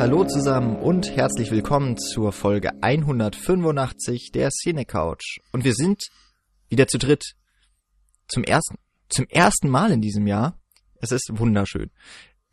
Hallo 0.00 0.24
zusammen 0.24 0.76
und 0.76 1.14
herzlich 1.14 1.50
willkommen 1.50 1.98
zur 1.98 2.32
Folge 2.32 2.70
185 2.82 4.30
der 4.32 4.48
Cine 4.48 4.86
Couch. 4.86 5.40
Und 5.52 5.62
wir 5.64 5.74
sind 5.74 6.04
wieder 6.70 6.86
zu 6.86 6.96
dritt. 6.96 7.34
Zum 8.26 8.42
ersten, 8.42 8.78
zum 9.10 9.26
ersten 9.28 9.68
Mal 9.68 9.90
in 9.90 10.00
diesem 10.00 10.26
Jahr. 10.26 10.58
Es 11.02 11.12
ist 11.12 11.28
wunderschön. 11.32 11.90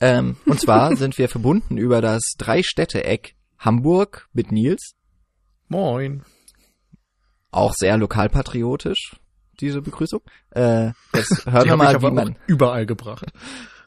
Ähm, 0.02 0.36
und 0.46 0.60
zwar 0.60 0.94
sind 0.98 1.18
wir 1.18 1.30
verbunden 1.30 1.78
über 1.78 2.02
das 2.02 2.34
Drei-Städte-Eck 2.38 3.36
Hamburg 3.58 4.28
mit 4.34 4.52
Nils. 4.52 4.96
Moin. 5.70 6.26
Auch 7.52 7.74
sehr 7.78 7.96
lokalpatriotisch, 7.98 9.16
diese 9.62 9.82
Begrüßung. 9.82 10.20
Äh, 10.50 10.88
jetzt 11.16 11.46
hören 11.50 11.64
Die 11.64 11.70
wir 11.70 11.78
mal, 11.78 11.92
ich 11.92 11.96
aber 11.96 12.12
wie 12.12 12.14
man, 12.14 12.36
überall 12.46 12.86
gebracht. 12.86 13.32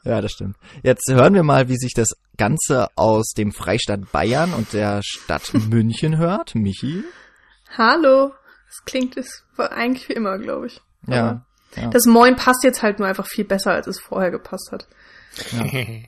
Ja, 0.03 0.19
das 0.21 0.31
stimmt. 0.31 0.57
Jetzt 0.83 1.11
hören 1.11 1.33
wir 1.35 1.43
mal, 1.43 1.69
wie 1.69 1.77
sich 1.77 1.93
das 1.93 2.09
Ganze 2.37 2.87
aus 2.95 3.33
dem 3.37 3.51
Freistaat 3.51 4.11
Bayern 4.11 4.51
und 4.53 4.73
der 4.73 5.01
Stadt 5.03 5.53
München 5.69 6.17
hört. 6.17 6.55
Michi? 6.55 7.03
Hallo. 7.77 8.33
Das 8.67 8.83
klingt 8.85 9.15
es 9.17 9.43
war 9.57 9.71
eigentlich 9.71 10.09
wie 10.09 10.13
immer, 10.13 10.39
glaube 10.39 10.67
ich. 10.67 10.81
Ja. 11.07 11.45
Ja. 11.75 11.89
Das 11.89 12.05
Moin 12.05 12.35
passt 12.35 12.63
jetzt 12.63 12.81
halt 12.81 12.97
nur 12.99 13.07
einfach 13.07 13.27
viel 13.27 13.45
besser, 13.45 13.71
als 13.71 13.87
es 13.87 13.99
vorher 13.99 14.31
gepasst 14.31 14.71
hat. 14.71 14.87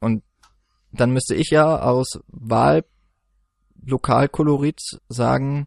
Und 0.00 0.22
dann 0.92 1.10
müsste 1.10 1.34
ich 1.34 1.50
ja 1.50 1.80
aus 1.80 2.20
Wahllokalkolorit 2.28 4.80
sagen 5.08 5.66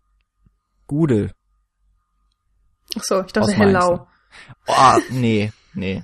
Gudel. 0.87 1.33
Ach 2.97 3.03
so, 3.03 3.19
ich 3.21 3.33
dachte 3.33 3.51
Aus 3.51 3.57
Mainz, 3.57 3.79
Hellau. 3.79 3.95
ne? 3.95 4.07
Oh, 4.67 4.97
nee, 5.09 5.51
nee, 5.73 6.03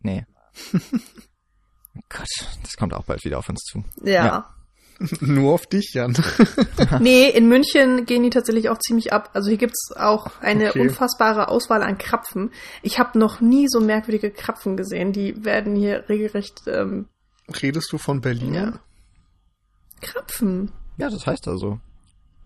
nee. 0.00 0.26
Gott, 2.08 2.28
das 2.62 2.76
kommt 2.76 2.94
auch 2.94 3.04
bald 3.04 3.24
wieder 3.24 3.38
auf 3.38 3.48
uns 3.48 3.62
zu. 3.64 3.84
Ja. 4.02 4.24
Ja. 4.26 4.54
Nur 5.20 5.54
auf 5.54 5.66
dich, 5.66 5.92
Jan. 5.94 6.14
nee, 7.00 7.28
in 7.30 7.48
München 7.48 8.04
gehen 8.04 8.22
die 8.22 8.28
tatsächlich 8.30 8.68
auch 8.68 8.78
ziemlich 8.78 9.12
ab. 9.14 9.30
Also 9.32 9.48
hier 9.48 9.56
gibt's 9.56 9.90
auch 9.96 10.38
eine 10.40 10.68
Okay. 10.70 10.80
unfassbare 10.80 11.48
Auswahl 11.48 11.82
an 11.82 11.96
Krapfen. 11.96 12.50
Ich 12.82 12.98
habe 12.98 13.18
noch 13.18 13.40
nie 13.40 13.66
so 13.68 13.80
merkwürdige 13.80 14.30
Krapfen 14.30 14.76
gesehen. 14.76 15.12
Die 15.12 15.42
werden 15.44 15.74
hier 15.74 16.06
regelrecht 16.10 16.62
ähm, 16.66 17.08
Redest 17.62 17.90
du 17.92 17.98
von 17.98 18.20
Berlin? 18.20 18.52
Ja. 18.54 18.80
Krapfen. 20.02 20.70
Ja, 20.98 21.08
das 21.10 21.26
heißt 21.26 21.48
also. 21.48 21.80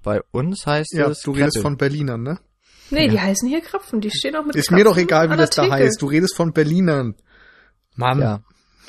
Bei 0.03 0.21
uns 0.31 0.65
heißt 0.67 0.93
Ja, 0.95 1.09
es 1.09 1.23
du 1.23 1.33
redest 1.33 1.55
Krette. 1.57 1.63
von 1.63 1.77
Berlinern, 1.77 2.23
ne? 2.23 2.39
Nee, 2.91 3.07
Ja. 3.07 3.11
die 3.13 3.21
heißen 3.21 3.49
hier 3.49 3.63
Krapfen. 3.63 4.01
Die 4.01 4.11
stehen 4.11 4.37
auch 4.37 4.45
mit 4.45 4.55
Ist 4.55 4.69
Krapfen 4.69 4.79
mir 4.79 4.85
doch 4.85 4.97
egal, 4.97 5.31
wie 5.31 5.37
das 5.37 5.51
da 5.51 5.69
heißt. 5.69 6.01
Du 6.01 6.07
redest 6.07 6.37
von 6.37 6.53
Berlinern. 6.53 7.15
Mann, 7.97 8.21
Ja, 8.21 8.41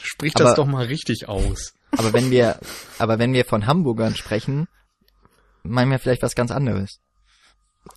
sprich 0.02 0.34
Aber- 0.36 0.46
das 0.46 0.56
doch 0.56 0.66
mal 0.66 0.86
richtig 0.86 1.28
aus. 1.30 1.74
aber 1.92 2.14
wenn 2.14 2.32
wir, 2.32 2.60
aber 3.00 3.20
wenn 3.20 3.34
wir 3.34 3.46
von 3.46 3.68
Hamburgern 3.68 4.16
sprechen, 4.16 4.68
meinen 5.64 5.92
wir 5.92 6.00
vielleicht 6.00 6.22
was 6.24 6.36
ganz 6.36 6.52
anderes. 6.52 7.00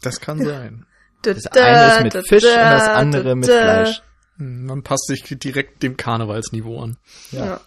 Das 0.03 0.21
kann 0.21 0.43
sein. 0.45 0.87
Da, 1.23 1.35
Das 1.35 1.47
eine 1.47 2.07
ist 2.09 2.15
mit 2.15 2.27
Fisch 2.29 2.45
und 2.45 2.55
das 2.55 2.89
andere 2.89 3.35
mit 3.35 3.47
Fleisch. 3.47 4.03
Hm, 4.37 4.67
Man 4.67 4.83
passt 4.83 5.07
sich 5.09 5.23
direkt 5.25 5.83
dem 5.83 5.97
Karnevalsniveau 5.97 6.81
an. 6.83 6.97
Ja. 7.33 7.61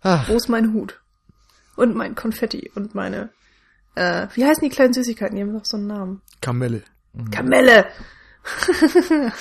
Ach, 0.00 0.28
Wo 0.28 0.36
ist 0.36 0.48
mein 0.48 0.72
Hut? 0.74 1.00
Und 1.76 1.96
mein 1.96 2.14
Konfetti 2.14 2.70
und 2.74 2.94
meine, 2.94 3.30
äh, 3.96 4.28
wie 4.34 4.44
heißen 4.44 4.62
die 4.62 4.68
kleinen 4.74 4.92
Süßigkeiten? 4.92 5.34
Die 5.36 5.42
haben 5.42 5.52
doch 5.52 5.64
so 5.64 5.76
einen 5.76 5.88
Namen. 5.88 6.22
Kamelle. 6.40 6.82
Kamelle! 7.32 7.86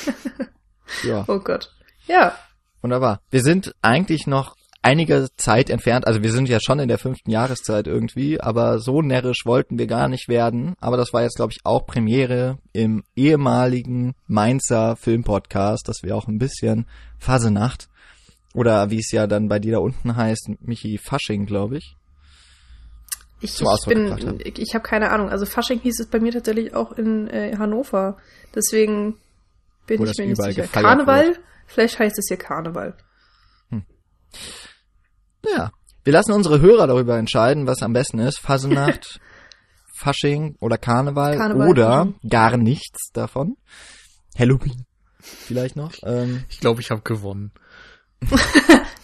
ja. 1.03 1.25
Oh 1.27 1.39
Gott. 1.39 1.71
Ja. 2.07 2.35
Wunderbar. 2.81 3.21
Wir 3.29 3.41
sind 3.41 3.73
eigentlich 3.81 4.27
noch 4.27 4.55
einige 4.81 5.27
Zeit 5.35 5.69
entfernt, 5.69 6.07
also 6.07 6.23
wir 6.23 6.31
sind 6.31 6.47
ja 6.47 6.59
schon 6.61 6.79
in 6.79 6.87
der 6.87 6.97
fünften 6.97 7.29
Jahreszeit 7.29 7.87
irgendwie, 7.87 8.39
aber 8.39 8.79
so 8.79 9.01
närrisch 9.01 9.45
wollten 9.45 9.77
wir 9.77 9.87
gar 9.87 10.07
nicht 10.07 10.29
werden. 10.29 10.75
Aber 10.79 10.95
das 10.95 11.11
war 11.11 11.23
jetzt, 11.23 11.35
glaube 11.35 11.51
ich, 11.51 11.59
auch 11.65 11.85
Premiere 11.85 12.57
im 12.71 13.03
ehemaligen 13.15 14.15
Mainzer 14.27 14.95
Filmpodcast, 14.95 15.87
dass 15.87 16.03
wir 16.03 16.15
auch 16.15 16.27
ein 16.27 16.37
bisschen 16.37 16.85
Fasenacht 17.19 17.89
oder 18.53 18.89
wie 18.89 18.99
es 18.99 19.11
ja 19.11 19.27
dann 19.27 19.49
bei 19.49 19.59
dir 19.59 19.73
da 19.73 19.79
unten 19.79 20.15
heißt, 20.15 20.51
Michi 20.61 20.97
Fasching, 20.97 21.45
glaube 21.45 21.77
ich. 21.77 21.95
Ich, 23.39 23.53
Zum 23.53 23.67
ich 23.67 23.85
bin, 23.85 24.41
ich, 24.43 24.73
habe 24.73 24.83
keine 24.83 25.11
Ahnung. 25.11 25.29
Also 25.29 25.45
Fasching 25.45 25.79
hieß 25.79 25.99
es 25.99 26.07
bei 26.07 26.19
mir 26.19 26.31
tatsächlich 26.31 26.73
auch 26.73 26.91
in 26.93 27.27
äh, 27.27 27.55
Hannover. 27.55 28.17
Deswegen 28.55 29.17
bin 29.85 29.99
Wo 29.99 30.05
ich 30.05 30.17
mir 30.17 30.25
nicht 30.25 30.41
sicher. 30.41 30.63
Karneval? 30.63 31.37
Vielleicht 31.67 31.99
heißt 31.99 32.17
es 32.17 32.25
hier 32.27 32.37
Karneval. 32.37 32.97
Ja. 35.45 35.71
Wir 36.03 36.13
lassen 36.13 36.31
unsere 36.31 36.61
Hörer 36.61 36.87
darüber 36.87 37.17
entscheiden, 37.17 37.67
was 37.67 37.81
am 37.81 37.93
besten 37.93 38.19
ist. 38.19 38.39
Fasenacht, 38.39 39.19
Fasching 39.97 40.55
oder 40.59 40.77
Karneval, 40.77 41.37
Karneval, 41.37 41.69
oder 41.69 41.89
Fasching. 42.05 42.29
gar 42.29 42.57
nichts 42.57 43.11
davon. 43.13 43.57
Halloween 44.37 44.85
vielleicht 45.19 45.75
noch. 45.75 45.91
Ähm, 46.03 46.45
Ich 46.49 46.59
glaube, 46.59 46.79
ich 46.81 46.89
habe 46.91 47.01
gewonnen. 47.01 47.51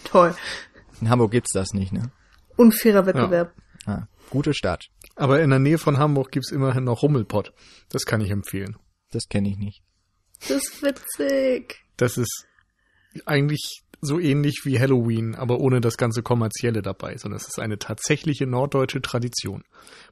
Toll. 0.04 0.34
in 1.00 1.10
Hamburg 1.10 1.32
gibt's 1.32 1.52
das 1.52 1.72
nicht, 1.72 1.92
ne? 1.92 2.10
Unfairer 2.56 3.04
Wettbewerb. 3.06 3.52
Ah, 3.86 4.06
gute 4.30 4.54
Stadt. 4.54 4.86
Aber 5.16 5.42
in 5.42 5.50
der 5.50 5.58
Nähe 5.58 5.78
von 5.78 5.98
Hamburg 5.98 6.30
gibt's 6.32 6.50
immerhin 6.52 6.84
noch 6.84 7.02
Rummelpott. 7.02 7.52
Das 7.90 8.04
kann 8.06 8.20
ich 8.20 8.30
empfehlen. 8.30 8.76
Das 9.10 9.28
kenne 9.28 9.48
ich 9.50 9.56
nicht. 9.58 9.82
Das 10.48 10.62
ist 10.62 10.82
witzig. 10.82 11.84
Das 11.96 12.16
ist 12.16 12.46
eigentlich 13.26 13.82
so 14.00 14.20
ähnlich 14.20 14.62
wie 14.64 14.78
Halloween, 14.78 15.34
aber 15.34 15.60
ohne 15.60 15.80
das 15.80 15.96
ganze 15.96 16.22
kommerzielle 16.22 16.82
dabei, 16.82 17.16
sondern 17.16 17.40
es 17.40 17.48
ist 17.48 17.58
eine 17.58 17.78
tatsächliche 17.78 18.46
norddeutsche 18.46 19.00
Tradition. 19.00 19.64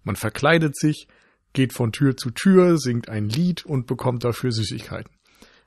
Man 0.02 0.16
verkleidet 0.16 0.76
sich, 0.76 1.08
geht 1.52 1.74
von 1.74 1.92
Tür 1.92 2.16
zu 2.16 2.30
Tür, 2.30 2.78
singt 2.78 3.08
ein 3.10 3.28
Lied 3.28 3.66
und 3.66 3.86
bekommt 3.86 4.24
dafür 4.24 4.50
Süßigkeiten. 4.52 5.12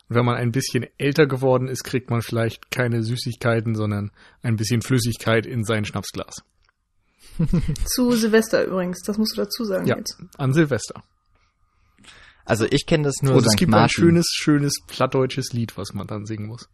Und 0.10 0.16
wenn 0.16 0.26
man 0.26 0.36
ein 0.36 0.52
bisschen 0.52 0.86
älter 0.98 1.28
geworden 1.28 1.68
ist, 1.68 1.84
kriegt 1.84 2.10
man 2.10 2.22
vielleicht 2.22 2.72
keine 2.72 3.04
Süßigkeiten, 3.04 3.76
sondern 3.76 4.12
ein 4.42 4.56
bisschen 4.56 4.82
Flüssigkeit 4.82 5.46
in 5.46 5.64
sein 5.64 5.86
Schnapsglas. 5.86 6.38
Zu 7.86 8.12
Silvester 8.14 8.66
übrigens. 8.66 9.02
Das 9.04 9.18
musst 9.18 9.34
du 9.38 9.42
dazu 9.42 9.66
sagen 9.66 9.88
Ja, 9.88 9.98
jetzt. 9.98 10.18
an 10.38 10.54
Silvester. 10.54 11.04
Also 12.46 12.66
ich 12.70 12.86
kenne 12.86 13.04
das 13.06 13.22
nur 13.22 13.34
Und 13.36 13.46
es 13.46 13.54
St. 13.54 13.58
gibt 13.58 13.70
ein 13.74 13.82
Martin. 13.82 13.90
schönes, 14.04 14.28
schönes 14.32 14.74
plattdeutsches 14.88 15.52
Lied, 15.54 15.78
was 15.78 15.94
man 15.94 16.08
dann 16.08 16.26
singen 16.26 16.46
muss. 16.48 16.70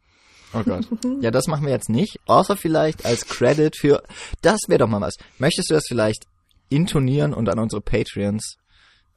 Oh 0.54 0.64
Gott. 0.64 0.88
Ja, 1.22 1.32
das 1.32 1.48
machen 1.48 1.66
wir 1.66 1.72
jetzt 1.72 1.90
nicht. 1.90 2.20
Außer 2.26 2.58
vielleicht 2.58 3.06
als 3.06 3.28
Credit 3.28 3.76
für. 3.76 4.04
Das 4.42 4.60
wäre 4.68 4.80
doch 4.80 4.88
mal 4.88 5.02
was. 5.02 5.16
Möchtest 5.38 5.70
du 5.70 5.76
das 5.76 5.84
vielleicht 5.88 6.26
intonieren 6.70 7.34
und 7.34 7.50
an 7.50 7.60
unsere 7.60 7.82
Patreons 7.82 8.58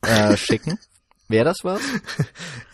äh, 0.02 0.36
schicken? 0.36 0.78
Wäre 1.28 1.46
das 1.46 1.58
was? 1.62 1.80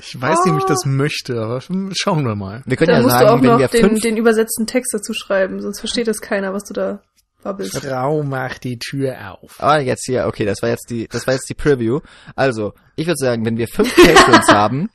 Ich 0.00 0.20
weiß 0.20 0.44
nicht, 0.44 0.54
ob 0.54 0.58
ich 0.58 0.64
das 0.64 0.84
möchte, 0.84 1.40
aber 1.40 1.60
schauen 1.60 2.24
wir 2.24 2.34
mal. 2.34 2.62
Wir 2.66 2.76
können 2.76 2.88
Dann 2.88 2.96
ja 2.96 3.02
musst 3.02 3.14
sagen, 3.14 3.26
du 3.26 3.32
auch 3.32 3.42
wenn 3.42 3.50
noch 3.50 3.58
wir 3.60 3.68
den, 3.68 3.90
fünf. 3.90 4.00
den 4.00 4.16
übersetzten 4.16 4.66
Text 4.66 4.92
dazu 4.92 5.14
schreiben, 5.14 5.60
sonst 5.62 5.78
versteht 5.78 6.08
das 6.08 6.20
keiner, 6.20 6.52
was 6.52 6.64
du 6.64 6.74
da 6.74 7.00
babbelst. 7.44 7.78
Frau 7.78 8.24
macht 8.24 8.64
die 8.64 8.78
Tür 8.78 9.38
auf. 9.40 9.54
Ah, 9.62 9.78
jetzt 9.78 10.04
hier, 10.04 10.26
okay, 10.26 10.44
das 10.44 10.62
war 10.62 10.68
jetzt 10.68 10.90
die, 10.90 11.06
das 11.06 11.28
war 11.28 11.34
jetzt 11.34 11.48
die 11.48 11.54
Preview. 11.54 12.00
Also, 12.34 12.74
ich 12.96 13.06
würde 13.06 13.18
sagen, 13.18 13.46
wenn 13.46 13.56
wir 13.56 13.68
fünf 13.68 13.94
Patrons 13.94 14.48
haben, 14.52 14.90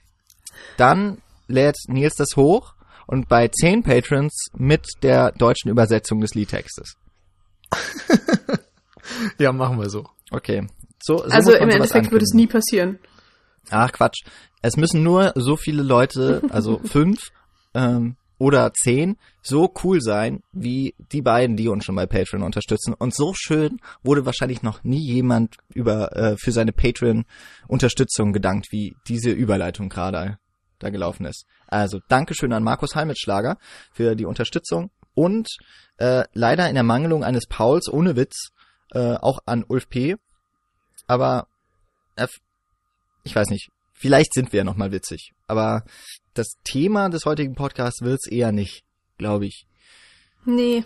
dann 0.76 1.20
lädt 1.48 1.78
Nils 1.88 2.16
das 2.16 2.36
hoch 2.36 2.75
und 3.08 3.30
bei 3.30 3.48
zehn 3.48 3.84
Patrons 3.84 4.48
mit 4.58 4.86
der 5.04 5.32
deutschen 5.32 5.70
Übersetzung 5.70 6.22
des 6.22 6.34
Liedtextes. 6.34 6.96
Ja, 9.38 9.52
machen 9.52 9.80
wir 9.80 9.90
so. 9.90 10.06
Okay. 10.32 10.68
So, 11.02 11.18
so 11.18 11.24
Also 11.26 11.54
im 11.54 11.70
Endeffekt 11.70 12.12
wird 12.12 12.24
es 12.24 12.34
nie 12.34 12.48
passieren. 12.48 13.00
Ach 13.70 13.92
Quatsch. 13.92 14.24
Es 14.62 14.78
müssen 14.78 15.04
nur 15.04 15.34
so 15.36 15.56
viele 15.56 15.84
Leute, 15.84 16.42
also 16.50 16.80
fünf 16.84 17.20
ähm, 17.74 18.16
oder 18.38 18.74
zehn, 18.74 19.18
so 19.42 19.72
cool 19.84 20.02
sein 20.02 20.42
wie 20.52 20.96
die 21.12 21.22
beiden, 21.22 21.56
die 21.56 21.68
uns 21.68 21.86
schon 21.86 21.96
bei 21.96 22.06
Patreon 22.06 22.44
unterstützen. 22.44 22.94
Und 22.94 23.14
so 23.14 23.34
schön 23.36 23.80
wurde 24.04 24.26
wahrscheinlich 24.26 24.64
noch 24.64 24.84
nie 24.84 25.06
jemand 25.06 25.58
über 25.74 26.16
äh, 26.16 26.38
für 26.38 26.52
seine 26.52 26.72
Patreon-Unterstützung 26.72 28.34
gedankt, 28.34 28.68
wie 28.72 28.96
diese 29.08 29.32
Überleitung 29.32 29.90
gerade 29.90 30.40
da 30.80 30.90
gelaufen 30.90 31.26
ist. 31.26 31.46
Also 31.68 32.00
Dankeschön 32.08 32.54
an 32.54 32.64
Markus 32.64 32.96
Heimitschlager 32.96 33.58
für 33.92 34.16
die 34.16 34.26
Unterstützung 34.26 34.92
und 35.14 35.50
äh, 35.98 36.24
leider 36.34 36.70
in 36.70 36.76
der 36.76 36.84
Mangelung 36.84 37.24
eines 37.24 37.48
Pauls 37.48 37.92
ohne 37.92 38.16
Witz 38.16 38.50
äh, 38.92 39.16
auch 39.16 39.40
an 39.46 39.66
Ulf 39.68 39.90
P. 39.90 40.16
Aber 41.08 41.48
äh, 42.16 42.28
ich 43.24 43.36
weiß 43.36 43.50
nicht, 43.50 43.70
vielleicht 43.94 44.34
sind 44.34 44.54
wir 44.54 44.60
ja 44.60 44.64
noch 44.64 44.78
mal 44.78 44.92
witzig, 44.92 45.34
aber 45.48 45.84
das 46.34 46.56
Thema 46.64 47.10
des 47.10 47.26
heutigen 47.26 47.56
Podcasts 47.56 48.02
wird's 48.02 48.28
eher 48.28 48.52
nicht, 48.52 48.84
glaube 49.18 49.46
ich. 49.46 49.68
Nee. 50.46 50.84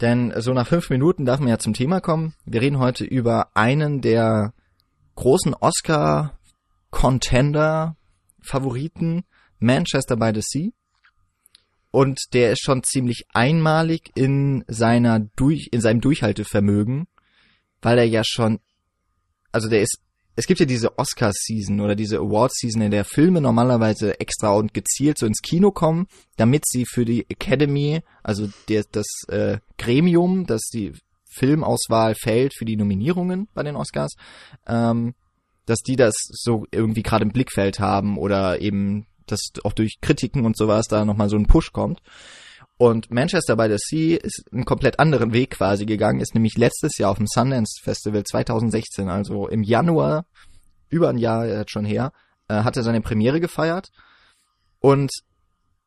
Denn 0.00 0.32
so 0.40 0.54
nach 0.54 0.66
fünf 0.66 0.90
Minuten 0.90 1.24
darf 1.26 1.38
man 1.40 1.50
ja 1.50 1.58
zum 1.58 1.74
Thema 1.74 2.00
kommen. 2.00 2.34
Wir 2.44 2.62
reden 2.62 2.78
heute 2.78 3.04
über 3.04 3.50
einen 3.54 4.00
der 4.00 4.54
großen 5.14 5.54
Oscar-Contender, 5.54 7.96
Favoriten, 8.42 9.24
Manchester 9.58 10.16
by 10.16 10.32
the 10.34 10.42
Sea. 10.42 10.70
Und 11.90 12.20
der 12.32 12.52
ist 12.52 12.62
schon 12.62 12.82
ziemlich 12.82 13.26
einmalig 13.32 14.12
in 14.14 14.64
seiner 14.68 15.20
durch, 15.36 15.68
in 15.72 15.80
seinem 15.80 16.00
Durchhaltevermögen, 16.00 17.08
weil 17.82 17.98
er 17.98 18.04
ja 18.04 18.22
schon, 18.24 18.60
also 19.50 19.68
der 19.68 19.82
ist, 19.82 19.98
es 20.36 20.46
gibt 20.46 20.60
ja 20.60 20.66
diese 20.66 20.96
Oscar-Season 20.98 21.80
oder 21.80 21.96
diese 21.96 22.18
Award-Season, 22.18 22.80
in 22.80 22.92
der 22.92 23.04
Filme 23.04 23.40
normalerweise 23.40 24.20
extra 24.20 24.52
und 24.52 24.72
gezielt 24.72 25.18
so 25.18 25.26
ins 25.26 25.42
Kino 25.42 25.72
kommen, 25.72 26.06
damit 26.36 26.62
sie 26.66 26.86
für 26.86 27.04
die 27.04 27.28
Academy, 27.28 28.02
also 28.22 28.48
der, 28.68 28.84
das 28.92 29.06
äh, 29.28 29.58
Gremium, 29.76 30.46
das 30.46 30.62
die 30.72 30.92
Filmauswahl 31.30 32.14
fällt 32.14 32.54
für 32.56 32.64
die 32.64 32.76
Nominierungen 32.76 33.48
bei 33.52 33.62
den 33.62 33.76
Oscars, 33.76 34.14
ähm, 34.66 35.14
dass 35.66 35.78
die 35.78 35.96
das 35.96 36.14
so 36.16 36.66
irgendwie 36.70 37.02
gerade 37.02 37.24
im 37.24 37.32
Blickfeld 37.32 37.80
haben 37.80 38.18
oder 38.18 38.60
eben 38.60 39.06
dass 39.26 39.52
auch 39.64 39.72
durch 39.72 40.00
Kritiken 40.00 40.44
und 40.44 40.56
sowas 40.56 40.86
da 40.88 41.04
nochmal 41.04 41.28
so 41.28 41.36
ein 41.36 41.46
Push 41.46 41.72
kommt. 41.72 42.00
Und 42.76 43.10
Manchester 43.10 43.56
by 43.56 43.68
the 43.68 43.76
Sea 43.78 44.18
ist 44.18 44.44
einen 44.52 44.64
komplett 44.64 44.98
anderen 44.98 45.32
Weg 45.32 45.50
quasi 45.50 45.84
gegangen, 45.84 46.20
ist 46.20 46.34
nämlich 46.34 46.56
letztes 46.56 46.96
Jahr 46.98 47.10
auf 47.10 47.18
dem 47.18 47.26
Sundance 47.26 47.80
Festival 47.82 48.24
2016, 48.24 49.08
also 49.08 49.48
im 49.48 49.62
Januar, 49.62 50.24
über 50.88 51.10
ein 51.10 51.18
Jahr 51.18 51.46
jetzt 51.46 51.72
schon 51.72 51.84
her, 51.84 52.12
äh, 52.48 52.62
hat 52.62 52.76
er 52.76 52.82
seine 52.82 53.02
Premiere 53.02 53.38
gefeiert. 53.38 53.90
Und 54.78 55.10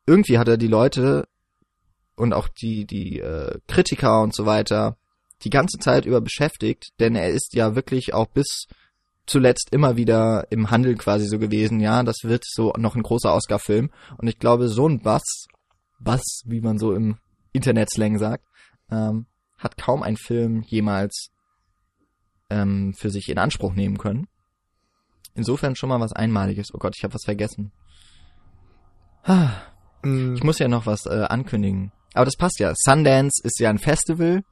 irgendwie 0.06 0.38
hat 0.38 0.48
er 0.48 0.56
die 0.56 0.68
Leute 0.68 1.26
und 2.14 2.32
auch 2.32 2.48
die, 2.48 2.86
die 2.86 3.18
äh, 3.18 3.58
Kritiker 3.66 4.22
und 4.22 4.34
so 4.34 4.46
weiter 4.46 4.96
die 5.42 5.50
ganze 5.50 5.78
Zeit 5.78 6.06
über 6.06 6.20
beschäftigt, 6.20 6.92
denn 7.00 7.16
er 7.16 7.30
ist 7.30 7.54
ja 7.54 7.74
wirklich 7.74 8.14
auch 8.14 8.28
bis 8.28 8.66
zuletzt 9.26 9.72
immer 9.72 9.96
wieder 9.96 10.46
im 10.50 10.70
Handel 10.70 10.96
quasi 10.96 11.26
so 11.26 11.38
gewesen, 11.38 11.80
ja, 11.80 12.02
das 12.02 12.16
wird 12.24 12.44
so 12.46 12.72
noch 12.76 12.94
ein 12.94 13.02
großer 13.02 13.34
Oscar-Film. 13.34 13.90
Und 14.18 14.28
ich 14.28 14.38
glaube, 14.38 14.68
so 14.68 14.88
ein 14.88 15.00
Bass, 15.00 15.46
Bass, 15.98 16.42
wie 16.44 16.60
man 16.60 16.78
so 16.78 16.92
im 16.92 17.18
Internet-Slang 17.52 18.18
sagt, 18.18 18.44
ähm, 18.90 19.26
hat 19.58 19.76
kaum 19.78 20.02
ein 20.02 20.16
Film 20.16 20.62
jemals 20.62 21.30
ähm, 22.50 22.94
für 22.94 23.10
sich 23.10 23.28
in 23.28 23.38
Anspruch 23.38 23.74
nehmen 23.74 23.98
können. 23.98 24.26
Insofern 25.34 25.74
schon 25.74 25.88
mal 25.88 26.00
was 26.00 26.12
Einmaliges. 26.12 26.68
Oh 26.74 26.78
Gott, 26.78 26.94
ich 26.96 27.02
habe 27.04 27.14
was 27.14 27.24
vergessen. 27.24 27.72
Mm, 30.02 30.34
Ich 30.34 30.42
muss 30.44 30.58
ja 30.58 30.68
noch 30.68 30.86
was 30.86 31.06
äh, 31.06 31.24
ankündigen. 31.28 31.92
Aber 32.12 32.24
das 32.26 32.36
passt 32.36 32.60
ja. 32.60 32.72
Sundance 32.76 33.40
ist 33.42 33.58
ja 33.58 33.70
ein 33.70 33.78
Festival. 33.78 34.44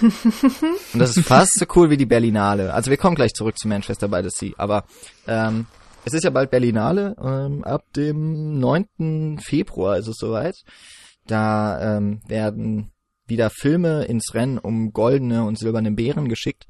Und 0.00 0.98
das 0.98 1.16
ist 1.16 1.26
fast 1.26 1.58
so 1.58 1.66
cool 1.76 1.90
wie 1.90 1.96
die 1.96 2.06
Berlinale. 2.06 2.72
Also 2.72 2.90
wir 2.90 2.96
kommen 2.96 3.16
gleich 3.16 3.32
zurück 3.32 3.58
zu 3.58 3.68
Manchester 3.68 4.08
by 4.08 4.22
the 4.22 4.30
Sea. 4.30 4.52
Aber 4.56 4.84
ähm, 5.26 5.66
es 6.04 6.14
ist 6.14 6.24
ja 6.24 6.30
bald 6.30 6.50
Berlinale. 6.50 7.14
Ähm, 7.22 7.64
ab 7.64 7.84
dem 7.94 8.58
9. 8.58 9.38
Februar 9.42 9.98
ist 9.98 10.08
es 10.08 10.16
soweit. 10.18 10.56
Da 11.26 11.96
ähm, 11.96 12.20
werden 12.26 12.92
wieder 13.26 13.50
Filme 13.50 14.04
ins 14.04 14.34
Rennen 14.34 14.58
um 14.58 14.92
goldene 14.92 15.44
und 15.44 15.58
silberne 15.58 15.92
Bären 15.92 16.28
geschickt. 16.28 16.66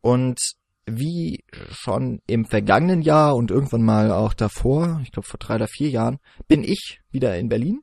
Und 0.00 0.38
wie 0.86 1.44
schon 1.70 2.20
im 2.26 2.44
vergangenen 2.44 3.02
Jahr 3.02 3.36
und 3.36 3.50
irgendwann 3.50 3.82
mal 3.82 4.10
auch 4.10 4.34
davor, 4.34 5.00
ich 5.02 5.12
glaube 5.12 5.28
vor 5.28 5.38
drei 5.38 5.54
oder 5.54 5.68
vier 5.68 5.90
Jahren, 5.90 6.18
bin 6.48 6.64
ich 6.64 7.00
wieder 7.10 7.36
in 7.38 7.48
Berlin. 7.48 7.80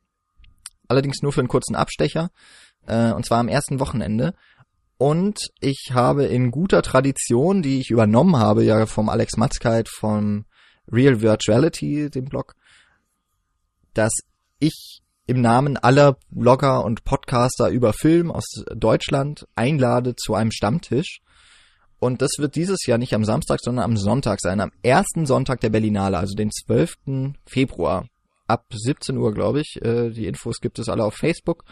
Allerdings 0.88 1.22
nur 1.22 1.32
für 1.32 1.40
einen 1.40 1.48
kurzen 1.48 1.76
Abstecher. 1.76 2.30
Äh, 2.90 3.14
und 3.14 3.26
zwar 3.26 3.40
am 3.40 3.48
ersten 3.48 3.80
Wochenende. 3.80 4.34
Und 4.98 5.40
ich 5.62 5.92
habe 5.94 6.26
in 6.26 6.52
guter 6.52 6.82
Tradition, 6.82 7.62
die 7.62 7.80
ich 7.80 7.90
übernommen 7.90 8.36
habe, 8.36 8.66
ja 8.66 8.86
vom 8.86 9.08
Alex 9.08 9.38
Matzkeit, 9.38 9.88
vom 9.88 10.46
Real 10.92 11.22
Virtuality, 11.22 12.10
dem 12.10 12.26
Blog, 12.26 12.56
dass 13.94 14.12
ich 14.60 15.02
im 15.26 15.42
Namen 15.42 15.78
aller 15.78 16.18
Blogger 16.32 16.84
und 16.84 17.06
Podcaster 17.06 17.70
über 17.70 17.94
Film 17.94 18.32
aus 18.32 18.46
Deutschland 18.76 19.48
einlade 19.56 20.16
zu 20.16 20.34
einem 20.34 20.52
Stammtisch. 20.52 21.22
Und 22.00 22.22
das 22.22 22.32
wird 22.38 22.56
dieses 22.56 22.86
Jahr 22.86 22.98
nicht 22.98 23.14
am 23.14 23.24
Samstag, 23.24 23.60
sondern 23.62 23.86
am 23.86 23.96
Sonntag 23.96 24.40
sein, 24.42 24.60
am 24.60 24.72
ersten 24.82 25.26
Sonntag 25.26 25.62
der 25.62 25.70
Berlinale, 25.70 26.18
also 26.18 26.34
den 26.34 26.50
12. 26.50 27.36
Februar. 27.46 28.08
Ab 28.48 28.66
17 28.74 29.18
Uhr, 29.18 29.34
glaube 29.34 29.62
ich. 29.62 29.80
Äh, 29.82 30.10
die 30.10 30.26
Infos 30.26 30.60
gibt 30.60 30.80
es 30.80 30.90
alle 30.90 31.06
auf 31.06 31.14
Facebook. 31.14 31.64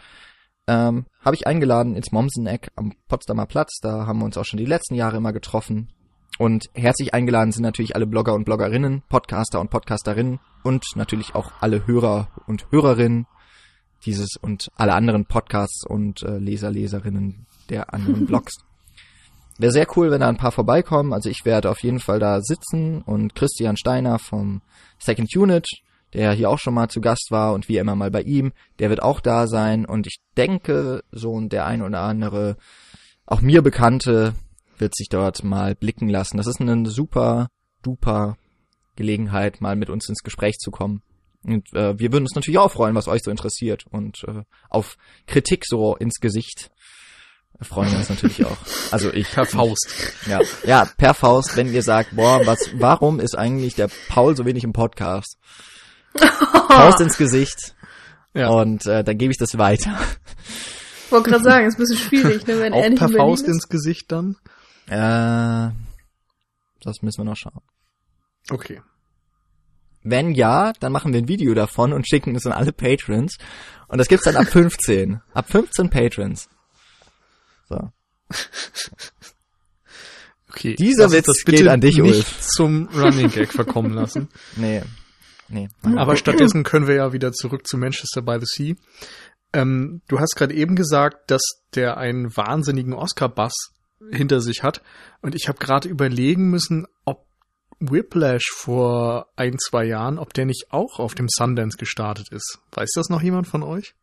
Ähm, 0.68 1.06
habe 1.24 1.34
ich 1.34 1.46
eingeladen 1.46 1.96
ins 1.96 2.12
Mommseneck 2.12 2.70
am 2.76 2.92
Potsdamer 3.08 3.46
Platz. 3.46 3.78
Da 3.80 4.06
haben 4.06 4.18
wir 4.18 4.26
uns 4.26 4.36
auch 4.36 4.44
schon 4.44 4.58
die 4.58 4.66
letzten 4.66 4.94
Jahre 4.94 5.16
immer 5.16 5.32
getroffen. 5.32 5.88
Und 6.38 6.66
herzlich 6.74 7.14
eingeladen 7.14 7.52
sind 7.52 7.62
natürlich 7.62 7.96
alle 7.96 8.06
Blogger 8.06 8.34
und 8.34 8.44
Bloggerinnen, 8.44 9.02
Podcaster 9.08 9.60
und 9.60 9.70
Podcasterinnen 9.70 10.40
und 10.62 10.84
natürlich 10.94 11.34
auch 11.34 11.52
alle 11.60 11.86
Hörer 11.86 12.28
und 12.46 12.70
Hörerinnen 12.70 13.26
dieses 14.04 14.36
und 14.40 14.68
alle 14.76 14.92
anderen 14.92 15.24
Podcasts 15.24 15.84
und 15.86 16.22
äh, 16.22 16.36
Leser, 16.36 16.70
Leserinnen 16.70 17.46
der 17.70 17.94
anderen 17.94 18.26
Blogs. 18.26 18.58
Wäre 19.58 19.72
sehr 19.72 19.86
cool, 19.96 20.10
wenn 20.10 20.20
da 20.20 20.28
ein 20.28 20.36
paar 20.36 20.52
vorbeikommen. 20.52 21.14
Also 21.14 21.30
ich 21.30 21.46
werde 21.46 21.70
auf 21.70 21.82
jeden 21.82 21.98
Fall 21.98 22.20
da 22.20 22.40
sitzen 22.42 23.00
und 23.02 23.34
Christian 23.34 23.78
Steiner 23.78 24.18
vom 24.18 24.60
Second 24.98 25.34
Unit, 25.34 25.66
der 26.14 26.32
hier 26.32 26.50
auch 26.50 26.58
schon 26.58 26.74
mal 26.74 26.88
zu 26.88 27.00
Gast 27.00 27.28
war 27.30 27.52
und 27.52 27.68
wie 27.68 27.78
immer 27.78 27.94
mal 27.94 28.10
bei 28.10 28.22
ihm, 28.22 28.52
der 28.78 28.90
wird 28.90 29.02
auch 29.02 29.20
da 29.20 29.46
sein 29.46 29.84
und 29.84 30.06
ich 30.06 30.20
denke, 30.36 31.02
so 31.10 31.38
der 31.40 31.66
ein 31.66 31.82
oder 31.82 32.00
andere, 32.00 32.56
auch 33.26 33.40
mir 33.40 33.62
Bekannte, 33.62 34.34
wird 34.78 34.96
sich 34.96 35.08
dort 35.08 35.44
mal 35.44 35.74
blicken 35.74 36.08
lassen. 36.08 36.36
Das 36.36 36.46
ist 36.46 36.60
eine 36.60 36.88
super 36.88 37.48
duper 37.82 38.36
Gelegenheit, 38.96 39.60
mal 39.60 39.76
mit 39.76 39.90
uns 39.90 40.08
ins 40.08 40.22
Gespräch 40.22 40.58
zu 40.58 40.70
kommen. 40.70 41.02
Und 41.44 41.72
äh, 41.74 41.98
wir 41.98 42.12
würden 42.12 42.24
uns 42.24 42.34
natürlich 42.34 42.58
auch 42.58 42.72
freuen, 42.72 42.94
was 42.94 43.08
euch 43.08 43.22
so 43.22 43.30
interessiert 43.30 43.84
und 43.88 44.24
äh, 44.26 44.42
auf 44.68 44.96
Kritik 45.26 45.64
so 45.66 45.96
ins 45.96 46.20
Gesicht 46.20 46.70
freuen 47.60 47.90
wir 47.90 47.98
uns 47.98 48.08
natürlich 48.08 48.44
auch. 48.44 48.56
Also 48.90 49.12
ich 49.12 49.30
per 49.30 49.44
Faust. 49.44 50.14
ja, 50.26 50.40
ja, 50.64 50.88
per 50.96 51.12
Faust, 51.12 51.56
wenn 51.56 51.72
ihr 51.72 51.82
sagt, 51.82 52.16
boah, 52.16 52.46
was, 52.46 52.70
warum 52.74 53.20
ist 53.20 53.36
eigentlich 53.36 53.74
der 53.74 53.90
Paul 54.08 54.34
so 54.34 54.46
wenig 54.46 54.64
im 54.64 54.72
Podcast? 54.72 55.36
Faust 56.20 57.00
ins 57.00 57.16
Gesicht 57.16 57.74
Ja. 58.34 58.48
und 58.50 58.86
äh, 58.86 59.02
dann 59.04 59.18
gebe 59.18 59.32
ich 59.32 59.38
das 59.38 59.56
weiter. 59.58 59.98
Ich 61.06 61.12
wollte 61.12 61.30
gerade 61.30 61.44
sagen, 61.44 61.66
ist 61.66 61.74
ein 61.76 61.80
bisschen 61.80 61.98
schwierig, 61.98 62.46
ne, 62.46 62.58
wenn 62.60 62.72
er 62.72 62.84
Auch 62.84 62.88
nicht 62.88 62.98
per 62.98 63.08
Faust 63.08 63.44
ist. 63.44 63.54
ins 63.54 63.68
Gesicht 63.68 64.12
dann? 64.12 64.36
Äh, 64.88 65.72
das 66.82 67.02
müssen 67.02 67.18
wir 67.18 67.24
noch 67.24 67.36
schauen. 67.36 67.62
Okay. 68.50 68.82
Wenn 70.02 70.32
ja, 70.32 70.72
dann 70.80 70.92
machen 70.92 71.12
wir 71.12 71.20
ein 71.20 71.28
Video 71.28 71.54
davon 71.54 71.92
und 71.92 72.08
schicken 72.08 72.34
es 72.36 72.46
an 72.46 72.52
alle 72.52 72.72
Patrons. 72.72 73.36
Und 73.88 73.98
das 73.98 74.08
gibt's 74.08 74.24
dann 74.26 74.36
ab 74.36 74.46
15. 74.46 75.20
ab 75.34 75.50
15 75.50 75.90
Patrons. 75.90 76.48
So. 77.68 77.90
Okay. 80.50 80.74
Dieser 80.76 81.10
Witz 81.12 81.26
das 81.26 81.44
geht 81.44 81.68
an 81.68 81.80
dich, 81.80 81.96
nicht 81.98 82.16
Ulf. 82.16 82.40
zum 82.40 82.88
Running 82.88 83.30
Gag 83.30 83.52
verkommen 83.52 83.92
lassen. 83.92 84.28
Nee. 84.56 84.82
Nee. 85.48 85.68
Aber 85.96 86.16
stattdessen 86.16 86.62
können 86.62 86.86
wir 86.86 86.96
ja 86.96 87.12
wieder 87.12 87.32
zurück 87.32 87.66
zu 87.66 87.78
Manchester 87.78 88.22
by 88.22 88.38
the 88.40 88.46
Sea. 88.46 88.74
Ähm, 89.52 90.02
du 90.08 90.20
hast 90.20 90.36
gerade 90.36 90.54
eben 90.54 90.76
gesagt, 90.76 91.30
dass 91.30 91.42
der 91.74 91.96
einen 91.96 92.36
wahnsinnigen 92.36 92.92
Oscar-Bass 92.92 93.54
hinter 94.10 94.40
sich 94.40 94.62
hat. 94.62 94.82
Und 95.22 95.34
ich 95.34 95.48
habe 95.48 95.58
gerade 95.58 95.88
überlegen 95.88 96.50
müssen, 96.50 96.86
ob 97.04 97.26
Whiplash 97.80 98.50
vor 98.52 99.28
ein, 99.36 99.56
zwei 99.58 99.84
Jahren, 99.84 100.18
ob 100.18 100.34
der 100.34 100.44
nicht 100.44 100.66
auch 100.70 100.98
auf 100.98 101.14
dem 101.14 101.28
Sundance 101.28 101.78
gestartet 101.78 102.28
ist. 102.30 102.58
Weiß 102.72 102.90
das 102.94 103.08
noch 103.08 103.22
jemand 103.22 103.46
von 103.46 103.62
euch? 103.62 103.94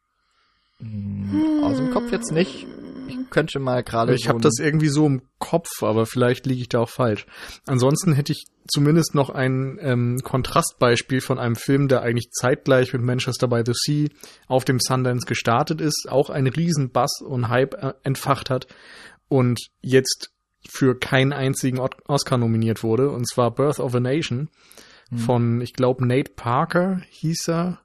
Aus 0.81 1.77
dem 1.77 1.91
Kopf 1.91 2.11
jetzt 2.11 2.31
nicht. 2.31 2.67
Ich 3.07 3.29
könnte 3.29 3.59
mal 3.59 3.83
gerade 3.83 4.13
Ich 4.13 4.23
so 4.23 4.29
habe 4.29 4.41
das 4.41 4.55
irgendwie 4.59 4.87
so 4.87 5.05
im 5.05 5.21
Kopf, 5.39 5.83
aber 5.83 6.05
vielleicht 6.05 6.45
liege 6.45 6.61
ich 6.61 6.69
da 6.69 6.79
auch 6.79 6.89
falsch. 6.89 7.25
Ansonsten 7.65 8.13
hätte 8.13 8.31
ich 8.31 8.45
zumindest 8.67 9.13
noch 9.13 9.29
ein 9.29 9.77
ähm, 9.81 10.19
Kontrastbeispiel 10.23 11.21
von 11.21 11.37
einem 11.37 11.55
Film, 11.55 11.87
der 11.87 12.01
eigentlich 12.01 12.31
zeitgleich 12.31 12.93
mit 12.93 13.01
Manchester 13.03 13.47
by 13.47 13.61
the 13.65 13.73
Sea 13.75 14.09
auf 14.47 14.65
dem 14.65 14.79
Sundance 14.79 15.25
gestartet 15.25 15.81
ist, 15.81 16.07
auch 16.09 16.29
einen 16.29 16.47
riesen 16.47 16.91
Bass 16.91 17.21
und 17.21 17.49
Hype 17.49 17.75
äh, 17.75 17.93
entfacht 18.03 18.49
hat 18.49 18.67
und 19.27 19.59
jetzt 19.81 20.31
für 20.67 20.97
keinen 20.97 21.31
einzigen 21.31 21.79
Oscar 22.07 22.37
nominiert 22.37 22.81
wurde, 22.81 23.11
und 23.11 23.27
zwar 23.27 23.53
Birth 23.53 23.79
of 23.79 23.93
a 23.93 23.99
Nation 23.99 24.49
von, 25.15 25.61
ich 25.61 25.73
glaube, 25.73 26.05
Nate 26.05 26.31
Parker 26.35 27.01
hieß 27.09 27.49
er, 27.49 27.84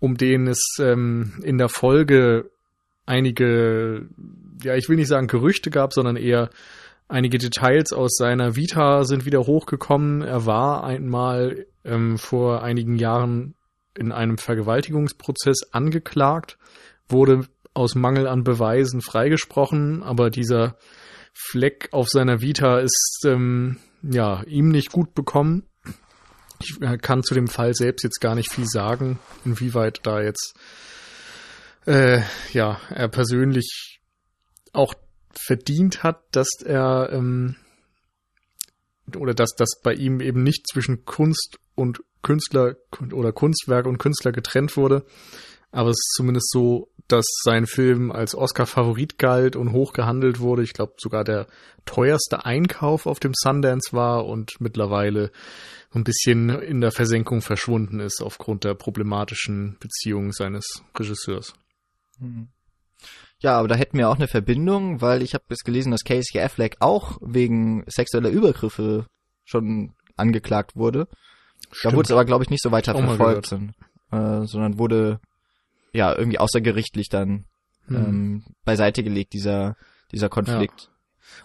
um 0.00 0.16
den 0.16 0.46
es 0.46 0.76
ähm, 0.80 1.40
in 1.42 1.58
der 1.58 1.68
Folge 1.68 2.50
einige, 3.06 4.08
ja, 4.62 4.74
ich 4.76 4.88
will 4.88 4.96
nicht 4.96 5.08
sagen 5.08 5.26
Gerüchte 5.26 5.70
gab, 5.70 5.92
sondern 5.92 6.16
eher 6.16 6.50
einige 7.08 7.38
Details 7.38 7.92
aus 7.92 8.16
seiner 8.16 8.54
Vita 8.54 9.04
sind 9.04 9.24
wieder 9.24 9.40
hochgekommen. 9.40 10.22
Er 10.22 10.46
war 10.46 10.84
einmal 10.84 11.66
ähm, 11.84 12.18
vor 12.18 12.62
einigen 12.62 12.96
Jahren 12.96 13.54
in 13.96 14.12
einem 14.12 14.38
Vergewaltigungsprozess 14.38 15.72
angeklagt, 15.72 16.58
wurde 17.08 17.46
aus 17.74 17.94
Mangel 17.94 18.28
an 18.28 18.44
Beweisen 18.44 19.00
freigesprochen, 19.00 20.02
aber 20.02 20.30
dieser 20.30 20.76
Fleck 21.32 21.88
auf 21.92 22.08
seiner 22.08 22.40
Vita 22.40 22.78
ist 22.78 23.22
ähm, 23.24 23.78
ja 24.02 24.42
ihm 24.44 24.68
nicht 24.68 24.92
gut 24.92 25.14
bekommen. 25.14 25.64
Ich 26.60 26.80
äh, 26.80 26.98
kann 26.98 27.22
zu 27.22 27.34
dem 27.34 27.48
Fall 27.48 27.74
selbst 27.74 28.02
jetzt 28.02 28.20
gar 28.20 28.34
nicht 28.34 28.52
viel 28.52 28.66
sagen, 28.66 29.18
inwieweit 29.44 30.00
da 30.04 30.20
jetzt 30.20 30.54
äh, 31.86 32.20
ja, 32.52 32.80
er 32.90 33.08
persönlich 33.08 34.00
auch 34.72 34.94
verdient 35.32 36.02
hat, 36.02 36.22
dass 36.32 36.48
er 36.64 37.10
ähm, 37.12 37.56
oder 39.16 39.34
dass 39.34 39.54
das 39.56 39.80
bei 39.82 39.94
ihm 39.94 40.20
eben 40.20 40.42
nicht 40.42 40.66
zwischen 40.70 41.04
Kunst 41.04 41.58
und 41.74 42.00
Künstler 42.22 42.76
oder 43.12 43.32
Kunstwerk 43.32 43.86
und 43.86 43.98
Künstler 43.98 44.32
getrennt 44.32 44.76
wurde. 44.76 45.06
Aber 45.70 45.90
es 45.90 45.96
ist 45.96 46.14
zumindest 46.16 46.50
so, 46.50 46.88
dass 47.08 47.26
sein 47.42 47.66
Film 47.66 48.12
als 48.12 48.34
Oscar-Favorit 48.34 49.18
galt 49.18 49.56
und 49.56 49.72
hoch 49.72 49.92
gehandelt 49.92 50.40
wurde. 50.40 50.62
Ich 50.62 50.74
glaube 50.74 50.94
sogar 50.98 51.24
der 51.24 51.46
teuerste 51.84 52.44
Einkauf 52.44 53.06
auf 53.06 53.18
dem 53.18 53.32
Sundance 53.34 53.92
war 53.92 54.26
und 54.26 54.60
mittlerweile 54.60 55.30
ein 55.94 56.04
bisschen 56.04 56.50
in 56.50 56.80
der 56.80 56.92
Versenkung 56.92 57.40
verschwunden 57.40 58.00
ist 58.00 58.22
aufgrund 58.22 58.64
der 58.64 58.74
problematischen 58.74 59.78
Beziehung 59.80 60.32
seines 60.32 60.82
Regisseurs. 60.98 61.54
Mhm. 62.18 62.48
Ja, 63.40 63.58
aber 63.58 63.68
da 63.68 63.76
hätten 63.76 63.96
wir 63.96 64.10
auch 64.10 64.16
eine 64.16 64.28
Verbindung, 64.28 65.00
weil 65.00 65.22
ich 65.22 65.32
habe 65.32 65.44
jetzt 65.50 65.64
gelesen, 65.64 65.92
dass 65.92 66.04
Casey 66.04 66.40
Affleck 66.40 66.76
auch 66.80 67.18
wegen 67.20 67.84
sexueller 67.86 68.30
Übergriffe 68.30 69.06
schon 69.44 69.94
angeklagt 70.16 70.76
wurde. 70.76 71.06
Stimmt. 71.70 71.92
Da 71.92 71.96
wurde 71.96 72.06
es 72.06 72.10
aber, 72.10 72.24
glaube 72.24 72.44
ich, 72.44 72.50
nicht 72.50 72.62
so 72.62 72.72
weiter 72.72 72.94
verfolgt, 72.94 73.52
äh, 73.52 74.44
sondern 74.44 74.78
wurde 74.78 75.20
ja 75.92 76.16
irgendwie 76.16 76.38
außergerichtlich 76.38 77.08
dann 77.08 77.44
hm. 77.86 77.96
ähm, 77.96 78.44
beiseite 78.64 79.02
gelegt, 79.02 79.32
dieser, 79.32 79.76
dieser 80.12 80.28
Konflikt. 80.28 80.82
Ja. 80.82 80.98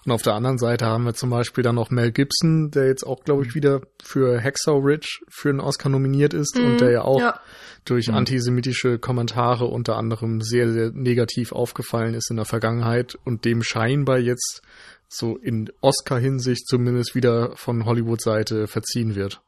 Und 0.05 0.11
auf 0.11 0.21
der 0.21 0.33
anderen 0.33 0.57
Seite 0.57 0.85
haben 0.85 1.05
wir 1.05 1.13
zum 1.13 1.29
Beispiel 1.29 1.63
dann 1.63 1.75
noch 1.75 1.89
Mel 1.89 2.11
Gibson, 2.11 2.71
der 2.71 2.87
jetzt 2.87 3.03
auch, 3.03 3.23
glaube 3.23 3.43
ich, 3.43 3.49
mhm. 3.49 3.55
wieder 3.55 3.81
für 4.01 4.39
Hexau 4.39 4.77
Ridge 4.79 5.19
für 5.29 5.49
einen 5.49 5.59
Oscar 5.59 5.89
nominiert 5.89 6.33
ist 6.33 6.57
mhm, 6.57 6.65
und 6.65 6.81
der 6.81 6.91
ja 6.91 7.01
auch 7.03 7.19
ja. 7.19 7.39
durch 7.85 8.07
mhm. 8.07 8.15
antisemitische 8.15 8.99
Kommentare 8.99 9.65
unter 9.65 9.97
anderem 9.97 10.41
sehr, 10.41 10.71
sehr 10.71 10.91
negativ 10.91 11.51
aufgefallen 11.51 12.13
ist 12.13 12.29
in 12.29 12.37
der 12.37 12.45
Vergangenheit 12.45 13.15
und 13.23 13.45
dem 13.45 13.63
scheinbar 13.63 14.19
jetzt 14.19 14.61
so 15.07 15.37
in 15.37 15.71
Oscar-Hinsicht 15.81 16.67
zumindest 16.67 17.13
wieder 17.15 17.55
von 17.55 17.85
Hollywood-Seite 17.85 18.67
verziehen 18.67 19.15
wird. 19.15 19.41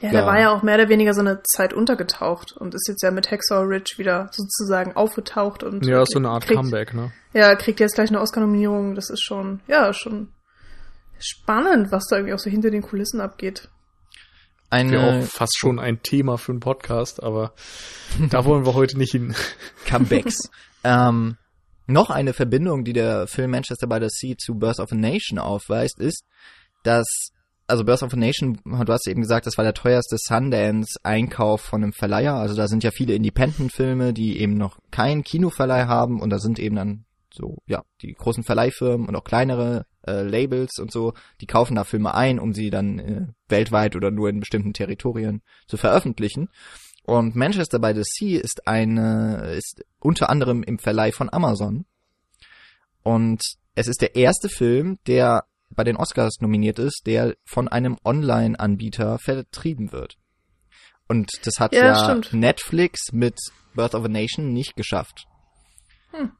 Ja, 0.00 0.10
der 0.10 0.26
war 0.26 0.38
ja 0.38 0.52
auch 0.52 0.62
mehr 0.62 0.76
oder 0.76 0.88
weniger 0.88 1.12
so 1.12 1.20
eine 1.20 1.42
Zeit 1.42 1.72
untergetaucht 1.72 2.52
und 2.52 2.74
ist 2.74 2.86
jetzt 2.88 3.02
ja 3.02 3.10
mit 3.10 3.30
Hexor 3.30 3.68
Ridge 3.68 3.94
wieder 3.96 4.30
sozusagen 4.32 4.94
aufgetaucht 4.94 5.62
und. 5.62 5.84
Ja, 5.86 6.02
ist 6.02 6.12
so 6.12 6.18
eine 6.18 6.30
Art 6.30 6.44
kriegt, 6.44 6.60
Comeback, 6.60 6.94
ne? 6.94 7.12
Ja, 7.32 7.54
kriegt 7.56 7.80
jetzt 7.80 7.94
gleich 7.94 8.10
eine 8.10 8.20
Oscar-Nominierung. 8.20 8.94
Das 8.94 9.10
ist 9.10 9.22
schon, 9.22 9.60
ja, 9.66 9.92
schon 9.92 10.28
spannend, 11.18 11.90
was 11.90 12.06
da 12.08 12.16
irgendwie 12.16 12.34
auch 12.34 12.38
so 12.38 12.50
hinter 12.50 12.70
den 12.70 12.82
Kulissen 12.82 13.20
abgeht. 13.20 13.68
Eine 14.70 14.92
ja 14.92 15.20
auch 15.20 15.24
fast 15.24 15.56
schon 15.58 15.78
ein 15.78 16.02
Thema 16.02 16.36
für 16.36 16.52
einen 16.52 16.60
Podcast, 16.60 17.22
aber 17.22 17.54
da 18.30 18.44
wollen 18.44 18.66
wir 18.66 18.74
heute 18.74 18.98
nicht 18.98 19.12
hin. 19.12 19.34
Comebacks. 19.88 20.50
ähm, 20.84 21.36
noch 21.86 22.10
eine 22.10 22.34
Verbindung, 22.34 22.84
die 22.84 22.92
der 22.92 23.26
Film 23.26 23.50
Manchester 23.50 23.86
by 23.86 23.98
the 24.00 24.10
Sea 24.10 24.36
zu 24.36 24.54
Birth 24.54 24.78
of 24.78 24.92
a 24.92 24.94
Nation 24.94 25.38
aufweist, 25.38 25.98
ist, 25.98 26.24
dass 26.82 27.06
also 27.68 27.84
Birth 27.84 28.02
of 28.02 28.14
a 28.14 28.16
Nation, 28.16 28.58
du 28.64 28.92
hast 28.92 29.06
eben 29.06 29.20
gesagt, 29.20 29.46
das 29.46 29.58
war 29.58 29.64
der 29.64 29.74
teuerste 29.74 30.16
Sundance-Einkauf 30.18 31.60
von 31.60 31.82
einem 31.82 31.92
Verleiher. 31.92 32.34
Also 32.34 32.56
da 32.56 32.66
sind 32.66 32.82
ja 32.82 32.90
viele 32.90 33.14
Independent-Filme, 33.14 34.14
die 34.14 34.40
eben 34.40 34.54
noch 34.54 34.78
keinen 34.90 35.22
Kinoverleih 35.22 35.86
haben 35.86 36.20
und 36.20 36.30
da 36.30 36.38
sind 36.38 36.58
eben 36.58 36.76
dann 36.76 37.04
so, 37.32 37.58
ja, 37.66 37.84
die 38.00 38.14
großen 38.14 38.42
Verleihfirmen 38.42 39.06
und 39.06 39.14
auch 39.14 39.22
kleinere 39.22 39.84
äh, 40.06 40.22
Labels 40.22 40.78
und 40.78 40.90
so, 40.90 41.12
die 41.42 41.46
kaufen 41.46 41.74
da 41.74 41.84
Filme 41.84 42.14
ein, 42.14 42.38
um 42.38 42.54
sie 42.54 42.70
dann 42.70 42.98
äh, 42.98 43.26
weltweit 43.48 43.96
oder 43.96 44.10
nur 44.10 44.30
in 44.30 44.40
bestimmten 44.40 44.72
Territorien 44.72 45.42
zu 45.66 45.76
veröffentlichen. 45.76 46.48
Und 47.04 47.36
Manchester 47.36 47.78
by 47.78 47.92
the 47.94 48.02
Sea 48.02 48.40
ist 48.40 48.66
eine, 48.66 49.52
ist 49.56 49.84
unter 49.98 50.30
anderem 50.30 50.62
im 50.62 50.78
Verleih 50.78 51.12
von 51.12 51.30
Amazon. 51.30 51.84
Und 53.02 53.42
es 53.74 53.88
ist 53.88 54.00
der 54.00 54.16
erste 54.16 54.48
Film, 54.48 54.98
der 55.06 55.44
bei 55.70 55.84
den 55.84 55.96
Oscars 55.96 56.40
nominiert 56.40 56.78
ist, 56.78 57.02
der 57.06 57.36
von 57.44 57.68
einem 57.68 57.96
Online-Anbieter 58.04 59.18
vertrieben 59.18 59.92
wird. 59.92 60.16
Und 61.08 61.30
das 61.44 61.54
hat 61.58 61.72
ja, 61.72 61.86
ja 61.86 62.20
Netflix 62.32 63.12
mit 63.12 63.38
Birth 63.74 63.94
of 63.94 64.04
a 64.04 64.08
Nation 64.08 64.52
nicht 64.52 64.76
geschafft. 64.76 65.26
Hm. 66.10 66.32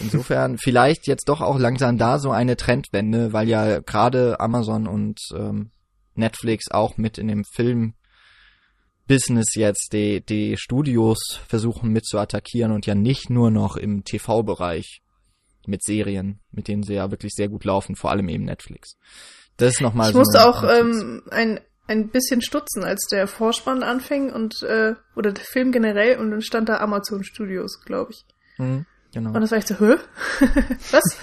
Insofern 0.00 0.58
vielleicht 0.58 1.06
jetzt 1.06 1.28
doch 1.28 1.40
auch 1.40 1.58
langsam 1.58 1.98
da 1.98 2.18
so 2.18 2.30
eine 2.30 2.56
Trendwende, 2.56 3.32
weil 3.32 3.48
ja 3.48 3.80
gerade 3.80 4.40
Amazon 4.40 4.86
und 4.86 5.20
ähm, 5.34 5.70
Netflix 6.14 6.70
auch 6.70 6.96
mit 6.96 7.18
in 7.18 7.28
dem 7.28 7.44
Film 7.44 7.94
Business 9.06 9.54
jetzt 9.54 9.92
die, 9.92 10.20
die 10.20 10.56
Studios 10.58 11.40
versuchen 11.46 11.90
mit 11.90 12.04
zu 12.04 12.18
attackieren 12.18 12.72
und 12.72 12.86
ja 12.86 12.94
nicht 12.94 13.30
nur 13.30 13.50
noch 13.50 13.76
im 13.76 14.04
TV-Bereich 14.04 15.00
mit 15.68 15.82
Serien, 15.82 16.40
mit 16.50 16.66
denen 16.66 16.82
sie 16.82 16.94
ja 16.94 17.10
wirklich 17.10 17.32
sehr 17.34 17.48
gut 17.48 17.64
laufen, 17.64 17.94
vor 17.94 18.10
allem 18.10 18.28
eben 18.28 18.44
Netflix. 18.44 18.96
Das 19.58 19.74
ist 19.74 19.80
nochmal 19.80 20.08
ich 20.08 20.14
so. 20.14 20.20
Ich 20.20 20.26
musste 20.26 20.46
auch 20.46 20.64
ähm, 20.64 21.22
ein, 21.30 21.60
ein 21.86 22.08
bisschen 22.08 22.42
stutzen, 22.42 22.84
als 22.84 23.06
der 23.06 23.26
Vorspann 23.26 23.82
anfing 23.82 24.32
und 24.32 24.62
äh, 24.62 24.94
oder 25.14 25.32
der 25.32 25.44
Film 25.44 25.70
generell 25.70 26.18
und 26.18 26.30
dann 26.30 26.42
stand 26.42 26.68
da 26.68 26.78
Amazon 26.78 27.22
Studios, 27.22 27.80
glaube 27.84 28.12
ich. 28.12 28.24
Mhm, 28.56 28.86
genau. 29.12 29.30
Und 29.30 29.40
das 29.40 29.50
war 29.50 29.58
echt 29.58 29.68
so, 29.68 29.78
hä? 29.78 29.96
Was? 30.90 31.18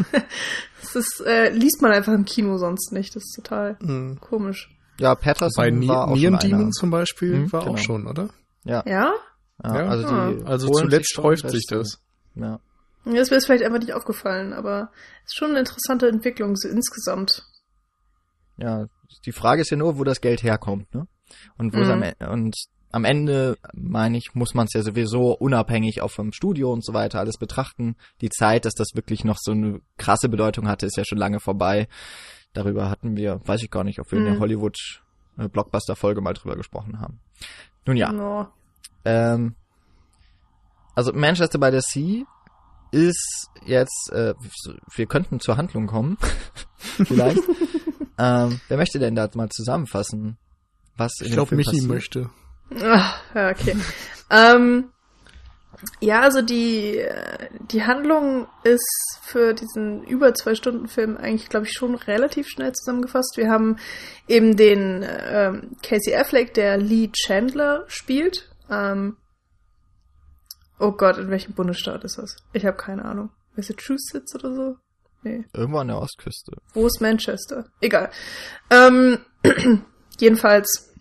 das 0.82 0.96
ist, 0.96 1.24
äh, 1.26 1.50
liest 1.50 1.82
man 1.82 1.92
einfach 1.92 2.14
im 2.14 2.26
Kino 2.26 2.58
sonst 2.58 2.92
nicht. 2.92 3.16
Das 3.16 3.24
ist 3.24 3.36
total 3.36 3.78
mhm. 3.82 4.20
komisch. 4.20 4.70
Ja, 5.00 5.16
Patterson 5.16 5.82
Bei 5.82 5.88
war 5.88 6.08
auch 6.08 6.16
Neon 6.16 6.40
Demon 6.40 6.72
zum 6.72 6.90
Beispiel 6.90 7.40
mhm, 7.40 7.52
war 7.52 7.62
genau. 7.62 7.74
auch 7.74 7.78
schon, 7.78 8.08
oder? 8.08 8.30
Ja. 8.64 8.84
Ja? 8.86 9.14
Ja, 9.64 9.76
ja 9.76 9.88
also, 9.88 10.08
die 10.08 10.46
also 10.46 10.70
zuletzt 10.70 11.18
häuft 11.18 11.50
sich 11.50 11.66
das. 11.70 12.00
Ja. 12.36 12.60
Das 13.06 13.30
wäre 13.30 13.42
vielleicht 13.42 13.64
einfach 13.64 13.80
nicht 13.80 13.94
aufgefallen, 13.94 14.54
aber 14.54 14.92
es 15.26 15.34
ist 15.34 15.38
schon 15.38 15.52
eine 15.52 15.60
interessante 15.60 16.08
Entwicklung 16.08 16.56
so 16.56 16.68
insgesamt. 16.68 17.46
Ja, 18.58 18.88
die 19.26 19.32
Frage 19.32 19.62
ist 19.62 19.70
ja 19.70 19.78
nur, 19.78 19.98
wo 19.98 20.04
das 20.04 20.22
Geld 20.22 20.44
herkommt, 20.44 20.94
ne? 20.94 21.08
Und 21.58 21.74
wo 21.74 21.80
mhm. 21.80 21.92
am, 21.92 22.04
e-, 22.04 22.28
und 22.30 22.56
am 22.92 23.04
Ende, 23.04 23.58
meine 23.74 24.18
ich, 24.18 24.36
muss 24.36 24.54
man 24.54 24.68
es 24.68 24.74
ja 24.74 24.82
sowieso 24.82 25.34
unabhängig 25.34 26.02
auch 26.02 26.12
vom 26.12 26.32
Studio 26.32 26.72
und 26.72 26.84
so 26.84 26.94
weiter 26.94 27.20
alles 27.20 27.38
betrachten. 27.38 27.96
Die 28.22 28.30
Zeit, 28.30 28.66
dass 28.66 28.74
das 28.74 28.96
wirklich 28.96 29.24
noch 29.24 29.38
so 29.38 29.52
eine 29.52 29.82
krasse 29.98 30.30
Bedeutung 30.30 30.68
hatte, 30.68 30.86
ist 30.86 30.96
ja 30.96 31.04
schon 31.06 31.18
lange 31.18 31.40
vorbei. 31.40 31.88
Darüber 32.54 32.90
hatten 32.90 33.18
wir, 33.18 33.42
weiß 33.46 33.64
ich 33.64 33.70
gar 33.70 33.84
nicht, 33.84 34.00
ob 34.00 34.12
wir 34.12 34.20
mhm. 34.20 34.26
in 34.26 34.32
der 34.32 34.36
mhm. 34.38 34.44
Hollywood 34.44 34.78
äh, 35.38 35.50
mal 36.22 36.34
drüber 36.34 36.56
gesprochen 36.56 37.02
haben. 37.02 37.20
Nun 37.86 37.98
ja. 37.98 38.12
No. 38.12 38.48
Ähm, 39.04 39.56
also 40.96 41.12
Manchester 41.12 41.60
by 41.60 41.72
the 41.72 41.82
Sea 41.82 42.26
ist 42.96 43.50
jetzt, 43.66 44.10
äh, 44.14 44.34
wir 44.96 45.06
könnten 45.06 45.42
zur 45.42 45.58
Handlung 45.58 45.86
kommen, 45.88 46.18
vielleicht. 46.78 47.42
ähm, 48.18 48.62
wer 48.70 48.78
möchte 48.78 49.00
denn 49.00 49.16
da 49.16 49.30
mal 49.34 49.50
zusammenfassen, 49.50 50.38
was 50.96 51.20
in 51.20 51.28
Ich 51.28 51.34
glaube, 51.34 51.56
Michi 51.56 51.72
passiert? 51.72 51.90
möchte. 51.90 52.30
Ach, 52.82 53.22
ja, 53.36 53.50
okay. 53.50 53.76
ähm, 54.32 54.86
ja, 56.00 56.22
also 56.22 56.42
die, 56.42 57.04
die 57.70 57.84
Handlung 57.84 58.48
ist 58.64 59.20
für 59.24 59.54
diesen 59.54 60.04
über 60.04 60.34
zwei 60.34 60.56
Stunden 60.56 60.88
Film 60.88 61.18
eigentlich, 61.18 61.50
glaube 61.50 61.66
ich, 61.66 61.74
schon 61.74 61.96
relativ 61.96 62.48
schnell 62.48 62.72
zusammengefasst. 62.72 63.34
Wir 63.36 63.50
haben 63.50 63.76
eben 64.30 64.56
den 64.56 65.06
ähm, 65.06 65.76
Casey 65.84 66.16
Affleck, 66.16 66.54
der 66.54 66.78
Lee 66.78 67.10
Chandler 67.12 67.84
spielt. 67.88 68.50
Ähm, 68.72 69.18
Oh 70.80 70.92
Gott, 70.92 71.18
in 71.18 71.30
welchem 71.30 71.54
Bundesstaat 71.54 72.04
ist 72.04 72.18
das? 72.18 72.36
Ich 72.54 72.66
habe 72.66 72.78
keine 72.78 73.06
Ahnung. 73.06 73.30
Massachusetts 73.56 74.36
oder 74.36 74.54
so? 74.54 74.76
Nee. 75.24 75.46
Irgendwo 75.54 75.80
an 75.80 75.88
der 75.88 76.00
Ostküste. 76.00 76.52
Wo 76.74 76.86
ist 76.86 77.02
Manchester? 77.02 77.66
Egal. 77.82 78.12
Ähm, 78.70 79.18
jedenfalls 80.20 80.94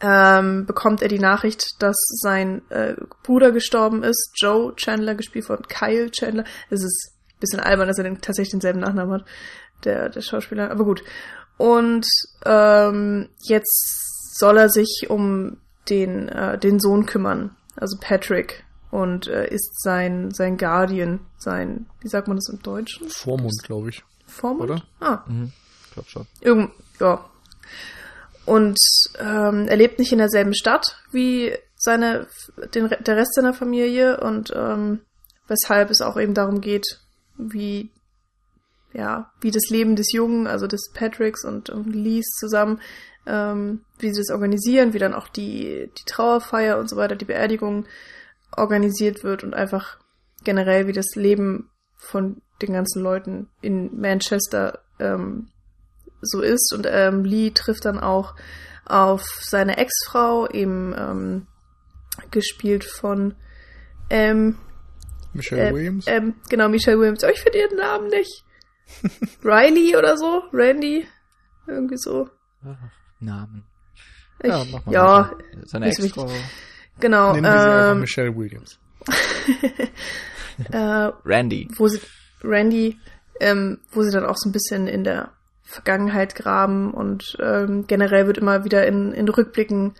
ähm, 0.00 0.66
bekommt 0.66 1.02
er 1.02 1.08
die 1.08 1.18
Nachricht, 1.18 1.64
dass 1.78 1.96
sein 2.20 2.62
äh, 2.70 2.96
Bruder 3.22 3.52
gestorben 3.52 4.02
ist, 4.02 4.32
Joe 4.36 4.74
Chandler, 4.76 5.14
gespielt 5.14 5.44
von 5.44 5.62
Kyle 5.68 6.10
Chandler. 6.10 6.44
Es 6.70 6.82
ist 6.82 7.12
ein 7.34 7.40
bisschen 7.40 7.60
albern, 7.60 7.86
dass 7.86 7.98
er 7.98 8.04
den, 8.04 8.20
tatsächlich 8.20 8.52
denselben 8.52 8.80
Nachnamen 8.80 9.20
hat, 9.20 9.24
der, 9.84 10.08
der 10.08 10.22
Schauspieler, 10.22 10.70
aber 10.70 10.84
gut. 10.84 11.04
Und 11.58 12.06
ähm, 12.46 13.28
jetzt 13.42 14.38
soll 14.38 14.56
er 14.56 14.70
sich 14.70 15.06
um 15.08 15.58
den, 15.88 16.28
äh, 16.28 16.58
den 16.58 16.80
Sohn 16.80 17.04
kümmern, 17.04 17.56
also 17.76 17.98
Patrick, 18.00 18.64
und 18.90 19.26
äh, 19.28 19.48
ist 19.48 19.80
sein, 19.82 20.30
sein 20.32 20.56
Guardian, 20.56 21.20
sein, 21.38 21.86
wie 22.00 22.08
sagt 22.08 22.28
man 22.28 22.36
das 22.36 22.48
im 22.48 22.60
Deutschen? 22.62 23.08
Vormund, 23.08 23.62
glaube 23.62 23.90
ich. 23.90 24.02
Vormund? 24.26 24.70
Oder? 24.70 24.82
Ah. 25.00 25.22
Mhm. 25.26 25.52
Ich 25.86 25.92
glaube 25.92 26.08
schon. 26.08 26.26
Irgend, 26.40 26.70
ja. 26.98 27.24
Und 28.46 28.78
ähm, 29.18 29.68
er 29.68 29.76
lebt 29.76 29.98
nicht 29.98 30.12
in 30.12 30.18
derselben 30.18 30.54
Stadt 30.54 30.96
wie 31.12 31.52
seine, 31.76 32.26
den, 32.74 32.88
der 32.88 33.16
Rest 33.16 33.34
seiner 33.34 33.54
Familie 33.54 34.20
und 34.20 34.52
ähm, 34.54 35.00
weshalb 35.46 35.90
es 35.90 36.02
auch 36.02 36.18
eben 36.18 36.34
darum 36.34 36.60
geht, 36.60 37.00
wie 37.36 37.90
ja, 38.92 39.30
wie 39.40 39.50
das 39.50 39.68
Leben 39.70 39.96
des 39.96 40.12
Jungen, 40.12 40.46
also 40.46 40.66
des 40.66 40.90
Patricks 40.92 41.44
und, 41.44 41.70
und 41.70 41.94
Lees 41.94 42.26
zusammen, 42.38 42.80
ähm, 43.26 43.82
wie 43.98 44.12
sie 44.12 44.20
das 44.20 44.30
organisieren, 44.30 44.92
wie 44.92 44.98
dann 44.98 45.14
auch 45.14 45.28
die, 45.28 45.90
die 45.96 46.04
Trauerfeier 46.06 46.78
und 46.78 46.88
so 46.88 46.96
weiter, 46.96 47.16
die 47.16 47.24
Beerdigung 47.24 47.86
organisiert 48.60 49.24
wird 49.24 49.44
und 49.44 49.54
einfach 49.54 49.98
generell 50.44 50.86
wie 50.86 50.92
das 50.92 51.14
Leben 51.14 51.70
von 51.96 52.40
den 52.62 52.72
ganzen 52.72 53.02
Leuten 53.02 53.48
in 53.60 54.00
Manchester 54.00 54.80
ähm, 54.98 55.48
so 56.20 56.40
ist. 56.40 56.72
Und 56.74 56.86
ähm, 56.88 57.24
Lee 57.24 57.50
trifft 57.50 57.84
dann 57.84 57.98
auch 57.98 58.34
auf 58.84 59.22
seine 59.40 59.76
Ex-Frau, 59.76 60.48
eben 60.48 60.94
ähm, 60.96 61.46
gespielt 62.30 62.84
von 62.84 63.34
ähm, 64.10 64.58
Michelle 65.32 65.68
äh, 65.68 65.72
Williams? 65.72 66.06
Ähm, 66.08 66.34
genau, 66.48 66.68
Michelle 66.68 66.98
Williams. 66.98 67.22
Aber 67.22 67.32
ich 67.32 67.40
finde 67.40 67.58
ihren 67.58 67.76
Namen 67.76 68.08
nicht. 68.08 68.44
Riley 69.44 69.96
oder 69.96 70.16
so? 70.16 70.42
Randy? 70.52 71.06
Irgendwie 71.66 71.96
so. 71.96 72.28
Namen. 73.20 73.64
Ich, 74.42 74.48
Ja, 74.48 74.64
mach 74.70 74.84
mal 74.86 74.92
ja. 74.92 75.32
Seine 75.66 75.86
Ex-Frau. 75.86 76.28
Genau. 77.00 77.32
Nennen 77.32 77.44
wir 77.44 77.60
sie 77.60 77.68
einfach 77.68 77.94
Michelle 78.00 78.36
Williams. 78.36 78.78
äh, 80.72 81.10
Randy. 81.24 81.68
wo 81.76 81.88
sie, 81.88 82.00
Randy, 82.42 82.98
ähm, 83.40 83.78
wo 83.92 84.02
sie 84.02 84.10
dann 84.10 84.24
auch 84.24 84.36
so 84.36 84.48
ein 84.48 84.52
bisschen 84.52 84.86
in 84.86 85.04
der 85.04 85.30
Vergangenheit 85.62 86.34
graben 86.34 86.92
und 86.92 87.36
ähm, 87.40 87.86
generell 87.86 88.26
wird 88.26 88.38
immer 88.38 88.64
wieder 88.64 88.86
in, 88.86 89.12
in 89.12 89.28
Rückblicken 89.28 89.94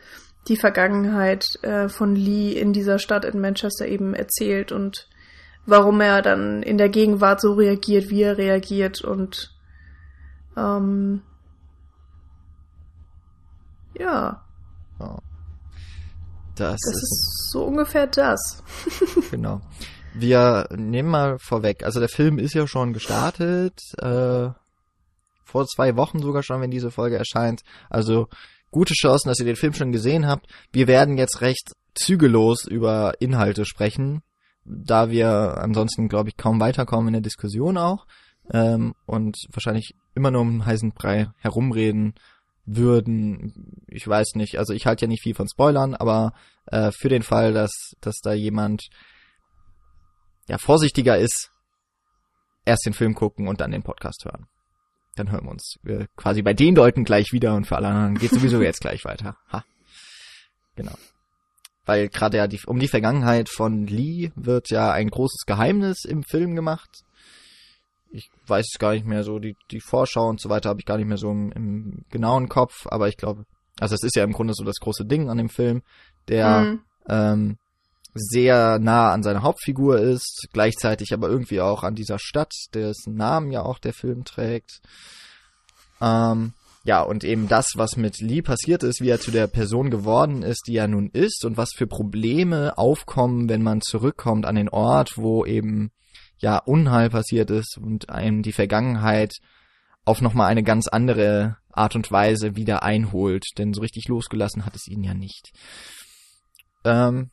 die 0.49 0.57
Vergangenheit 0.57 1.45
äh, 1.62 1.88
von 1.88 2.16
Lee 2.16 2.52
in 2.52 2.73
dieser 2.73 2.99
Stadt 2.99 3.25
in 3.25 3.40
Manchester 3.40 3.87
eben 3.87 4.14
erzählt 4.14 4.73
und 4.73 5.09
warum 5.66 6.00
er 6.00 6.23
dann 6.23 6.62
in 6.62 6.78
der 6.78 6.88
Gegenwart 6.88 7.40
so 7.40 7.52
reagiert, 7.52 8.11
wie 8.11 8.23
er 8.23 8.38
reagiert 8.38 9.02
und 9.02 9.54
ähm, 10.57 11.23
ja, 13.99 14.42
Das, 16.61 16.81
das 16.85 16.95
ist, 16.95 17.02
ist 17.02 17.50
so 17.50 17.64
ungefähr 17.64 18.07
das. 18.07 18.62
genau. 19.31 19.61
Wir 20.14 20.69
nehmen 20.76 21.09
mal 21.09 21.38
vorweg, 21.38 21.85
also 21.85 22.00
der 22.00 22.09
Film 22.09 22.38
ist 22.38 22.55
ja 22.55 22.67
schon 22.67 22.93
gestartet, 22.93 23.81
äh, 23.99 24.49
vor 25.45 25.67
zwei 25.67 25.97
Wochen 25.97 26.21
sogar 26.21 26.43
schon, 26.43 26.61
wenn 26.61 26.71
diese 26.71 26.90
Folge 26.90 27.17
erscheint. 27.17 27.62
Also 27.88 28.29
gute 28.71 28.95
Chancen, 28.95 29.29
dass 29.29 29.38
ihr 29.38 29.47
den 29.47 29.57
Film 29.57 29.75
schon 29.75 29.93
gesehen 29.93 30.26
habt. 30.26 30.47
Wir 30.73 30.87
werden 30.87 31.17
jetzt 31.17 31.40
recht 31.40 31.73
zügellos 31.95 32.67
über 32.67 33.14
Inhalte 33.21 33.64
sprechen, 33.64 34.23
da 34.64 35.11
wir 35.11 35.59
ansonsten, 35.59 36.09
glaube 36.09 36.29
ich, 36.29 36.37
kaum 36.37 36.61
weiterkommen 36.61 37.09
in 37.09 37.14
der 37.14 37.23
Diskussion 37.23 37.79
auch 37.79 38.07
ähm, 38.52 38.95
und 39.07 39.37
wahrscheinlich 39.50 39.95
immer 40.14 40.31
nur 40.31 40.43
um 40.43 40.50
den 40.50 40.67
heißen 40.67 40.93
Brei 40.93 41.29
herumreden 41.38 42.14
würden. 42.64 43.85
Ich 43.88 44.07
weiß 44.07 44.35
nicht, 44.35 44.59
also 44.59 44.73
ich 44.73 44.87
halte 44.87 45.05
ja 45.05 45.09
nicht 45.09 45.23
viel 45.23 45.35
von 45.35 45.49
Spoilern, 45.49 45.95
aber 45.95 46.33
äh, 46.67 46.90
für 46.93 47.09
den 47.09 47.23
Fall, 47.23 47.52
dass, 47.52 47.71
dass 48.00 48.17
da 48.23 48.33
jemand 48.33 48.83
ja 50.49 50.59
vorsichtiger 50.59 51.19
ist, 51.19 51.50
erst 52.64 52.87
den 52.87 52.93
Film 52.93 53.14
gucken 53.14 53.49
und 53.49 53.61
dann 53.61 53.71
den 53.71 53.83
Podcast 53.83 54.25
hören. 54.25 54.47
Dann 55.17 55.31
hören 55.31 55.45
wir 55.45 55.50
uns 55.50 55.76
äh, 55.85 56.07
quasi 56.17 56.43
bei 56.43 56.55
den 56.55 56.75
Leuten 56.75 57.05
gleich 57.05 57.33
wieder 57.33 57.55
und 57.55 57.67
für 57.67 57.76
alle 57.76 57.88
anderen 57.88 58.17
geht 58.17 58.31
sowieso 58.31 58.62
jetzt 58.62 58.81
gleich 58.81 59.05
weiter. 59.05 59.37
Ha. 59.52 59.64
Genau. 60.76 60.95
Weil 61.85 62.09
gerade 62.09 62.37
ja 62.37 62.47
die, 62.47 62.61
um 62.67 62.79
die 62.79 62.88
Vergangenheit 62.88 63.49
von 63.49 63.87
Lee 63.87 64.31
wird 64.37 64.71
ja 64.71 64.93
ein 64.93 65.09
großes 65.09 65.45
Geheimnis 65.47 66.05
im 66.05 66.23
Film 66.23 66.55
gemacht. 66.55 67.02
Ich 68.12 68.31
weiß 68.47 68.66
es 68.73 68.79
gar 68.79 68.92
nicht 68.92 69.07
mehr 69.07 69.23
so, 69.23 69.38
die, 69.38 69.57
die 69.70 69.81
Vorschau 69.81 70.29
und 70.29 70.40
so 70.40 70.49
weiter 70.49 70.68
habe 70.68 70.81
ich 70.81 70.87
gar 70.87 70.96
nicht 70.99 71.07
mehr 71.07 71.16
so 71.16 71.31
im, 71.31 71.53
im 71.53 72.05
genauen 72.11 72.49
Kopf, 72.49 72.87
aber 72.87 73.09
ich 73.09 73.16
glaube, 73.16 73.44
also 73.79 73.94
es 73.94 74.03
ist 74.03 74.16
ja 74.16 74.25
im 74.25 74.33
Grunde 74.33 74.55
so 74.55 74.64
das 74.64 74.77
große 74.81 75.05
Ding 75.05 75.29
an 75.29 75.38
dem 75.38 75.49
Film, 75.49 75.83
der 76.29 76.62
Mhm. 76.62 76.81
ähm, 77.09 77.59
sehr 78.14 78.79
nah 78.81 79.12
an 79.12 79.23
seiner 79.23 79.42
Hauptfigur 79.42 79.99
ist, 80.01 80.49
gleichzeitig 80.53 81.12
aber 81.12 81.29
irgendwie 81.29 81.61
auch 81.61 81.85
an 81.85 81.94
dieser 81.94 82.18
Stadt, 82.18 82.53
dessen 82.75 83.14
Namen 83.14 83.53
ja 83.53 83.62
auch 83.62 83.79
der 83.79 83.92
Film 83.92 84.25
trägt. 84.25 84.81
Ähm, 86.01 86.53
ja, 86.83 87.03
und 87.03 87.25
eben 87.25 87.46
das, 87.46 87.75
was 87.77 87.96
mit 87.96 88.20
Lee 88.20 88.42
passiert 88.42 88.83
ist, 88.83 89.01
wie 89.01 89.11
er 89.11 89.20
zu 89.20 89.31
der 89.31 89.46
Person 89.46 89.90
geworden 89.90 90.42
ist, 90.42 90.62
die 90.66 90.77
er 90.77 90.88
nun 90.88 91.11
ist 91.11 91.44
und 91.44 91.57
was 91.57 91.70
für 91.77 91.87
Probleme 91.87 92.77
aufkommen, 92.79 93.49
wenn 93.49 93.62
man 93.62 93.81
zurückkommt 93.81 94.46
an 94.46 94.57
den 94.57 94.70
Ort, 94.70 95.16
wo 95.16 95.44
eben 95.44 95.92
ja 96.40 96.59
Unheil 96.59 97.11
passiert 97.11 97.50
ist 97.50 97.79
und 97.79 98.11
einem 98.11 98.42
die 98.42 98.53
Vergangenheit 98.53 99.35
auf 100.05 100.20
nochmal 100.20 100.48
eine 100.48 100.62
ganz 100.62 100.88
andere 100.88 101.57
Art 101.72 101.94
und 101.94 102.11
Weise 102.11 102.57
wieder 102.57 102.83
einholt, 102.83 103.44
denn 103.59 103.72
so 103.72 103.81
richtig 103.81 104.09
losgelassen 104.09 104.66
hat 104.66 104.74
es 104.74 104.88
ihn 104.88 105.05
ja 105.05 105.14
nicht. 105.14 105.53
Ähm, 106.85 107.31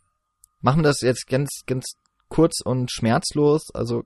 machen 0.62 0.80
wir 0.80 0.84
das 0.90 1.02
jetzt 1.02 1.28
ganz, 1.28 1.62
ganz 1.66 1.86
kurz 2.30 2.62
und 2.62 2.92
schmerzlos. 2.92 3.74
Also 3.74 4.04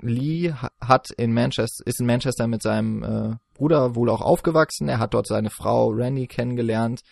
Lee 0.00 0.52
ha- 0.52 0.70
hat 0.80 1.10
in 1.16 1.32
Manchester, 1.32 1.86
ist 1.86 2.00
in 2.00 2.06
Manchester 2.06 2.46
mit 2.46 2.62
seinem 2.62 3.02
äh, 3.02 3.36
Bruder 3.54 3.94
wohl 3.94 4.10
auch 4.10 4.20
aufgewachsen. 4.20 4.88
Er 4.88 4.98
hat 4.98 5.14
dort 5.14 5.26
seine 5.26 5.50
Frau 5.50 5.88
Randy 5.90 6.26
kennengelernt. 6.26 7.02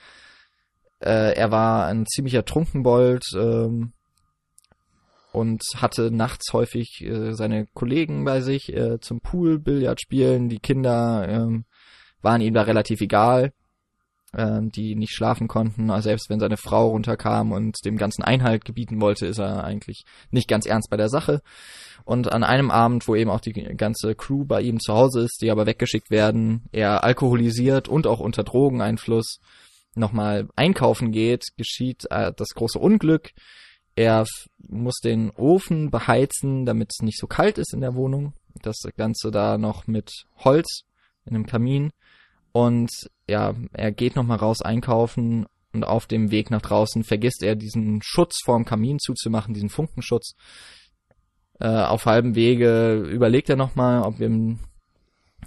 Äh, 1.01 1.35
er 1.35 1.51
war 1.51 1.87
ein 1.87 2.07
ziemlicher 2.07 2.45
Trunkenbold 2.45 3.25
ähm, 3.35 3.93
und 5.33 5.63
hatte 5.77 6.11
nachts 6.11 6.53
häufig 6.53 7.03
äh, 7.03 7.35
seine 7.35 7.67
Kollegen 7.75 8.25
bei 8.25 8.41
sich 8.41 8.73
äh, 8.75 9.01
zum 9.01 9.21
Pool, 9.21 9.59
Billard 9.59 10.01
spielen. 10.01 10.49
Die 10.49 10.59
Kinder 10.59 11.27
ähm, 11.29 11.65
waren 12.23 12.41
ihm 12.41 12.55
da 12.55 12.63
relativ 12.63 13.01
egal 13.01 13.53
ähm, 14.37 14.71
die 14.71 14.95
nicht 14.95 15.15
schlafen 15.15 15.49
konnten. 15.49 15.91
Also 15.91 16.09
selbst 16.09 16.29
wenn 16.29 16.41
seine 16.41 16.57
Frau 16.57 16.89
runterkam 16.89 17.53
und 17.53 17.77
dem 17.85 17.97
ganzen 17.97 18.23
Einhalt 18.23 18.65
gebieten 18.65 19.01
wollte, 19.01 19.27
ist 19.27 19.39
er 19.39 19.65
eigentlich 19.65 20.05
nicht 20.31 20.49
ganz 20.49 20.67
ernst 20.67 20.91
bei 20.91 20.97
der 20.97 21.09
Sache. 21.09 21.41
Und 22.05 22.31
an 22.31 22.45
einem 22.45 22.71
Abend, 22.71 23.09
wo 23.09 23.15
eben 23.15 23.31
auch 23.31 23.41
die 23.41 23.53
ganze 23.53 24.15
Crew 24.15 24.45
bei 24.45 24.61
ihm 24.63 24.81
zu 24.81 24.95
Hause 24.95 25.23
ist, 25.23 25.39
die 25.43 25.51
aber 25.51 25.67
weggeschickt 25.67 26.11
werden, 26.11 26.65
er 26.73 27.05
alkoholisiert 27.05 27.89
und 27.89 28.07
auch 28.07 28.21
unter 28.21 28.45
Drogeneinfluss 28.45 29.41
nochmal 29.95 30.49
einkaufen 30.57 31.11
geht, 31.11 31.47
geschieht 31.57 32.07
äh, 32.11 32.33
das 32.37 32.49
große 32.51 32.79
Unglück. 32.79 33.31
Er 33.99 34.27
muss 34.69 35.01
den 35.01 35.33
Ofen 35.33 35.91
beheizen, 35.91 36.65
damit 36.65 36.93
es 36.93 37.03
nicht 37.03 37.19
so 37.19 37.27
kalt 37.27 37.59
ist 37.59 37.75
in 37.75 37.81
der 37.81 37.97
Wohnung. 37.97 38.33
Das 38.63 38.77
Ganze 38.97 39.33
da 39.33 39.59
noch 39.59 39.89
mit 39.89 40.25
Holz 40.37 40.83
in 41.25 41.35
einem 41.35 41.47
Kamin. 41.47 41.91
Und 42.53 42.91
ja, 43.29 43.57
er 43.73 43.91
geht 43.91 44.15
nochmal 44.15 44.39
raus 44.39 44.63
einkaufen 44.63 45.47
und 45.73 45.83
auf 45.83 46.07
dem 46.07 46.31
Weg 46.31 46.53
nach 46.53 46.63
draußen 46.63 47.03
vergisst 47.03 47.43
er 47.43 47.57
diesen 47.57 47.99
Schutz 48.05 48.37
vorm 48.45 48.65
Kamin 48.65 49.01
zuzumachen, 49.01 49.53
diesen 49.53 49.69
Funkenschutz. 49.69 50.37
Äh, 51.59 51.67
auf 51.67 52.07
halbem 52.07 52.37
Wege 52.37 52.99
überlegt 52.99 53.51
er 53.51 53.57
nochmal, 53.57 54.03
ob 54.03 54.21
ihm, 54.21 54.61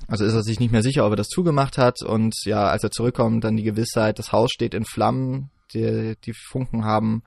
also 0.07 0.25
ist 0.25 0.33
er 0.33 0.43
sich 0.43 0.59
nicht 0.59 0.73
mehr 0.73 0.83
sicher, 0.83 1.05
ob 1.05 1.13
er 1.13 1.15
das 1.15 1.29
zugemacht 1.29 1.77
hat 1.77 2.03
und 2.03 2.35
ja, 2.43 2.67
als 2.67 2.83
er 2.83 2.91
zurückkommt, 2.91 3.45
dann 3.45 3.55
die 3.55 3.63
Gewissheit, 3.63 4.19
das 4.19 4.33
Haus 4.33 4.51
steht 4.51 4.73
in 4.73 4.83
Flammen, 4.83 5.51
die, 5.73 6.17
die 6.25 6.33
Funken 6.33 6.83
haben 6.83 7.23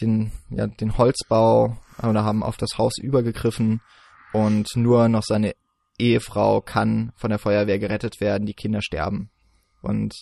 den, 0.00 0.32
ja, 0.50 0.66
den 0.66 0.96
Holzbau 0.96 1.76
oder 2.02 2.24
haben 2.24 2.42
auf 2.42 2.56
das 2.56 2.78
Haus 2.78 2.98
übergegriffen 2.98 3.80
und 4.32 4.68
nur 4.76 5.08
noch 5.08 5.22
seine 5.22 5.54
Ehefrau 5.98 6.60
kann 6.60 7.12
von 7.16 7.30
der 7.30 7.38
Feuerwehr 7.38 7.78
gerettet 7.78 8.20
werden, 8.20 8.46
die 8.46 8.54
Kinder 8.54 8.82
sterben. 8.82 9.30
Und 9.82 10.14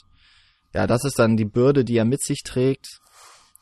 ja, 0.72 0.86
das 0.86 1.04
ist 1.04 1.18
dann 1.18 1.36
die 1.36 1.44
Bürde, 1.44 1.84
die 1.84 1.96
er 1.96 2.04
mit 2.04 2.22
sich 2.22 2.42
trägt, 2.44 3.00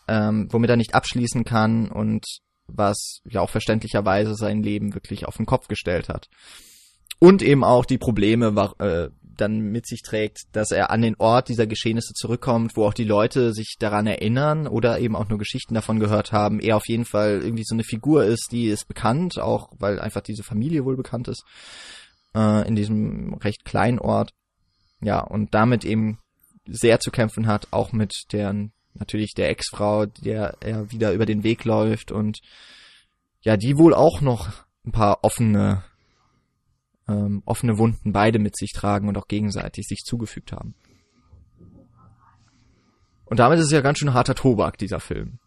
ähm, 0.09 0.48
womit 0.50 0.70
er 0.70 0.77
nicht 0.77 0.94
abschließen 0.94 1.44
kann 1.44 1.90
und 1.90 2.24
was 2.66 3.20
ja 3.24 3.40
auch 3.40 3.50
verständlicherweise 3.50 4.35
sein 4.35 4.62
Leben 4.62 4.94
wirklich 4.94 5.27
auf 5.27 5.37
den 5.37 5.46
Kopf 5.46 5.68
gestellt 5.68 6.09
hat. 6.09 6.29
Und 7.18 7.42
eben 7.42 7.64
auch 7.64 7.85
die 7.85 7.98
Probleme 7.98 8.74
äh, 8.79 9.09
dann 9.37 9.59
mit 9.59 9.87
sich 9.87 10.03
trägt, 10.03 10.42
dass 10.53 10.70
er 10.70 10.90
an 10.90 11.03
den 11.03 11.16
Ort 11.18 11.49
dieser 11.49 11.66
Geschehnisse 11.66 12.14
zurückkommt, 12.14 12.77
wo 12.77 12.85
auch 12.87 12.94
die 12.94 13.05
Leute 13.05 13.53
sich 13.53 13.77
daran 13.79 14.07
erinnern 14.07 14.66
oder 14.66 14.99
eben 14.99 15.16
auch 15.16 15.29
nur 15.29 15.38
Geschichten 15.38 15.75
davon 15.75 16.01
gehört 16.01 16.33
haben. 16.33 16.61
Er 16.61 16.77
auf 16.77 16.87
jeden 16.88 17.05
Fall 17.05 17.40
irgendwie 17.42 17.64
so 17.64 17.75
eine 17.75 17.85
Figur 17.85 18.25
ist, 18.25 18.49
die 18.53 18.66
ist 18.66 18.87
bekannt, 18.87 19.38
auch 19.38 19.70
weil 19.79 20.01
einfach 20.01 20.20
diese 20.20 20.42
Familie 20.42 20.85
wohl 20.85 20.97
bekannt 20.97 21.29
ist 21.29 21.44
äh, 22.35 22.66
in 22.66 22.75
diesem 22.75 23.35
recht 23.35 23.64
kleinen 23.64 23.99
Ort. 23.99 24.33
Ja, 25.01 25.20
und 25.20 25.55
damit 25.55 25.85
eben 25.85 26.18
sehr 26.66 27.01
zu 27.01 27.11
kämpfen 27.11 27.47
hat, 27.47 27.68
auch 27.73 27.92
mit 27.92 28.33
der 28.33 28.55
natürlich 28.94 29.35
der 29.35 29.51
Ex-Frau, 29.51 30.07
der 30.07 30.57
er 30.61 30.90
wieder 30.90 31.12
über 31.12 31.27
den 31.27 31.42
Weg 31.42 31.64
läuft 31.64 32.12
und 32.12 32.38
ja, 33.42 33.57
die 33.57 33.77
wohl 33.77 33.92
auch 33.92 34.20
noch 34.20 34.49
ein 34.87 34.92
paar 34.92 35.18
offene 35.23 35.83
ähm, 37.09 37.43
offene 37.45 37.79
Wunden 37.79 38.12
beide 38.12 38.38
mit 38.38 38.57
sich 38.57 38.73
tragen 38.73 39.09
und 39.09 39.19
auch 39.19 39.29
gegenseitig 39.29 39.87
sich 39.87 40.05
zugefügt 40.05 40.53
haben. 40.53 40.75
Und 43.27 43.38
damit 43.40 43.59
ist 43.59 43.67
es 43.67 43.73
ja 43.73 43.81
ganz 43.81 43.99
schön 43.99 44.14
harter 44.14 44.35
Tobak, 44.35 44.79
dieser 44.79 45.01
Film. 45.01 45.38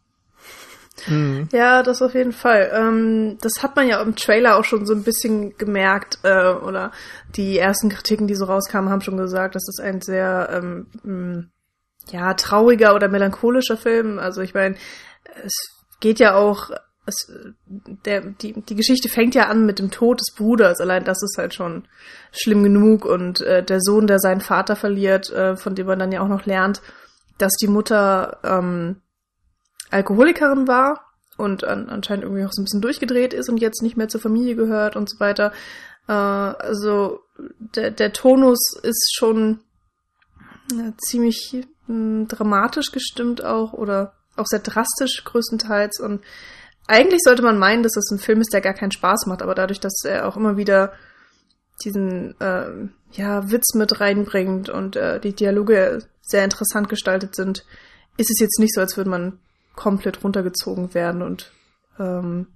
Mhm. 1.06 1.48
Ja, 1.52 1.84
das 1.84 2.02
auf 2.02 2.16
jeden 2.16 2.32
Fall. 2.32 2.72
Ähm, 2.74 3.38
das 3.42 3.62
hat 3.62 3.76
man 3.76 3.88
ja 3.88 4.02
im 4.02 4.16
Trailer 4.16 4.58
auch 4.58 4.64
schon 4.64 4.86
so 4.86 4.94
ein 4.94 5.04
bisschen 5.04 5.56
gemerkt, 5.58 6.20
äh, 6.24 6.50
oder 6.50 6.92
die 7.36 7.58
ersten 7.58 7.90
Kritiken, 7.90 8.28
die 8.28 8.36
so 8.36 8.46
rauskamen, 8.46 8.90
haben 8.90 9.02
schon 9.02 9.18
gesagt, 9.18 9.56
das 9.56 9.68
ist 9.68 9.80
ein 9.80 10.02
sehr 10.02 10.50
ähm, 10.52 11.52
ja 12.12 12.34
trauriger 12.34 12.96
oder 12.96 13.10
melancholischer 13.10 13.78
Film. 13.78 14.18
Also 14.18 14.42
ich 14.42 14.54
meine, 14.54 14.76
es 15.44 15.54
geht 16.00 16.20
ja 16.20 16.36
auch, 16.36 16.72
es, 17.08 17.32
der, 18.06 18.22
die, 18.22 18.54
die 18.62 18.76
Geschichte 18.76 19.10
fängt 19.10 19.34
ja 19.34 19.48
an 19.48 19.66
mit 19.66 19.80
dem 19.80 19.92
Tod 19.92 20.20
des 20.20 20.36
Bruders. 20.36 20.80
Allein 20.80 21.06
das 21.06 21.24
ist 21.24 21.38
halt 21.38 21.54
schon 21.54 21.88
schlimm 22.32 22.64
genug. 22.64 23.06
Und 23.06 23.42
äh, 23.42 23.64
der 23.64 23.80
Sohn, 23.82 24.08
der 24.08 24.20
seinen 24.20 24.42
Vater 24.42 24.76
verliert, 24.76 25.32
äh, 25.32 25.56
von 25.56 25.74
dem 25.74 25.88
man 25.88 26.00
dann 26.00 26.12
ja 26.12 26.22
auch 26.22 26.28
noch 26.28 26.46
lernt, 26.46 26.82
dass 27.38 27.54
die 27.54 27.68
Mutter 27.68 28.40
ähm, 28.44 28.98
Alkoholikerin 29.90 30.68
war 30.68 31.02
und 31.38 31.64
an, 31.64 31.90
anscheinend 31.90 32.26
irgendwie 32.26 32.46
auch 32.46 32.52
so 32.52 32.62
ein 32.62 32.66
bisschen 32.66 32.82
durchgedreht 32.82 33.34
ist 33.34 33.50
und 33.50 33.58
jetzt 33.58 33.82
nicht 33.82 33.96
mehr 33.96 34.10
zur 34.10 34.22
Familie 34.22 34.56
gehört 34.56 34.96
und 34.96 35.10
so 35.10 35.20
weiter. 35.20 35.54
Äh, 36.08 36.12
also 36.12 37.22
der, 37.38 37.92
der 37.92 38.12
Tonus 38.12 38.78
ist 38.84 39.16
schon 39.16 39.62
ja, 40.74 40.92
ziemlich 40.98 41.66
mh, 41.88 42.26
dramatisch 42.28 42.92
gestimmt 42.92 43.44
auch 43.44 43.72
oder 43.72 44.14
auch 44.36 44.46
sehr 44.46 44.60
drastisch 44.60 45.24
größtenteils 45.24 46.00
und 46.00 46.22
eigentlich 46.88 47.22
sollte 47.24 47.44
man 47.44 47.60
meinen, 47.60 47.84
dass 47.84 47.94
das 47.94 48.10
ein 48.12 48.20
Film 48.20 48.42
ist, 48.42 48.54
der 48.54 48.62
gar 48.62 48.74
keinen 48.74 48.92
Spaß 48.92 49.26
macht, 49.28 49.42
aber 49.42 49.56
dadurch, 49.56 49.80
dass 49.80 50.04
er 50.06 50.28
auch 50.28 50.38
immer 50.38 50.58
wieder 50.58 50.94
diesen 51.84 52.40
äh, 52.40 52.90
ja, 53.12 53.52
Witz 53.52 53.74
mit 53.76 54.00
reinbringt 54.00 54.70
und 54.70 54.96
äh, 54.96 55.20
die 55.20 55.34
Dialoge 55.34 56.00
sehr 56.22 56.44
interessant 56.44 56.90
gestaltet 56.90 57.36
sind, 57.36 57.66
ist 58.18 58.32
es 58.32 58.40
jetzt 58.40 58.60
nicht 58.60 58.74
so, 58.74 58.82
als 58.82 58.98
würde 58.98 59.10
man 59.10 59.40
komplett 59.76 60.24
runtergezogen 60.24 60.94
werden 60.94 61.22
und 61.22 61.52
ähm, 62.00 62.48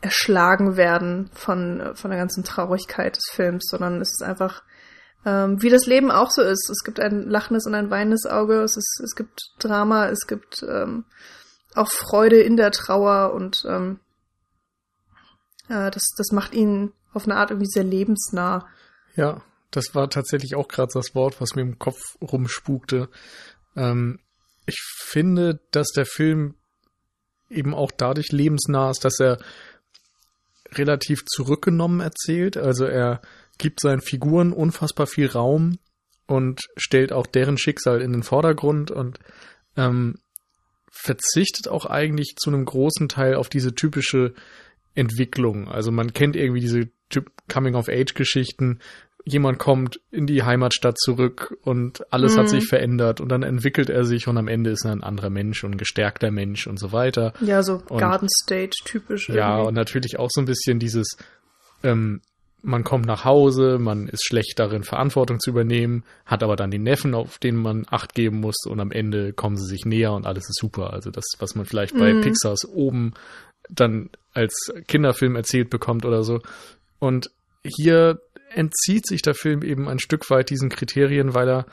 erschlagen 0.00 0.76
werden 0.76 1.30
von, 1.32 1.92
von 1.94 2.10
der 2.10 2.18
ganzen 2.18 2.42
Traurigkeit 2.42 3.16
des 3.16 3.24
Films, 3.30 3.66
sondern 3.70 4.00
es 4.00 4.10
ist 4.10 4.22
einfach, 4.22 4.64
ähm, 5.24 5.62
wie 5.62 5.70
das 5.70 5.86
Leben 5.86 6.10
auch 6.10 6.30
so 6.30 6.42
ist. 6.42 6.68
Es 6.68 6.82
gibt 6.84 6.98
ein 6.98 7.30
lachendes 7.30 7.66
und 7.66 7.74
ein 7.74 7.90
weinendes 7.90 8.26
Auge, 8.26 8.62
es, 8.62 8.76
ist, 8.76 9.00
es 9.02 9.14
gibt 9.14 9.40
Drama, 9.60 10.08
es 10.08 10.26
gibt 10.26 10.64
ähm, 10.68 11.04
auch 11.74 11.88
Freude 11.88 12.40
in 12.40 12.56
der 12.56 12.70
Trauer 12.70 13.32
und 13.34 13.64
ähm, 13.68 14.00
äh, 15.68 15.90
das, 15.90 16.08
das 16.16 16.32
macht 16.32 16.54
ihn 16.54 16.92
auf 17.12 17.24
eine 17.24 17.36
Art 17.36 17.50
irgendwie 17.50 17.70
sehr 17.70 17.84
lebensnah. 17.84 18.66
Ja, 19.16 19.42
das 19.70 19.94
war 19.94 20.08
tatsächlich 20.08 20.54
auch 20.54 20.68
gerade 20.68 20.92
das 20.94 21.14
Wort, 21.14 21.40
was 21.40 21.54
mir 21.54 21.62
im 21.62 21.78
Kopf 21.78 22.16
rumspukte. 22.20 23.08
Ähm, 23.76 24.18
ich 24.66 24.80
finde, 24.80 25.60
dass 25.70 25.88
der 25.88 26.06
Film 26.06 26.54
eben 27.50 27.74
auch 27.74 27.90
dadurch 27.90 28.32
lebensnah 28.32 28.90
ist, 28.90 29.04
dass 29.04 29.18
er 29.20 29.38
relativ 30.72 31.24
zurückgenommen 31.26 32.00
erzählt. 32.00 32.56
Also 32.56 32.84
er 32.84 33.20
gibt 33.58 33.80
seinen 33.80 34.00
Figuren 34.00 34.52
unfassbar 34.52 35.06
viel 35.06 35.26
Raum 35.26 35.78
und 36.26 36.62
stellt 36.76 37.12
auch 37.12 37.26
deren 37.26 37.58
Schicksal 37.58 38.00
in 38.00 38.12
den 38.12 38.22
Vordergrund 38.22 38.90
und 38.90 39.18
ähm, 39.76 40.18
verzichtet 40.92 41.68
auch 41.68 41.86
eigentlich 41.86 42.36
zu 42.36 42.50
einem 42.50 42.64
großen 42.64 43.08
Teil 43.08 43.34
auf 43.34 43.48
diese 43.48 43.74
typische 43.74 44.34
Entwicklung. 44.94 45.68
Also 45.68 45.90
man 45.90 46.12
kennt 46.12 46.36
irgendwie 46.36 46.60
diese 46.60 46.90
Coming-of-Age-Geschichten, 47.48 48.78
jemand 49.24 49.58
kommt 49.58 50.00
in 50.10 50.26
die 50.26 50.42
Heimatstadt 50.42 50.98
zurück 50.98 51.56
und 51.62 52.12
alles 52.12 52.34
mhm. 52.34 52.40
hat 52.40 52.48
sich 52.48 52.66
verändert 52.66 53.20
und 53.20 53.28
dann 53.28 53.42
entwickelt 53.42 53.88
er 53.88 54.04
sich 54.04 54.28
und 54.28 54.36
am 54.36 54.48
Ende 54.48 54.70
ist 54.70 54.84
er 54.84 54.92
ein 54.92 55.02
anderer 55.02 55.30
Mensch 55.30 55.64
und 55.64 55.72
ein 55.72 55.78
gestärkter 55.78 56.30
Mensch 56.30 56.66
und 56.66 56.78
so 56.78 56.92
weiter. 56.92 57.32
Ja, 57.40 57.62
so 57.62 57.78
Garden 57.78 58.28
State 58.42 58.72
typisch. 58.84 59.28
Ja, 59.28 59.58
und 59.60 59.74
natürlich 59.74 60.18
auch 60.18 60.28
so 60.30 60.40
ein 60.40 60.46
bisschen 60.46 60.78
dieses, 60.78 61.16
ähm, 61.82 62.20
man 62.62 62.84
kommt 62.84 63.06
nach 63.06 63.24
Hause, 63.24 63.78
man 63.78 64.06
ist 64.08 64.24
schlecht 64.24 64.58
darin, 64.58 64.84
Verantwortung 64.84 65.40
zu 65.40 65.50
übernehmen, 65.50 66.04
hat 66.24 66.42
aber 66.42 66.56
dann 66.56 66.70
den 66.70 66.84
Neffen, 66.84 67.14
auf 67.14 67.38
den 67.38 67.56
man 67.56 67.84
Acht 67.90 68.14
geben 68.14 68.40
muss 68.40 68.64
und 68.66 68.80
am 68.80 68.92
Ende 68.92 69.32
kommen 69.32 69.56
sie 69.56 69.66
sich 69.66 69.84
näher 69.84 70.12
und 70.12 70.26
alles 70.26 70.48
ist 70.48 70.58
super. 70.60 70.92
Also 70.92 71.10
das, 71.10 71.24
was 71.38 71.54
man 71.54 71.66
vielleicht 71.66 71.98
bei 71.98 72.14
mhm. 72.14 72.20
Pixars 72.20 72.64
oben 72.64 73.14
dann 73.68 74.10
als 74.32 74.72
Kinderfilm 74.86 75.36
erzählt 75.36 75.70
bekommt 75.70 76.04
oder 76.04 76.22
so. 76.22 76.40
Und 76.98 77.30
hier 77.64 78.20
entzieht 78.54 79.06
sich 79.06 79.22
der 79.22 79.34
Film 79.34 79.62
eben 79.62 79.88
ein 79.88 79.98
Stück 79.98 80.30
weit 80.30 80.50
diesen 80.50 80.68
Kriterien, 80.68 81.34
weil 81.34 81.48
er 81.48 81.66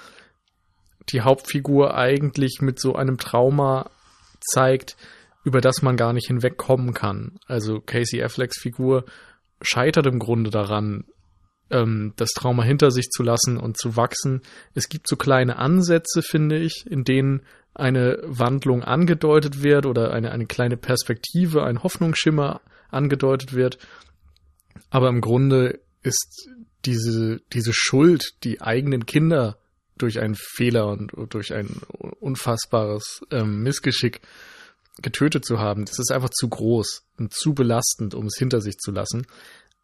die 1.10 1.22
Hauptfigur 1.22 1.96
eigentlich 1.96 2.62
mit 2.62 2.80
so 2.80 2.96
einem 2.96 3.18
Trauma 3.18 3.90
zeigt, 4.40 4.96
über 5.44 5.62
das 5.62 5.82
man 5.82 5.98
gar 5.98 6.14
nicht 6.14 6.28
hinwegkommen 6.28 6.94
kann. 6.94 7.40
Also 7.48 7.80
Casey 7.80 8.22
Afflecks 8.24 8.60
Figur 8.60 9.06
scheitert 9.62 10.06
im 10.06 10.20
Grunde 10.20 10.50
daran, 10.50 11.06
ähm, 11.70 12.14
das 12.16 12.30
Trauma 12.30 12.64
hinter 12.64 12.92
sich 12.92 13.10
zu 13.10 13.24
lassen 13.24 13.58
und 13.58 13.78
zu 13.78 13.96
wachsen. 13.96 14.42
Es 14.74 14.90
gibt 14.90 15.08
so 15.08 15.16
kleine 15.16 15.58
Ansätze, 15.58 16.22
finde 16.22 16.58
ich, 16.58 16.86
in 16.88 17.04
denen 17.04 17.42
eine 17.74 18.20
Wandlung 18.24 18.84
angedeutet 18.84 19.64
wird 19.64 19.86
oder 19.86 20.12
eine, 20.12 20.32
eine 20.32 20.46
kleine 20.46 20.78
Perspektive, 20.78 21.64
ein 21.64 21.84
Hoffnungsschimmer 21.84 22.62
angedeutet 22.90 23.54
wird. 23.54 23.78
Aber 24.90 25.10
im 25.10 25.22
Grunde 25.22 25.80
ist 26.02 26.50
diese, 26.86 27.42
diese 27.54 27.72
Schuld, 27.74 28.44
die 28.44 28.62
eigenen 28.62 29.06
Kinder 29.06 29.58
durch 29.98 30.20
einen 30.20 30.36
Fehler 30.36 30.88
und 30.88 31.12
durch 31.34 31.54
ein 31.54 31.70
unfassbares 32.20 33.22
ähm, 33.32 33.62
Missgeschick 33.64 34.22
getötet 35.02 35.46
zu 35.46 35.60
haben, 35.60 35.86
das 35.86 36.00
ist 36.00 36.12
einfach 36.12 36.30
zu 36.30 36.50
groß 36.50 37.04
und 37.18 37.34
zu 37.34 37.54
belastend, 37.54 38.14
um 38.14 38.26
es 38.26 38.38
hinter 38.38 38.62
sich 38.62 38.78
zu 38.78 38.92
lassen. 38.92 39.28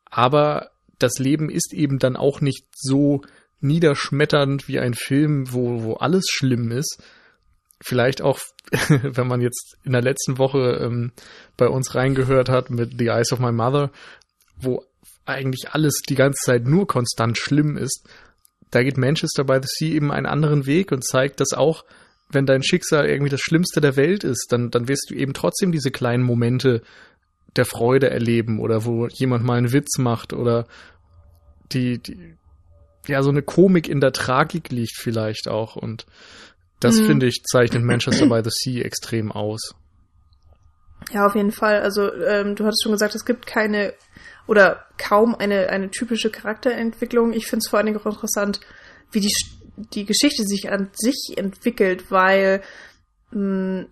Aber 0.06 0.72
das 1.00 1.18
Leben 1.18 1.50
ist 1.50 1.74
eben 1.74 2.00
dann 2.00 2.16
auch 2.16 2.42
nicht 2.42 2.66
so 2.74 3.22
niederschmetternd 3.62 4.68
wie 4.68 4.80
ein 4.80 4.94
Film, 4.94 5.52
wo, 5.52 5.84
wo 5.84 5.94
alles 5.96 6.26
schlimm 6.30 6.72
ist. 6.72 7.02
Vielleicht 7.82 8.22
auch, 8.22 8.40
wenn 8.90 9.28
man 9.28 9.42
jetzt 9.42 9.78
in 9.84 9.92
der 9.92 10.02
letzten 10.02 10.38
Woche 10.38 10.80
ähm, 10.82 11.12
bei 11.58 11.68
uns 11.68 11.96
reingehört 11.96 12.50
hat 12.50 12.70
mit 12.70 12.98
The 12.98 13.08
Eyes 13.08 13.32
of 13.32 13.40
My 13.40 13.52
Mother, 13.52 13.92
wo 14.58 14.84
eigentlich 15.26 15.70
alles 15.72 16.02
die 16.08 16.16
ganze 16.16 16.40
Zeit 16.46 16.66
nur 16.66 16.88
konstant 16.88 17.38
schlimm 17.38 17.78
ist, 17.78 18.08
da 18.72 18.84
geht 18.84 18.98
Manchester 18.98 19.44
by 19.44 19.60
the 19.62 19.68
Sea 19.68 19.96
eben 19.96 20.12
einen 20.12 20.26
anderen 20.26 20.66
Weg 20.66 20.92
und 20.92 21.04
zeigt, 21.04 21.40
dass 21.40 21.54
auch, 21.54 21.86
wenn 22.30 22.46
dein 22.46 22.64
Schicksal 22.64 23.06
irgendwie 23.06 23.30
das 23.30 23.42
Schlimmste 23.42 23.82
der 23.82 23.96
Welt 23.96 24.24
ist, 24.24 24.48
dann, 24.50 24.72
dann 24.72 24.88
wirst 24.88 25.10
du 25.10 25.16
eben 25.16 25.34
trotzdem 25.34 25.72
diese 25.72 25.92
kleinen 25.92 26.24
Momente 26.24 26.82
der 27.56 27.66
Freude 27.66 28.10
erleben 28.10 28.60
oder 28.60 28.86
wo 28.86 29.08
jemand 29.08 29.46
mal 29.46 29.58
einen 29.58 29.72
Witz 29.72 29.98
macht 29.98 30.34
oder 30.34 30.68
die, 31.72 32.00
die 32.00 32.36
ja, 33.08 33.22
so 33.22 33.30
eine 33.30 33.42
Komik 33.42 33.88
in 33.88 34.02
der 34.02 34.12
Tragik 34.12 34.72
liegt 34.72 34.98
vielleicht 34.98 35.48
auch 35.48 35.76
und 35.76 36.06
das 36.80 37.00
mhm. 37.00 37.06
finde 37.06 37.28
ich 37.28 37.44
zeichnet 37.44 37.84
Manchester 37.84 38.28
by 38.28 38.42
the 38.44 38.52
Sea 38.52 38.84
extrem 38.84 39.32
aus. 39.32 39.76
Ja, 41.12 41.26
auf 41.26 41.36
jeden 41.36 41.52
Fall. 41.52 41.82
Also 41.82 42.12
ähm, 42.14 42.56
du 42.56 42.66
hattest 42.66 42.84
schon 42.84 42.92
gesagt, 42.92 43.16
es 43.16 43.26
gibt 43.26 43.46
keine 43.46 43.94
oder 44.48 44.86
kaum 44.98 45.36
eine, 45.36 45.70
eine 45.70 45.90
typische 45.90 46.30
Charakterentwicklung. 46.30 47.34
Ich 47.34 47.48
finde 47.48 47.64
es 47.64 47.70
vor 47.70 47.78
allen 47.78 47.88
Dingen 47.88 48.00
auch 48.00 48.06
interessant, 48.06 48.60
wie 49.12 49.20
die, 49.20 49.32
die 49.78 50.06
Geschichte 50.06 50.44
sich 50.44 50.72
an 50.72 50.90
sich 50.94 51.34
entwickelt, 51.38 52.12
weil 52.12 52.62
mh, 53.32 53.82
mm, 53.82 53.88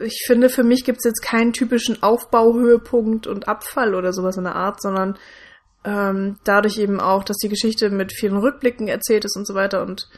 ich 0.00 0.22
finde, 0.26 0.50
für 0.50 0.62
mich 0.62 0.84
gibt 0.84 0.98
es 0.98 1.04
jetzt 1.04 1.22
keinen 1.22 1.52
typischen 1.52 2.02
Aufbauhöhepunkt 2.02 3.26
und 3.26 3.48
Abfall 3.48 3.94
oder 3.94 4.12
sowas 4.12 4.36
in 4.36 4.44
der 4.44 4.54
Art, 4.54 4.80
sondern 4.80 5.18
ähm, 5.84 6.38
dadurch 6.44 6.78
eben 6.78 7.00
auch, 7.00 7.24
dass 7.24 7.36
die 7.38 7.48
Geschichte 7.48 7.90
mit 7.90 8.12
vielen 8.12 8.36
Rückblicken 8.36 8.88
erzählt 8.88 9.24
ist 9.24 9.36
und 9.36 9.46
so 9.46 9.54
weiter 9.54 9.82
und 9.82 10.08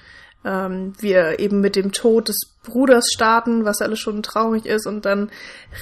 ähm, 0.45 0.93
wir 1.01 1.41
eben 1.41 1.61
mit 1.61 1.75
dem 1.75 1.93
Tod 1.93 2.29
des 2.29 2.39
Bruders 2.63 3.09
starten, 3.13 3.65
was 3.65 3.81
alles 3.81 3.99
schon 3.99 4.23
traurig 4.23 4.67
ist, 4.67 4.87
und 4.87 5.05
dann 5.05 5.31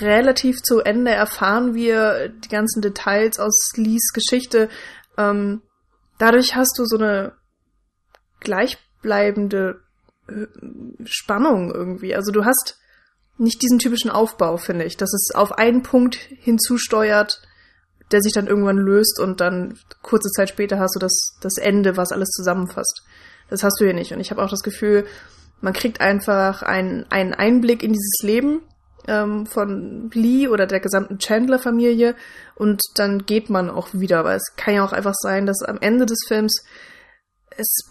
relativ 0.00 0.62
zu 0.62 0.80
Ende 0.80 1.10
erfahren 1.10 1.74
wir 1.74 2.30
die 2.30 2.48
ganzen 2.48 2.80
Details 2.80 3.38
aus 3.38 3.72
Lees 3.76 4.12
Geschichte. 4.14 4.68
Ähm, 5.18 5.62
dadurch 6.18 6.56
hast 6.56 6.78
du 6.78 6.86
so 6.86 6.96
eine 6.96 7.32
gleichbleibende 8.44 9.80
äh, 10.28 10.46
Spannung 11.04 11.72
irgendwie. 11.72 12.14
Also 12.14 12.30
du 12.30 12.44
hast 12.44 12.78
nicht 13.36 13.62
diesen 13.62 13.78
typischen 13.78 14.10
Aufbau, 14.10 14.56
finde 14.56 14.84
ich, 14.84 14.96
dass 14.96 15.12
es 15.12 15.34
auf 15.34 15.52
einen 15.52 15.82
Punkt 15.82 16.14
hinzusteuert, 16.14 17.42
der 18.12 18.20
sich 18.20 18.32
dann 18.32 18.46
irgendwann 18.46 18.76
löst 18.76 19.18
und 19.18 19.40
dann 19.40 19.78
kurze 20.02 20.30
Zeit 20.30 20.48
später 20.48 20.78
hast 20.78 20.94
du 20.94 21.00
das, 21.00 21.36
das 21.40 21.56
Ende, 21.58 21.96
was 21.96 22.12
alles 22.12 22.28
zusammenfasst. 22.30 23.02
Das 23.50 23.64
hast 23.64 23.80
du 23.80 23.84
hier 23.84 23.94
nicht. 23.94 24.12
Und 24.12 24.20
ich 24.20 24.30
habe 24.30 24.42
auch 24.42 24.50
das 24.50 24.62
Gefühl, 24.62 25.06
man 25.60 25.72
kriegt 25.72 26.00
einfach 26.00 26.62
einen, 26.62 27.06
einen 27.10 27.34
Einblick 27.34 27.82
in 27.82 27.92
dieses 27.92 28.20
Leben 28.22 28.60
ähm, 29.08 29.46
von 29.46 30.10
Lee 30.12 30.48
oder 30.48 30.66
der 30.66 30.80
gesamten 30.80 31.18
Chandler-Familie 31.18 32.14
und 32.54 32.80
dann 32.94 33.26
geht 33.26 33.50
man 33.50 33.70
auch 33.70 33.88
wieder, 33.92 34.24
weil 34.24 34.36
es 34.36 34.56
kann 34.56 34.74
ja 34.74 34.84
auch 34.84 34.92
einfach 34.92 35.14
sein, 35.14 35.46
dass 35.46 35.62
am 35.62 35.78
Ende 35.80 36.06
des 36.06 36.18
Films 36.26 36.64
es 37.56 37.88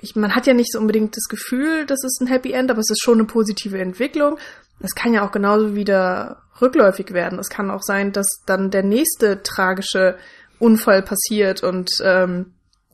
ich, 0.00 0.16
man 0.16 0.34
hat 0.34 0.46
ja 0.46 0.54
nicht 0.54 0.72
so 0.72 0.78
unbedingt 0.78 1.16
das 1.16 1.28
Gefühl, 1.28 1.86
das 1.86 2.02
ist 2.04 2.20
ein 2.20 2.26
Happy 2.26 2.52
End, 2.52 2.70
aber 2.70 2.80
es 2.80 2.90
ist 2.90 3.02
schon 3.02 3.18
eine 3.18 3.26
positive 3.26 3.78
Entwicklung. 3.78 4.38
Es 4.80 4.94
kann 4.94 5.14
ja 5.14 5.26
auch 5.26 5.30
genauso 5.30 5.74
wieder 5.74 6.42
rückläufig 6.60 7.12
werden. 7.12 7.38
Es 7.38 7.48
kann 7.48 7.70
auch 7.70 7.82
sein, 7.82 8.12
dass 8.12 8.26
dann 8.46 8.70
der 8.70 8.82
nächste 8.82 9.42
tragische 9.42 10.16
Unfall 10.58 11.02
passiert 11.02 11.62
und 11.62 11.90
ähm, 12.02 12.52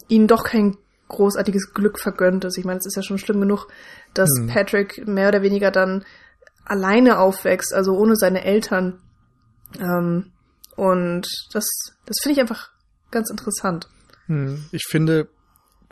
ihnen 0.08 0.26
doch 0.26 0.44
kein 0.44 0.76
großartiges 1.08 1.72
Glück 1.72 1.98
vergönnt 1.98 2.44
ist. 2.44 2.58
Ich 2.58 2.64
meine, 2.64 2.78
es 2.78 2.86
ist 2.86 2.96
ja 2.96 3.02
schon 3.02 3.18
schlimm 3.18 3.40
genug, 3.40 3.68
dass 4.14 4.30
mhm. 4.38 4.48
Patrick 4.48 5.06
mehr 5.06 5.28
oder 5.28 5.42
weniger 5.42 5.70
dann 5.70 6.04
alleine 6.64 7.18
aufwächst, 7.18 7.72
also 7.72 7.96
ohne 7.96 8.16
seine 8.16 8.44
Eltern. 8.44 9.00
Ähm, 9.78 10.32
und 10.74 11.28
das, 11.52 11.66
das 12.04 12.16
finde 12.22 12.34
ich 12.34 12.40
einfach 12.40 12.70
ganz 13.10 13.30
interessant. 13.30 13.88
Hm, 14.26 14.66
ich 14.72 14.84
finde, 14.88 15.28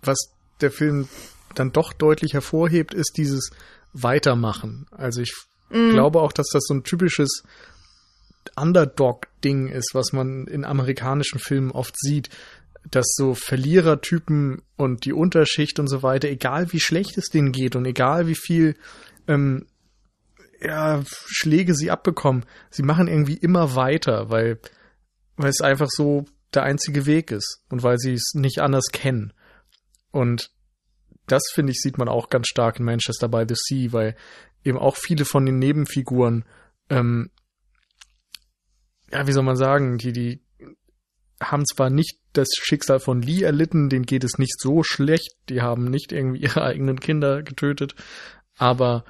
was 0.03 0.34
der 0.61 0.71
Film 0.71 1.09
dann 1.55 1.73
doch 1.73 1.93
deutlich 1.93 2.35
hervorhebt, 2.35 2.95
ist 2.95 3.14
dieses 3.17 3.51
Weitermachen. 3.93 4.87
Also 4.90 5.21
ich 5.21 5.33
mm. 5.71 5.90
glaube 5.90 6.21
auch, 6.21 6.33
dass 6.33 6.49
das 6.53 6.64
so 6.67 6.75
ein 6.75 6.85
typisches 6.85 7.43
Underdog-Ding 8.57 9.69
ist, 9.69 9.90
was 9.95 10.12
man 10.12 10.47
in 10.47 10.64
amerikanischen 10.64 11.38
Filmen 11.38 11.71
oft 11.71 11.95
sieht, 11.99 12.31
dass 12.90 13.07
so 13.17 13.35
Verlierertypen 13.35 14.62
und 14.77 15.05
die 15.05 15.12
Unterschicht 15.12 15.79
und 15.79 15.88
so 15.88 16.03
weiter, 16.03 16.29
egal 16.29 16.73
wie 16.73 16.81
schlecht 16.81 17.17
es 17.17 17.31
denen 17.31 17.53
geht 17.53 17.77
und 17.77 17.87
egal 17.87 18.27
wie 18.27 18.35
viel 18.35 18.77
ähm, 19.27 19.67
ja, 20.61 21.03
Schläge 21.27 21.75
sie 21.75 21.90
abbekommen, 21.90 22.45
sie 22.71 22.83
machen 22.83 23.09
irgendwie 23.09 23.37
immer 23.37 23.75
weiter, 23.75 24.31
weil, 24.31 24.59
weil 25.37 25.51
es 25.51 25.61
einfach 25.61 25.88
so 25.90 26.27
der 26.53 26.62
einzige 26.62 27.07
Weg 27.07 27.31
ist 27.31 27.62
und 27.71 27.83
weil 27.83 27.99
sie 27.99 28.12
es 28.12 28.33
nicht 28.35 28.61
anders 28.61 28.87
kennen. 28.93 29.33
Und 30.14 30.53
das 31.27 31.42
finde 31.53 31.72
ich, 31.72 31.81
sieht 31.81 31.98
man 31.98 32.09
auch 32.09 32.29
ganz 32.29 32.46
stark 32.46 32.79
in 32.79 32.85
Manchester 32.85 33.29
by 33.29 33.44
the 33.48 33.57
Sea, 33.57 33.92
weil 33.92 34.14
eben 34.62 34.79
auch 34.79 34.96
viele 34.96 35.24
von 35.24 35.44
den 35.44 35.59
Nebenfiguren, 35.59 36.44
ähm, 36.88 37.31
ja, 39.11 39.27
wie 39.27 39.33
soll 39.33 39.42
man 39.42 39.57
sagen, 39.57 39.98
die, 39.98 40.12
die 40.12 40.40
haben 41.42 41.66
zwar 41.66 41.90
nicht 41.90 42.20
das 42.33 42.48
Schicksal 42.57 43.00
von 43.00 43.22
Lee 43.22 43.42
erlitten, 43.42 43.88
denen 43.88 44.07
geht 44.07 44.22
es 44.22 44.38
nicht 44.38 44.61
so 44.61 44.85
schlecht, 44.85 45.35
die 45.48 45.62
haben 45.62 45.90
nicht 45.90 46.12
irgendwie 46.12 46.40
ihre 46.42 46.62
eigenen 46.62 47.00
Kinder 47.00 47.42
getötet, 47.42 47.96
aber 48.57 49.05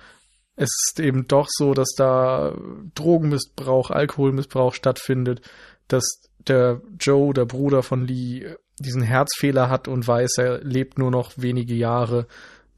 es 0.57 0.71
ist 0.87 1.01
eben 1.01 1.27
doch 1.27 1.49
so, 1.51 1.75
dass 1.75 1.91
da 1.97 2.57
Drogenmissbrauch, 2.95 3.91
Alkoholmissbrauch 3.91 4.73
stattfindet, 4.73 5.43
dass 5.87 6.31
der 6.39 6.81
Joe, 6.99 7.35
der 7.35 7.45
Bruder 7.45 7.83
von 7.83 8.07
Lee, 8.07 8.55
diesen 8.79 9.03
Herzfehler 9.03 9.69
hat 9.69 9.89
und 9.89 10.07
weiß, 10.07 10.39
er 10.39 10.59
lebt 10.65 10.99
nur 10.99 11.11
noch 11.11 11.33
wenige 11.37 11.75
Jahre. 11.75 12.27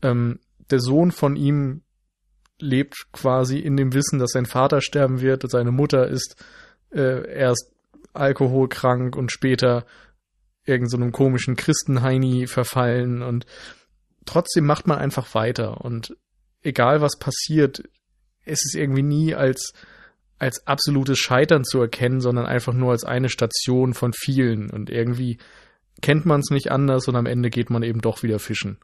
Ähm, 0.02 0.38
der 0.70 0.80
Sohn 0.80 1.10
von 1.10 1.36
ihm 1.36 1.82
lebt 2.58 3.06
quasi 3.12 3.58
in 3.58 3.76
dem 3.76 3.92
Wissen, 3.92 4.18
dass 4.18 4.30
sein 4.32 4.46
Vater 4.46 4.80
sterben 4.80 5.20
wird 5.20 5.44
und 5.44 5.50
seine 5.50 5.70
Mutter 5.70 6.08
ist 6.08 6.36
äh, 6.90 7.30
erst 7.32 7.72
alkoholkrank 8.12 9.16
und 9.16 9.30
später 9.30 9.84
irgendeinem 10.64 11.08
so 11.08 11.12
komischen 11.12 11.56
Christenheini 11.56 12.46
verfallen. 12.46 13.22
Und 13.22 13.46
trotzdem 14.24 14.66
macht 14.66 14.86
man 14.86 14.98
einfach 14.98 15.34
weiter. 15.34 15.82
Und 15.82 16.16
egal 16.62 17.00
was 17.00 17.18
passiert, 17.18 17.82
es 18.44 18.64
ist 18.64 18.74
irgendwie 18.74 19.02
nie 19.02 19.34
als 19.34 19.72
als 20.38 20.66
absolutes 20.66 21.18
Scheitern 21.18 21.64
zu 21.64 21.80
erkennen, 21.80 22.20
sondern 22.20 22.44
einfach 22.44 22.74
nur 22.74 22.90
als 22.92 23.04
eine 23.04 23.30
Station 23.30 23.94
von 23.94 24.12
vielen. 24.12 24.68
Und 24.68 24.90
irgendwie 24.90 25.38
kennt 26.02 26.26
man 26.26 26.40
es 26.40 26.50
nicht 26.50 26.70
anders 26.70 27.08
und 27.08 27.16
am 27.16 27.26
Ende 27.26 27.50
geht 27.50 27.70
man 27.70 27.82
eben 27.82 28.00
doch 28.00 28.22
wieder 28.22 28.38
fischen. 28.38 28.78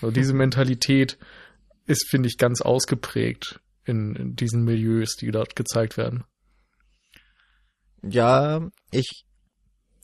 So 0.00 0.10
diese 0.10 0.34
Mentalität 0.34 1.18
ist, 1.86 2.08
finde 2.08 2.28
ich, 2.28 2.38
ganz 2.38 2.60
ausgeprägt 2.60 3.60
in, 3.84 4.14
in 4.16 4.36
diesen 4.36 4.64
Milieus, 4.64 5.16
die 5.16 5.30
dort 5.30 5.56
gezeigt 5.56 5.96
werden. 5.96 6.24
Ja, 8.02 8.68
ich, 8.90 9.24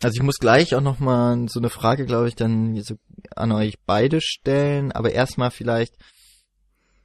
also 0.02 0.14
ich 0.14 0.22
muss 0.22 0.38
gleich 0.38 0.74
auch 0.74 0.80
noch 0.80 1.00
mal 1.00 1.48
so 1.48 1.58
eine 1.58 1.70
Frage, 1.70 2.06
glaube 2.06 2.28
ich, 2.28 2.36
dann 2.36 2.80
so 2.82 2.96
an 3.34 3.52
euch 3.52 3.74
beide 3.86 4.20
stellen, 4.20 4.92
aber 4.92 5.12
erstmal 5.12 5.50
vielleicht 5.50 5.94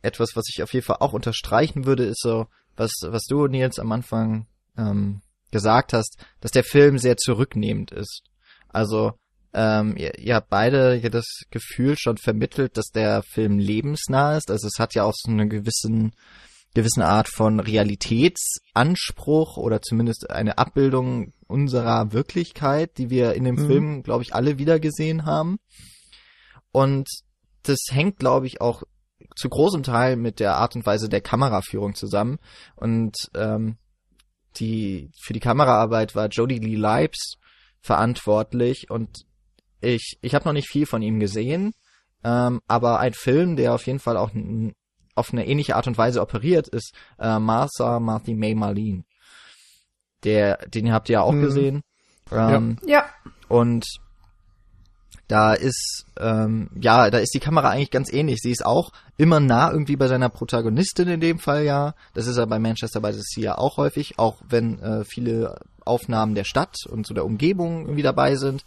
etwas, 0.01 0.35
was 0.35 0.45
ich 0.49 0.61
auf 0.61 0.73
jeden 0.73 0.85
Fall 0.85 0.97
auch 0.99 1.13
unterstreichen 1.13 1.85
würde, 1.85 2.05
ist 2.05 2.21
so, 2.21 2.47
was, 2.75 2.91
was 3.03 3.23
du, 3.25 3.47
Nils, 3.47 3.79
am 3.79 3.91
Anfang 3.91 4.47
ähm, 4.77 5.21
gesagt 5.51 5.93
hast, 5.93 6.17
dass 6.41 6.51
der 6.51 6.63
Film 6.63 6.97
sehr 6.97 7.17
zurücknehmend 7.17 7.91
ist. 7.91 8.23
Also 8.67 9.13
ähm, 9.53 9.95
ihr, 9.97 10.17
ihr 10.17 10.35
habt 10.35 10.49
beide 10.49 10.95
ja 10.95 11.09
das 11.09 11.25
Gefühl 11.51 11.95
schon 11.97 12.17
vermittelt, 12.17 12.77
dass 12.77 12.87
der 12.87 13.23
Film 13.23 13.59
lebensnah 13.59 14.37
ist. 14.37 14.49
Also 14.49 14.67
es 14.67 14.79
hat 14.79 14.95
ja 14.95 15.03
auch 15.03 15.13
so 15.15 15.31
eine 15.31 15.47
gewissen, 15.47 16.13
gewissen 16.73 17.03
Art 17.03 17.27
von 17.29 17.59
Realitätsanspruch 17.59 19.57
oder 19.57 19.81
zumindest 19.81 20.29
eine 20.29 20.57
Abbildung 20.57 21.33
unserer 21.47 22.11
Wirklichkeit, 22.13 22.97
die 22.97 23.09
wir 23.09 23.33
in 23.33 23.43
dem 23.43 23.55
mhm. 23.55 23.67
Film, 23.67 24.03
glaube 24.03 24.23
ich, 24.23 24.33
alle 24.33 24.57
wiedergesehen 24.57 25.25
haben. 25.25 25.59
Und 26.71 27.07
das 27.61 27.79
hängt, 27.91 28.17
glaube 28.17 28.47
ich, 28.47 28.59
auch 28.59 28.83
zu 29.35 29.49
großem 29.49 29.83
Teil 29.83 30.15
mit 30.15 30.39
der 30.39 30.57
Art 30.57 30.75
und 30.75 30.85
Weise 30.85 31.09
der 31.09 31.21
Kameraführung 31.21 31.93
zusammen. 31.93 32.39
Und 32.75 33.15
ähm, 33.35 33.77
die 34.57 35.11
für 35.21 35.33
die 35.33 35.39
Kameraarbeit 35.39 36.15
war 36.15 36.27
Jodie 36.27 36.59
Lee 36.59 36.75
Leibs 36.75 37.35
verantwortlich 37.81 38.89
und 38.89 39.25
ich, 39.83 40.17
ich 40.21 40.35
habe 40.35 40.45
noch 40.45 40.53
nicht 40.53 40.69
viel 40.69 40.85
von 40.85 41.01
ihm 41.01 41.19
gesehen, 41.19 41.73
ähm, 42.23 42.61
aber 42.67 42.99
ein 42.99 43.13
Film, 43.13 43.55
der 43.55 43.73
auf 43.73 43.85
jeden 43.85 43.99
Fall 43.99 44.17
auch 44.17 44.31
auf 45.15 45.31
eine 45.31 45.47
ähnliche 45.47 45.75
Art 45.75 45.87
und 45.87 45.97
Weise 45.97 46.21
operiert, 46.21 46.67
ist 46.67 46.93
äh, 47.19 47.37
Martha 47.39 47.99
Marthy 47.99 48.33
May 48.33 48.55
Marlene. 48.55 49.03
Der, 50.23 50.57
den 50.67 50.91
habt 50.91 51.09
ihr 51.09 51.13
ja 51.13 51.21
auch 51.21 51.33
mhm. 51.33 51.41
gesehen. 51.41 51.81
Ähm, 52.31 52.77
ja. 52.83 52.89
ja. 52.89 53.05
Und 53.49 53.85
da 55.27 55.53
ist, 55.53 56.05
ähm, 56.19 56.69
ja, 56.75 57.09
da 57.09 57.17
ist 57.17 57.33
die 57.33 57.39
Kamera 57.39 57.69
eigentlich 57.69 57.91
ganz 57.91 58.11
ähnlich. 58.11 58.39
Sie 58.41 58.51
ist 58.51 58.65
auch 58.65 58.91
immer 59.17 59.39
nah 59.39 59.71
irgendwie 59.71 59.95
bei 59.95 60.07
seiner 60.07 60.29
Protagonistin 60.29 61.07
in 61.07 61.19
dem 61.19 61.39
Fall 61.39 61.63
ja. 61.63 61.93
Das 62.13 62.27
ist 62.27 62.37
ja 62.37 62.45
bei 62.45 62.59
Manchester 62.59 63.01
by 63.01 63.13
the 63.13 63.21
Sea 63.21 63.43
ja 63.43 63.57
auch 63.57 63.77
häufig, 63.77 64.19
auch 64.19 64.41
wenn 64.47 64.79
äh, 64.79 65.03
viele 65.05 65.59
Aufnahmen 65.85 66.35
der 66.35 66.43
Stadt 66.43 66.75
und 66.87 67.05
so 67.05 67.13
der 67.13 67.25
Umgebung 67.25 67.81
irgendwie 67.81 68.03
dabei 68.03 68.35
sind 68.35 68.63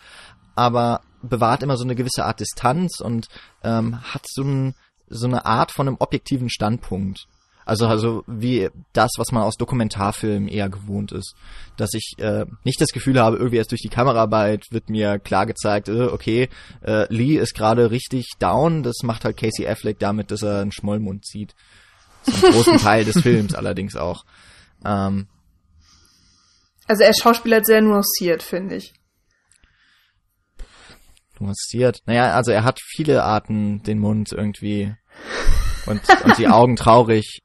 aber 0.56 1.02
bewahrt 1.22 1.62
immer 1.62 1.76
so 1.76 1.84
eine 1.84 1.94
gewisse 1.94 2.24
Art 2.24 2.40
Distanz 2.40 3.00
und 3.00 3.28
ähm, 3.62 4.02
hat 4.02 4.24
so, 4.26 4.42
ein, 4.42 4.74
so 5.08 5.26
eine 5.26 5.46
Art 5.46 5.70
von 5.70 5.86
einem 5.86 5.96
objektiven 6.00 6.50
Standpunkt. 6.50 7.26
Also, 7.64 7.88
also 7.88 8.22
wie 8.28 8.70
das, 8.92 9.10
was 9.16 9.32
man 9.32 9.42
aus 9.42 9.56
Dokumentarfilmen 9.56 10.48
eher 10.48 10.68
gewohnt 10.68 11.10
ist. 11.10 11.34
Dass 11.76 11.94
ich 11.94 12.14
äh, 12.18 12.46
nicht 12.62 12.80
das 12.80 12.92
Gefühl 12.92 13.20
habe, 13.20 13.36
irgendwie 13.36 13.56
erst 13.56 13.72
durch 13.72 13.82
die 13.82 13.88
Kameraarbeit 13.88 14.66
wird 14.70 14.88
mir 14.88 15.18
klar 15.18 15.46
gezeigt, 15.46 15.88
äh, 15.88 16.04
okay, 16.04 16.48
äh, 16.82 17.12
Lee 17.12 17.36
ist 17.36 17.54
gerade 17.54 17.90
richtig 17.90 18.30
down, 18.38 18.84
das 18.84 19.02
macht 19.02 19.24
halt 19.24 19.36
Casey 19.36 19.66
Affleck 19.66 19.98
damit, 19.98 20.30
dass 20.30 20.42
er 20.42 20.60
einen 20.60 20.70
Schmollmund 20.70 21.26
zieht. 21.26 21.56
Zum 22.22 22.34
großen 22.52 22.78
Teil 22.78 23.04
des 23.04 23.20
Films 23.20 23.54
allerdings 23.54 23.96
auch. 23.96 24.24
Ähm, 24.84 25.26
also 26.86 27.02
er 27.02 27.14
schauspielert 27.14 27.66
sehr 27.66 27.80
nuanciert, 27.82 28.44
finde 28.44 28.76
ich 28.76 28.94
nuanciert. 31.40 32.00
Naja, 32.06 32.32
also 32.32 32.50
er 32.50 32.64
hat 32.64 32.80
viele 32.80 33.24
Arten, 33.24 33.82
den 33.82 33.98
Mund 33.98 34.32
irgendwie 34.32 34.94
und, 35.86 36.00
und 36.24 36.38
die 36.38 36.48
Augen 36.48 36.76
traurig 36.76 37.42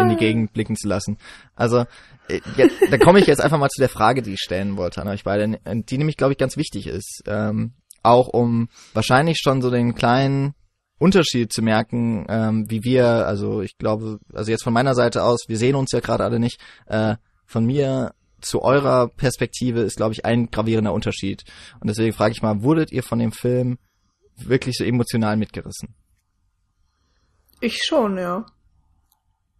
in 0.00 0.10
die 0.10 0.16
Gegend 0.16 0.52
blicken 0.52 0.76
zu 0.76 0.86
lassen. 0.86 1.18
Also, 1.54 1.86
äh, 2.28 2.40
ja, 2.56 2.66
da 2.90 2.98
komme 2.98 3.20
ich 3.20 3.26
jetzt 3.26 3.40
einfach 3.40 3.58
mal 3.58 3.70
zu 3.70 3.80
der 3.80 3.88
Frage, 3.88 4.22
die 4.22 4.34
ich 4.34 4.40
stellen 4.40 4.76
wollte 4.76 5.00
an 5.00 5.08
euch 5.08 5.24
beide, 5.24 5.58
die 5.64 5.98
nämlich, 5.98 6.16
glaube 6.16 6.32
ich, 6.32 6.38
ganz 6.38 6.56
wichtig 6.56 6.86
ist. 6.86 7.22
Ähm, 7.26 7.72
auch 8.02 8.28
um 8.28 8.68
wahrscheinlich 8.94 9.38
schon 9.42 9.60
so 9.60 9.70
den 9.70 9.94
kleinen 9.94 10.54
Unterschied 10.98 11.52
zu 11.52 11.62
merken, 11.62 12.26
ähm, 12.28 12.66
wie 12.68 12.82
wir, 12.84 13.26
also 13.26 13.62
ich 13.62 13.78
glaube, 13.78 14.18
also 14.32 14.50
jetzt 14.50 14.64
von 14.64 14.72
meiner 14.72 14.94
Seite 14.94 15.22
aus, 15.22 15.44
wir 15.46 15.56
sehen 15.56 15.74
uns 15.74 15.92
ja 15.92 16.00
gerade 16.00 16.24
alle 16.24 16.38
nicht, 16.38 16.60
äh, 16.86 17.16
von 17.46 17.64
mir 17.64 18.14
zu 18.40 18.62
eurer 18.62 19.08
Perspektive 19.08 19.80
ist, 19.80 19.96
glaube 19.96 20.12
ich, 20.12 20.24
ein 20.24 20.50
gravierender 20.50 20.92
Unterschied. 20.92 21.44
Und 21.80 21.88
deswegen 21.88 22.12
frage 22.12 22.32
ich 22.32 22.42
mal, 22.42 22.62
wurdet 22.62 22.92
ihr 22.92 23.02
von 23.02 23.18
dem 23.18 23.32
Film 23.32 23.78
wirklich 24.36 24.76
so 24.76 24.84
emotional 24.84 25.36
mitgerissen? 25.36 25.94
Ich 27.60 27.82
schon, 27.84 28.18
ja. 28.18 28.46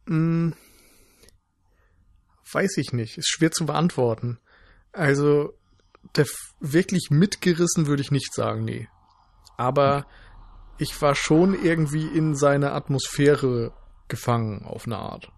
Hm, 0.07 0.55
weiß 2.53 2.77
ich 2.79 2.93
nicht. 2.93 3.19
Ist 3.19 3.29
schwer 3.29 3.51
zu 3.51 3.67
beantworten. 3.67 4.39
Also, 4.93 5.53
der 6.17 6.27
wirklich 6.61 7.11
mitgerissen 7.11 7.87
würde 7.87 8.03
ich 8.03 8.11
nicht 8.11 8.33
sagen, 8.33 8.65
nee. 8.65 8.89
Aber 9.57 10.07
ich 10.79 11.01
war 11.03 11.15
schon 11.15 11.61
irgendwie 11.61 12.07
in 12.07 12.37
seine 12.37 12.73
Atmosphäre 12.73 13.73
gefangen 14.07 14.65
auf 14.65 14.87
eine 14.87 14.99
Art. 14.99 15.33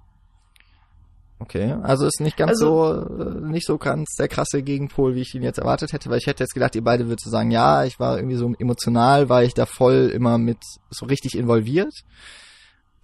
Okay, 1.40 1.74
also 1.82 2.06
ist 2.06 2.20
nicht 2.20 2.36
ganz 2.36 2.50
also, 2.50 3.02
so, 3.02 3.24
äh, 3.24 3.40
nicht 3.40 3.66
so 3.66 3.78
ganz 3.78 4.14
der 4.18 4.28
krasse 4.28 4.62
Gegenpol, 4.62 5.14
wie 5.14 5.22
ich 5.22 5.34
ihn 5.34 5.42
jetzt 5.42 5.58
erwartet 5.58 5.94
hätte, 5.94 6.10
weil 6.10 6.18
ich 6.18 6.26
hätte 6.26 6.44
jetzt 6.44 6.52
gedacht, 6.52 6.76
ihr 6.76 6.84
beide 6.84 7.06
würdet 7.06 7.20
sagen, 7.22 7.50
ja, 7.50 7.84
ich 7.84 7.98
war 7.98 8.16
irgendwie 8.16 8.36
so 8.36 8.52
emotional, 8.58 9.30
war 9.30 9.42
ich 9.42 9.54
da 9.54 9.64
voll 9.64 10.10
immer 10.14 10.36
mit 10.36 10.58
so 10.90 11.06
richtig 11.06 11.38
involviert. 11.38 11.94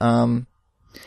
Ähm, 0.01 0.46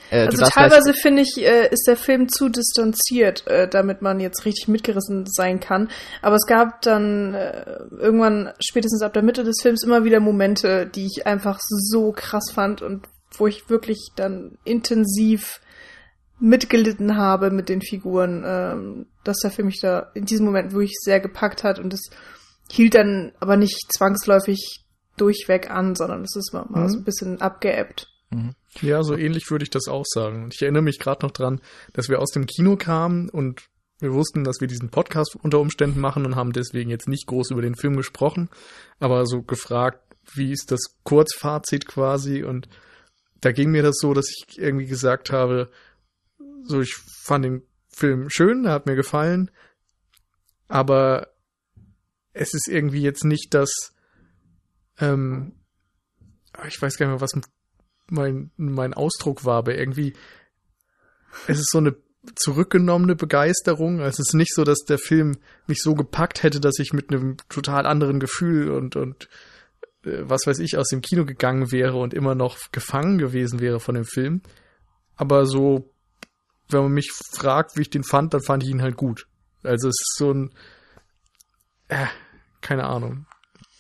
äh, 0.10 0.26
also 0.26 0.44
teilweise 0.46 0.94
finde 0.94 1.22
ich, 1.22 1.38
äh, 1.38 1.70
ist 1.70 1.86
der 1.88 1.98
Film 1.98 2.30
zu 2.30 2.50
distanziert, 2.50 3.46
äh, 3.48 3.68
damit 3.68 4.02
man 4.02 4.20
jetzt 4.20 4.46
richtig 4.46 4.68
mitgerissen 4.68 5.26
sein 5.28 5.60
kann. 5.60 5.90
Aber 6.24 6.36
es 6.36 6.48
gab 6.48 6.82
dann 6.82 7.36
äh, 7.36 7.64
irgendwann, 7.92 8.54
spätestens 8.60 9.04
ab 9.04 9.14
der 9.14 9.24
Mitte 9.24 9.44
des 9.44 9.62
Films, 9.62 9.84
immer 9.84 10.04
wieder 10.04 10.20
Momente, 10.20 10.88
die 10.88 11.06
ich 11.06 11.28
einfach 11.28 11.60
so 11.62 12.12
krass 12.12 12.52
fand 12.52 12.82
und 12.82 13.08
wo 13.38 13.46
ich 13.46 13.70
wirklich 13.70 14.10
dann 14.16 14.58
intensiv 14.64 15.62
mitgelitten 16.40 17.18
habe 17.18 17.52
mit 17.52 17.70
den 17.70 17.82
Figuren, 17.82 18.44
ähm, 18.46 19.06
dass 19.24 19.40
der 19.40 19.52
Film 19.52 19.68
mich 19.68 19.80
da 19.82 20.12
in 20.14 20.26
diesem 20.26 20.46
Moment 20.46 20.72
wirklich 20.72 20.96
sehr 21.02 21.20
gepackt 21.20 21.64
hat 21.64 21.80
und 21.80 21.94
es 21.94 22.10
hielt 22.72 22.96
dann 22.96 23.32
aber 23.40 23.58
nicht 23.58 23.92
zwangsläufig 23.92 24.86
durchweg 25.18 25.70
an, 25.70 25.96
sondern 25.96 26.22
es 26.24 26.36
ist 26.36 26.54
mal, 26.54 26.66
mal 26.70 26.84
Mhm. 26.86 26.90
so 26.90 26.98
ein 27.00 27.04
bisschen 27.04 27.42
abgeebbt. 27.42 28.08
Ja, 28.82 29.02
so 29.02 29.16
ähnlich 29.18 29.50
würde 29.50 29.64
ich 29.64 29.72
das 29.72 29.88
auch 29.88 30.06
sagen. 30.08 30.44
Und 30.44 30.54
ich 30.54 30.62
erinnere 30.62 30.84
mich 30.84 31.00
gerade 31.00 31.26
noch 31.26 31.32
dran, 31.32 31.62
dass 31.94 32.10
wir 32.10 32.20
aus 32.20 32.30
dem 32.30 32.46
Kino 32.46 32.78
kamen 32.78 33.28
und 33.30 33.64
wir 34.00 34.14
wussten, 34.14 34.44
dass 34.44 34.62
wir 34.62 34.68
diesen 34.68 34.90
Podcast 34.90 35.36
unter 35.42 35.60
Umständen 35.60 36.00
machen 36.00 36.26
und 36.28 36.36
haben 36.36 36.54
deswegen 36.54 36.92
jetzt 36.92 37.10
nicht 37.10 37.26
groß 37.26 37.50
über 37.52 37.64
den 37.64 37.76
Film 37.76 37.98
gesprochen, 37.98 38.50
aber 39.00 39.26
so 39.26 39.42
gefragt, 39.42 40.00
wie 40.36 40.52
ist 40.52 40.72
das 40.72 40.80
Kurzfazit 41.04 41.88
quasi 41.88 42.44
und 42.44 42.70
da 43.42 43.52
ging 43.52 43.72
mir 43.72 43.82
das 43.82 43.96
so, 44.00 44.14
dass 44.14 44.28
ich 44.30 44.60
irgendwie 44.60 44.86
gesagt 44.86 45.32
habe, 45.32 45.70
so 46.64 46.82
ich 46.82 46.96
fand 46.96 47.46
den 47.46 47.62
Film 47.90 48.30
schön, 48.30 48.68
hat 48.68 48.86
mir 48.86 48.96
gefallen, 48.96 49.52
aber 50.68 51.28
es 52.34 52.54
ist 52.54 52.68
irgendwie 52.68 53.02
jetzt 53.02 53.26
nicht 53.26 53.54
das, 53.54 53.94
ähm, 55.00 55.54
ich 56.68 56.82
weiß 56.82 56.98
gar 56.98 57.08
nicht 57.08 57.16
mehr, 57.16 57.22
was 57.22 57.40
mein, 58.10 58.52
mein 58.58 58.94
Ausdruck 58.94 59.46
war, 59.46 59.58
aber 59.58 59.76
irgendwie, 59.76 60.14
es 61.48 61.60
ist 61.60 61.72
so 61.72 61.80
eine 61.80 61.96
zurückgenommene 62.36 63.16
Begeisterung. 63.16 64.00
Es 64.00 64.20
ist 64.20 64.34
nicht 64.34 64.54
so, 64.54 64.64
dass 64.64 64.80
der 64.80 64.98
Film 64.98 65.38
mich 65.68 65.82
so 65.82 65.96
gepackt 65.96 66.44
hätte, 66.44 66.60
dass 66.60 66.80
ich 66.80 66.94
mit 66.94 67.12
einem 67.12 67.38
total 67.50 67.86
anderen 67.86 68.20
Gefühl 68.20 68.72
und, 68.72 68.96
und 68.96 69.30
äh, 70.04 70.22
was 70.22 70.46
weiß 70.46 70.60
ich 70.60 70.78
aus 70.78 70.90
dem 70.90 71.02
Kino 71.02 71.26
gegangen 71.26 71.72
wäre 71.72 71.98
und 71.98 72.14
immer 72.14 72.36
noch 72.36 72.58
gefangen 72.72 73.18
gewesen 73.18 73.60
wäre 73.60 73.80
von 73.80 73.96
dem 73.96 74.06
Film. 74.06 74.42
Aber 75.16 75.46
so, 75.46 75.94
wenn 76.70 76.84
man 76.84 76.92
mich 76.94 77.12
fragt, 77.12 77.78
wie 77.78 77.82
ich 77.82 77.90
den 77.90 78.04
fand, 78.04 78.34
dann 78.34 78.42
fand 78.42 78.64
ich 78.64 78.70
ihn 78.70 78.82
halt 78.82 78.96
gut. 78.96 79.28
Also 79.64 79.88
es 79.88 80.00
ist 80.00 80.16
so 80.18 80.32
ein, 80.32 80.52
äh, 81.90 82.06
keine 82.62 82.86
Ahnung. 82.86 83.26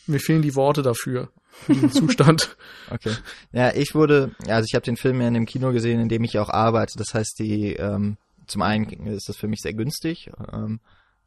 Mir 0.08 0.20
fehlen 0.20 0.42
die 0.42 0.56
Worte 0.56 0.82
dafür. 0.82 1.32
Zustand. 1.92 2.58
Okay. 2.90 3.14
Ja, 3.52 3.74
ich 3.74 3.94
wurde, 3.94 4.32
also 4.48 4.66
ich 4.68 4.76
habe 4.76 4.86
den 4.86 4.98
Film 4.98 5.22
ja 5.22 5.28
in 5.28 5.34
dem 5.34 5.46
Kino 5.46 5.72
gesehen, 5.72 6.00
in 6.00 6.10
dem 6.10 6.24
ich 6.24 6.40
auch 6.40 6.50
arbeite. 6.50 6.94
Das 6.98 7.14
heißt, 7.14 7.38
die 7.40 7.74
ähm, 7.74 8.18
zum 8.48 8.62
einen 8.62 8.86
ist 9.08 9.30
das 9.30 9.38
für 9.38 9.48
mich 9.48 9.60
sehr 9.62 9.74
günstig. 9.74 10.32
Ähm, 10.52 10.80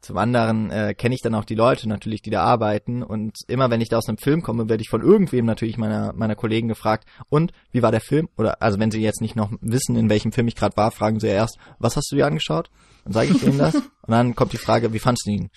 zum 0.03 0.17
anderen 0.17 0.69
äh, 0.69 0.93
kenne 0.93 1.15
ich 1.15 1.21
dann 1.21 1.33
auch 1.33 1.45
die 1.45 1.55
Leute 1.55 1.87
natürlich, 1.87 2.21
die 2.21 2.29
da 2.29 2.43
arbeiten. 2.43 3.03
Und 3.03 3.37
immer 3.47 3.71
wenn 3.71 3.79
ich 3.79 3.87
da 3.87 3.97
aus 3.97 4.09
einem 4.09 4.17
Film 4.17 4.43
komme, 4.43 4.67
werde 4.67 4.81
ich 4.81 4.89
von 4.89 5.01
irgendwem 5.01 5.45
natürlich 5.45 5.77
meiner 5.77 6.11
meiner 6.13 6.35
Kollegen 6.35 6.67
gefragt. 6.67 7.07
Und 7.29 7.53
wie 7.71 7.81
war 7.81 7.91
der 7.91 8.01
Film? 8.01 8.27
Oder 8.37 8.61
also 8.61 8.79
wenn 8.79 8.91
sie 8.91 9.01
jetzt 9.01 9.21
nicht 9.21 9.37
noch 9.37 9.51
wissen, 9.61 9.95
in 9.95 10.09
welchem 10.09 10.33
Film 10.33 10.49
ich 10.49 10.55
gerade 10.55 10.75
war, 10.75 10.91
fragen 10.91 11.21
sie 11.21 11.27
erst, 11.27 11.57
was 11.79 11.95
hast 11.95 12.11
du 12.11 12.17
dir 12.17 12.27
angeschaut? 12.27 12.69
Dann 13.05 13.13
sage 13.13 13.31
ich 13.31 13.43
ihnen 13.43 13.57
das. 13.57 13.75
Und 13.75 13.83
dann 14.09 14.35
kommt 14.35 14.51
die 14.51 14.57
Frage, 14.57 14.91
wie 14.91 14.99
fandst 14.99 15.25
du 15.25 15.31
ihn? 15.31 15.49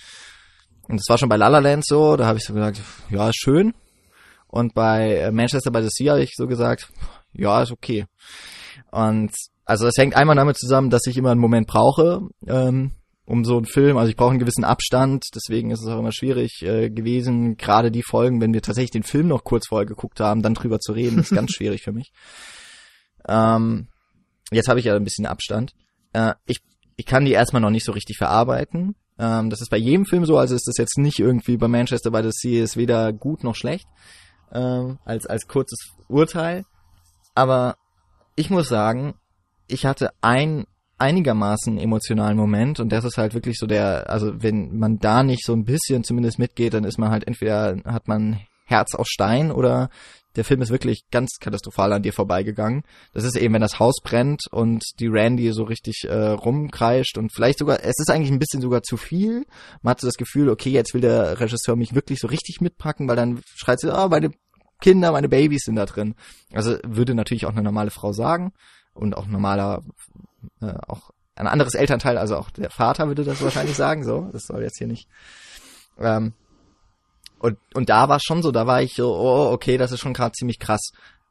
Und 0.88 1.00
das 1.00 1.06
war 1.08 1.18
schon 1.18 1.28
bei 1.28 1.36
La 1.36 1.48
La 1.48 1.58
Land 1.58 1.84
so. 1.84 2.16
Da 2.16 2.26
habe 2.26 2.38
ich 2.38 2.44
so 2.44 2.54
gesagt, 2.54 2.80
ja, 3.10 3.28
ist 3.28 3.40
schön. 3.40 3.74
Und 4.46 4.74
bei 4.74 5.16
äh, 5.16 5.32
Manchester 5.32 5.72
by 5.72 5.82
the 5.82 5.88
Sea 5.90 6.12
habe 6.12 6.22
ich 6.22 6.34
so 6.36 6.46
gesagt, 6.46 6.88
ja, 7.32 7.62
ist 7.62 7.72
okay. 7.72 8.06
Und 8.92 9.32
also 9.64 9.88
es 9.88 9.96
hängt 9.98 10.14
einmal 10.14 10.36
damit 10.36 10.56
zusammen, 10.56 10.90
dass 10.90 11.06
ich 11.06 11.16
immer 11.16 11.32
einen 11.32 11.40
Moment 11.40 11.66
brauche, 11.66 12.20
ähm, 12.46 12.92
um 13.26 13.44
so 13.44 13.56
einen 13.56 13.66
Film, 13.66 13.96
also 13.96 14.08
ich 14.08 14.16
brauche 14.16 14.30
einen 14.30 14.38
gewissen 14.38 14.64
Abstand, 14.64 15.24
deswegen 15.34 15.72
ist 15.72 15.82
es 15.82 15.88
auch 15.88 15.98
immer 15.98 16.12
schwierig 16.12 16.62
äh, 16.62 16.90
gewesen, 16.90 17.56
gerade 17.56 17.90
die 17.90 18.04
Folgen, 18.04 18.40
wenn 18.40 18.54
wir 18.54 18.62
tatsächlich 18.62 18.92
den 18.92 19.02
Film 19.02 19.26
noch 19.28 19.44
kurz 19.44 19.66
vorher 19.68 19.84
geguckt 19.84 20.20
haben, 20.20 20.42
dann 20.42 20.54
drüber 20.54 20.78
zu 20.78 20.92
reden, 20.92 21.18
ist 21.18 21.34
ganz 21.34 21.50
schwierig 21.56 21.82
für 21.82 21.92
mich. 21.92 22.12
Ähm, 23.28 23.88
jetzt 24.52 24.68
habe 24.68 24.78
ich 24.78 24.86
ja 24.86 24.94
ein 24.94 25.04
bisschen 25.04 25.26
Abstand. 25.26 25.72
Äh, 26.12 26.34
ich, 26.46 26.60
ich 26.96 27.04
kann 27.04 27.24
die 27.24 27.32
erstmal 27.32 27.60
noch 27.60 27.70
nicht 27.70 27.84
so 27.84 27.92
richtig 27.92 28.16
verarbeiten. 28.16 28.94
Ähm, 29.18 29.50
das 29.50 29.60
ist 29.60 29.70
bei 29.70 29.76
jedem 29.76 30.06
Film 30.06 30.24
so, 30.24 30.38
also 30.38 30.54
ist 30.54 30.68
das 30.68 30.76
jetzt 30.78 30.96
nicht 30.96 31.18
irgendwie 31.18 31.56
bei 31.56 31.68
Manchester 31.68 32.12
by 32.12 32.22
the 32.22 32.30
Sea 32.30 32.62
ist 32.62 32.76
weder 32.76 33.12
gut 33.12 33.42
noch 33.42 33.56
schlecht 33.56 33.88
ähm, 34.52 34.98
als 35.04 35.26
als 35.26 35.48
kurzes 35.48 35.78
Urteil. 36.08 36.64
Aber 37.34 37.76
ich 38.36 38.50
muss 38.50 38.68
sagen, 38.68 39.14
ich 39.66 39.84
hatte 39.84 40.10
ein 40.20 40.66
einigermaßen 40.98 41.78
emotionalen 41.78 42.36
Moment 42.36 42.80
und 42.80 42.90
das 42.90 43.04
ist 43.04 43.18
halt 43.18 43.34
wirklich 43.34 43.58
so 43.58 43.66
der, 43.66 44.08
also 44.10 44.42
wenn 44.42 44.76
man 44.78 44.98
da 44.98 45.22
nicht 45.22 45.44
so 45.44 45.52
ein 45.52 45.64
bisschen 45.64 46.04
zumindest 46.04 46.38
mitgeht, 46.38 46.74
dann 46.74 46.84
ist 46.84 46.98
man 46.98 47.10
halt 47.10 47.26
entweder 47.26 47.76
hat 47.84 48.08
man 48.08 48.40
Herz 48.64 48.94
aus 48.94 49.08
Stein 49.08 49.52
oder 49.52 49.90
der 50.36 50.44
Film 50.44 50.60
ist 50.60 50.70
wirklich 50.70 51.04
ganz 51.10 51.38
katastrophal 51.40 51.92
an 51.92 52.02
dir 52.02 52.12
vorbeigegangen. 52.12 52.82
Das 53.14 53.24
ist 53.24 53.36
eben, 53.36 53.54
wenn 53.54 53.62
das 53.62 53.78
Haus 53.78 53.96
brennt 54.02 54.42
und 54.50 54.84
die 55.00 55.06
Randy 55.06 55.50
so 55.52 55.64
richtig 55.64 56.04
äh, 56.04 56.14
rumkreischt 56.14 57.16
und 57.16 57.32
vielleicht 57.32 57.58
sogar, 57.58 57.80
es 57.82 57.98
ist 57.98 58.10
eigentlich 58.10 58.30
ein 58.30 58.38
bisschen 58.38 58.60
sogar 58.60 58.82
zu 58.82 58.96
viel. 58.96 59.46
Man 59.82 59.92
hat 59.92 60.00
so 60.00 60.06
das 60.06 60.16
Gefühl, 60.16 60.50
okay, 60.50 60.70
jetzt 60.70 60.92
will 60.92 61.00
der 61.00 61.40
Regisseur 61.40 61.76
mich 61.76 61.94
wirklich 61.94 62.20
so 62.20 62.26
richtig 62.26 62.60
mitpacken, 62.60 63.08
weil 63.08 63.16
dann 63.16 63.40
schreit 63.54 63.80
sie, 63.80 63.92
ah, 63.92 64.08
meine 64.08 64.30
Kinder, 64.80 65.12
meine 65.12 65.28
Babys 65.28 65.62
sind 65.64 65.76
da 65.76 65.86
drin. 65.86 66.14
Also 66.52 66.76
würde 66.84 67.14
natürlich 67.14 67.46
auch 67.46 67.52
eine 67.52 67.62
normale 67.62 67.90
Frau 67.90 68.12
sagen 68.12 68.52
und 68.92 69.16
auch 69.16 69.26
normaler, 69.26 69.82
äh, 70.60 70.72
auch 70.88 71.10
ein 71.34 71.46
anderes 71.46 71.74
Elternteil, 71.74 72.16
also 72.18 72.36
auch 72.36 72.50
der 72.50 72.70
Vater 72.70 73.08
würde 73.08 73.24
das 73.24 73.42
wahrscheinlich 73.42 73.76
sagen, 73.76 74.04
so, 74.04 74.28
das 74.32 74.46
soll 74.46 74.62
jetzt 74.62 74.78
hier 74.78 74.86
nicht. 74.86 75.06
Ähm, 75.98 76.32
und, 77.38 77.58
und 77.74 77.88
da 77.90 78.08
war 78.08 78.18
schon 78.20 78.42
so, 78.42 78.50
da 78.50 78.66
war 78.66 78.80
ich 78.82 78.94
so, 78.94 79.14
oh, 79.14 79.52
okay, 79.52 79.76
das 79.76 79.92
ist 79.92 80.00
schon 80.00 80.14
gerade 80.14 80.32
ziemlich 80.32 80.58
krass. 80.58 80.80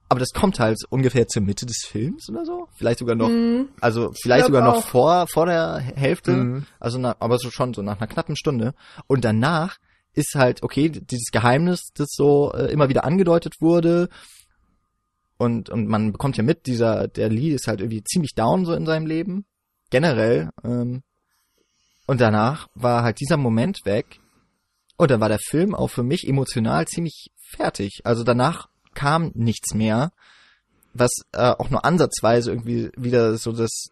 Aber 0.07 0.19
das 0.19 0.29
kommt 0.33 0.59
halt 0.59 0.77
ungefähr 0.89 1.27
zur 1.27 1.41
Mitte 1.41 1.65
des 1.65 1.83
Films 1.87 2.29
oder 2.29 2.45
so. 2.45 2.67
Vielleicht 2.75 2.99
sogar 2.99 3.15
noch, 3.15 3.29
Mhm. 3.29 3.69
also 3.81 4.11
vielleicht 4.13 4.45
sogar 4.45 4.63
noch 4.63 4.77
auch. 4.77 4.85
vor, 4.85 5.25
vor 5.27 5.47
der 5.47 5.77
Hälfte. 5.79 6.31
Mhm. 6.33 6.65
Also, 6.79 6.99
na, 6.99 7.15
aber 7.19 7.39
so 7.39 7.49
schon 7.49 7.73
so 7.73 7.81
nach 7.81 7.97
einer 7.97 8.05
knappen 8.07 8.35
Stunde. 8.35 8.75
Und 9.07 9.25
danach 9.25 9.77
ist 10.13 10.35
halt, 10.35 10.61
okay, 10.61 10.89
dieses 10.89 11.31
Geheimnis, 11.31 11.89
das 11.95 12.09
so 12.11 12.53
äh, 12.53 12.71
immer 12.71 12.87
wieder 12.87 13.03
angedeutet 13.03 13.55
wurde. 13.59 14.09
Und, 15.37 15.69
und 15.69 15.87
man 15.87 16.11
bekommt 16.11 16.37
ja 16.37 16.43
mit, 16.43 16.65
dieser, 16.65 17.07
der 17.07 17.29
Lee 17.29 17.49
ist 17.49 17.67
halt 17.67 17.81
irgendwie 17.81 18.03
ziemlich 18.03 18.33
down 18.35 18.65
so 18.65 18.73
in 18.73 18.85
seinem 18.85 19.05
Leben. 19.05 19.45
Generell. 19.89 20.49
Ähm, 20.63 21.03
und 22.07 22.21
danach 22.21 22.67
war 22.75 23.03
halt 23.03 23.19
dieser 23.19 23.37
Moment 23.37 23.85
weg. 23.85 24.19
Und 24.97 25.11
dann 25.11 25.19
war 25.19 25.29
der 25.29 25.39
Film 25.39 25.75
auch 25.75 25.89
für 25.89 26.03
mich 26.03 26.27
emotional 26.27 26.87
ziemlich 26.87 27.31
fertig. 27.37 28.01
Also 28.05 28.23
danach 28.23 28.69
kam 28.93 29.31
nichts 29.33 29.73
mehr, 29.73 30.11
was 30.93 31.11
äh, 31.33 31.51
auch 31.51 31.69
nur 31.69 31.83
ansatzweise 31.83 32.51
irgendwie 32.51 32.89
wieder 32.95 33.37
so 33.37 33.51
das 33.51 33.89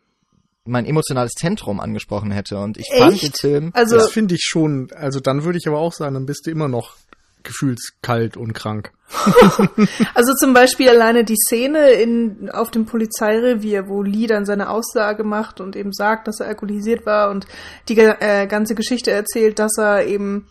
mein 0.65 0.85
emotionales 0.85 1.33
Zentrum 1.33 1.81
angesprochen 1.81 2.31
hätte. 2.31 2.57
Und 2.57 2.77
ich 2.77 2.87
fand 2.89 3.13
Echt? 3.13 3.23
den 3.23 3.33
Film. 3.33 3.71
Also 3.73 3.97
Das 3.97 4.11
finde 4.11 4.35
ich 4.35 4.41
schon, 4.43 4.89
also 4.95 5.19
dann 5.19 5.43
würde 5.43 5.57
ich 5.57 5.67
aber 5.67 5.79
auch 5.79 5.91
sagen, 5.91 6.13
dann 6.13 6.25
bist 6.25 6.47
du 6.47 6.51
immer 6.51 6.69
noch 6.69 6.95
gefühlskalt 7.43 8.37
und 8.37 8.53
krank. 8.53 8.91
Also 10.15 10.33
zum 10.33 10.53
Beispiel 10.53 10.89
alleine 10.89 11.23
die 11.23 11.35
Szene 11.35 11.91
in, 11.91 12.49
auf 12.51 12.71
dem 12.71 12.85
Polizeirevier, 12.85 13.87
wo 13.87 14.01
Lee 14.01 14.27
dann 14.27 14.45
seine 14.45 14.69
Aussage 14.69 15.23
macht 15.23 15.59
und 15.59 15.75
eben 15.75 15.93
sagt, 15.93 16.27
dass 16.27 16.39
er 16.39 16.47
alkoholisiert 16.47 17.05
war 17.05 17.29
und 17.29 17.45
die 17.89 17.97
äh, 17.97 18.47
ganze 18.47 18.75
Geschichte 18.75 19.11
erzählt, 19.11 19.59
dass 19.59 19.77
er 19.77 20.05
eben 20.05 20.47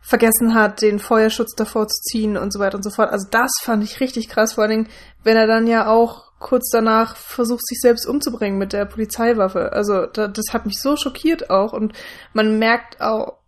vergessen 0.00 0.54
hat, 0.54 0.82
den 0.82 1.00
Feuerschutz 1.00 1.54
davor 1.56 1.88
zu 1.88 2.00
ziehen 2.02 2.36
und 2.36 2.52
so 2.52 2.60
weiter 2.60 2.76
und 2.76 2.84
so 2.84 2.90
fort. 2.90 3.10
Also 3.10 3.26
das 3.30 3.50
fand 3.62 3.82
ich 3.82 4.00
richtig 4.00 4.28
krass, 4.28 4.52
vor 4.52 4.62
allen 4.62 4.70
Dingen, 4.70 4.88
wenn 5.24 5.36
er 5.36 5.48
dann 5.48 5.66
ja 5.66 5.88
auch 5.88 6.26
kurz 6.38 6.70
danach 6.70 7.16
versucht, 7.16 7.66
sich 7.66 7.80
selbst 7.80 8.06
umzubringen 8.06 8.58
mit 8.58 8.72
der 8.72 8.84
Polizeiwaffe. 8.84 9.72
Also 9.72 10.06
da, 10.06 10.28
das 10.28 10.46
hat 10.52 10.66
mich 10.66 10.80
so 10.80 10.96
schockiert 10.96 11.50
auch 11.50 11.72
und 11.72 11.92
man 12.32 12.58
merkt 12.58 13.00
auch, 13.00 13.38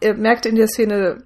er 0.00 0.14
merkt 0.14 0.46
in 0.46 0.56
der 0.56 0.66
Szene, 0.66 1.24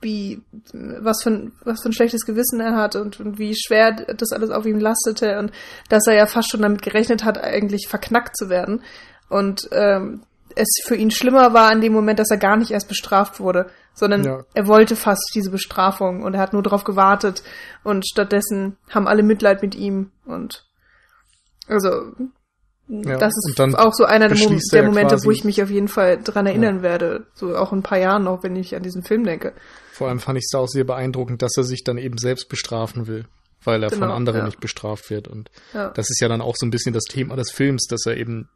wie 0.00 0.42
was 0.72 1.22
für 1.22 1.30
ein 1.30 1.52
was 1.64 1.82
für 1.82 1.88
ein 1.88 1.92
schlechtes 1.92 2.26
Gewissen 2.26 2.60
er 2.60 2.76
hat 2.76 2.96
und, 2.96 3.18
und 3.18 3.38
wie 3.38 3.54
schwer 3.56 3.92
das 3.92 4.32
alles 4.32 4.50
auf 4.50 4.66
ihm 4.66 4.78
lastete 4.78 5.38
und 5.38 5.52
dass 5.88 6.06
er 6.06 6.14
ja 6.14 6.26
fast 6.26 6.50
schon 6.50 6.62
damit 6.62 6.82
gerechnet 6.82 7.24
hat, 7.24 7.42
eigentlich 7.42 7.88
verknackt 7.88 8.36
zu 8.36 8.48
werden 8.48 8.82
und 9.28 9.68
ähm, 9.72 10.22
es 10.54 10.68
für 10.84 10.96
ihn 10.96 11.10
schlimmer 11.10 11.52
war 11.52 11.70
in 11.72 11.80
dem 11.80 11.92
Moment, 11.92 12.18
dass 12.18 12.30
er 12.30 12.38
gar 12.38 12.56
nicht 12.56 12.70
erst 12.70 12.88
bestraft 12.88 13.40
wurde, 13.40 13.66
sondern 13.94 14.24
Ja. 14.24 14.44
er 14.54 14.66
wollte 14.66 14.96
fast 14.96 15.32
diese 15.34 15.50
Bestrafung 15.50 16.22
und 16.22 16.34
er 16.34 16.40
hat 16.40 16.52
nur 16.52 16.62
darauf 16.62 16.84
gewartet 16.84 17.42
und 17.84 18.06
stattdessen 18.06 18.76
haben 18.90 19.06
alle 19.06 19.22
Mitleid 19.22 19.62
mit 19.62 19.74
ihm 19.74 20.12
und 20.24 20.64
also 21.68 22.12
Ja, 22.88 23.16
das 23.16 23.32
ist 23.36 23.60
auch 23.60 23.92
so 23.92 24.04
einer 24.04 24.28
der, 24.28 24.38
Mom 24.38 24.52
er 24.52 24.60
der 24.72 24.82
ja 24.82 24.88
Momente, 24.88 25.16
wo 25.24 25.30
ich 25.30 25.44
mich 25.44 25.62
auf 25.62 25.70
jeden 25.70 25.88
Fall 25.88 26.18
dran 26.22 26.46
erinnern 26.46 26.82
werde, 26.82 27.26
so 27.34 27.56
auch 27.56 27.72
in 27.72 27.80
ein 27.80 27.82
paar 27.82 27.98
Jahren 27.98 28.24
noch, 28.24 28.42
wenn 28.42 28.54
ich 28.56 28.76
an 28.76 28.82
diesen 28.82 29.02
Film 29.02 29.24
denke. 29.24 29.52
Vor 29.96 30.08
allem 30.08 30.18
fand 30.20 30.38
ich 30.38 30.44
es 30.50 30.54
auch 30.54 30.68
sehr 30.68 30.84
beeindruckend, 30.84 31.40
dass 31.42 31.56
er 31.56 31.64
sich 31.64 31.82
dann 31.84 31.96
eben 31.96 32.18
selbst 32.18 32.48
bestrafen 32.48 33.06
will, 33.06 33.24
weil 33.64 33.82
er 33.82 33.88
von 33.90 34.00
Genau, 34.00 34.14
anderen 34.14 34.40
ja. 34.40 34.44
nicht 34.46 34.60
bestraft 34.60 35.08
wird. 35.10 35.26
Und 35.26 35.50
Ja. 35.72 35.88
das 35.90 36.10
ist 36.10 36.20
ja 36.20 36.28
dann 36.28 36.42
auch 36.42 36.54
so 36.56 36.66
ein 36.66 36.70
bisschen 36.70 36.92
das 36.92 37.04
Thema 37.04 37.34
des 37.36 37.50
Films, 37.50 37.86
dass 37.86 38.04
er 38.06 38.16
eben 38.16 38.48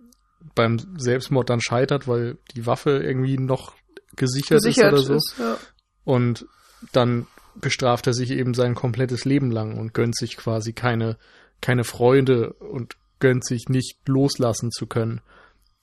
beim 0.54 0.78
Selbstmord 0.98 1.48
dann 1.48 1.60
scheitert, 1.62 2.06
weil 2.08 2.36
die 2.54 2.66
Waffe 2.66 2.90
irgendwie 2.98 3.38
noch 3.38 3.72
gesichert, 4.16 4.62
Gesichert 4.62 4.92
ist 4.92 4.98
oder 4.98 5.02
so. 5.02 5.14
ist, 5.14 5.34
ja. 5.38 5.56
Und 6.04 6.46
dann 6.92 7.26
bestraft 7.54 8.06
er 8.06 8.14
sich 8.14 8.30
eben 8.30 8.54
sein 8.54 8.74
komplettes 8.74 9.24
Leben 9.24 9.50
lang 9.50 9.78
und 9.78 9.94
gönnt 9.94 10.16
sich 10.16 10.36
quasi 10.36 10.72
keine, 10.72 11.16
keine 11.60 11.84
Freude 11.84 12.52
und 12.54 12.96
gönnt 13.18 13.44
sich 13.46 13.68
nicht 13.68 13.96
loslassen 14.06 14.70
zu 14.70 14.86
können. 14.86 15.20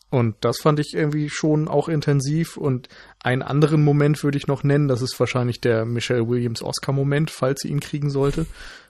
Und 0.09 0.35
das 0.41 0.59
fand 0.59 0.79
ich 0.79 0.93
irgendwie 0.93 1.29
schon 1.29 1.67
auch 1.67 1.89
intensiv. 1.89 2.55
Und 2.55 2.87
einen 3.19 3.41
anderen 3.41 3.83
Moment 3.83 4.23
würde 4.23 4.37
ich 4.37 4.47
noch 4.47 4.63
nennen, 4.63 4.87
das 4.87 5.01
ist 5.01 5.19
wahrscheinlich 5.19 5.59
der 5.59 5.85
Michelle 5.85 6.27
Williams 6.27 6.63
Oscar-Moment, 6.63 7.29
falls 7.29 7.61
sie 7.61 7.69
ihn 7.69 7.81
kriegen 7.81 8.09
sollte. 8.09 8.45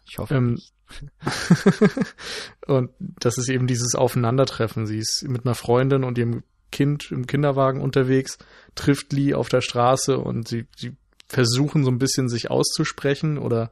Ich 0.08 0.20
hoffe. 0.20 0.36
Ähm, 0.36 0.60
und 2.68 2.92
das 3.00 3.38
ist 3.38 3.50
eben 3.50 3.68
dieses 3.68 3.96
Aufeinandertreffen. 3.96 4.86
Sie 4.86 5.00
ist 5.00 5.26
mit 5.28 5.46
einer 5.46 5.56
Freundin 5.56 6.04
und 6.04 6.18
ihrem 6.18 6.44
Kind 6.72 7.12
im 7.12 7.28
Kinderwagen 7.28 7.82
unterwegs, 7.82 8.38
trifft 8.76 9.14
Lee 9.14 9.34
auf 9.34 9.50
der 9.50 9.62
Straße 9.62 10.18
und 10.18 10.48
sie, 10.48 10.68
sie 10.76 10.96
versuchen 11.28 11.84
so 11.84 11.92
ein 11.92 12.00
bisschen 12.00 12.30
sich 12.30 12.52
auszusprechen 12.52 13.38
oder 13.38 13.72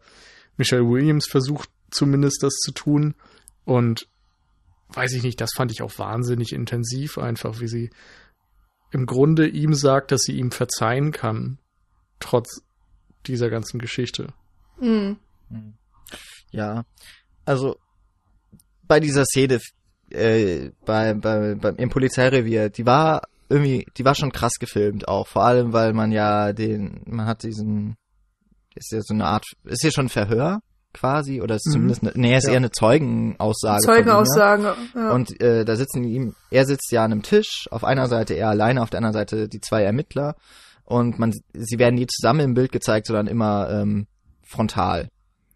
Michelle 0.57 0.87
Williams 0.87 1.27
versucht 1.27 1.69
zumindest 1.91 2.41
das 2.41 2.53
zu 2.55 2.71
tun 2.71 3.15
und 3.65 4.07
weiß 4.89 5.13
ich 5.13 5.23
nicht, 5.23 5.41
das 5.41 5.51
fand 5.55 5.71
ich 5.71 5.81
auch 5.81 5.97
wahnsinnig 5.97 6.53
intensiv 6.53 7.17
einfach, 7.17 7.59
wie 7.59 7.67
sie 7.67 7.89
im 8.91 9.05
Grunde 9.05 9.47
ihm 9.47 9.73
sagt, 9.73 10.11
dass 10.11 10.21
sie 10.21 10.37
ihm 10.37 10.51
verzeihen 10.51 11.11
kann, 11.11 11.57
trotz 12.19 12.61
dieser 13.27 13.49
ganzen 13.49 13.79
Geschichte. 13.79 14.27
Mhm. 14.79 15.17
Ja, 16.51 16.85
also 17.45 17.77
bei 18.87 18.99
dieser 18.99 19.25
Szene 19.25 19.59
äh, 20.11 20.71
bei, 20.85 21.13
bei, 21.13 21.55
beim, 21.55 21.75
im 21.77 21.89
Polizeirevier, 21.89 22.69
die 22.69 22.85
war 22.85 23.23
irgendwie, 23.49 23.85
die 23.97 24.05
war 24.05 24.15
schon 24.15 24.31
krass 24.31 24.53
gefilmt 24.59 25.07
auch, 25.07 25.27
vor 25.27 25.43
allem 25.43 25.73
weil 25.73 25.93
man 25.93 26.11
ja 26.11 26.53
den, 26.53 27.01
man 27.05 27.25
hat 27.25 27.43
diesen, 27.43 27.95
ist 28.75 28.91
ja 28.91 29.01
so 29.01 29.13
eine 29.13 29.25
Art, 29.25 29.45
ist 29.63 29.83
ja 29.83 29.91
schon 29.91 30.05
ein 30.05 30.09
Verhör 30.09 30.61
quasi 30.95 31.41
oder 31.41 31.55
ist 31.55 31.67
Mhm. 31.67 31.71
zumindest, 31.73 32.01
eine, 32.03 32.11
nee, 32.15 32.35
ist 32.35 32.45
Ja. 32.45 32.51
eher 32.53 32.57
eine 32.57 32.71
Zeugenaussage. 32.71 33.83
Ja? 34.95 35.01
Ja. 35.01 35.11
Und 35.11 35.39
äh, 35.41 35.65
da 35.65 35.75
sitzen 35.75 36.03
ihm, 36.03 36.33
er 36.49 36.65
sitzt 36.65 36.91
ja 36.91 37.03
an 37.03 37.11
einem 37.11 37.21
Tisch, 37.21 37.67
auf 37.71 37.83
einer 37.83 38.07
Seite 38.07 38.33
er 38.33 38.49
alleine, 38.49 38.81
auf 38.81 38.89
der 38.89 38.97
anderen 38.99 39.13
Seite 39.13 39.47
die 39.47 39.61
zwei 39.61 39.83
Ermittler 39.83 40.35
und 40.85 41.19
man, 41.19 41.33
sie 41.53 41.77
werden 41.79 41.95
nie 41.95 42.07
zusammen 42.07 42.39
im 42.41 42.53
Bild 42.53 42.71
gezeigt, 42.71 43.07
sondern 43.07 43.27
immer 43.27 43.69
ähm, 43.69 44.07
frontal, 44.47 45.09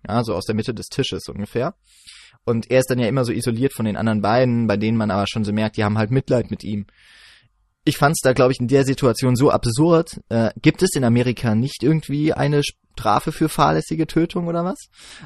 ja, 0.08 0.24
so 0.24 0.34
aus 0.36 0.46
der 0.46 0.56
Mitte 0.56 0.74
des 0.74 0.88
Tisches 0.88 1.28
ungefähr. 1.28 1.74
Und 2.46 2.72
er 2.72 2.80
ist 2.80 2.90
dann 2.90 3.00
ja 3.00 3.08
immer 3.08 3.26
so 3.26 3.32
isoliert 3.32 3.74
von 3.74 3.86
den 3.86 3.98
anderen 3.98 4.22
beiden, 4.22 4.66
bei 4.68 4.78
denen 4.78 4.98
man 4.98 5.12
aber 5.12 5.26
schon 5.28 5.44
so 5.44 5.52
merkt, 5.54 5.78
die 5.78 5.84
haben 5.84 5.98
halt 5.98 6.10
Mitleid 6.12 6.50
mit 6.52 6.64
ihm. 6.64 6.86
Ich 7.86 7.98
fand 7.98 8.14
es 8.14 8.22
da, 8.22 8.34
glaube 8.34 8.52
ich, 8.52 8.60
in 8.60 8.68
der 8.68 8.86
Situation 8.86 9.36
so 9.36 9.52
absurd. 9.52 10.20
Äh, 10.30 10.52
gibt 10.62 10.84
es 10.84 10.96
in 10.96 11.04
Amerika 11.04 11.56
nicht 11.56 11.82
irgendwie 11.82 12.34
eine 12.34 12.62
Strafe 12.64 13.32
für 13.32 13.50
fahrlässige 13.50 14.06
Tötung 14.06 14.48
oder 14.48 14.66
was? 14.66 14.78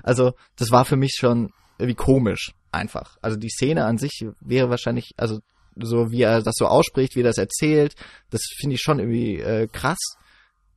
Also, 0.04 0.34
das 0.56 0.72
war 0.72 0.86
für 0.86 0.96
mich 0.96 1.16
schon 1.18 1.50
irgendwie 1.78 1.96
komisch, 1.96 2.54
einfach. 2.72 3.18
Also 3.22 3.38
die 3.38 3.50
Szene 3.50 3.86
an 3.86 3.98
sich 3.98 4.26
wäre 4.40 4.70
wahrscheinlich, 4.70 5.14
also 5.18 5.40
so 5.76 6.12
wie 6.12 6.22
er 6.22 6.42
das 6.42 6.56
so 6.58 6.68
ausspricht, 6.68 7.16
wie 7.16 7.22
er 7.22 7.26
das 7.26 7.38
erzählt, 7.38 7.96
das 8.30 8.42
finde 8.60 8.76
ich 8.76 8.82
schon 8.82 9.00
irgendwie 9.00 9.40
äh, 9.40 9.68
krass. 9.68 9.98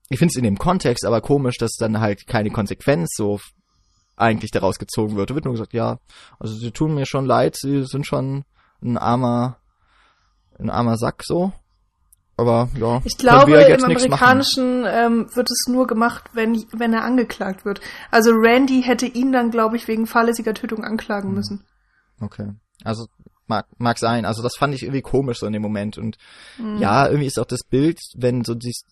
Ich 0.08 0.18
finde 0.18 0.32
es 0.32 0.36
in 0.36 0.44
dem 0.44 0.58
Kontext 0.58 1.04
aber 1.04 1.20
komisch, 1.20 1.58
dass 1.58 1.72
dann 1.78 2.00
halt 2.00 2.26
keine 2.26 2.50
Konsequenz 2.50 3.10
so 3.16 3.40
eigentlich 4.16 4.50
daraus 4.50 4.78
gezogen 4.78 5.16
wird. 5.16 5.30
Da 5.30 5.34
wird 5.34 5.44
nur 5.44 5.54
gesagt, 5.54 5.74
ja, 5.74 5.98
also 6.38 6.54
sie 6.54 6.70
tun 6.70 6.94
mir 6.94 7.06
schon 7.06 7.26
leid, 7.26 7.56
sie 7.56 7.84
sind 7.84 8.06
schon 8.06 8.44
ein 8.82 8.96
armer, 8.96 9.58
ein 10.58 10.70
armer 10.70 10.96
Sack 10.96 11.22
so. 11.24 11.52
Aber 12.36 12.68
ja, 12.78 13.00
Ich 13.04 13.16
glaube, 13.16 13.52
jetzt 13.52 13.84
im. 13.84 13.90
Amerikanischen 13.90 14.84
ähm, 14.86 15.26
wird 15.34 15.50
es 15.50 15.66
nur 15.68 15.86
gemacht, 15.86 16.24
wenn, 16.34 16.64
wenn 16.72 16.92
er 16.92 17.02
angeklagt 17.02 17.64
wird. 17.64 17.80
Also 18.10 18.32
Randy 18.32 18.82
hätte 18.82 19.06
ihn 19.06 19.32
dann, 19.32 19.50
glaube 19.50 19.76
ich, 19.76 19.88
wegen 19.88 20.06
fahrlässiger 20.06 20.52
Tötung 20.52 20.84
anklagen 20.84 21.32
müssen. 21.32 21.64
Okay. 22.20 22.52
Also 22.84 23.06
mag, 23.46 23.66
mag 23.78 23.98
sein. 23.98 24.26
Also 24.26 24.42
das 24.42 24.56
fand 24.58 24.74
ich 24.74 24.82
irgendwie 24.82 25.02
komisch 25.02 25.38
so 25.38 25.46
in 25.46 25.54
dem 25.54 25.62
Moment. 25.62 25.96
Und 25.96 26.18
ja, 26.78 27.06
irgendwie 27.06 27.26
ist 27.26 27.38
auch 27.38 27.46
das 27.46 27.64
Bild, 27.64 27.98
wenn 28.14 28.44
so 28.44 28.54
dies, 28.54 28.82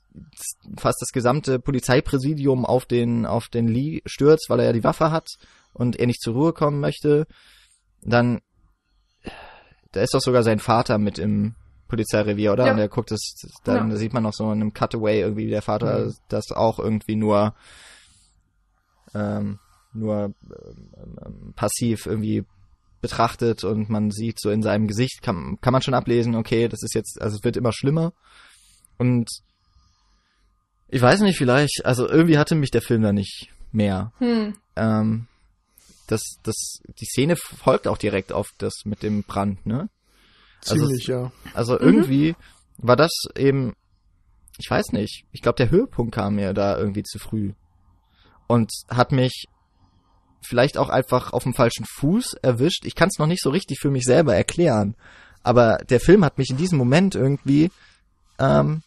fast 0.79 1.03
das 1.03 1.11
gesamte 1.13 1.59
Polizeipräsidium 1.59 2.65
auf 2.65 2.87
den, 2.87 3.27
auf 3.27 3.49
den 3.49 3.69
Lee 3.69 4.01
stürzt, 4.07 4.49
weil 4.49 4.61
er 4.61 4.67
ja 4.67 4.73
die 4.73 4.85
Waffe 4.85 5.11
hat 5.11 5.29
und 5.75 5.97
er 5.97 6.07
nicht 6.07 6.23
zur 6.23 6.35
Ruhe 6.35 6.53
kommen 6.55 6.81
möchte, 6.81 7.27
dann 8.01 8.41
da 9.93 10.01
ist 10.01 10.15
doch 10.15 10.21
sogar 10.21 10.43
sein 10.43 10.59
Vater 10.59 10.99
mit 10.99 11.19
im 11.19 11.55
Polizeirevier, 11.89 12.53
oder? 12.53 12.67
Ja. 12.67 12.73
Und 12.73 12.79
er 12.79 12.89
guckt 12.89 13.11
das, 13.11 13.21
dann 13.65 13.91
Ja. 13.91 13.97
sieht 13.97 14.13
man 14.13 14.23
noch 14.23 14.33
so 14.33 14.45
in 14.47 14.61
einem 14.61 14.73
Cutaway 14.75 15.21
irgendwie, 15.21 15.47
wie 15.47 15.51
der 15.51 15.63
Vater 15.63 16.07
Mhm. 16.07 16.15
das 16.29 16.51
auch 16.51 16.79
irgendwie 16.79 17.17
nur 17.17 17.55
ähm, 19.15 19.59
nur 19.93 20.35
ähm, 20.43 21.19
ähm, 21.25 21.53
passiv 21.55 22.07
irgendwie 22.07 22.45
betrachtet 23.01 23.65
und 23.65 23.91
man 23.91 24.11
sieht 24.11 24.41
so 24.41 24.51
in 24.51 24.63
seinem 24.63 24.89
Gesicht, 24.89 25.23
kann, 25.23 25.59
kann 25.61 25.73
man 25.73 25.83
schon 25.83 25.95
ablesen, 25.95 26.35
okay, 26.35 26.69
das 26.69 26.83
ist 26.83 26.95
jetzt, 26.95 27.21
also 27.21 27.37
es 27.37 27.45
wird 27.45 27.57
immer 27.57 27.73
schlimmer. 27.73 28.13
Und 28.99 29.29
ich 30.89 31.03
weiß 31.03 31.21
nicht, 31.21 31.37
vielleicht, 31.37 31.83
also 31.85 32.09
irgendwie 32.09 32.39
hatte 32.39 32.55
mich 32.55 32.71
der 32.71 32.83
Film 32.83 33.03
da 33.03 33.13
nicht 33.13 33.51
mehr. 33.73 34.13
Hm. 34.19 34.57
Ähm, 34.77 35.27
das, 36.07 36.23
das, 36.43 36.81
die 37.01 37.07
Szene 37.07 37.37
folgt 37.37 37.87
auch 37.87 37.99
direkt 37.99 38.33
auf 38.33 38.49
das 38.59 38.73
mit 38.85 39.03
dem 39.03 39.23
Brand, 39.23 39.65
ne? 39.67 39.89
Also 40.69 40.87
Ziemlich, 40.87 41.07
ja. 41.07 41.33
Also 41.53 41.79
irgendwie 41.79 42.35
war 42.79 42.97
das 42.97 43.11
eben, 43.37 43.75
ich 44.59 44.71
weiß 44.71 44.93
nicht, 44.93 45.25
ich 45.33 45.43
glaube, 45.43 45.57
der 45.57 45.71
Höhepunkt 45.71 46.15
kam 46.15 46.37
mir 46.37 46.53
da 46.53 46.79
irgendwie 46.79 47.03
zu 47.03 47.19
früh. 47.19 47.53
Und 48.47 48.71
hat 48.89 49.13
mich 49.13 49.47
vielleicht 50.43 50.77
auch 50.77 50.91
einfach 50.91 51.33
auf 51.33 51.45
dem 51.45 51.55
falschen 51.55 51.87
Fuß 51.87 52.35
erwischt. 52.43 52.85
Ich 52.85 52.95
kann 52.95 53.09
es 53.09 53.19
noch 53.19 53.27
nicht 53.27 53.43
so 53.43 53.51
richtig 53.51 53.79
für 53.81 53.91
mich 53.91 54.05
selber 54.05 54.35
erklären. 54.35 54.95
Aber 55.43 55.79
der 55.89 56.01
Film 56.01 56.25
hat 56.25 56.39
mich 56.39 56.51
in 56.51 56.57
diesem 56.57 56.79
Moment 56.79 57.15
irgendwie 57.15 57.71
ähm, 58.39 58.83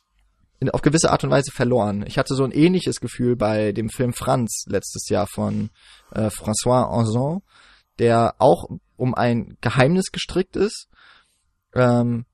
in, 0.60 0.70
auf 0.70 0.82
gewisse 0.82 1.12
Art 1.12 1.24
und 1.24 1.30
Weise 1.30 1.52
verloren. 1.52 2.04
Ich 2.08 2.18
hatte 2.18 2.36
so 2.36 2.44
ein 2.44 2.52
ähnliches 2.52 3.00
Gefühl 3.00 3.36
bei 3.36 3.72
dem 3.72 3.90
Film 3.90 4.14
Franz 4.14 4.66
letztes 4.68 5.10
Jahr 5.10 5.28
von 5.28 5.70
äh, 6.12 6.28
François 6.28 6.90
Ozon, 6.90 7.42
der 8.00 8.36
auch 8.40 8.66
um 8.96 9.14
ein 9.14 9.58
Geheimnis 9.62 10.12
gestrickt 10.12 10.56
ist. 10.56 10.88
Ähm, 11.78 12.26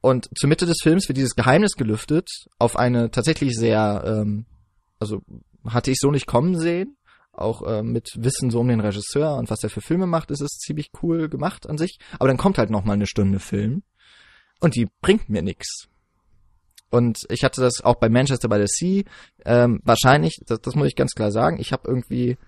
und 0.00 0.30
zur 0.38 0.48
Mitte 0.48 0.66
des 0.66 0.78
Films 0.82 1.08
wird 1.08 1.18
dieses 1.18 1.34
Geheimnis 1.34 1.72
gelüftet 1.72 2.28
auf 2.58 2.76
eine 2.76 3.10
tatsächlich 3.10 3.56
sehr, 3.56 4.04
ähm, 4.06 4.46
also 5.00 5.20
hatte 5.66 5.90
ich 5.90 5.98
so 5.98 6.10
nicht 6.10 6.26
kommen 6.26 6.58
sehen. 6.58 6.96
Auch 7.32 7.62
äh, 7.66 7.82
mit 7.82 8.12
Wissen 8.16 8.50
so 8.50 8.60
um 8.60 8.68
den 8.68 8.80
Regisseur 8.80 9.36
und 9.36 9.50
was 9.50 9.62
er 9.62 9.68
für 9.68 9.82
Filme 9.82 10.06
macht, 10.06 10.30
ist 10.30 10.40
es 10.40 10.58
ziemlich 10.58 10.90
cool 11.02 11.28
gemacht 11.28 11.68
an 11.68 11.76
sich. 11.76 11.98
Aber 12.18 12.28
dann 12.28 12.38
kommt 12.38 12.56
halt 12.56 12.70
noch 12.70 12.84
mal 12.84 12.94
eine 12.94 13.06
Stunde 13.06 13.40
Film 13.40 13.82
und 14.60 14.74
die 14.74 14.88
bringt 15.02 15.28
mir 15.28 15.42
nix. 15.42 15.88
Und 16.88 17.26
ich 17.28 17.44
hatte 17.44 17.60
das 17.60 17.82
auch 17.82 17.96
bei 17.96 18.08
Manchester 18.08 18.48
by 18.48 18.64
the 18.64 18.66
Sea. 18.68 19.02
Ähm, 19.44 19.80
wahrscheinlich, 19.82 20.40
das, 20.46 20.60
das 20.60 20.76
muss 20.76 20.86
ich 20.86 20.96
ganz 20.96 21.12
klar 21.12 21.30
sagen, 21.30 21.58
ich 21.60 21.72
habe 21.72 21.88
irgendwie 21.88 22.38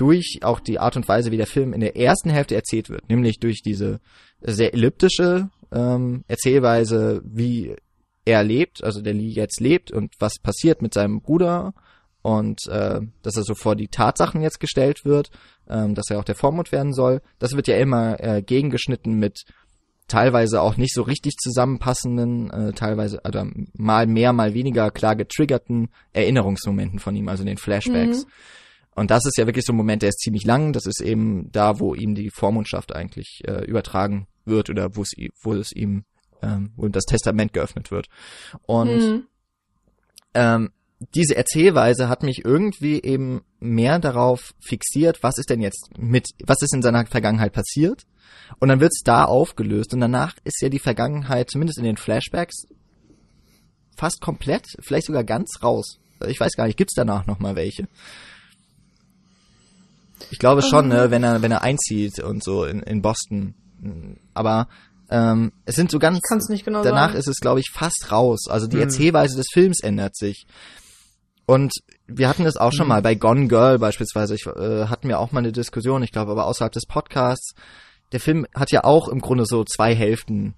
durch 0.00 0.40
auch 0.42 0.60
die 0.60 0.78
Art 0.78 0.96
und 0.96 1.06
Weise, 1.08 1.30
wie 1.30 1.36
der 1.36 1.46
Film 1.46 1.74
in 1.74 1.80
der 1.80 1.96
ersten 1.96 2.30
Hälfte 2.30 2.54
erzählt 2.54 2.88
wird, 2.88 3.08
nämlich 3.10 3.38
durch 3.38 3.60
diese 3.62 4.00
sehr 4.40 4.72
elliptische 4.72 5.50
ähm, 5.70 6.24
Erzählweise, 6.26 7.20
wie 7.24 7.76
er 8.24 8.42
lebt, 8.42 8.82
also 8.82 9.02
der 9.02 9.12
Lee 9.12 9.28
jetzt 9.28 9.60
lebt 9.60 9.90
und 9.90 10.14
was 10.18 10.38
passiert 10.38 10.80
mit 10.80 10.94
seinem 10.94 11.20
Bruder 11.20 11.74
und 12.22 12.66
äh, 12.68 13.00
dass 13.22 13.36
er 13.36 13.42
so 13.42 13.54
vor 13.54 13.76
die 13.76 13.88
Tatsachen 13.88 14.40
jetzt 14.40 14.60
gestellt 14.60 15.04
wird, 15.04 15.30
ähm, 15.68 15.94
dass 15.94 16.08
er 16.10 16.18
auch 16.18 16.24
der 16.24 16.34
Vormund 16.34 16.72
werden 16.72 16.94
soll. 16.94 17.20
Das 17.38 17.52
wird 17.52 17.68
ja 17.68 17.76
immer 17.76 18.20
äh, 18.20 18.42
gegengeschnitten 18.42 19.18
mit 19.18 19.44
teilweise 20.08 20.62
auch 20.62 20.76
nicht 20.76 20.94
so 20.94 21.02
richtig 21.02 21.36
zusammenpassenden, 21.36 22.50
äh, 22.50 22.72
teilweise 22.72 23.24
also 23.24 23.44
mal 23.74 24.06
mehr, 24.06 24.32
mal 24.32 24.54
weniger 24.54 24.90
klar 24.90 25.14
getriggerten 25.14 25.90
Erinnerungsmomenten 26.12 26.98
von 26.98 27.14
ihm, 27.14 27.28
also 27.28 27.44
den 27.44 27.58
Flashbacks. 27.58 28.24
Mhm. 28.24 28.30
Und 28.94 29.10
das 29.10 29.24
ist 29.24 29.38
ja 29.38 29.46
wirklich 29.46 29.64
so 29.64 29.72
ein 29.72 29.76
Moment, 29.76 30.02
der 30.02 30.10
ist 30.10 30.20
ziemlich 30.20 30.44
lang. 30.44 30.72
Das 30.72 30.86
ist 30.86 31.00
eben 31.00 31.50
da, 31.52 31.78
wo 31.78 31.94
ihm 31.94 32.14
die 32.14 32.30
Vormundschaft 32.30 32.94
eigentlich 32.94 33.40
äh, 33.46 33.64
übertragen 33.64 34.26
wird 34.44 34.68
oder 34.68 34.96
wo 34.96 35.02
es, 35.02 35.12
wo 35.42 35.54
es 35.54 35.72
ihm, 35.72 36.04
ähm, 36.42 36.72
wo 36.76 36.86
ihm 36.86 36.92
das 36.92 37.04
Testament 37.04 37.52
geöffnet 37.52 37.90
wird. 37.90 38.08
Und 38.66 38.88
Hm. 38.88 39.26
ähm, 40.34 40.70
diese 41.14 41.34
Erzählweise 41.34 42.08
hat 42.08 42.22
mich 42.22 42.44
irgendwie 42.44 43.00
eben 43.02 43.42
mehr 43.58 43.98
darauf 43.98 44.54
fixiert, 44.60 45.22
was 45.22 45.38
ist 45.38 45.48
denn 45.48 45.62
jetzt 45.62 45.90
mit, 45.98 46.26
was 46.44 46.60
ist 46.60 46.74
in 46.74 46.82
seiner 46.82 47.06
Vergangenheit 47.06 47.52
passiert? 47.52 48.06
Und 48.58 48.68
dann 48.68 48.80
wird's 48.80 49.02
da 49.02 49.24
aufgelöst 49.24 49.94
und 49.94 50.00
danach 50.00 50.34
ist 50.44 50.60
ja 50.60 50.68
die 50.68 50.78
Vergangenheit, 50.78 51.50
zumindest 51.50 51.78
in 51.78 51.84
den 51.84 51.96
Flashbacks, 51.96 52.66
fast 53.96 54.20
komplett, 54.20 54.66
vielleicht 54.80 55.06
sogar 55.06 55.24
ganz 55.24 55.62
raus. 55.62 55.98
Ich 56.26 56.38
weiß 56.38 56.52
gar 56.54 56.66
nicht, 56.66 56.76
gibt's 56.76 56.94
danach 56.94 57.26
noch 57.26 57.38
mal 57.38 57.56
welche? 57.56 57.88
Ich 60.30 60.38
glaube 60.38 60.62
schon, 60.62 60.88
ne, 60.88 61.10
wenn 61.10 61.22
er 61.24 61.42
wenn 61.42 61.52
er 61.52 61.62
einzieht 61.62 62.18
und 62.20 62.42
so 62.44 62.64
in, 62.64 62.80
in 62.82 63.02
Boston. 63.02 63.54
Aber 64.34 64.68
ähm, 65.10 65.52
es 65.64 65.74
sind 65.76 65.90
so 65.90 65.98
ganz 65.98 66.18
Ich 66.18 66.22
kann's 66.28 66.48
nicht 66.48 66.64
genau 66.64 66.82
danach 66.82 67.08
sagen. 67.08 67.18
ist 67.18 67.28
es 67.28 67.38
glaube 67.40 67.60
ich 67.60 67.70
fast 67.72 68.12
raus. 68.12 68.46
Also 68.48 68.66
die 68.66 68.76
Mhm. 68.76 68.82
Erzählweise 68.82 69.36
des 69.36 69.46
Films 69.52 69.80
ändert 69.82 70.16
sich. 70.16 70.46
Und 71.46 71.72
wir 72.06 72.28
hatten 72.28 72.46
es 72.46 72.56
auch 72.56 72.72
schon 72.72 72.86
mal 72.86 73.02
bei 73.02 73.16
Gone 73.16 73.48
Girl 73.48 73.78
beispielsweise. 73.78 74.34
Ich, 74.36 74.46
äh, 74.46 74.86
hatten 74.86 75.08
wir 75.08 75.18
auch 75.18 75.32
mal 75.32 75.40
eine 75.40 75.50
Diskussion, 75.52 76.02
ich 76.04 76.12
glaube 76.12 76.30
aber 76.32 76.46
außerhalb 76.46 76.72
des 76.72 76.86
Podcasts. 76.86 77.54
der 78.12 78.20
Film 78.20 78.44
hat 78.54 78.72
ja 78.72 78.82
auch 78.84 79.06
im 79.08 79.20
Grunde 79.20 79.44
so 79.46 79.62
zwei 79.64 79.94
Hälften. 79.94 80.54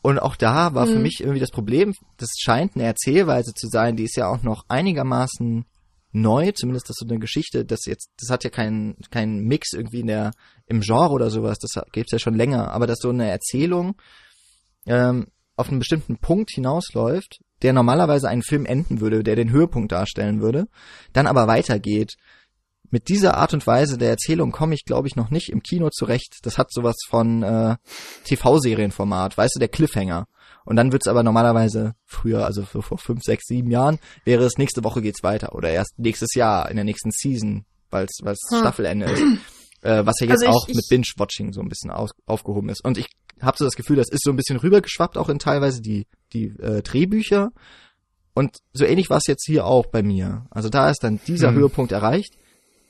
Und 0.00 0.18
auch 0.18 0.36
da 0.36 0.74
war 0.74 0.86
für 0.86 0.96
Mhm. 0.96 1.02
mich 1.02 1.18
irgendwie 1.20 1.38
das 1.40 1.50
Problem, 1.50 1.94
das 2.16 2.30
scheint 2.38 2.74
eine 2.74 2.84
Erzählweise 2.84 3.52
zu 3.54 3.68
sein, 3.68 3.94
die 3.96 4.04
ist 4.04 4.16
ja 4.16 4.26
auch 4.26 4.42
noch 4.42 4.64
einigermaßen 4.68 5.64
neu, 6.12 6.52
zumindest 6.52 6.88
das 6.88 6.96
so 6.98 7.06
eine 7.06 7.18
Geschichte, 7.18 7.64
das 7.64 7.86
jetzt, 7.86 8.10
das 8.20 8.30
hat 8.30 8.44
ja 8.44 8.50
keinen 8.50 8.96
keinen 9.10 9.44
Mix 9.44 9.72
irgendwie 9.72 10.00
in 10.00 10.06
der 10.06 10.32
im 10.66 10.80
Genre 10.80 11.12
oder 11.12 11.30
sowas, 11.30 11.58
das 11.58 11.82
gibt's 11.92 12.12
ja 12.12 12.18
schon 12.18 12.34
länger, 12.34 12.70
aber 12.70 12.86
dass 12.86 12.98
so 13.00 13.10
eine 13.10 13.30
Erzählung 13.30 13.96
ähm, 14.86 15.26
auf 15.56 15.68
einen 15.68 15.78
bestimmten 15.78 16.18
Punkt 16.18 16.50
hinausläuft, 16.50 17.40
der 17.62 17.72
normalerweise 17.72 18.28
einen 18.28 18.42
Film 18.42 18.66
enden 18.66 19.00
würde, 19.00 19.22
der 19.22 19.36
den 19.36 19.50
Höhepunkt 19.50 19.92
darstellen 19.92 20.40
würde, 20.40 20.66
dann 21.12 21.26
aber 21.26 21.46
weitergeht. 21.46 22.16
Mit 22.90 23.08
dieser 23.08 23.38
Art 23.38 23.54
und 23.54 23.66
Weise 23.66 23.96
der 23.96 24.10
Erzählung 24.10 24.52
komme 24.52 24.74
ich, 24.74 24.84
glaube 24.84 25.08
ich, 25.08 25.16
noch 25.16 25.30
nicht 25.30 25.48
im 25.50 25.62
Kino 25.62 25.88
zurecht. 25.90 26.40
Das 26.42 26.58
hat 26.58 26.70
sowas 26.70 26.96
von 27.08 27.42
äh, 27.42 27.76
TV-Serienformat, 28.24 29.38
weißt 29.38 29.56
du, 29.56 29.60
der 29.60 29.68
Cliffhanger. 29.68 30.26
Und 30.64 30.76
dann 30.76 30.92
wird's 30.92 31.06
aber 31.08 31.22
normalerweise 31.22 31.94
früher, 32.06 32.44
also 32.46 32.62
so 32.72 32.82
vor 32.82 32.98
fünf, 32.98 33.22
sechs, 33.22 33.44
sieben 33.46 33.70
Jahren, 33.70 33.98
wäre 34.24 34.44
es 34.44 34.58
nächste 34.58 34.84
Woche 34.84 35.02
geht's 35.02 35.22
weiter 35.22 35.54
oder 35.54 35.70
erst 35.70 35.98
nächstes 35.98 36.34
Jahr 36.34 36.68
in 36.70 36.76
der 36.76 36.84
nächsten 36.84 37.10
Season, 37.12 37.64
weil's 37.90 38.18
weil's 38.22 38.40
Hm. 38.50 38.58
Staffelende 38.58 39.06
ist. 39.06 39.22
Äh, 39.82 40.06
was 40.06 40.14
ja 40.20 40.28
jetzt 40.28 40.44
Also 40.44 40.46
ich- 40.46 40.50
auch 40.50 40.68
mit 40.68 40.84
Binge-Watching 40.88 41.52
so 41.52 41.60
ein 41.60 41.68
bisschen 41.68 41.90
aus, 41.90 42.10
aufgehoben 42.26 42.68
ist. 42.68 42.84
Und 42.84 42.98
ich 42.98 43.08
habe 43.40 43.56
so 43.58 43.64
das 43.64 43.74
Gefühl, 43.74 43.96
das 43.96 44.08
ist 44.10 44.22
so 44.22 44.30
ein 44.30 44.36
bisschen 44.36 44.56
rübergeschwappt 44.58 45.18
auch 45.18 45.28
in 45.28 45.40
teilweise 45.40 45.80
die 45.82 46.06
die 46.32 46.46
äh, 46.60 46.82
Drehbücher. 46.82 47.50
Und 48.34 48.58
so 48.72 48.84
ähnlich 48.84 49.10
war 49.10 49.18
es 49.18 49.26
jetzt 49.26 49.44
hier 49.44 49.66
auch 49.66 49.86
bei 49.86 50.02
mir. 50.02 50.46
Also 50.50 50.68
da 50.68 50.88
ist 50.88 51.02
dann 51.02 51.20
dieser 51.26 51.48
Hm. 51.48 51.56
Höhepunkt 51.56 51.92
erreicht. 51.92 52.34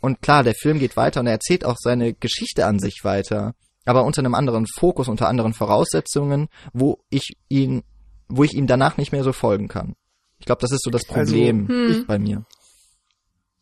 Und 0.01 0.21
klar, 0.21 0.43
der 0.45 0.55
Film 0.55 0.79
geht 0.79 0.97
weiter 0.97 1.21
und 1.21 1.27
er 1.27 1.33
erzählt 1.35 1.65
auch 1.65 1.77
seine 1.79 2.13
Geschichte 2.13 2.67
an 2.67 2.79
sich 2.79 3.01
weiter. 3.05 3.55
Aber 3.85 4.05
unter 4.05 4.21
einem 4.21 4.35
anderen 4.35 4.67
Fokus, 4.67 5.09
unter 5.09 5.29
anderen 5.29 5.55
Voraussetzungen, 5.55 6.49
wo 6.73 7.01
ich 7.11 7.37
ihn, 7.49 7.83
wo 8.29 8.45
ich 8.45 8.55
ihm 8.55 8.67
danach 8.67 8.97
nicht 8.97 9.13
mehr 9.13 9.25
so 9.25 9.33
folgen 9.33 9.69
kann. 9.69 9.95
Ich 10.39 10.47
glaube, 10.47 10.61
das 10.61 10.73
ist 10.73 10.83
so 10.85 10.91
das 10.91 11.09
Also, 11.09 11.33
Problem 11.35 11.69
hm. 11.69 12.05
bei 12.07 12.19
mir. 12.19 12.45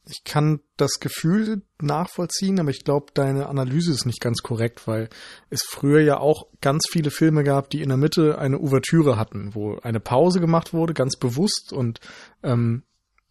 Ich 0.06 0.24
kann 0.24 0.60
das 0.76 0.98
Gefühl 0.98 1.62
nachvollziehen, 1.80 2.58
aber 2.58 2.70
ich 2.70 2.84
glaube, 2.84 3.12
deine 3.14 3.48
Analyse 3.48 3.92
ist 3.92 4.06
nicht 4.06 4.20
ganz 4.20 4.42
korrekt, 4.42 4.88
weil 4.88 5.08
es 5.50 5.62
früher 5.62 6.00
ja 6.00 6.18
auch 6.18 6.46
ganz 6.60 6.86
viele 6.90 7.10
Filme 7.10 7.44
gab, 7.44 7.70
die 7.70 7.82
in 7.82 7.90
der 7.90 7.98
Mitte 7.98 8.38
eine 8.38 8.58
Ouvertüre 8.58 9.16
hatten, 9.16 9.54
wo 9.54 9.76
eine 9.82 10.00
Pause 10.00 10.40
gemacht 10.40 10.72
wurde, 10.72 10.94
ganz 10.94 11.16
bewusst 11.16 11.72
und 11.72 12.00
ähm, 12.42 12.82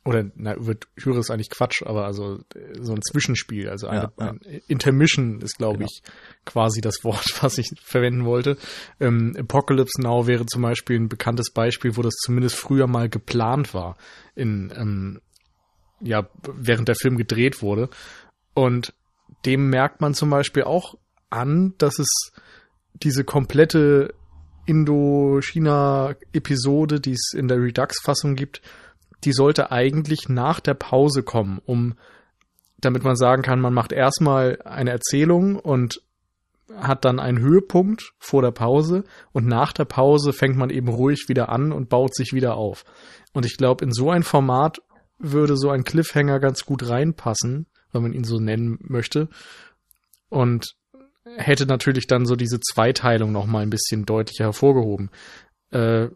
oder 0.09 0.25
na, 0.35 0.55
Ouvertüre 0.57 1.19
ist 1.19 1.29
eigentlich 1.29 1.49
Quatsch, 1.51 1.83
aber 1.85 2.05
also 2.05 2.39
äh, 2.55 2.81
so 2.81 2.93
ein 2.93 3.01
Zwischenspiel, 3.01 3.69
also 3.69 3.87
eine, 3.87 4.11
Ja, 4.17 4.25
ja. 4.25 4.29
ein 4.31 4.39
Intermission 4.67 5.41
ist, 5.41 5.57
glaube 5.57 5.79
Genau. 5.79 5.89
ich, 5.91 6.01
quasi 6.45 6.81
das 6.81 7.03
Wort, 7.03 7.25
was 7.43 7.57
ich 7.57 7.69
verwenden 7.83 8.25
wollte. 8.25 8.57
Ähm, 8.99 9.35
Apocalypse 9.37 10.01
Now 10.01 10.27
wäre 10.27 10.45
zum 10.45 10.61
Beispiel 10.63 10.99
ein 10.99 11.09
bekanntes 11.09 11.51
Beispiel, 11.51 11.95
wo 11.95 12.01
das 12.01 12.15
zumindest 12.15 12.55
früher 12.55 12.87
mal 12.87 13.09
geplant 13.09 13.73
war 13.73 13.95
in 14.35 14.73
ähm, 14.75 15.21
ja, 16.01 16.27
während 16.55 16.87
der 16.87 16.95
Film 16.95 17.17
gedreht 17.17 17.61
wurde. 17.61 17.89
Und 18.53 18.93
dem 19.45 19.69
merkt 19.69 20.01
man 20.01 20.13
zum 20.13 20.29
Beispiel 20.29 20.63
auch 20.63 20.95
an, 21.29 21.73
dass 21.77 21.99
es 21.99 22.31
diese 22.93 23.23
komplette 23.23 24.13
Indo-China-Episode, 24.65 26.99
die 26.99 27.13
es 27.13 27.31
in 27.35 27.47
der 27.47 27.61
Redux-Fassung 27.61 28.35
gibt, 28.35 28.61
die 29.23 29.33
sollte 29.33 29.71
eigentlich 29.71 30.29
nach 30.29 30.59
der 30.59 30.73
Pause 30.73 31.23
kommen, 31.23 31.59
um 31.65 31.95
damit 32.79 33.03
man 33.03 33.15
sagen 33.15 33.41
kann, 33.41 33.59
man 33.59 33.73
macht 33.73 33.91
erstmal 33.91 34.59
eine 34.63 34.91
Erzählung 34.91 35.57
und 35.57 36.01
hat 36.75 37.03
dann 37.03 37.19
einen 37.19 37.39
Höhepunkt 37.39 38.13
vor 38.19 38.41
der 38.41 38.51
Pause 38.51 39.03
und 39.31 39.47
nach 39.47 39.73
der 39.73 39.85
Pause 39.85 40.33
fängt 40.33 40.55
man 40.55 40.69
eben 40.69 40.87
ruhig 40.87 41.25
wieder 41.27 41.49
an 41.49 41.71
und 41.71 41.89
baut 41.89 42.15
sich 42.15 42.31
wieder 42.31 42.55
auf. 42.55 42.85
Und 43.33 43.45
ich 43.45 43.57
glaube, 43.57 43.83
in 43.83 43.91
so 43.91 44.11
ein 44.11 44.23
Format 44.23 44.81
würde 45.17 45.57
so 45.57 45.69
ein 45.69 45.83
Cliffhanger 45.83 46.39
ganz 46.39 46.65
gut 46.65 46.87
reinpassen, 46.87 47.65
wenn 47.91 48.03
man 48.03 48.13
ihn 48.13 48.23
so 48.23 48.39
nennen 48.39 48.77
möchte. 48.81 49.29
Und 50.29 50.75
hätte 51.35 51.65
natürlich 51.65 52.07
dann 52.07 52.25
so 52.25 52.35
diese 52.35 52.59
Zweiteilung 52.59 53.31
noch 53.31 53.45
mal 53.45 53.63
ein 53.63 53.69
bisschen 53.69 54.05
deutlicher 54.05 54.45
hervorgehoben. 54.45 55.09
Äh, 55.71 56.09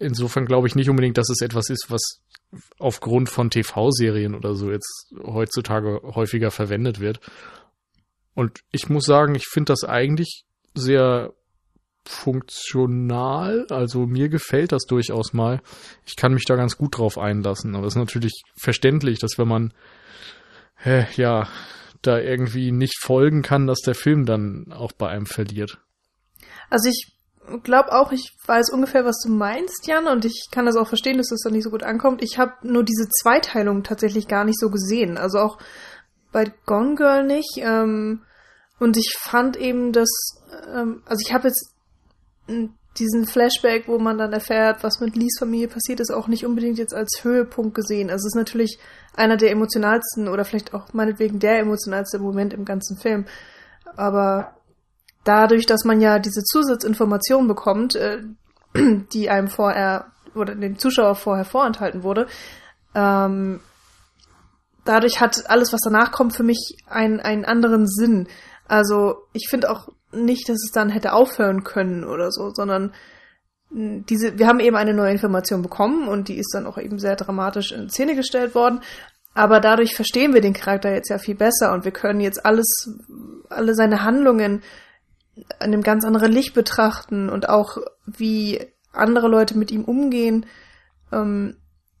insofern 0.00 0.46
glaube 0.46 0.66
ich 0.66 0.74
nicht 0.74 0.90
unbedingt, 0.90 1.18
dass 1.18 1.30
es 1.30 1.40
etwas 1.40 1.70
ist, 1.70 1.86
was 1.88 2.20
aufgrund 2.78 3.28
von 3.28 3.50
TV-Serien 3.50 4.34
oder 4.34 4.54
so 4.54 4.70
jetzt 4.70 5.12
heutzutage 5.22 6.00
häufiger 6.02 6.50
verwendet 6.50 7.00
wird. 7.00 7.20
Und 8.34 8.60
ich 8.72 8.88
muss 8.88 9.04
sagen, 9.04 9.34
ich 9.34 9.46
finde 9.46 9.72
das 9.72 9.84
eigentlich 9.84 10.44
sehr 10.74 11.32
funktional. 12.04 13.66
Also 13.70 14.06
mir 14.06 14.28
gefällt 14.28 14.72
das 14.72 14.84
durchaus 14.86 15.32
mal. 15.32 15.60
Ich 16.06 16.16
kann 16.16 16.32
mich 16.32 16.44
da 16.44 16.56
ganz 16.56 16.76
gut 16.76 16.98
drauf 16.98 17.18
einlassen. 17.18 17.76
Aber 17.76 17.86
es 17.86 17.94
ist 17.94 17.98
natürlich 17.98 18.42
verständlich, 18.58 19.18
dass 19.18 19.38
wenn 19.38 19.48
man 19.48 19.74
äh, 20.84 21.04
ja 21.16 21.48
da 22.02 22.18
irgendwie 22.18 22.72
nicht 22.72 22.98
folgen 22.98 23.42
kann, 23.42 23.66
dass 23.66 23.80
der 23.80 23.94
Film 23.94 24.24
dann 24.24 24.72
auch 24.72 24.92
bei 24.92 25.08
einem 25.08 25.26
verliert. 25.26 25.78
Also 26.70 26.88
ich 26.88 27.12
glaube 27.62 27.92
auch, 27.92 28.12
ich 28.12 28.32
weiß 28.46 28.70
ungefähr, 28.70 29.04
was 29.04 29.18
du 29.24 29.30
meinst, 29.30 29.86
Jan, 29.86 30.06
und 30.06 30.24
ich 30.24 30.48
kann 30.50 30.66
das 30.66 30.76
auch 30.76 30.88
verstehen, 30.88 31.18
dass 31.18 31.28
das 31.28 31.40
da 31.42 31.50
nicht 31.50 31.64
so 31.64 31.70
gut 31.70 31.82
ankommt. 31.82 32.22
Ich 32.22 32.38
habe 32.38 32.52
nur 32.62 32.84
diese 32.84 33.08
Zweiteilung 33.08 33.82
tatsächlich 33.82 34.28
gar 34.28 34.44
nicht 34.44 34.58
so 34.58 34.70
gesehen. 34.70 35.18
Also 35.18 35.38
auch 35.38 35.58
bei 36.32 36.52
Gone 36.66 36.94
Girl 36.94 37.24
nicht. 37.24 37.58
Ähm, 37.58 38.22
und 38.78 38.96
ich 38.96 39.14
fand 39.18 39.56
eben, 39.56 39.92
dass, 39.92 40.08
ähm, 40.74 41.02
also 41.06 41.22
ich 41.26 41.32
habe 41.34 41.48
jetzt 41.48 41.74
diesen 42.98 43.26
Flashback, 43.26 43.86
wo 43.86 43.98
man 43.98 44.18
dann 44.18 44.32
erfährt, 44.32 44.82
was 44.82 45.00
mit 45.00 45.16
Lees 45.16 45.38
Familie 45.38 45.68
passiert 45.68 46.00
ist, 46.00 46.12
auch 46.12 46.28
nicht 46.28 46.44
unbedingt 46.44 46.78
jetzt 46.78 46.94
als 46.94 47.20
Höhepunkt 47.22 47.74
gesehen. 47.74 48.10
Also 48.10 48.26
es 48.26 48.34
ist 48.34 48.36
natürlich 48.36 48.78
einer 49.14 49.36
der 49.36 49.50
emotionalsten 49.50 50.28
oder 50.28 50.44
vielleicht 50.44 50.74
auch 50.74 50.92
meinetwegen 50.92 51.38
der 51.38 51.60
emotionalste 51.60 52.18
Moment 52.18 52.52
im 52.52 52.64
ganzen 52.64 52.96
Film. 52.96 53.26
Aber 53.96 54.56
dadurch, 55.24 55.66
dass 55.66 55.84
man 55.84 56.00
ja 56.00 56.18
diese 56.18 56.42
Zusatzinformation 56.42 57.48
bekommt, 57.48 57.96
äh, 57.96 58.22
die 59.12 59.30
einem 59.30 59.48
vorher 59.48 60.06
oder 60.34 60.54
dem 60.54 60.78
Zuschauer 60.78 61.16
vorher 61.16 61.44
vorenthalten 61.44 62.02
wurde, 62.02 62.26
ähm, 62.94 63.60
dadurch 64.84 65.20
hat 65.20 65.48
alles, 65.50 65.72
was 65.72 65.80
danach 65.82 66.12
kommt, 66.12 66.34
für 66.34 66.42
mich 66.42 66.78
einen, 66.86 67.20
einen 67.20 67.44
anderen 67.44 67.86
Sinn. 67.86 68.28
Also 68.68 69.26
ich 69.32 69.48
finde 69.48 69.70
auch 69.70 69.88
nicht, 70.12 70.48
dass 70.48 70.56
es 70.56 70.70
dann 70.72 70.90
hätte 70.90 71.12
aufhören 71.12 71.64
können 71.64 72.04
oder 72.04 72.30
so, 72.30 72.50
sondern 72.50 72.92
mh, 73.70 74.04
diese, 74.08 74.38
wir 74.38 74.46
haben 74.46 74.60
eben 74.60 74.76
eine 74.76 74.94
neue 74.94 75.12
Information 75.12 75.62
bekommen 75.62 76.08
und 76.08 76.28
die 76.28 76.38
ist 76.38 76.52
dann 76.54 76.66
auch 76.66 76.78
eben 76.78 76.98
sehr 76.98 77.16
dramatisch 77.16 77.72
in 77.72 77.90
Szene 77.90 78.16
gestellt 78.16 78.54
worden. 78.54 78.80
Aber 79.32 79.60
dadurch 79.60 79.94
verstehen 79.94 80.34
wir 80.34 80.40
den 80.40 80.54
Charakter 80.54 80.92
jetzt 80.92 81.08
ja 81.08 81.18
viel 81.18 81.36
besser 81.36 81.72
und 81.72 81.84
wir 81.84 81.92
können 81.92 82.20
jetzt 82.20 82.44
alles, 82.44 82.90
alle 83.48 83.74
seine 83.74 84.02
Handlungen 84.02 84.62
einem 85.58 85.82
ganz 85.82 86.04
anderen 86.04 86.32
Licht 86.32 86.54
betrachten 86.54 87.28
und 87.28 87.48
auch 87.48 87.78
wie 88.06 88.60
andere 88.92 89.28
Leute 89.28 89.56
mit 89.56 89.70
ihm 89.70 89.84
umgehen, 89.84 90.46
ähm, 91.12 91.56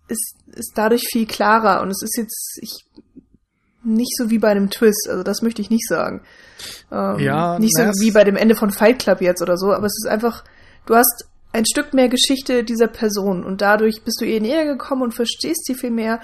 ist, 0.08 0.36
ist 0.46 0.72
dadurch 0.74 1.04
viel 1.10 1.26
klarer. 1.26 1.82
Und 1.82 1.90
es 1.90 2.02
ist 2.02 2.16
jetzt 2.16 2.58
ich, 2.60 2.84
nicht 3.82 4.16
so 4.16 4.30
wie 4.30 4.38
bei 4.38 4.48
einem 4.48 4.70
Twist, 4.70 5.08
also 5.08 5.22
das 5.22 5.42
möchte 5.42 5.62
ich 5.62 5.70
nicht 5.70 5.86
sagen. 5.88 6.22
Ähm, 6.90 7.18
Ja, 7.18 7.58
nicht 7.58 7.76
so 7.76 7.82
wie 8.00 8.10
bei 8.10 8.24
dem 8.24 8.36
Ende 8.36 8.54
von 8.54 8.70
Fight 8.70 8.98
Club 8.98 9.20
jetzt 9.20 9.42
oder 9.42 9.56
so, 9.56 9.72
aber 9.72 9.86
es 9.86 9.96
ist 9.96 10.10
einfach, 10.10 10.44
du 10.86 10.94
hast 10.94 11.26
ein 11.52 11.64
Stück 11.66 11.94
mehr 11.94 12.08
Geschichte 12.08 12.64
dieser 12.64 12.88
Person 12.88 13.44
und 13.44 13.60
dadurch 13.60 14.02
bist 14.04 14.20
du 14.20 14.24
ihr 14.24 14.40
näher 14.40 14.66
gekommen 14.66 15.02
und 15.02 15.14
verstehst 15.14 15.66
sie 15.66 15.74
viel 15.74 15.90
mehr. 15.90 16.20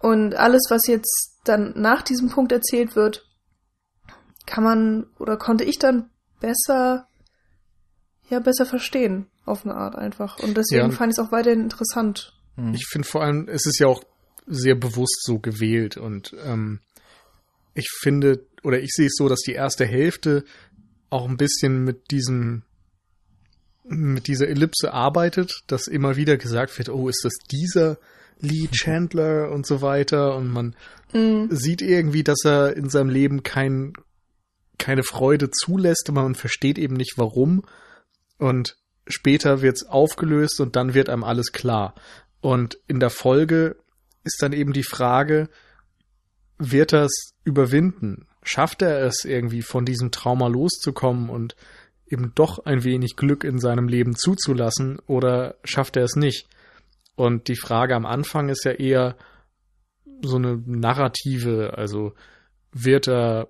Und 0.00 0.34
alles, 0.34 0.66
was 0.70 0.86
jetzt 0.86 1.38
dann 1.44 1.72
nach 1.76 2.02
diesem 2.02 2.30
Punkt 2.30 2.52
erzählt 2.52 2.96
wird, 2.96 3.26
kann 4.46 4.64
man 4.64 5.06
oder 5.18 5.36
konnte 5.36 5.64
ich 5.64 5.78
dann 5.78 6.10
besser, 6.40 7.06
ja, 8.28 8.40
besser 8.40 8.66
verstehen, 8.66 9.26
auf 9.44 9.64
eine 9.64 9.74
Art 9.74 9.96
einfach. 9.96 10.38
Und 10.38 10.56
deswegen 10.56 10.90
Ja. 10.90 10.90
fand 10.90 11.12
ich 11.12 11.18
es 11.18 11.24
auch 11.24 11.32
weiterhin 11.32 11.60
interessant. 11.62 12.32
Hm. 12.56 12.74
Ich 12.74 12.86
finde 12.88 13.06
vor 13.08 13.22
allem, 13.22 13.48
es 13.48 13.66
ist 13.66 13.78
ja 13.78 13.86
auch 13.86 14.02
sehr 14.46 14.74
bewusst 14.74 15.22
so 15.24 15.38
gewählt 15.38 15.96
und 15.96 16.34
ähm, 16.44 16.80
ich 17.74 17.88
finde, 18.00 18.44
oder 18.64 18.80
ich 18.80 18.90
sehe 18.92 19.06
es 19.06 19.14
so, 19.16 19.28
dass 19.28 19.40
die 19.40 19.52
erste 19.52 19.86
Hälfte 19.86 20.44
auch 21.08 21.28
ein 21.28 21.36
bisschen 21.36 21.84
mit 21.84 22.10
diesem 22.10 22.62
mit 23.84 24.26
dieser 24.28 24.46
Ellipse 24.48 24.92
arbeitet, 24.92 25.62
dass 25.66 25.86
immer 25.88 26.16
wieder 26.16 26.36
gesagt 26.36 26.76
wird, 26.78 26.88
oh, 26.90 27.08
ist 27.08 27.24
das 27.24 27.32
dieser 27.50 27.98
Lee 28.40 28.68
Chandler 28.72 29.50
und 29.50 29.66
so 29.66 29.82
weiter 29.82 30.36
und 30.36 30.48
man 30.48 30.74
Mhm. 31.12 31.48
sieht 31.50 31.82
irgendwie, 31.82 32.22
dass 32.22 32.44
er 32.44 32.76
in 32.76 32.88
seinem 32.88 33.08
Leben 33.08 33.42
kein, 33.42 33.94
keine 34.80 35.04
Freude 35.04 35.50
zulässt, 35.50 36.08
aber 36.08 36.22
man 36.22 36.34
versteht 36.34 36.78
eben 36.78 36.94
nicht 36.94 37.14
warum. 37.16 37.62
Und 38.38 38.76
später 39.06 39.62
wird's 39.62 39.84
aufgelöst 39.84 40.60
und 40.60 40.74
dann 40.74 40.94
wird 40.94 41.08
einem 41.08 41.24
alles 41.24 41.52
klar. 41.52 41.94
Und 42.40 42.78
in 42.88 42.98
der 42.98 43.10
Folge 43.10 43.76
ist 44.24 44.42
dann 44.42 44.52
eben 44.52 44.72
die 44.72 44.82
Frage, 44.82 45.48
wird 46.58 46.92
das 46.92 47.10
überwinden? 47.44 48.26
schafft 48.42 48.82
er 48.82 49.04
es 49.04 49.24
irgendwie 49.24 49.62
von 49.62 49.84
diesem 49.84 50.10
Trauma 50.10 50.48
loszukommen 50.48 51.28
und 51.28 51.56
eben 52.06 52.32
doch 52.34 52.64
ein 52.64 52.84
wenig 52.84 53.16
Glück 53.16 53.44
in 53.44 53.58
seinem 53.58 53.88
Leben 53.88 54.16
zuzulassen 54.16 54.98
oder 55.06 55.56
schafft 55.64 55.96
er 55.96 56.04
es 56.04 56.16
nicht? 56.16 56.48
Und 57.14 57.48
die 57.48 57.56
Frage 57.56 57.94
am 57.94 58.06
Anfang 58.06 58.48
ist 58.48 58.64
ja 58.64 58.72
eher 58.72 59.16
so 60.22 60.36
eine 60.36 60.62
narrative, 60.66 61.74
also 61.76 62.14
wird 62.72 63.08
er 63.08 63.48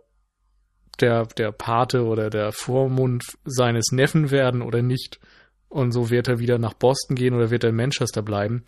der, 1.01 1.27
der 1.27 1.53
Pate 1.53 2.05
oder 2.05 2.31
der 2.31 2.53
Vormund 2.53 3.25
seines 3.45 3.93
Neffen 3.93 4.31
werden 4.31 4.63
oder 4.63 4.83
nicht? 4.83 5.21
Und 5.69 5.93
so 5.93 6.11
wird 6.11 6.29
er 6.29 6.39
wieder 6.39 6.59
nach 6.59 6.75
Boston 6.75 7.17
gehen 7.17 7.35
oder 7.35 7.51
wird 7.51 7.65
er 7.65 7.71
in 7.71 7.77
Manchester 7.77 8.23
bleiben? 8.23 8.65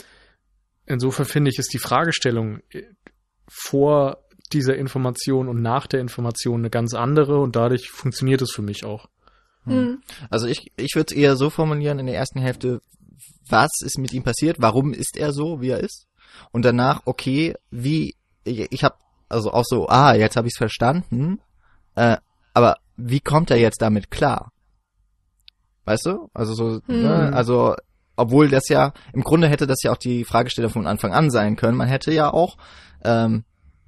Insofern 0.87 1.27
finde 1.27 1.51
ich, 1.51 1.59
ist 1.59 1.73
die 1.73 1.79
Fragestellung 1.79 2.61
äh, 2.71 2.83
vor 3.49 4.19
dieser 4.53 4.77
Information 4.77 5.49
und 5.49 5.63
nach 5.63 5.87
der 5.87 6.01
Information 6.01 6.61
eine 6.61 6.71
ganz 6.71 6.95
andere 6.95 7.41
und 7.41 7.57
dadurch 7.57 7.91
funktioniert 7.91 8.43
es 8.43 8.53
für 8.53 8.63
mich 8.63 8.85
auch. 8.85 9.09
Hm. 9.65 10.03
Also 10.31 10.47
ich, 10.47 10.73
ich 10.77 10.95
würde 10.95 11.15
es 11.15 11.17
eher 11.17 11.37
so 11.37 11.51
formulieren 11.51 11.99
in 11.99 12.07
der 12.07 12.17
ersten 12.17 12.41
Hälfte, 12.41 12.83
was 13.49 13.71
ist 13.85 13.99
mit 13.99 14.13
ihm 14.13 14.23
passiert, 14.23 14.57
warum 14.61 14.93
ist 14.93 15.17
er 15.17 15.33
so, 15.33 15.61
wie 15.61 15.71
er 15.71 15.81
ist. 15.81 16.07
Und 16.51 16.65
danach, 16.65 17.03
okay, 17.05 17.55
wie, 17.71 18.17
ich, 18.45 18.71
ich 18.71 18.85
habe 18.85 18.97
also 19.29 19.53
auch 19.53 19.65
so, 19.65 19.89
ah, 19.89 20.15
jetzt 20.15 20.37
habe 20.37 20.49
ich 20.49 20.55
es 20.55 20.59
verstanden, 20.59 21.41
äh, 21.95 22.17
aber 22.55 22.77
wie 22.97 23.21
kommt 23.21 23.51
er 23.51 23.59
jetzt 23.59 23.83
damit 23.83 24.11
klar? 24.11 24.53
Weißt 25.85 26.07
du? 26.07 26.29
Also 26.35 26.55
so, 26.55 26.81
hm. 26.87 27.03
ne? 27.03 27.33
also 27.33 27.75
obwohl 28.17 28.49
das 28.49 28.69
ja, 28.69 28.93
im 29.13 29.23
Grunde 29.23 29.49
hätte 29.49 29.67
das 29.67 29.83
ja 29.83 29.93
auch 29.93 29.97
die 29.97 30.25
Fragestellung 30.25 30.71
von 30.71 30.87
Anfang 30.87 31.13
an 31.13 31.31
sein 31.31 31.57
können. 31.57 31.77
Man 31.77 31.89
hätte 31.89 32.13
ja 32.13 32.33
auch, 32.33 32.57
ähm, 33.03 33.45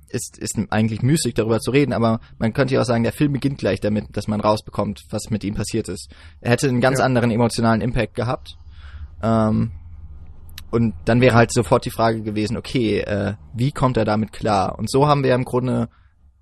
ist, 0.09 0.39
ist 0.39 0.59
eigentlich 0.71 1.03
müßig 1.03 1.35
darüber 1.35 1.61
zu 1.61 1.71
reden, 1.71 1.93
aber 1.93 2.21
man 2.39 2.53
könnte 2.53 2.75
ja 2.75 2.81
auch 2.81 2.87
sagen, 2.87 3.03
der 3.03 3.13
Film 3.13 3.33
beginnt 3.33 3.59
gleich 3.59 3.81
damit, 3.81 4.17
dass 4.17 4.29
man 4.29 4.41
rausbekommt, 4.41 5.03
was 5.11 5.31
mit 5.31 5.45
ihm 5.45 5.55
passiert 5.55 5.89
ist. 5.89 6.11
Er 6.41 6.53
hätte 6.53 6.69
einen 6.69 6.81
ganz 6.81 7.01
ja. 7.01 7.05
anderen 7.05 7.31
emotionalen 7.31 7.81
Impact 7.81 8.15
gehabt. 8.15 8.57
Ähm, 9.23 9.73
und 10.71 10.95
dann 11.05 11.21
wäre 11.21 11.37
halt 11.37 11.53
sofort 11.53 11.85
die 11.85 11.91
Frage 11.91 12.23
gewesen, 12.23 12.57
okay, 12.57 13.01
äh, 13.01 13.35
wie 13.55 13.73
kommt 13.73 13.97
er 13.97 14.05
damit 14.05 14.33
klar? 14.33 14.77
Und 14.79 14.91
so 14.91 15.07
haben 15.07 15.23
wir 15.23 15.35
im 15.35 15.45
Grunde 15.45 15.89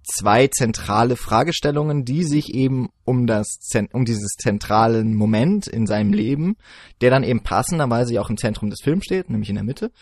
zwei 0.04 0.48
zentrale 0.48 1.16
Fragestellungen, 1.16 2.04
die 2.04 2.24
sich 2.24 2.54
eben 2.54 2.90
um 3.04 3.26
das 3.26 3.58
um 3.92 4.04
dieses 4.04 4.36
zentralen 4.36 5.14
Moment 5.14 5.66
in 5.66 5.86
seinem 5.86 6.12
Leben, 6.12 6.56
der 7.00 7.10
dann 7.10 7.24
eben 7.24 7.42
passenderweise 7.42 8.20
auch 8.20 8.30
im 8.30 8.36
Zentrum 8.36 8.70
des 8.70 8.80
Films 8.82 9.04
steht, 9.04 9.30
nämlich 9.30 9.48
in 9.48 9.56
der 9.56 9.64
Mitte, 9.64 9.92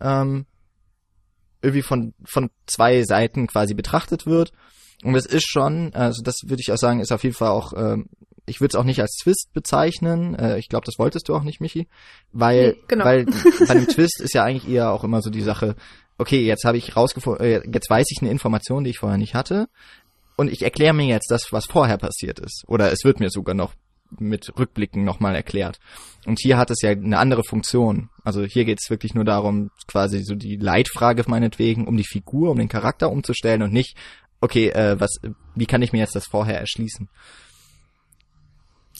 ähm, 0.00 0.46
irgendwie 1.60 1.82
von 1.82 2.14
von 2.24 2.50
zwei 2.66 3.02
Seiten 3.04 3.46
quasi 3.46 3.74
betrachtet 3.74 4.26
wird. 4.26 4.52
Und 5.02 5.14
es 5.16 5.26
ist 5.26 5.48
schon, 5.48 5.92
also 5.94 6.22
das 6.22 6.36
würde 6.46 6.60
ich 6.60 6.70
auch 6.72 6.76
sagen, 6.76 7.00
ist 7.00 7.12
auf 7.12 7.24
jeden 7.24 7.34
Fall 7.34 7.50
auch, 7.50 7.72
ähm, 7.76 8.08
ich 8.46 8.60
würde 8.60 8.72
es 8.72 8.76
auch 8.76 8.84
nicht 8.84 9.00
als 9.00 9.16
Twist 9.22 9.50
bezeichnen. 9.52 10.34
Äh, 10.34 10.58
ich 10.58 10.68
glaube, 10.68 10.86
das 10.86 10.98
wolltest 10.98 11.28
du 11.28 11.34
auch 11.34 11.42
nicht, 11.42 11.60
Michi, 11.60 11.88
weil 12.32 12.72
nee, 12.72 12.82
genau. 12.88 13.04
weil 13.04 13.26
bei 13.66 13.70
einem 13.70 13.86
Twist 13.86 14.20
ist 14.20 14.34
ja 14.34 14.44
eigentlich 14.44 14.68
eher 14.68 14.90
auch 14.90 15.04
immer 15.04 15.22
so 15.22 15.30
die 15.30 15.42
Sache, 15.42 15.76
okay, 16.18 16.44
jetzt 16.44 16.64
habe 16.64 16.78
ich 16.78 16.96
rausgefunden, 16.96 17.44
äh, 17.44 17.62
jetzt 17.72 17.90
weiß 17.90 18.06
ich 18.10 18.22
eine 18.22 18.30
Information, 18.30 18.84
die 18.84 18.90
ich 18.90 18.98
vorher 18.98 19.18
nicht 19.18 19.34
hatte, 19.34 19.68
und 20.36 20.50
ich 20.50 20.62
erkläre 20.62 20.94
mir 20.94 21.06
jetzt 21.06 21.30
das, 21.30 21.52
was 21.52 21.66
vorher 21.66 21.98
passiert 21.98 22.38
ist. 22.38 22.64
Oder 22.66 22.90
es 22.90 23.04
wird 23.04 23.20
mir 23.20 23.30
sogar 23.30 23.54
noch 23.54 23.74
mit 24.18 24.52
Rückblicken 24.58 25.04
nochmal 25.04 25.34
erklärt. 25.34 25.78
Und 26.26 26.38
hier 26.40 26.58
hat 26.58 26.70
es 26.70 26.82
ja 26.82 26.90
eine 26.90 27.18
andere 27.18 27.44
Funktion. 27.44 28.10
Also 28.24 28.42
hier 28.44 28.64
geht 28.64 28.78
es 28.82 28.90
wirklich 28.90 29.14
nur 29.14 29.24
darum, 29.24 29.70
quasi 29.86 30.22
so 30.22 30.34
die 30.34 30.56
Leitfrage 30.56 31.24
meinetwegen, 31.26 31.86
um 31.86 31.96
die 31.96 32.06
Figur, 32.06 32.50
um 32.50 32.58
den 32.58 32.68
Charakter 32.68 33.10
umzustellen 33.10 33.62
und 33.62 33.72
nicht, 33.72 33.96
okay, 34.40 34.68
äh, 34.70 34.98
was, 34.98 35.20
wie 35.54 35.66
kann 35.66 35.82
ich 35.82 35.92
mir 35.92 36.00
jetzt 36.00 36.16
das 36.16 36.26
vorher 36.26 36.58
erschließen? 36.58 37.08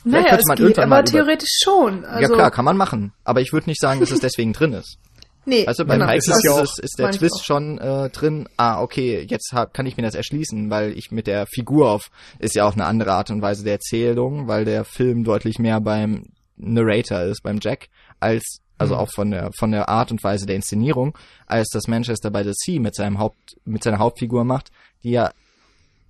naja, 0.04 0.36
es 0.36 0.56
geht, 0.56 0.78
aber 0.78 1.04
theoretisch 1.04 1.60
schon. 1.62 2.04
Also 2.04 2.22
ja 2.22 2.28
klar, 2.28 2.50
kann 2.50 2.64
man 2.64 2.76
machen. 2.76 3.12
Aber 3.24 3.40
ich 3.40 3.52
würde 3.52 3.68
nicht 3.70 3.80
sagen, 3.80 4.00
dass 4.00 4.10
es 4.10 4.20
deswegen 4.20 4.52
drin 4.52 4.72
ist. 4.72 4.98
Nee, 5.44 5.66
also 5.66 5.84
bei 5.84 5.94
genau, 5.94 6.06
Pikes 6.06 6.28
ist, 6.28 6.44
ja 6.44 6.60
ist, 6.60 6.78
ist 6.78 6.98
der 6.98 7.10
Twist 7.10 7.44
schon 7.44 7.78
äh, 7.78 8.10
drin, 8.10 8.48
ah, 8.56 8.80
okay, 8.80 9.26
jetzt 9.28 9.52
hab, 9.52 9.74
kann 9.74 9.86
ich 9.86 9.96
mir 9.96 10.04
das 10.04 10.14
erschließen, 10.14 10.70
weil 10.70 10.96
ich 10.96 11.10
mit 11.10 11.26
der 11.26 11.46
Figur 11.46 11.90
auf, 11.90 12.10
ist 12.38 12.54
ja 12.54 12.64
auch 12.64 12.74
eine 12.74 12.84
andere 12.84 13.12
Art 13.12 13.30
und 13.30 13.42
Weise 13.42 13.64
der 13.64 13.74
Erzählung, 13.74 14.46
weil 14.46 14.64
der 14.64 14.84
Film 14.84 15.24
deutlich 15.24 15.58
mehr 15.58 15.80
beim 15.80 16.26
Narrator 16.56 17.22
ist, 17.22 17.42
beim 17.42 17.58
Jack, 17.60 17.88
als, 18.20 18.60
also 18.78 18.94
mhm. 18.94 19.00
auch 19.00 19.10
von 19.10 19.30
der, 19.32 19.50
von 19.58 19.72
der 19.72 19.88
Art 19.88 20.12
und 20.12 20.22
Weise 20.22 20.46
der 20.46 20.56
Inszenierung, 20.56 21.18
als 21.46 21.68
das 21.70 21.88
Manchester 21.88 22.30
by 22.30 22.44
the 22.44 22.52
Sea 22.54 22.80
mit 22.80 22.94
seinem 22.94 23.18
Haupt, 23.18 23.56
mit 23.64 23.82
seiner 23.82 23.98
Hauptfigur 23.98 24.44
macht, 24.44 24.70
die 25.02 25.10
ja, 25.10 25.32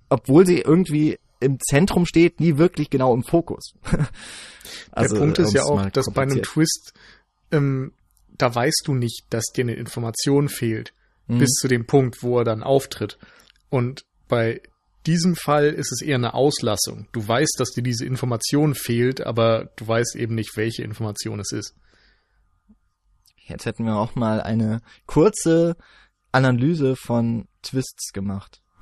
obwohl 0.09 0.45
sie 0.45 0.59
irgendwie 0.59 1.17
im 1.39 1.59
Zentrum 1.59 2.05
steht, 2.05 2.39
nie 2.39 2.57
wirklich 2.57 2.89
genau 2.89 3.13
im 3.13 3.23
Fokus. 3.23 3.73
also, 4.91 5.15
der 5.15 5.21
Punkt 5.21 5.39
ist 5.39 5.53
ja 5.53 5.63
auch, 5.63 5.89
dass 5.89 6.11
bei 6.13 6.21
einem 6.21 6.41
Twist, 6.41 6.93
ähm, 7.51 7.93
da 8.37 8.53
weißt 8.53 8.83
du 8.85 8.93
nicht, 8.93 9.25
dass 9.29 9.45
dir 9.55 9.63
eine 9.63 9.75
Information 9.75 10.49
fehlt, 10.49 10.93
mhm. 11.27 11.39
bis 11.39 11.51
zu 11.51 11.67
dem 11.67 11.85
Punkt, 11.85 12.23
wo 12.23 12.39
er 12.39 12.43
dann 12.43 12.63
auftritt. 12.63 13.17
Und 13.69 14.05
bei 14.27 14.61
diesem 15.05 15.35
Fall 15.35 15.67
ist 15.67 15.91
es 15.91 16.01
eher 16.01 16.15
eine 16.15 16.33
Auslassung. 16.33 17.07
Du 17.11 17.27
weißt, 17.27 17.55
dass 17.57 17.71
dir 17.71 17.83
diese 17.83 18.05
Information 18.05 18.73
fehlt, 18.73 19.21
aber 19.21 19.71
du 19.75 19.87
weißt 19.87 20.15
eben 20.15 20.35
nicht, 20.35 20.55
welche 20.55 20.83
Information 20.83 21.39
es 21.39 21.51
ist. 21.51 21.75
Jetzt 23.45 23.65
hätten 23.65 23.85
wir 23.85 23.95
auch 23.95 24.15
mal 24.15 24.41
eine 24.41 24.81
kurze 25.05 25.75
Analyse 26.31 26.95
von 26.95 27.47
Twists 27.61 28.13
gemacht. 28.13 28.61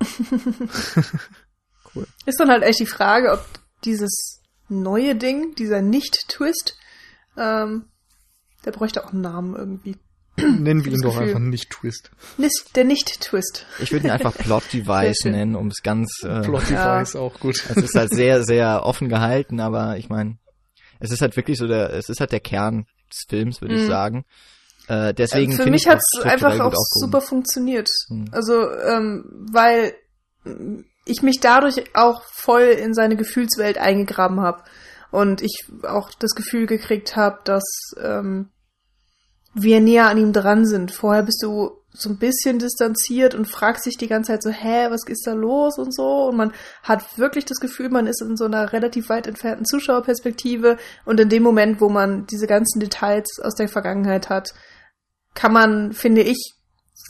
cool. 1.94 2.06
Ist 2.24 2.38
dann 2.38 2.50
halt 2.50 2.62
echt 2.62 2.80
die 2.80 2.86
Frage, 2.86 3.32
ob 3.32 3.44
dieses 3.84 4.40
neue 4.68 5.16
Ding, 5.16 5.54
dieser 5.56 5.82
Nicht-Twist, 5.82 6.76
ähm, 7.36 7.86
der 8.64 8.72
bräuchte 8.72 9.04
auch 9.04 9.12
einen 9.12 9.22
Namen 9.22 9.56
irgendwie. 9.56 9.96
Nennen 10.36 10.84
wir 10.84 10.92
ihn 10.92 11.02
doch 11.02 11.16
einfach 11.18 11.38
nicht 11.38 11.70
Twist. 11.70 12.10
Nicht, 12.38 12.74
der 12.74 12.84
Nicht-Twist. 12.84 13.66
Ich 13.80 13.92
würde 13.92 14.06
ihn 14.06 14.10
einfach 14.10 14.34
Plot 14.38 14.72
Device 14.72 15.26
nennen, 15.26 15.56
um 15.56 15.68
es 15.68 15.82
ganz. 15.82 16.22
Äh, 16.22 16.40
Plot 16.40 16.70
Device 16.70 17.12
ja. 17.14 17.20
auch 17.20 17.38
gut. 17.38 17.62
Es 17.68 17.76
ist 17.76 17.94
halt 17.94 18.14
sehr, 18.14 18.42
sehr 18.42 18.84
offen 18.84 19.10
gehalten, 19.10 19.60
aber 19.60 19.98
ich 19.98 20.08
meine, 20.08 20.38
es 21.00 21.10
ist 21.10 21.20
halt 21.20 21.36
wirklich 21.36 21.58
so 21.58 21.66
der, 21.66 21.92
es 21.92 22.08
ist 22.08 22.20
halt 22.20 22.32
der 22.32 22.40
Kern 22.40 22.86
des 23.10 23.24
Films, 23.28 23.60
würde 23.60 23.74
mhm. 23.74 23.80
ich 23.82 23.86
sagen. 23.86 24.24
Äh, 24.88 25.12
deswegen 25.12 25.52
Für 25.52 25.70
mich 25.70 25.86
hat 25.86 25.98
es 25.98 26.22
einfach 26.22 26.58
auch 26.60 26.72
super 26.74 27.20
funktioniert. 27.20 27.90
Mhm. 28.08 28.28
Also, 28.32 28.70
ähm, 28.70 29.48
weil 29.52 29.94
ich 31.04 31.22
mich 31.22 31.40
dadurch 31.40 31.94
auch 31.94 32.22
voll 32.32 32.62
in 32.62 32.94
seine 32.94 33.16
Gefühlswelt 33.16 33.78
eingegraben 33.78 34.40
habe 34.40 34.62
und 35.12 35.42
ich 35.42 35.66
auch 35.84 36.10
das 36.18 36.32
Gefühl 36.34 36.66
gekriegt 36.66 37.14
habe, 37.14 37.38
dass 37.44 37.62
ähm, 38.02 38.48
wir 39.54 39.80
näher 39.80 40.08
an 40.08 40.18
ihm 40.18 40.32
dran 40.32 40.66
sind. 40.66 40.90
Vorher 40.90 41.22
bist 41.22 41.42
du 41.42 41.82
so 41.90 42.08
ein 42.08 42.16
bisschen 42.16 42.58
distanziert 42.58 43.34
und 43.34 43.44
fragst 43.44 43.84
sich 43.84 43.98
die 43.98 44.08
ganze 44.08 44.32
Zeit 44.32 44.42
so, 44.42 44.50
hä, 44.50 44.86
was 44.88 45.02
ist 45.06 45.26
da 45.26 45.34
los 45.34 45.78
und 45.78 45.94
so. 45.94 46.28
Und 46.28 46.36
man 46.36 46.52
hat 46.82 47.18
wirklich 47.18 47.44
das 47.44 47.60
Gefühl, 47.60 47.90
man 47.90 48.06
ist 48.06 48.22
in 48.22 48.36
so 48.36 48.46
einer 48.46 48.72
relativ 48.72 49.10
weit 49.10 49.26
entfernten 49.26 49.66
Zuschauerperspektive. 49.66 50.78
Und 51.04 51.20
in 51.20 51.28
dem 51.28 51.42
Moment, 51.42 51.82
wo 51.82 51.90
man 51.90 52.26
diese 52.26 52.46
ganzen 52.46 52.80
Details 52.80 53.38
aus 53.42 53.54
der 53.54 53.68
Vergangenheit 53.68 54.30
hat, 54.30 54.54
kann 55.34 55.52
man, 55.52 55.92
finde 55.92 56.22
ich, 56.22 56.54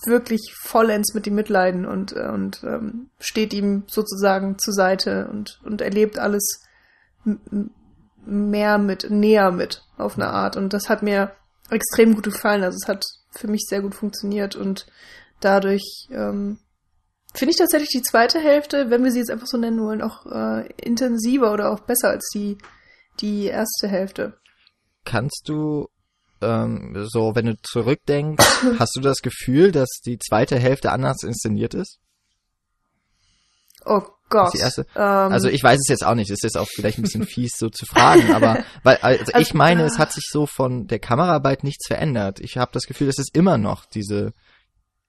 wirklich 0.07 0.53
vollends 0.61 1.15
mit 1.15 1.29
ihm 1.29 1.37
mitleiden 1.37 1.87
und, 1.87 2.13
und 2.13 2.65
ähm, 2.65 3.11
steht 3.21 3.53
ihm 3.55 3.85
sozusagen 3.87 4.59
zur 4.59 4.75
Seite 4.75 5.29
und, 5.31 5.61
und 5.65 5.81
erlebt 5.81 6.19
alles 6.19 6.65
mehr 8.25 8.79
mit, 8.79 9.11
näher 9.11 9.51
mit 9.53 9.83
auf 9.97 10.17
eine 10.17 10.29
Art. 10.29 10.57
Und 10.57 10.73
das 10.73 10.89
hat 10.89 11.03
mir 11.03 11.33
extrem 11.71 12.15
gut 12.15 12.25
gefallen. 12.25 12.63
Also 12.63 12.77
es 12.81 12.89
hat 12.89 13.05
für 13.31 13.49
mich 13.49 13.63
sehr 13.69 13.81
gut 13.81 13.95
funktioniert 13.95 14.57
und 14.57 14.87
dadurch 15.41 16.09
ähm, 16.11 16.59
finde 17.35 17.53
ich 17.53 17.59
tatsächlich 17.59 17.91
die 17.91 18.03
zweite 18.03 18.41
Hälfte, 18.41 18.91
wenn 18.91 19.03
wir 19.03 19.11
sie 19.11 19.19
jetzt 19.19 19.31
einfach 19.31 19.47
so 19.47 19.57
nennen 19.57 19.81
wollen, 19.81 20.03
auch 20.03 20.27
äh, 20.27 20.71
intensiver 20.77 21.53
oder 21.53 21.73
auch 21.73 21.81
besser 21.81 22.09
als 22.09 22.29
die, 22.35 22.59
die 23.21 23.47
erste 23.47 23.89
Hälfte. 23.89 24.39
Kannst 25.05 25.49
du 25.49 25.89
ähm, 26.43 27.07
so, 27.09 27.35
wenn 27.35 27.47
du 27.47 27.57
zurückdenkst, 27.63 28.45
hast 28.79 28.95
du 28.97 29.01
das 29.01 29.23
Gefühl, 29.23 29.73
dass 29.73 29.89
die 30.05 30.19
zweite 30.19 30.59
Hälfte 30.59 30.93
anders 30.93 31.23
inszeniert 31.23 31.75
ist? 31.75 31.99
Oh 33.85 34.03
Gott. 34.33 34.55
Ähm, 34.55 34.83
also 34.97 35.49
ich 35.49 35.63
weiß 35.63 35.79
es 35.79 35.89
jetzt 35.89 36.05
auch 36.05 36.15
nicht, 36.15 36.31
es 36.31 36.43
ist 36.43 36.59
auch 36.59 36.69
vielleicht 36.69 36.99
ein 36.99 37.03
bisschen 37.03 37.27
fies 37.27 37.53
so 37.57 37.69
zu 37.69 37.87
fragen, 37.87 38.33
aber 38.33 38.65
weil 38.83 38.97
also, 38.97 39.21
also 39.21 39.39
ich 39.39 39.55
meine, 39.55 39.85
es 39.85 39.99
hat 39.99 40.13
sich 40.13 40.25
so 40.31 40.47
von 40.47 40.87
der 40.87 40.99
Kameraarbeit 40.99 41.65
nichts 41.65 41.87
verändert. 41.87 42.41
Ich 42.41 42.57
habe 42.57 42.73
das 42.73 42.85
Gefühl, 42.85 43.09
es 43.09 43.19
ist 43.19 43.37
immer 43.37 43.59
noch 43.59 43.85
diese 43.85 44.33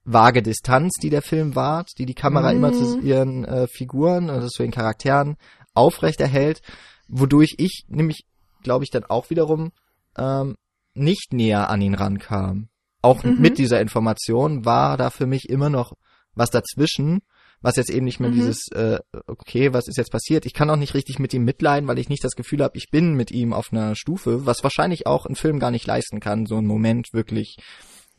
vage 0.06 0.42
Distanz, 0.42 0.94
die 1.02 1.10
der 1.10 1.22
Film 1.22 1.56
wahrt, 1.56 1.92
die 1.98 2.06
die 2.06 2.14
Kamera 2.14 2.52
mm. 2.52 2.56
immer 2.56 2.74
zu 2.74 3.00
ihren 3.00 3.46
äh, 3.46 3.68
Figuren, 3.68 4.30
also 4.30 4.48
zu 4.50 4.62
den 4.62 4.72
Charakteren 4.72 5.38
aufrechterhält, 5.74 6.62
wodurch 7.08 7.56
ich 7.58 7.86
nämlich, 7.88 8.26
glaube 8.64 8.84
ich, 8.84 8.92
dann 8.92 9.06
auch 9.06 9.30
wiederum 9.30 9.72
ähm, 10.18 10.56
nicht 10.94 11.34
näher 11.34 11.70
an 11.70 11.82
ihn 11.82 11.96
rankam. 11.96 12.68
Auch 13.02 13.24
mhm. 13.24 13.40
mit 13.40 13.58
dieser 13.58 13.82
Information 13.82 14.66
war 14.66 14.98
da 14.98 15.10
für 15.10 15.26
mich 15.26 15.50
immer 15.50 15.70
noch 15.70 15.94
was 16.36 16.50
dazwischen, 16.50 17.22
was 17.64 17.78
jetzt 17.78 17.90
eben 17.90 18.06
nicht 18.06 18.20
mehr 18.20 18.30
Mhm. 18.30 18.36
dieses, 18.36 18.68
äh, 18.74 19.00
okay, 19.26 19.74
was 19.74 19.88
ist 19.88 19.98
jetzt 19.98 20.12
passiert? 20.12 20.46
Ich 20.46 20.54
kann 20.54 20.70
auch 20.70 20.76
nicht 20.76 20.94
richtig 20.94 21.18
mit 21.18 21.34
ihm 21.34 21.46
mitleiden, 21.46 21.88
weil 21.88 21.98
ich 21.98 22.10
nicht 22.10 22.24
das 22.24 22.36
Gefühl 22.36 22.62
habe, 22.62 22.78
ich 22.78 22.92
bin 22.92 23.16
mit 23.16 23.32
ihm 23.32 23.54
auf 23.54 23.72
einer 23.72 23.96
Stufe, 23.96 24.46
was 24.46 24.64
wahrscheinlich 24.64 25.08
auch 25.08 25.26
ein 25.26 25.36
Film 25.36 25.60
gar 25.60 25.72
nicht 25.72 25.88
leisten 25.88 26.20
kann, 26.20 26.46
so 26.46 26.58
einen 26.58 26.68
Moment 26.68 27.08
wirklich 27.14 27.56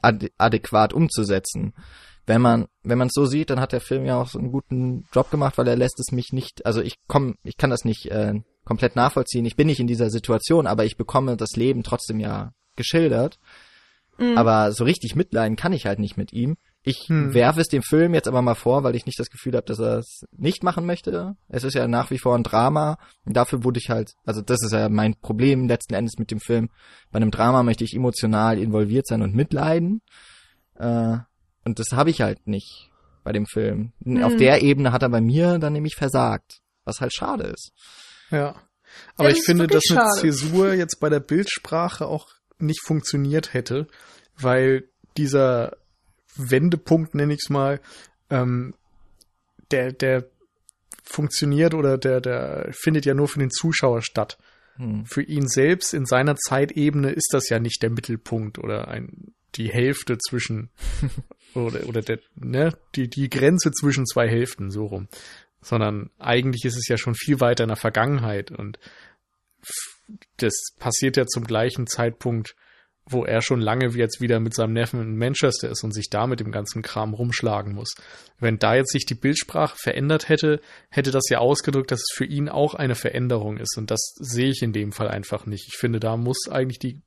ad 0.03 0.31
adäquat 0.39 0.93
umzusetzen. 0.93 1.75
Wenn 2.27 2.41
man, 2.41 2.67
wenn 2.83 2.97
man 2.97 3.09
es 3.09 3.13
so 3.15 3.27
sieht, 3.27 3.51
dann 3.51 3.61
hat 3.61 3.73
der 3.73 3.83
Film 3.83 4.07
ja 4.07 4.19
auch 4.21 4.29
so 4.31 4.39
einen 4.39 4.51
guten 4.51 5.05
Job 5.13 5.31
gemacht, 5.31 5.59
weil 5.59 5.69
er 5.69 5.77
lässt 5.77 6.01
es 6.01 6.11
mich 6.11 6.33
nicht, 6.33 6.65
also 6.65 6.81
ich 6.81 6.95
komm, 7.07 7.35
ich 7.43 7.59
kann 7.59 7.69
das 7.69 7.85
nicht 7.85 8.07
äh, 8.07 8.33
komplett 8.65 8.97
nachvollziehen. 8.97 9.45
Ich 9.45 9.57
bin 9.57 9.67
nicht 9.67 9.81
in 9.81 9.87
dieser 9.87 10.09
Situation, 10.09 10.67
aber 10.67 10.87
ich 10.87 10.97
bekomme 10.97 11.37
das 11.37 11.51
Leben 11.55 11.83
trotzdem 11.83 12.19
ja 12.21 12.53
geschildert. 12.77 13.39
Mhm. 14.17 14.39
Aber 14.39 14.73
so 14.73 14.85
richtig 14.85 15.17
mitleiden 15.17 15.57
kann 15.57 15.75
ich 15.75 15.85
halt 15.85 15.99
nicht 15.99 16.17
mit 16.17 16.33
ihm. 16.33 16.57
Ich 16.87 17.09
Hm. 17.09 17.33
werfe 17.33 17.61
es 17.63 17.69
dem 17.69 17.83
Film 17.83 18.13
jetzt 18.13 18.29
aber 18.29 18.43
mal 18.43 18.55
vor, 18.55 18.85
weil 18.85 18.95
ich 18.95 19.07
nicht 19.07 19.19
das 19.19 19.31
Gefühl 19.31 19.55
habe, 19.55 19.65
dass 19.67 19.79
er 19.81 19.99
es 19.99 20.25
nicht 20.37 20.63
machen 20.63 20.85
möchte. 20.85 21.35
Es 21.49 21.65
ist 21.65 21.73
ja 21.75 21.89
nach 21.89 22.11
wie 22.11 22.19
vor 22.19 22.37
ein 22.37 22.43
Drama. 22.43 22.99
Und 23.25 23.35
dafür 23.37 23.65
wurde 23.65 23.81
ich 23.83 23.89
halt, 23.89 24.13
also 24.27 24.43
das 24.43 24.63
ist 24.63 24.73
ja 24.73 24.89
mein 24.91 25.15
Problem 25.19 25.67
letzten 25.67 25.95
Endes 25.95 26.19
mit 26.19 26.31
dem 26.31 26.41
Film. 26.41 26.69
Bei 27.11 27.17
einem 27.17 27.31
Drama 27.31 27.63
möchte 27.63 27.85
ich 27.85 27.95
emotional 27.95 28.59
involviert 28.59 29.07
sein 29.07 29.23
und 29.23 29.35
mitleiden. 29.35 30.03
Äh, 30.75 31.17
und 31.65 31.79
das 31.79 31.93
habe 31.93 32.11
ich 32.11 32.21
halt 32.21 32.47
nicht 32.47 32.91
bei 33.23 33.33
dem 33.33 33.47
Film. 33.47 33.93
Auf 34.23 34.33
Hm. 34.33 34.39
der 34.39 34.61
Ebene 34.63 34.93
hat 34.93 35.03
er 35.03 35.09
bei 35.09 35.23
mir 35.23 35.59
dann 35.59 35.73
nämlich 35.73 35.95
versagt. 35.97 36.61
Was 36.85 37.01
halt 37.01 37.15
schade 37.15 37.45
ist. 37.45 37.73
Ja. 38.31 38.55
Aber 39.17 39.31
das 39.31 39.39
ich 39.39 39.45
finde, 39.45 39.67
dass 39.67 39.83
eine 39.89 40.01
schade. 40.01 40.21
Zäsur 40.21 40.75
jetzt 40.75 41.01
bei 41.01 41.09
der 41.09 41.21
Bildsprache 41.21 42.05
auch 42.07 42.27
nicht 42.59 42.83
funktioniert 42.85 43.55
hätte, 43.55 43.87
weil 44.37 44.85
dieser 45.17 45.79
Wendepunkt, 46.37 47.15
nenne 47.15 47.35
ich 47.35 47.41
es 47.45 47.51
mal, 47.51 47.81
ähm, 48.31 48.75
der, 49.71 49.93
der 49.93 50.27
funktioniert 51.03 51.75
oder 51.75 51.99
der, 51.99 52.21
der 52.21 52.71
findet 52.73 53.05
ja 53.05 53.15
nur 53.15 53.29
für 53.29 53.39
den 53.39 53.51
Zuschauer 53.51 54.03
statt. 54.03 54.39
Hm. 54.77 55.05
Für 55.07 55.23
ihn 55.23 55.47
selbst 55.47 55.95
in 55.95 56.07
seiner 56.07 56.37
Zeitebene 56.37 57.11
ist 57.11 57.29
das 57.33 57.49
ja 57.49 57.59
nicht 57.59 57.83
der 57.83 57.91
Mittelpunkt 57.91 58.59
oder 58.59 58.89
ein, 58.89 59.35
die 59.55 59.71
Hälfte 59.71 60.19
zwischen 60.19 60.71
oder, 61.55 61.87
oder 61.87 62.03
der, 62.03 62.19
ne, 62.35 62.77
die, 62.95 63.09
die 63.09 63.29
Grenze 63.31 63.71
zwischen 63.71 64.07
zwei 64.07 64.29
Hälften, 64.29 64.71
so 64.71 64.87
rum. 64.87 65.09
Sondern 65.61 66.11
eigentlich 66.19 66.65
ist 66.65 66.77
es 66.77 66.89
ja 66.89 66.99
schon 66.99 67.15
viel 67.15 67.41
weiter 67.41 67.65
in 67.65 67.69
der 67.69 67.77
Vergangenheit 67.77 68.51
und 68.51 68.79
das 70.37 70.53
passiert 70.79 71.17
ja 71.17 71.27
zum 71.27 71.45
gleichen 71.45 71.87
Zeitpunkt, 71.87 72.55
wo 73.07 73.25
er 73.25 73.43
schon 73.43 73.61
lange 73.61 73.89
jetzt 73.89 74.21
wieder 74.21 74.41
mit 74.41 74.55
seinem 74.55 74.73
Neffen 74.73 75.01
in 75.01 75.19
Manchester 75.19 75.69
ist 75.69 75.85
und 75.85 75.93
sich 75.93 76.09
da 76.09 76.27
mit 76.27 76.41
dem 76.41 76.53
ganzen 76.53 76.83
Kram 76.83 77.13
rumschlagen 77.13 77.75
muss. 77.75 77.95
Wenn 78.39 78.59
da 78.59 78.75
jetzt 78.75 78.93
sich 78.93 79.05
die 79.05 79.15
Bildsprache 79.15 79.77
verändert 79.77 80.29
hätte, 80.29 80.61
hätte 80.89 81.11
das 81.11 81.29
ja 81.29 81.39
ausgedrückt, 81.39 81.91
dass 81.91 82.01
es 82.01 82.15
für 82.15 82.25
ihn 82.25 82.49
auch 82.49 82.75
eine 82.75 82.95
Veränderung 82.95 83.59
ist. 83.59 83.77
Und 83.77 83.91
das 83.91 84.15
sehe 84.19 84.49
ich 84.49 84.63
in 84.63 84.73
dem 84.73 84.93
Fall 84.93 85.09
einfach 85.09 85.45
nicht. 85.45 85.69
Ich 85.69 85.77
finde, 85.79 86.01
da 86.01 86.17
muss 86.17 86.49
eigentlich 86.51 86.79
die 86.79 87.03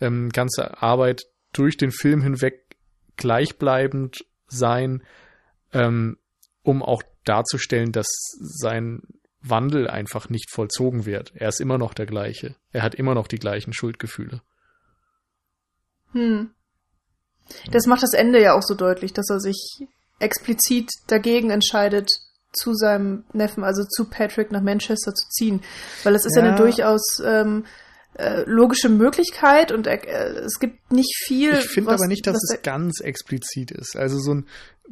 ähm, 0.00 0.30
ganze 0.30 0.82
Arbeit 0.82 1.22
durch 1.52 1.76
den 1.76 1.92
Film 1.92 2.22
hinweg 2.22 2.76
gleichbleibend 3.16 4.24
sein, 4.48 5.02
ähm, 5.72 6.18
um 6.62 6.82
auch 6.82 7.02
darzustellen, 7.24 7.92
dass 7.92 8.08
sein 8.38 9.02
Wandel 9.40 9.88
einfach 9.88 10.28
nicht 10.30 10.50
vollzogen 10.50 11.06
wird. 11.06 11.32
Er 11.34 11.48
ist 11.48 11.60
immer 11.60 11.78
noch 11.78 11.94
der 11.94 12.06
gleiche. 12.06 12.56
Er 12.72 12.82
hat 12.82 12.94
immer 12.94 13.14
noch 13.14 13.28
die 13.28 13.38
gleichen 13.38 13.72
Schuldgefühle. 13.72 14.42
Hm. 16.12 16.50
Das 17.72 17.86
macht 17.86 18.02
das 18.02 18.12
Ende 18.12 18.40
ja 18.40 18.54
auch 18.54 18.62
so 18.62 18.74
deutlich, 18.74 19.12
dass 19.12 19.30
er 19.30 19.40
sich 19.40 19.86
explizit 20.18 20.90
dagegen 21.06 21.50
entscheidet, 21.50 22.10
zu 22.52 22.74
seinem 22.74 23.24
Neffen, 23.32 23.62
also 23.62 23.84
zu 23.84 24.08
Patrick 24.08 24.50
nach 24.50 24.62
Manchester 24.62 25.14
zu 25.14 25.28
ziehen. 25.28 25.62
Weil 26.02 26.14
es 26.14 26.24
ist 26.24 26.36
ja, 26.36 26.42
Ja. 26.42 26.48
eine 26.48 26.56
durchaus 26.56 27.20
ähm, 27.24 27.64
äh, 28.14 28.42
logische 28.46 28.88
Möglichkeit 28.88 29.70
und 29.70 29.86
äh, 29.86 29.98
es 30.44 30.58
gibt 30.58 30.90
nicht 30.90 31.14
viel. 31.24 31.52
Ich 31.52 31.68
finde 31.68 31.92
aber 31.92 32.06
nicht, 32.06 32.26
dass 32.26 32.36
es 32.36 32.62
ganz 32.62 33.00
explizit 33.00 33.70
ist. 33.70 33.96
Also 33.96 34.18
so 34.18 34.34
ein, 34.34 34.46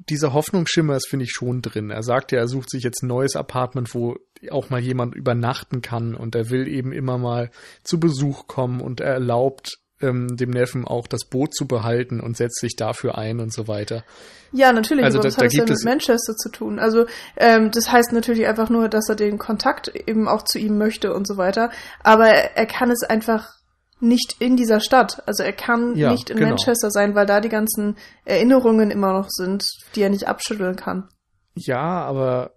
dieser 0.09 0.33
Hoffnungsschimmer 0.33 0.97
ist, 0.97 1.09
finde 1.09 1.25
ich, 1.25 1.33
schon 1.33 1.63
drin. 1.63 1.91
Er 1.91 2.03
sagt 2.03 2.31
ja, 2.31 2.39
er 2.39 2.49
sucht 2.49 2.71
sich 2.71 2.85
jetzt 2.85 3.03
ein 3.03 3.09
neues 3.09 3.37
Apartment, 3.37 3.95
wo 3.95 4.17
auch 4.51 4.69
mal 4.71 4.81
jemand 4.81 5.15
übernachten 5.15 5.81
kann 5.81 6.15
und 6.15 6.35
er 6.35 6.51
will 6.51 6.69
eben 6.69 6.93
immer 6.93 7.17
mal 7.19 7.51
zu 7.83 7.99
Besuch 7.99 8.47
kommen 8.47 8.81
und 8.81 9.01
er 9.01 9.15
erlaubt 9.15 9.79
ähm, 10.01 10.37
dem 10.37 10.51
Neffen 10.51 10.85
auch 10.87 11.07
das 11.07 11.25
Boot 11.25 11.55
zu 11.55 11.67
behalten 11.67 12.21
und 12.21 12.37
setzt 12.37 12.61
sich 12.61 12.77
dafür 12.77 13.17
ein 13.17 13.41
und 13.41 13.53
so 13.53 13.67
weiter. 13.69 14.05
Ja, 14.53 14.73
natürlich, 14.73 15.05
Also 15.05 15.19
aber 15.19 15.23
da- 15.25 15.29
was 15.29 15.37
da 15.37 15.41
hat 15.43 15.47
es 15.49 15.53
gibt 15.55 15.69
mit 15.69 15.79
es- 15.79 15.85
Manchester 15.85 16.37
zu 16.37 16.51
tun? 16.51 16.79
Also 16.79 17.07
ähm, 17.37 17.71
das 17.71 17.91
heißt 17.91 18.13
natürlich 18.13 18.47
einfach 18.47 18.69
nur, 18.71 18.89
dass 18.89 19.09
er 19.09 19.17
den 19.17 19.39
Kontakt 19.39 19.89
eben 19.89 20.29
auch 20.29 20.43
zu 20.45 20.59
ihm 20.59 20.77
möchte 20.79 21.13
und 21.15 21.27
so 21.27 21.37
weiter. 21.37 21.71
Aber 22.03 22.27
er, 22.29 22.57
er 22.57 22.67
kann 22.67 22.91
es 22.91 23.03
einfach 23.03 23.55
nicht 23.99 24.37
in 24.41 24.57
dieser 24.57 24.81
Stadt. 24.81 25.23
Also 25.27 25.43
er 25.43 25.55
kann 25.55 25.97
Ja, 25.97 26.13
nicht 26.13 26.29
in 26.29 26.37
genau. 26.37 26.51
Manchester 26.51 26.91
sein, 26.91 27.15
weil 27.15 27.25
da 27.27 27.41
die 27.41 27.49
ganzen 27.49 27.97
Erinnerungen 28.27 28.91
immer 28.91 29.15
noch 29.15 29.29
sind, 29.31 29.67
die 29.95 30.03
er 30.03 30.11
nicht 30.11 30.29
abschütteln 30.29 30.77
kann. 30.77 31.09
Ja, 31.55 31.81
aber 32.05 32.53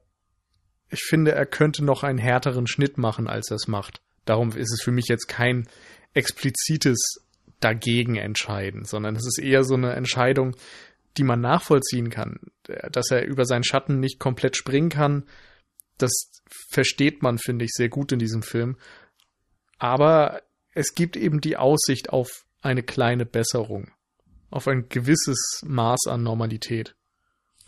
ich 0.89 1.01
finde, 1.03 1.31
er 1.31 1.45
könnte 1.45 1.85
noch 1.85 2.03
einen 2.03 2.17
härteren 2.19 2.67
Schnitt 2.67 2.97
machen, 2.97 3.27
als 3.29 3.49
er 3.49 3.55
es 3.55 3.67
macht. 3.69 4.01
Darum 4.25 4.49
ist 4.51 4.73
es 4.73 4.81
für 4.83 4.91
mich 4.91 5.05
jetzt 5.07 5.27
kein 5.29 5.67
explizites 6.13 6.97
dagegen 7.59 8.15
entscheiden, 8.15 8.85
sondern 8.85 9.15
es 9.15 9.25
ist 9.25 9.39
eher 9.39 9.63
so 9.63 9.73
eine 9.75 9.93
Entscheidung, 9.93 10.55
die 11.17 11.23
man 11.23 11.41
nachvollziehen 11.41 12.09
kann. 12.09 12.39
Dass 12.91 13.11
er 13.11 13.25
über 13.25 13.45
seinen 13.45 13.63
Schatten 13.63 13.99
nicht 13.99 14.19
komplett 14.19 14.55
springen 14.55 14.89
kann, 14.89 15.25
das 15.97 16.11
versteht 16.69 17.21
man, 17.23 17.37
finde 17.37 17.65
ich, 17.65 17.71
sehr 17.73 17.89
gut 17.89 18.11
in 18.11 18.19
diesem 18.19 18.41
Film. 18.43 18.77
Aber 19.77 20.41
es 20.73 20.93
gibt 20.93 21.17
eben 21.17 21.41
die 21.41 21.57
Aussicht 21.57 22.09
auf 22.09 22.29
eine 22.61 22.83
kleine 22.83 23.25
Besserung, 23.25 23.91
auf 24.49 24.67
ein 24.67 24.87
gewisses 24.89 25.61
Maß 25.65 26.07
an 26.07 26.23
Normalität. 26.23 26.95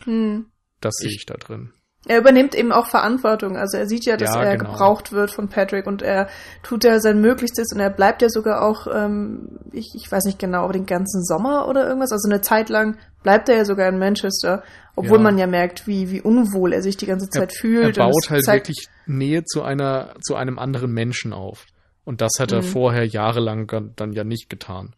Hm. 0.04 0.46
Das 0.80 0.94
sehe 0.96 1.10
Ich- 1.10 1.16
ich 1.20 1.26
da 1.26 1.34
drin. 1.34 1.72
Er 2.08 2.18
übernimmt 2.18 2.56
eben 2.56 2.72
auch 2.72 2.88
Verantwortung. 2.88 3.56
Also 3.56 3.76
er 3.78 3.86
sieht 3.86 4.04
ja, 4.06 4.16
dass 4.16 4.34
Ja, 4.34 4.42
er 4.42 4.56
genau. 4.56 4.70
gebraucht 4.72 5.12
wird 5.12 5.30
von 5.30 5.48
Patrick 5.48 5.86
und 5.86 6.02
er 6.02 6.28
tut 6.64 6.82
ja 6.82 6.98
sein 6.98 7.20
Möglichstes 7.20 7.68
und 7.72 7.78
er 7.80 7.90
bleibt 7.90 8.22
ja 8.22 8.28
sogar 8.28 8.62
auch, 8.62 8.88
ähm, 8.92 9.60
ich, 9.70 9.92
ich 9.94 10.10
weiß 10.10 10.24
nicht 10.24 10.40
genau, 10.40 10.64
aber 10.64 10.72
den 10.72 10.86
ganzen 10.86 11.22
Sommer 11.22 11.68
oder 11.68 11.86
irgendwas. 11.86 12.10
Also 12.10 12.28
eine 12.28 12.40
Zeit 12.40 12.68
lang 12.70 12.98
bleibt 13.22 13.48
er 13.48 13.58
ja 13.58 13.64
sogar 13.64 13.88
in 13.88 14.00
Manchester, 14.00 14.64
obwohl 14.96 15.18
Ja. 15.18 15.22
man 15.22 15.38
ja 15.38 15.46
merkt, 15.46 15.86
wie, 15.86 16.10
wie 16.10 16.20
unwohl 16.20 16.72
er 16.72 16.82
sich 16.82 16.96
die 16.96 17.06
ganze 17.06 17.30
Zeit 17.30 17.52
fühlt. 17.56 17.96
Er 17.96 18.04
und 18.06 18.12
baut 18.12 18.30
halt 18.30 18.44
zeigt- 18.44 18.66
wirklich 18.68 18.88
Nähe 19.06 19.44
zu 19.44 19.62
einer, 19.62 20.14
zu 20.22 20.34
einem 20.34 20.58
anderen 20.58 20.90
Menschen 20.92 21.32
auf. 21.32 21.66
Und 22.04 22.20
das 22.20 22.32
hat 22.40 22.50
er 22.50 22.62
Mhm. 22.62 22.66
vorher 22.66 23.06
jahrelang 23.06 23.92
dann 23.94 24.12
ja 24.12 24.24
nicht 24.24 24.50
getan. 24.50 24.96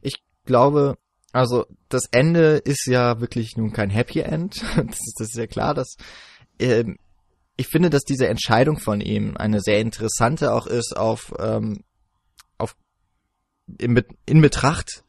Ich 0.00 0.22
glaube, 0.46 0.96
also 1.32 1.66
das 1.88 2.04
Ende 2.10 2.56
ist 2.56 2.86
ja 2.86 3.20
wirklich 3.20 3.56
nun 3.56 3.72
kein 3.72 3.90
Happy 3.90 4.20
End. 4.20 4.56
Das 4.76 4.98
ist, 4.98 5.16
das 5.18 5.28
ist 5.28 5.36
ja 5.36 5.46
klar, 5.46 5.74
dass 5.74 5.96
ähm, 6.58 6.98
ich 7.56 7.68
finde, 7.68 7.90
dass 7.90 8.02
diese 8.02 8.28
Entscheidung 8.28 8.78
von 8.78 9.00
ihm 9.00 9.36
eine 9.36 9.60
sehr 9.60 9.80
interessante 9.80 10.52
auch 10.52 10.66
ist 10.66 10.96
auf 10.96 11.34
ähm, 11.38 11.82
auf 12.56 12.76
in, 13.78 14.02
in 14.26 14.40
Betracht 14.40 15.04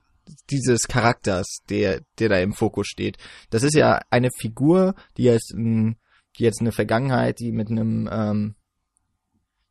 dieses 0.49 0.87
Charakters, 0.87 1.59
der 1.69 2.01
der 2.17 2.29
da 2.29 2.39
im 2.39 2.53
Fokus 2.53 2.87
steht. 2.87 3.17
Das 3.49 3.63
ist 3.63 3.75
ja 3.75 4.01
eine 4.09 4.29
Figur, 4.37 4.95
die 5.17 5.23
jetzt 5.23 5.53
ein, 5.53 5.97
die 6.37 6.43
jetzt 6.43 6.59
eine 6.59 6.71
Vergangenheit, 6.71 7.39
die 7.39 7.51
mit 7.51 7.69
einem 7.69 8.09
ähm, 8.11 8.55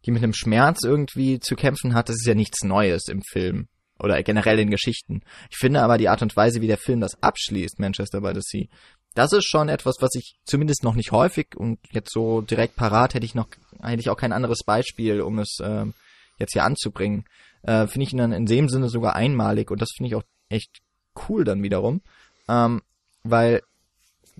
die 0.07 0.13
mit 0.13 0.23
einem 0.23 0.35
Schmerz 0.35 0.85
irgendwie 0.85 1.41
zu 1.41 1.57
kämpfen 1.57 1.95
hat. 1.95 2.09
Das 2.09 2.17
ist 2.17 2.27
ja 2.27 2.35
nichts 2.35 2.63
Neues 2.63 3.09
im 3.09 3.23
Film 3.23 3.69
oder 3.99 4.23
generell 4.23 4.59
in 4.59 4.71
Geschichten. 4.71 5.23
Ich 5.51 5.57
finde 5.57 5.83
aber 5.83 5.99
die 5.99 6.09
Art 6.09 6.23
und 6.23 6.37
Weise, 6.37 6.61
wie 6.61 6.67
der 6.67 6.79
Film 6.79 7.01
das 7.01 7.23
abschließt, 7.23 7.79
Manchester 7.79 8.21
by 8.21 8.33
the 8.35 8.41
Sea, 8.43 8.67
das 9.15 9.33
ist 9.33 9.49
schon 9.49 9.69
etwas, 9.69 9.97
was 10.01 10.15
ich 10.15 10.37
zumindest 10.45 10.85
noch 10.85 10.95
nicht 10.95 11.13
häufig 11.13 11.57
und 11.57 11.79
jetzt 11.91 12.13
so 12.13 12.41
direkt 12.41 12.77
parat 12.77 13.15
hätte 13.15 13.27
ich 13.27 13.35
noch, 13.35 13.49
hätte 13.83 14.01
ich 14.01 14.11
auch 14.11 14.17
kein 14.17 14.33
anderes 14.33 14.61
Beispiel, 14.65 15.21
um 15.21 15.39
es 15.39 15.59
ähm, 15.61 15.95
jetzt 16.39 16.53
hier 16.53 16.65
anzubringen. 16.65 17.25
Äh, 17.63 17.89
finde 17.89 18.07
ich 18.07 18.13
ihn 18.13 18.19
dann 18.19 18.33
in 18.33 18.47
dem 18.47 18.69
Sinne 18.69 18.89
sogar 18.89 19.17
einmalig 19.17 19.71
und 19.71 19.83
das 19.83 19.91
finde 19.97 20.09
ich 20.09 20.15
auch 20.15 20.23
echt 20.49 20.81
cool 21.29 21.45
dann 21.45 21.63
wiederum, 21.63 22.01
ähm, 22.49 22.83
weil 23.25 23.63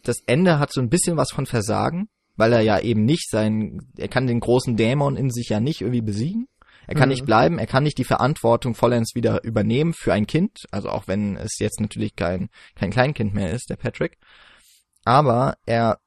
das 0.05 0.19
Ende 0.27 0.61
hat 0.61 0.73
so 0.73 0.81
ein 0.81 0.91
bisschen 0.91 1.17
was 1.17 1.33
von 1.33 1.47
Versagen, 1.47 2.09
weil 2.37 2.53
er 2.53 2.61
ja 2.61 2.79
eben 2.79 3.05
nicht 3.05 3.29
sein, 3.29 3.89
er 3.97 4.09
kann 4.09 4.29
den 4.29 4.39
großen 4.39 4.77
Dämon 4.77 5.17
in 5.17 5.31
sich 5.31 5.49
ja 5.49 5.59
nicht 5.59 5.81
irgendwie 5.81 6.03
besiegen. 6.03 6.47
Er 6.89 6.95
kann 6.95 7.11
Mhm. 7.11 7.15
nicht 7.15 7.27
bleiben, 7.27 7.59
er 7.59 7.67
kann 7.67 7.83
nicht 7.83 7.99
die 7.99 8.05
Verantwortung 8.05 8.75
vollends 8.75 9.15
wieder 9.15 9.45
übernehmen 9.45 9.93
für 9.93 10.15
ein 10.15 10.27
Kind, 10.27 10.61
also 10.71 10.89
auch 10.89 11.07
wenn 11.07 11.37
es 11.37 11.59
jetzt 11.59 11.81
natürlich 11.81 12.17
kein, 12.17 12.49
kein 12.75 12.91
Kleinkind 12.91 13.35
mehr 13.35 13.51
ist, 13.51 13.69
der 13.69 13.77
Patrick. 13.77 14.17
Aber 15.05 15.59
er 15.67 16.01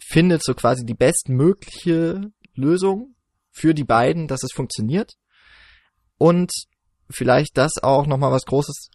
findet 0.00 0.44
so 0.44 0.54
quasi 0.54 0.86
die 0.86 0.94
bestmögliche 0.94 2.30
Lösung 2.54 3.16
für 3.50 3.74
die 3.74 3.84
beiden, 3.84 4.28
dass 4.28 4.44
es 4.44 4.52
funktioniert. 4.54 5.14
Und 6.16 6.52
vielleicht 7.10 7.58
das 7.58 7.82
auch 7.82 8.06
nochmal 8.06 8.30
was 8.30 8.44
Großes. 8.44 8.88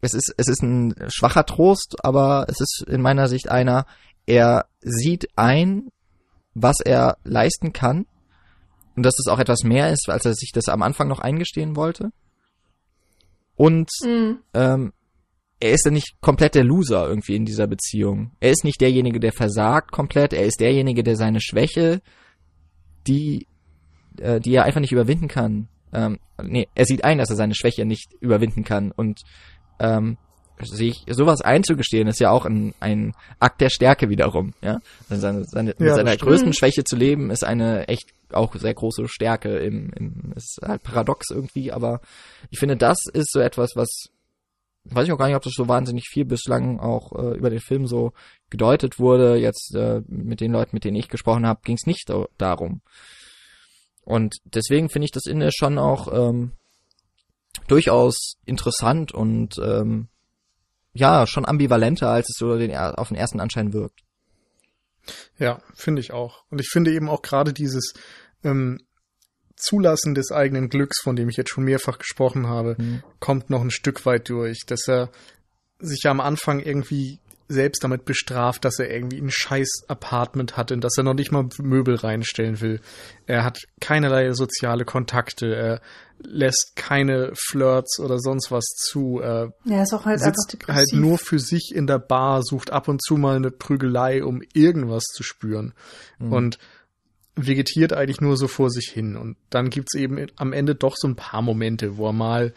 Es 0.00 0.14
ist, 0.14 0.32
es 0.38 0.48
ist 0.48 0.62
ein 0.62 0.94
schwacher 1.08 1.44
Trost, 1.44 1.96
aber 2.02 2.46
es 2.48 2.60
ist 2.60 2.84
in 2.88 3.02
meiner 3.02 3.28
Sicht 3.28 3.50
einer, 3.50 3.84
er 4.24 4.66
sieht 4.80 5.28
ein, 5.36 5.88
was 6.54 6.80
er 6.80 7.18
leisten 7.24 7.74
kann 7.74 8.06
und 8.96 9.04
dass 9.04 9.18
es 9.18 9.28
auch 9.30 9.38
etwas 9.38 9.62
mehr 9.62 9.90
ist, 9.92 10.08
als 10.08 10.24
er 10.24 10.34
sich 10.34 10.50
das 10.52 10.68
am 10.68 10.82
Anfang 10.82 11.08
noch 11.08 11.20
eingestehen 11.20 11.76
wollte. 11.76 12.10
Und 13.54 13.90
Mhm. 14.04 14.38
ähm, 14.54 14.92
er 15.60 15.72
ist 15.72 15.84
ja 15.86 15.90
nicht 15.90 16.16
komplett 16.20 16.54
der 16.54 16.64
Loser 16.64 17.08
irgendwie 17.08 17.36
in 17.36 17.46
dieser 17.46 17.66
Beziehung. 17.66 18.32
Er 18.40 18.50
ist 18.50 18.64
nicht 18.64 18.80
derjenige, 18.80 19.20
der 19.20 19.32
versagt 19.32 19.90
komplett. 19.92 20.32
Er 20.34 20.44
ist 20.44 20.60
derjenige, 20.60 21.02
der 21.02 21.16
seine 21.16 21.40
Schwäche, 21.40 22.02
die, 23.06 23.46
äh, 24.18 24.40
die 24.40 24.54
er 24.54 24.64
einfach 24.64 24.80
nicht 24.80 24.92
überwinden 24.92 25.28
kann. 25.28 25.68
Ähm, 25.92 26.18
nee, 26.42 26.68
er 26.74 26.84
sieht 26.84 27.04
ein, 27.04 27.16
dass 27.18 27.30
er 27.30 27.36
seine 27.36 27.54
Schwäche 27.54 27.86
nicht 27.86 28.12
überwinden 28.20 28.64
kann 28.64 28.92
und 28.92 29.22
ähm, 29.78 30.18
sich 30.62 31.04
sowas 31.10 31.40
einzugestehen 31.40 32.08
ist 32.08 32.20
ja 32.20 32.30
auch 32.30 32.44
ein, 32.46 32.74
ein 32.80 33.14
Akt 33.38 33.60
der 33.60 33.70
Stärke 33.70 34.08
wiederum. 34.08 34.54
Ja, 34.62 34.80
Also 35.08 35.20
seine, 35.20 35.44
seine, 35.44 35.70
mit 35.70 35.80
Ja, 35.80 35.86
das 35.88 35.96
seiner 35.96 36.16
größten. 36.16 36.52
Schwäche 36.54 36.84
zu 36.84 36.96
leben 36.96 37.30
ist 37.30 37.44
eine 37.44 37.88
echt 37.88 38.10
auch 38.32 38.54
sehr 38.54 38.74
große 38.74 39.08
Stärke. 39.08 39.58
Im, 39.58 39.90
im 39.96 40.32
ist 40.34 40.58
halt 40.62 40.82
paradox 40.82 41.30
irgendwie, 41.30 41.72
aber 41.72 42.00
ich 42.50 42.58
finde, 42.58 42.76
das 42.76 42.98
ist 43.12 43.32
so 43.32 43.40
etwas, 43.40 43.72
was 43.74 44.08
weiß 44.84 45.06
ich 45.06 45.12
auch 45.12 45.18
gar 45.18 45.26
nicht, 45.26 45.36
ob 45.36 45.42
das 45.42 45.54
so 45.54 45.68
wahnsinnig 45.68 46.04
viel 46.08 46.24
bislang 46.24 46.78
auch 46.78 47.12
äh, 47.12 47.36
über 47.36 47.50
den 47.50 47.60
Film 47.60 47.86
so 47.86 48.12
gedeutet 48.50 48.98
wurde. 48.98 49.36
Jetzt 49.36 49.74
äh, 49.74 50.02
mit 50.06 50.40
den 50.40 50.52
Leuten, 50.52 50.74
mit 50.76 50.84
denen 50.84 50.96
ich 50.96 51.08
gesprochen 51.08 51.46
habe, 51.46 51.60
ging 51.64 51.76
es 51.76 51.86
nicht 51.86 52.08
da 52.08 52.26
darum. 52.38 52.80
Und 54.04 54.36
deswegen 54.44 54.88
finde 54.88 55.06
ich 55.06 55.10
das 55.10 55.26
Ende 55.26 55.50
schon 55.52 55.78
auch 55.78 56.12
ähm, 56.12 56.52
durchaus 57.66 58.36
interessant 58.44 59.12
und 59.12 59.58
ähm, 59.58 60.08
ja, 60.96 61.26
schon 61.26 61.44
ambivalenter, 61.46 62.10
als 62.10 62.28
es 62.28 62.36
so 62.38 62.56
den, 62.58 62.74
auf 62.74 63.08
den 63.08 63.16
ersten 63.16 63.40
Anschein 63.40 63.72
wirkt. 63.72 64.00
Ja, 65.38 65.60
finde 65.74 66.00
ich 66.00 66.12
auch. 66.12 66.44
Und 66.50 66.60
ich 66.60 66.68
finde 66.68 66.92
eben 66.92 67.08
auch 67.08 67.22
gerade 67.22 67.52
dieses 67.52 67.92
ähm, 68.42 68.80
Zulassen 69.54 70.14
des 70.14 70.32
eigenen 70.32 70.68
Glücks, 70.68 71.00
von 71.02 71.16
dem 71.16 71.28
ich 71.28 71.36
jetzt 71.36 71.50
schon 71.50 71.64
mehrfach 71.64 71.98
gesprochen 71.98 72.46
habe, 72.48 72.76
Mhm. 72.78 73.02
kommt 73.20 73.48
noch 73.50 73.62
ein 73.62 73.70
Stück 73.70 74.04
weit 74.04 74.28
durch, 74.28 74.64
dass 74.66 74.86
er 74.88 75.10
sich 75.78 76.00
ja 76.04 76.10
am 76.10 76.20
Anfang 76.20 76.60
irgendwie 76.60 77.20
selbst 77.48 77.84
damit 77.84 78.04
bestraft, 78.04 78.64
dass 78.64 78.78
er 78.78 78.90
irgendwie 78.90 79.18
ein 79.20 79.30
scheiß 79.30 79.84
Apartment 79.88 80.56
hat, 80.56 80.70
in 80.70 80.80
das 80.80 80.96
er 80.96 81.04
noch 81.04 81.14
nicht 81.14 81.30
mal 81.32 81.48
Möbel 81.58 81.94
reinstellen 81.94 82.60
will. 82.60 82.80
Er 83.26 83.44
hat 83.44 83.58
keinerlei 83.80 84.32
soziale 84.32 84.84
Kontakte, 84.84 85.54
er 85.54 85.80
lässt 86.18 86.72
keine 86.76 87.32
Flirts 87.34 88.00
oder 88.00 88.18
sonst 88.18 88.50
was 88.50 88.64
zu. 88.64 89.20
Er 89.20 89.52
Ja, 89.64 89.82
ist 89.82 89.92
auch 89.92 90.06
halt 90.06 90.20
einfach 90.20 90.34
sitzt 90.34 90.54
depressiv. 90.54 90.76
halt 90.76 90.92
nur 91.00 91.18
für 91.18 91.38
sich 91.38 91.72
in 91.74 91.86
der 91.86 91.98
Bar, 91.98 92.42
sucht 92.42 92.70
ab 92.70 92.88
und 92.88 93.02
zu 93.02 93.16
mal 93.16 93.36
eine 93.36 93.50
Prügelei, 93.50 94.24
um 94.24 94.42
irgendwas 94.54 95.04
zu 95.04 95.22
spüren. 95.22 95.74
Mhm. 96.18 96.32
Und 96.32 96.58
vegetiert 97.36 97.92
eigentlich 97.92 98.22
nur 98.22 98.36
so 98.36 98.48
vor 98.48 98.70
sich 98.70 98.88
hin. 98.88 99.16
Und 99.16 99.36
dann 99.50 99.68
gibt's 99.70 99.94
eben 99.94 100.26
am 100.36 100.52
Ende 100.52 100.74
doch 100.74 100.94
so 100.96 101.06
ein 101.06 101.16
paar 101.16 101.42
Momente, 101.42 101.98
wo 101.98 102.06
er 102.08 102.12
mal 102.14 102.54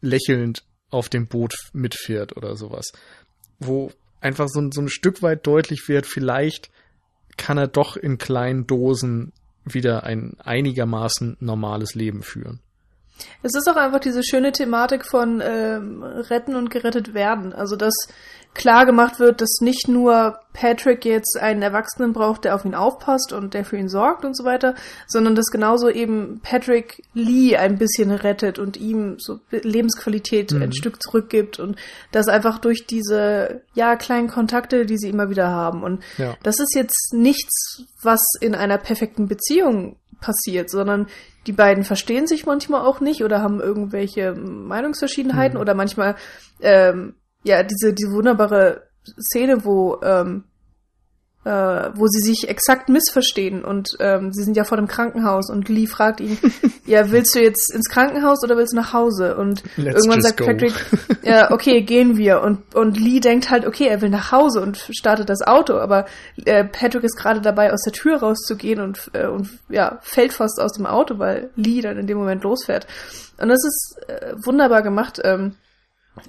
lächelnd 0.00 0.64
auf 0.90 1.08
dem 1.08 1.26
Boot 1.26 1.54
mitfährt 1.72 2.36
oder 2.36 2.56
sowas. 2.56 2.86
Wo 3.58 3.90
einfach 4.20 4.48
so, 4.48 4.60
ein- 4.60 4.72
so 4.72 4.80
ein 4.80 4.88
Stück 4.88 5.22
weit 5.22 5.46
deutlich 5.46 5.88
wird, 5.88 6.06
vielleicht 6.06 6.70
kann 7.36 7.58
er 7.58 7.68
doch 7.68 7.96
in 7.96 8.18
kleinen 8.18 8.66
Dosen 8.66 9.32
wieder 9.64 10.04
ein 10.04 10.36
einigermaßen 10.40 11.36
normales 11.40 11.94
Leben 11.94 12.22
führen. 12.22 12.60
Es 13.42 13.54
ist 13.54 13.68
auch 13.68 13.76
einfach 13.76 14.00
diese 14.00 14.22
schöne 14.22 14.52
Thematik 14.52 15.04
von 15.06 15.40
ähm, 15.44 16.02
retten 16.02 16.54
und 16.56 16.70
gerettet 16.70 17.14
werden. 17.14 17.52
Also 17.52 17.76
dass 17.76 17.94
klar 18.52 18.84
gemacht 18.84 19.20
wird, 19.20 19.40
dass 19.40 19.58
nicht 19.60 19.86
nur 19.86 20.40
Patrick 20.52 21.04
jetzt 21.04 21.38
einen 21.40 21.62
Erwachsenen 21.62 22.12
braucht, 22.12 22.44
der 22.44 22.56
auf 22.56 22.64
ihn 22.64 22.74
aufpasst 22.74 23.32
und 23.32 23.54
der 23.54 23.64
für 23.64 23.76
ihn 23.76 23.88
sorgt 23.88 24.24
und 24.24 24.36
so 24.36 24.44
weiter, 24.44 24.74
sondern 25.06 25.36
dass 25.36 25.46
genauso 25.52 25.88
eben 25.88 26.40
Patrick 26.42 27.00
Lee 27.14 27.56
ein 27.56 27.78
bisschen 27.78 28.10
rettet 28.10 28.58
und 28.58 28.76
ihm 28.76 29.14
so 29.20 29.38
Lebensqualität 29.52 30.50
Mhm. 30.52 30.62
ein 30.62 30.72
Stück 30.72 31.00
zurückgibt 31.02 31.60
und 31.60 31.76
das 32.10 32.26
einfach 32.28 32.58
durch 32.58 32.86
diese 32.86 33.62
ja 33.74 33.94
kleinen 33.96 34.28
Kontakte, 34.28 34.84
die 34.84 34.98
sie 34.98 35.08
immer 35.10 35.30
wieder 35.30 35.48
haben. 35.48 35.84
Und 35.84 36.02
Ja. 36.18 36.36
das 36.42 36.58
ist 36.58 36.74
jetzt 36.74 37.14
nichts, 37.14 37.84
was 38.02 38.20
in 38.40 38.56
einer 38.56 38.78
perfekten 38.78 39.28
Beziehung 39.28 39.96
passiert, 40.20 40.70
sondern 40.70 41.06
die 41.46 41.52
beiden 41.52 41.84
verstehen 41.84 42.26
sich 42.26 42.46
manchmal 42.46 42.82
auch 42.82 43.00
nicht 43.00 43.24
oder 43.24 43.42
haben 43.42 43.60
irgendwelche 43.60 44.32
Meinungsverschiedenheiten 44.34 45.56
Mhm. 45.56 45.60
oder 45.62 45.74
manchmal 45.74 46.16
ähm, 46.60 47.14
ja 47.42 47.62
diese 47.62 47.94
diese 47.94 48.12
wunderbare 48.12 48.88
Szene, 49.18 49.64
wo 49.64 49.98
ähm, 50.02 50.44
äh, 51.44 51.50
wo 51.94 52.06
sie 52.06 52.20
sich 52.20 52.48
exakt 52.48 52.90
missverstehen 52.90 53.64
und 53.64 53.96
ähm, 53.98 54.30
sie 54.32 54.44
sind 54.44 54.58
ja 54.58 54.64
vor 54.64 54.76
dem 54.76 54.86
Krankenhaus 54.86 55.48
und 55.48 55.70
Lee 55.70 55.86
fragt 55.86 56.20
ihn, 56.20 56.36
ja 56.86 57.10
willst 57.10 57.34
du 57.34 57.40
jetzt 57.40 57.72
ins 57.74 57.88
Krankenhaus 57.88 58.44
oder 58.44 58.58
willst 58.58 58.74
du 58.74 58.76
nach 58.76 58.92
Hause? 58.92 59.36
Und 59.36 59.62
Let's 59.76 59.96
irgendwann 59.96 60.20
sagt 60.20 60.38
go. 60.38 60.44
Patrick, 60.44 60.74
ja 61.22 61.50
okay 61.50 61.80
gehen 61.80 62.18
wir 62.18 62.42
und 62.42 62.74
und 62.74 63.00
Lee 63.00 63.20
denkt 63.20 63.50
halt 63.50 63.66
okay 63.66 63.86
er 63.86 64.02
will 64.02 64.10
nach 64.10 64.32
Hause 64.32 64.60
und 64.60 64.76
startet 64.90 65.30
das 65.30 65.40
Auto, 65.40 65.78
aber 65.78 66.04
äh, 66.44 66.64
Patrick 66.64 67.04
ist 67.04 67.16
gerade 67.16 67.40
dabei 67.40 67.72
aus 67.72 67.82
der 67.84 67.94
Tür 67.94 68.18
rauszugehen 68.18 68.80
und 68.80 69.10
äh, 69.14 69.26
und 69.26 69.48
ja 69.70 69.98
fällt 70.02 70.34
fast 70.34 70.60
aus 70.60 70.72
dem 70.72 70.84
Auto, 70.84 71.18
weil 71.18 71.48
Lee 71.56 71.80
dann 71.80 71.96
in 71.96 72.06
dem 72.06 72.18
Moment 72.18 72.44
losfährt. 72.44 72.86
Und 73.40 73.48
das 73.48 73.64
ist 73.64 73.96
äh, 74.08 74.34
wunderbar 74.44 74.82
gemacht. 74.82 75.20
Ähm, 75.24 75.54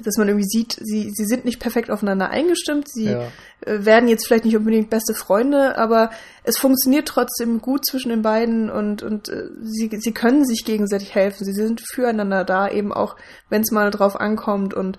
dass 0.04 0.16
man 0.18 0.28
irgendwie 0.30 0.48
sieht, 0.48 0.78
sie, 0.80 1.12
sie 1.14 1.26
sind 1.26 1.44
nicht 1.44 1.60
perfekt 1.60 1.90
aufeinander 1.92 2.30
eingestimmt, 2.30 2.88
sie 2.88 3.12
Ja. 3.12 3.22
äh, 3.66 3.84
werden 3.86 4.08
jetzt 4.08 4.26
vielleicht 4.28 4.46
nicht 4.46 4.56
unbedingt 4.56 4.90
beste 4.90 5.14
Freunde, 5.14 5.78
aber 5.78 6.12
es 6.44 6.58
funktioniert 6.58 7.08
trotzdem 7.08 7.60
gut 7.62 7.86
zwischen 7.86 8.10
den 8.10 8.22
beiden 8.22 8.70
und, 8.70 9.04
und 9.04 9.30
äh, 9.30 9.50
sie, 9.64 9.90
sie 10.00 10.12
können 10.14 10.46
sich 10.46 10.64
gegenseitig 10.66 11.14
helfen. 11.16 11.44
Sie 11.46 11.54
sind 11.54 11.82
füreinander 11.82 12.44
da, 12.46 12.70
eben 12.70 12.94
auch, 12.94 13.16
wenn 13.50 13.62
es 13.64 13.72
mal 13.72 13.92
drauf 13.92 14.16
ankommt. 14.20 14.74
Und 14.74 14.98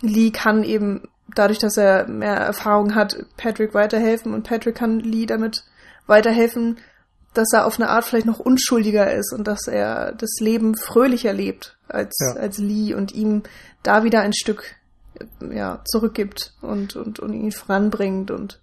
Lee 0.00 0.30
kann 0.30 0.64
eben, 0.64 1.02
dadurch, 1.34 1.58
dass 1.58 1.76
er 1.76 2.08
mehr 2.08 2.34
Erfahrung 2.36 2.94
hat, 2.94 3.16
Patrick 3.36 3.74
weiterhelfen 3.74 4.32
und 4.32 4.44
Patrick 4.44 4.76
kann 4.76 5.00
Lee 5.00 5.26
damit 5.26 5.64
weiterhelfen, 6.06 6.78
dass 7.34 7.52
er 7.52 7.66
auf 7.66 7.78
eine 7.78 7.88
Art 7.88 8.04
vielleicht 8.04 8.26
noch 8.26 8.40
unschuldiger 8.40 9.12
ist 9.12 9.32
und 9.32 9.46
dass 9.46 9.68
er 9.68 10.12
das 10.12 10.30
Leben 10.40 10.76
fröhlicher 10.76 11.32
lebt 11.32 11.76
als, 11.86 12.16
Ja. 12.18 12.40
als 12.40 12.58
Lee 12.58 12.94
und 12.94 13.12
ihm 13.12 13.44
da 13.82 14.04
wieder 14.04 14.20
ein 14.20 14.32
Stück 14.32 14.76
ja, 15.50 15.82
zurückgibt 15.86 16.54
und, 16.62 16.96
und, 16.96 17.18
und 17.20 17.32
ihn 17.34 17.52
voranbringt 17.52 18.30
und 18.30 18.60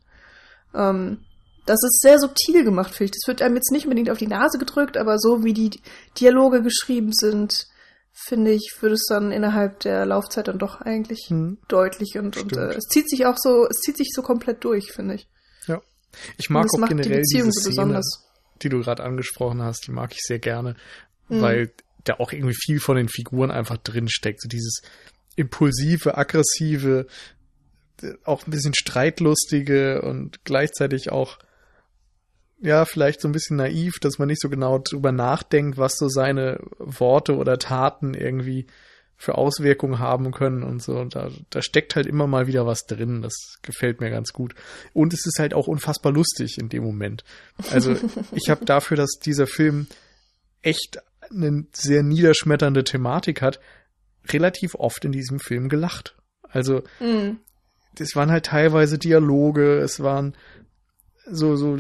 ähm, 0.74 1.20
das 1.66 1.84
ist 1.84 2.00
sehr 2.02 2.18
subtil 2.18 2.64
gemacht, 2.64 2.92
finde 2.96 3.06
ich. 3.06 3.12
Das 3.12 3.28
wird 3.28 3.42
einem 3.42 3.56
jetzt 3.56 3.72
nicht 3.72 3.86
unbedingt 3.86 4.10
auf 4.10 4.18
die 4.18 4.28
Nase 4.28 4.58
gedrückt, 4.58 4.96
aber 4.96 5.20
so 5.20 5.44
wie 5.44 5.54
die 5.54 5.82
Dialoge 6.20 6.62
geschrieben 6.64 7.12
sind, 7.12 7.68
finde 8.14 8.52
ich, 8.52 8.74
wird 8.80 8.94
es 8.94 9.06
dann 9.10 9.32
innerhalb 9.32 9.82
der 9.82 10.06
Laufzeit 10.06 10.48
dann 10.48 10.58
doch 10.60 10.80
eigentlich 10.82 11.26
Hm. 11.28 11.58
deutlich 11.68 12.18
und, 12.18 12.38
und 12.38 12.56
äh, 12.56 12.70
es 12.74 12.86
zieht 12.86 13.10
sich 13.10 13.26
auch 13.26 13.36
so, 13.38 13.68
es 13.70 13.80
zieht 13.82 13.98
sich 13.98 14.10
so 14.16 14.22
komplett 14.22 14.64
durch, 14.64 14.92
finde 14.94 15.16
ich. 15.16 15.28
Ja. 15.68 15.82
Ich 16.38 16.50
mag 16.50 16.66
auch 16.74 16.80
macht 16.80 16.92
die 16.92 16.96
generell 16.96 17.20
Beziehung 17.20 17.50
diese 17.50 17.60
Szene, 17.60 17.76
besonders. 17.76 18.24
die 18.62 18.70
du 18.70 18.80
gerade 18.80 19.04
angesprochen 19.04 19.62
hast, 19.62 19.86
die 19.88 19.92
mag 19.92 20.14
ich 20.14 20.22
sehr 20.22 20.40
gerne, 20.40 20.76
Mhm. 21.30 21.42
weil 21.42 21.74
da 22.10 22.16
auch 22.16 22.32
irgendwie 22.32 22.56
viel 22.56 22.80
von 22.80 22.98
den 22.98 23.10
Figuren 23.10 23.52
einfach 23.52 23.78
drin 23.78 24.08
steckt. 24.10 24.42
So 24.42 24.50
dieses 24.50 24.82
impulsive, 25.36 26.18
aggressive, 26.18 27.08
äh, 28.02 28.14
auch 28.24 28.46
ein 28.46 28.52
bisschen 28.52 28.74
streitlustige 28.74 30.02
und 30.02 30.44
gleichzeitig 30.44 31.12
auch 31.12 31.40
ja, 32.60 32.86
vielleicht 32.86 33.22
so 33.22 33.28
ein 33.28 33.34
bisschen 33.34 33.58
naiv, 33.58 34.00
dass 34.02 34.18
man 34.18 34.28
nicht 34.28 34.42
so 34.42 34.50
genau 34.50 34.80
drüber 34.80 35.12
nachdenkt, 35.12 35.78
was 35.78 35.96
so 35.98 36.10
seine 36.10 36.60
Worte 36.80 37.36
oder 37.36 37.60
Taten 37.60 38.14
irgendwie 38.14 38.66
für 39.16 39.36
Auswirkungen 39.36 40.00
haben 40.00 40.32
können 40.32 40.64
und 40.64 40.82
so. 40.82 40.98
Und 40.98 41.16
da, 41.16 41.30
da 41.50 41.62
steckt 41.62 41.96
halt 41.96 42.06
immer 42.06 42.28
mal 42.28 42.48
wieder 42.48 42.66
was 42.66 42.86
drin. 42.86 43.22
Das 43.22 43.34
gefällt 43.64 44.00
mir 44.00 44.10
ganz 44.10 44.32
gut. 44.32 44.54
Und 44.94 45.14
es 45.14 45.26
ist 45.26 45.40
halt 45.40 45.54
auch 45.54 45.68
unfassbar 45.68 46.12
lustig 46.12 46.58
in 46.60 46.70
dem 46.70 46.84
Moment. 46.84 47.24
Also 47.72 47.96
ich 48.32 48.50
habe 48.50 48.66
dafür, 48.66 48.98
dass 48.98 49.20
dieser 49.24 49.48
Film 49.48 49.88
echt 50.62 51.00
eine 51.32 51.66
sehr 51.74 52.04
niederschmetternde 52.04 52.84
Thematik 52.84 53.42
hat, 53.42 53.60
relativ 54.30 54.76
oft 54.76 55.06
in 55.06 55.12
diesem 55.12 55.40
Film 55.40 55.70
gelacht. 55.70 56.16
Also 56.44 56.84
Mhm. 57.00 57.38
das 57.96 58.16
waren 58.16 58.32
halt 58.32 58.46
teilweise 58.46 58.98
Dialoge, 58.98 59.78
es 59.80 60.02
waren 60.02 60.36
so, 61.30 61.56
so, 61.56 61.78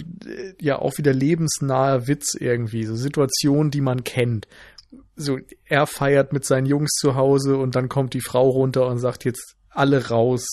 ja, 0.60 0.80
auch 0.80 0.98
wieder 0.98 1.14
lebensnaher 1.14 2.08
Witz 2.08 2.36
irgendwie, 2.36 2.84
so 2.84 2.96
Situationen, 2.96 3.72
die 3.72 3.82
man 3.82 4.04
kennt. 4.04 4.48
So, 5.16 5.40
er 5.66 5.88
feiert 5.88 6.34
mit 6.34 6.46
seinen 6.46 6.66
Jungs 6.66 6.92
zu 6.92 7.16
Hause 7.16 7.58
und 7.58 7.76
dann 7.76 7.90
kommt 7.90 8.14
die 8.14 8.22
Frau 8.22 8.50
runter 8.50 8.88
und 8.88 9.00
sagt 9.00 9.26
jetzt 9.26 9.56
alle 9.70 10.10
raus, 10.10 10.46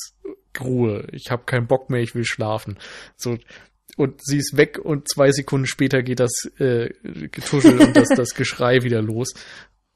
Ruhe, 0.60 1.08
ich 1.10 1.30
habe 1.30 1.44
keinen 1.44 1.66
Bock 1.66 1.90
mehr, 1.90 2.00
ich 2.00 2.14
will 2.14 2.24
schlafen. 2.24 2.78
So, 3.16 3.36
und 3.96 4.20
sie 4.24 4.38
ist 4.38 4.56
weg 4.56 4.78
und 4.78 5.08
zwei 5.08 5.30
Sekunden 5.30 5.66
später 5.66 6.02
geht 6.02 6.20
das 6.20 6.32
äh, 6.58 6.90
Getuschel 7.02 7.80
und 7.80 7.96
das, 7.96 8.08
das 8.08 8.30
Geschrei 8.34 8.82
wieder 8.82 9.02
los. 9.02 9.32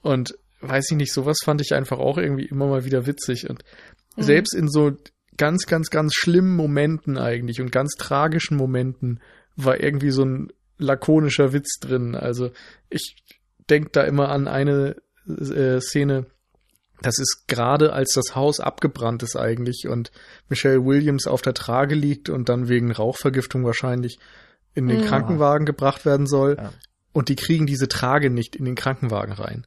Und 0.03 0.37
weiß 0.61 0.91
ich 0.91 0.97
nicht, 0.97 1.13
sowas 1.13 1.39
fand 1.45 1.61
ich 1.61 1.75
einfach 1.75 1.99
auch 1.99 2.19
irgendwie 2.19 2.47
immer 2.47 2.67
mal 2.67 2.85
wieder 2.85 3.07
witzig. 3.07 3.49
Und 3.49 3.65
Mhm. 4.19 4.23
selbst 4.23 4.55
in 4.55 4.69
so 4.69 4.93
ganz, 5.37 5.67
ganz, 5.67 5.91
ganz 5.91 6.15
schlimmen 6.15 6.57
Momenten 6.57 7.17
eigentlich 7.17 7.61
und 7.61 7.71
ganz 7.73 7.95
tragischen 7.95 8.57
Momenten 8.57 9.21
war 9.57 9.81
irgendwie 9.81 10.11
so 10.11 10.25
ein 10.25 10.53
lakonischer 10.79 11.53
Witz 11.53 11.79
drin. 11.81 12.15
Also 12.15 12.51
ich 12.91 13.17
denke 13.71 13.91
da 13.93 14.03
immer 14.03 14.29
an 14.31 14.49
eine 14.49 14.97
äh, 15.29 15.81
Szene, 15.81 16.27
das 17.03 17.19
ist 17.19 17.45
gerade 17.47 17.93
als 17.93 18.13
das 18.15 18.35
Haus 18.35 18.61
abgebrannt 18.61 19.23
ist 19.23 19.37
eigentlich 19.37 19.87
und 19.89 20.11
Michelle 20.49 20.85
Williams 20.85 21.27
auf 21.27 21.43
der 21.43 21.55
Trage 21.55 21.95
liegt 21.95 22.29
und 22.29 22.49
dann 22.49 22.69
wegen 22.69 22.91
Rauchvergiftung 22.91 23.65
wahrscheinlich 23.65 24.19
in 24.75 24.89
den 24.89 25.01
Ja. 25.01 25.07
Krankenwagen 25.07 25.65
gebracht 25.67 26.05
werden 26.05 26.27
soll. 26.27 26.57
Ja. 26.59 26.73
Und 27.13 27.29
die 27.29 27.37
kriegen 27.37 27.67
diese 27.67 27.89
Trage 27.89 28.31
nicht 28.31 28.57
in 28.57 28.65
den 28.65 28.75
Krankenwagen 28.75 29.33
rein. 29.33 29.67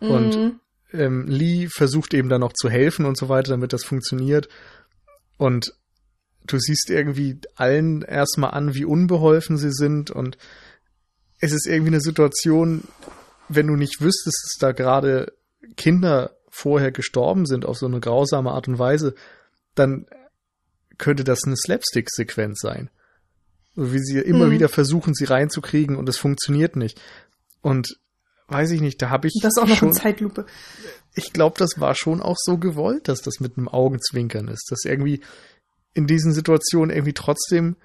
Und 0.00 0.36
Mhm. 0.36 0.60
ähm, 0.92 1.26
Lee 1.26 1.68
versucht 1.68 2.12
eben 2.14 2.28
dann 2.28 2.40
noch 2.40 2.52
zu 2.52 2.68
helfen 2.68 3.04
und 3.06 3.16
so 3.16 3.28
weiter, 3.28 3.50
damit 3.50 3.72
das 3.72 3.84
funktioniert. 3.84 4.48
Und 5.38 5.72
du 6.46 6.58
siehst 6.58 6.90
irgendwie 6.90 7.38
allen 7.56 8.02
erstmal 8.02 8.50
an, 8.50 8.74
wie 8.74 8.84
unbeholfen 8.84 9.56
sie 9.58 9.72
sind. 9.72 10.10
Und 10.10 10.36
es 11.40 11.52
ist 11.52 11.66
irgendwie 11.66 11.90
eine 11.92 12.00
Situation, 12.00 12.82
wenn 13.48 13.66
du 13.66 13.76
nicht 13.76 14.00
wüsstest, 14.00 14.42
dass 14.44 14.58
da 14.60 14.72
gerade 14.72 15.32
Kinder 15.76 16.32
vorher 16.54 16.92
gestorben 16.92 17.46
sind 17.46 17.66
auf 17.66 17.76
so 17.78 17.86
eine 17.86 18.00
grausame 18.00 18.52
Art 18.52 18.68
und 18.68 18.78
Weise, 18.78 19.14
dann 19.74 20.06
könnte 20.98 21.24
das 21.24 21.40
eine 21.44 21.56
Slapstick-Sequenz 21.56 22.60
sein. 22.60 22.90
So 23.74 23.92
wie 23.92 23.98
sie 23.98 24.18
immer 24.20 24.46
Mhm. 24.46 24.50
wieder 24.52 24.68
versuchen, 24.68 25.14
sie 25.14 25.24
reinzukriegen 25.24 25.96
und 25.96 26.08
es 26.08 26.16
funktioniert 26.16 26.76
nicht. 26.76 27.00
Und 27.60 27.98
weiß 28.46 28.70
ich 28.70 28.80
nicht, 28.80 29.02
da 29.02 29.10
habe 29.10 29.26
ich 29.26 29.34
Das 29.42 29.56
auch 29.58 29.66
noch 29.66 29.76
schon, 29.76 29.88
in 29.88 29.94
Zeitlupe. 29.94 30.46
ich 31.14 31.32
glaube, 31.32 31.56
das 31.58 31.80
war 31.80 31.94
schon 31.96 32.20
auch 32.22 32.36
so 32.38 32.58
gewollt, 32.58 33.08
dass 33.08 33.20
das 33.22 33.40
mit 33.40 33.56
einem 33.58 33.68
Augenzwinkern 33.68 34.46
ist, 34.48 34.70
dass 34.70 34.84
irgendwie 34.84 35.20
in 35.94 36.06
diesen 36.06 36.32
Situationen 36.32 36.94
irgendwie 36.94 37.14
trotzdem 37.14 37.76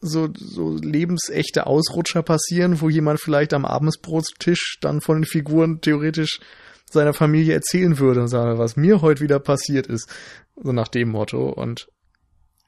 so, 0.00 0.28
so 0.34 0.76
lebensechte 0.76 1.66
Ausrutscher 1.66 2.22
passieren, 2.22 2.80
wo 2.80 2.88
jemand 2.88 3.20
vielleicht 3.20 3.52
am 3.54 3.64
Abendsbrotstisch 3.64 4.78
dann 4.80 5.00
von 5.00 5.18
den 5.22 5.24
Figuren 5.24 5.80
theoretisch 5.80 6.40
seiner 6.92 7.14
Familie 7.14 7.54
erzählen 7.54 7.98
würde 7.98 8.20
und 8.22 8.28
sagen, 8.28 8.58
was 8.58 8.76
mir 8.76 9.00
heute 9.02 9.20
wieder 9.22 9.38
passiert 9.38 9.86
ist. 9.86 10.08
So 10.56 10.72
nach 10.72 10.88
dem 10.88 11.10
Motto. 11.10 11.48
Und 11.48 11.88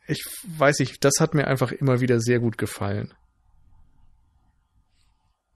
ich 0.07 0.25
weiß 0.57 0.81
nicht, 0.81 1.05
das 1.05 1.15
hat 1.21 1.35
mir 1.35 1.47
einfach 1.47 1.73
immer 1.73 2.01
wieder 2.01 2.21
sehr 2.21 2.41
gut 2.41 2.59
gefallen. 2.59 3.13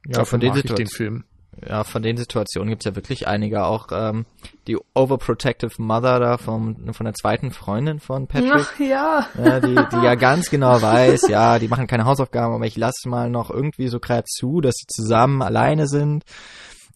Ja, 0.07 0.19
Dafür 0.19 0.27
von 0.27 0.41
den, 0.41 0.49
ich 0.49 0.63
den 0.63 0.69
Situationen, 0.69 0.91
Film. 0.91 1.25
ja, 1.67 1.83
von 1.83 2.03
den 2.03 2.17
Situationen 2.19 2.69
gibt's 2.69 2.85
ja 2.85 2.95
wirklich 2.95 3.27
einige. 3.27 3.65
Auch 3.65 3.89
ähm, 3.91 4.27
die 4.67 4.77
Overprotective 4.95 5.81
Mother 5.81 6.21
da 6.21 6.37
vom, 6.37 6.93
von 6.93 7.05
der 7.05 7.15
zweiten 7.15 7.53
Freundin 7.53 8.01
von 8.01 8.27
Patrick. 8.27 8.53
Ach 8.55 8.79
ja. 8.79 9.27
Ja, 9.43 9.61
die, 9.61 9.75
die 9.75 10.05
ja 10.05 10.15
ganz 10.15 10.51
genau 10.51 10.83
weiß, 10.83 11.29
ja, 11.29 11.59
die 11.59 11.69
machen 11.69 11.87
keine 11.87 12.05
Hausaufgaben, 12.05 12.55
aber 12.55 12.67
ich 12.67 12.77
lasse 12.77 13.09
mal 13.09 13.31
noch 13.31 13.51
irgendwie 13.51 13.89
so 13.89 13.99
gerade 13.99 14.25
zu, 14.25 14.61
dass 14.61 14.75
sie 14.77 14.87
zusammen 14.89 15.41
alleine 15.41 15.87
sind, 15.87 16.25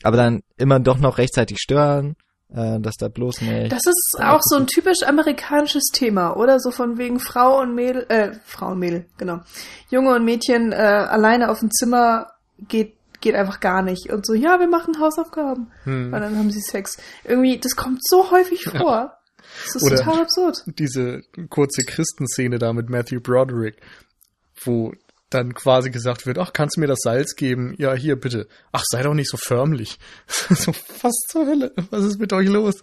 aber 0.03 0.17
dann 0.17 0.43
immer 0.57 0.81
doch 0.81 0.99
noch 0.99 1.19
rechtzeitig 1.19 1.59
stören, 1.59 2.17
äh, 2.53 2.81
dass 2.81 2.97
da 2.97 3.09
bloß 3.09 3.43
nicht. 3.43 3.73
Das 3.73 3.85
ist 3.87 4.17
auch 4.21 4.41
so 4.43 4.57
ein 4.57 4.67
typisch 4.67 5.03
amerikanisches 5.07 5.85
Thema, 5.93 6.37
oder? 6.37 6.61
So 6.61 6.71
von 6.71 6.99
wegen 6.99 7.19
Frau 7.21 7.61
und 7.61 7.75
Mädel, 7.75 8.07
äh, 8.09 8.33
Frau 8.45 8.73
und 8.73 8.79
Mädel, 8.79 9.07
genau. 9.19 9.41
Junge 9.91 10.15
und 10.15 10.25
Mädchen 10.25 10.73
äh, 10.73 10.77
alleine 10.77 11.51
auf 11.51 11.61
dem 11.61 11.71
Zimmer 11.71 12.33
geht 12.69 12.95
geht 13.21 13.35
einfach 13.35 13.59
gar 13.59 13.83
nicht. 13.83 14.11
Und 14.13 14.25
so, 14.25 14.33
ja, 14.35 14.61
wir 14.61 14.69
machen 14.69 15.01
Hausaufgaben. 15.01 15.73
Hm. 15.83 16.13
Und 16.13 16.21
dann 16.21 16.39
haben 16.39 16.53
sie 16.53 16.61
Sex. 16.61 16.99
Irgendwie, 17.25 17.59
das 17.59 17.75
kommt 17.75 17.99
so 18.07 18.31
häufig 18.31 18.63
vor. 18.65 19.19
Das 19.65 19.75
ist 19.77 19.83
Oder- 19.83 19.97
total 19.97 20.21
absurd. 20.23 20.63
diese 20.67 21.23
kurze 21.51 21.83
Christenszene 21.85 22.59
da 22.59 22.73
mit 22.73 22.89
Matthew 22.91 23.21
Broderick, 23.21 23.81
wo 24.63 24.93
dann 25.31 25.55
quasi 25.55 25.91
gesagt 25.91 26.27
wird, 26.27 26.39
ach, 26.39 26.53
kannst 26.53 26.77
du 26.77 26.81
mir 26.81 26.87
das 26.87 27.01
Salz 27.03 27.35
geben? 27.37 27.75
Ja, 27.79 27.95
hier, 27.95 28.17
bitte. 28.17 28.49
Ach, 28.73 28.83
sei 28.89 29.03
doch 29.03 29.15
nicht 29.15 29.31
so 29.31 29.37
förmlich. 29.37 29.99
so, 30.49 30.73
was 31.03 31.15
zur 31.29 31.47
Hölle? 31.47 31.73
Was 31.91 32.05
ist 32.05 32.19
mit 32.19 32.33
euch 32.33 32.49
los? 32.49 32.77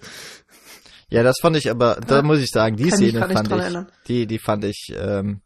Ja, 1.10 1.24
das 1.24 1.38
fand 1.42 1.58
ich 1.58 1.70
aber, 1.70 2.00
da 2.08 2.18
Ja, 2.18 2.22
muss 2.24 2.40
ich 2.40 2.50
sagen, 2.50 2.76
die 2.78 2.88
ich 2.88 2.94
Szene 2.94 3.20
nicht 3.20 3.32
fand 3.34 3.48
ich, 3.48 3.54
erinnern. 3.54 3.88
die, 4.08 4.28
die 4.28 4.40
fand 4.40 4.64
ich 4.66 4.88
ähm, 4.96 5.42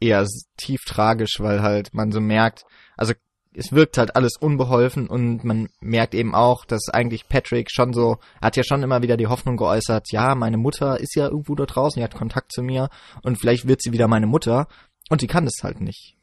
eher 0.00 0.24
tief 0.56 0.80
tragisch, 0.86 1.36
weil 1.38 1.62
halt 1.62 1.94
man 1.94 2.12
so 2.12 2.20
merkt, 2.20 2.64
also 2.96 3.12
es 3.54 3.72
wirkt 3.72 3.96
halt 3.98 4.16
alles 4.16 4.32
unbeholfen 4.38 5.06
und 5.08 5.42
man 5.44 5.68
merkt 5.80 6.14
eben 6.14 6.34
auch, 6.34 6.64
dass 6.66 6.88
eigentlich 6.90 7.28
Patrick 7.28 7.70
schon 7.70 7.92
so, 7.94 8.18
er 8.40 8.48
hat 8.48 8.56
ja 8.56 8.64
schon 8.64 8.82
immer 8.82 9.00
wieder 9.00 9.16
die 9.16 9.28
Hoffnung 9.28 9.56
geäußert, 9.56 10.12
ja, 10.12 10.34
meine 10.34 10.58
Mutter 10.58 11.00
ist 11.00 11.14
ja 11.16 11.26
irgendwo 11.28 11.54
da 11.54 11.64
draußen, 11.64 11.98
die 11.98 12.04
hat 12.04 12.14
Kontakt 12.14 12.52
zu 12.52 12.62
mir 12.62 12.90
und 13.22 13.40
vielleicht 13.40 13.66
wird 13.66 13.80
sie 13.82 13.92
wieder 13.92 14.08
meine 14.08 14.26
Mutter 14.26 14.66
und 15.08 15.22
die 15.22 15.26
kann 15.26 15.44
das 15.46 15.54
halt 15.62 15.80
nicht. 15.80 16.15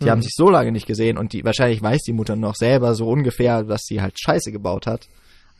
Die 0.00 0.06
Mhm. 0.06 0.10
haben 0.10 0.22
sich 0.22 0.32
so 0.34 0.48
lange 0.50 0.72
nicht 0.72 0.86
gesehen 0.86 1.18
und 1.18 1.32
die 1.32 1.44
wahrscheinlich 1.44 1.82
weiß 1.82 2.02
die 2.02 2.12
Mutter 2.12 2.36
noch 2.36 2.54
selber 2.54 2.94
so 2.94 3.08
ungefähr, 3.08 3.62
dass 3.64 3.82
sie 3.84 4.00
halt 4.00 4.18
Scheiße 4.20 4.50
gebaut 4.52 4.86
hat 4.86 5.08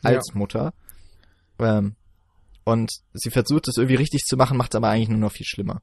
als 0.03 0.33
Mutter. 0.33 0.73
Ähm, 1.59 1.95
und 2.63 2.91
sie 3.13 3.29
versucht 3.31 3.67
es 3.67 3.77
irgendwie 3.77 3.95
richtig 3.95 4.21
zu 4.21 4.37
machen, 4.37 4.57
macht 4.57 4.73
es 4.73 4.77
aber 4.77 4.89
eigentlich 4.89 5.09
nur 5.09 5.17
noch 5.19 5.31
viel 5.31 5.45
schlimmer. 5.45 5.81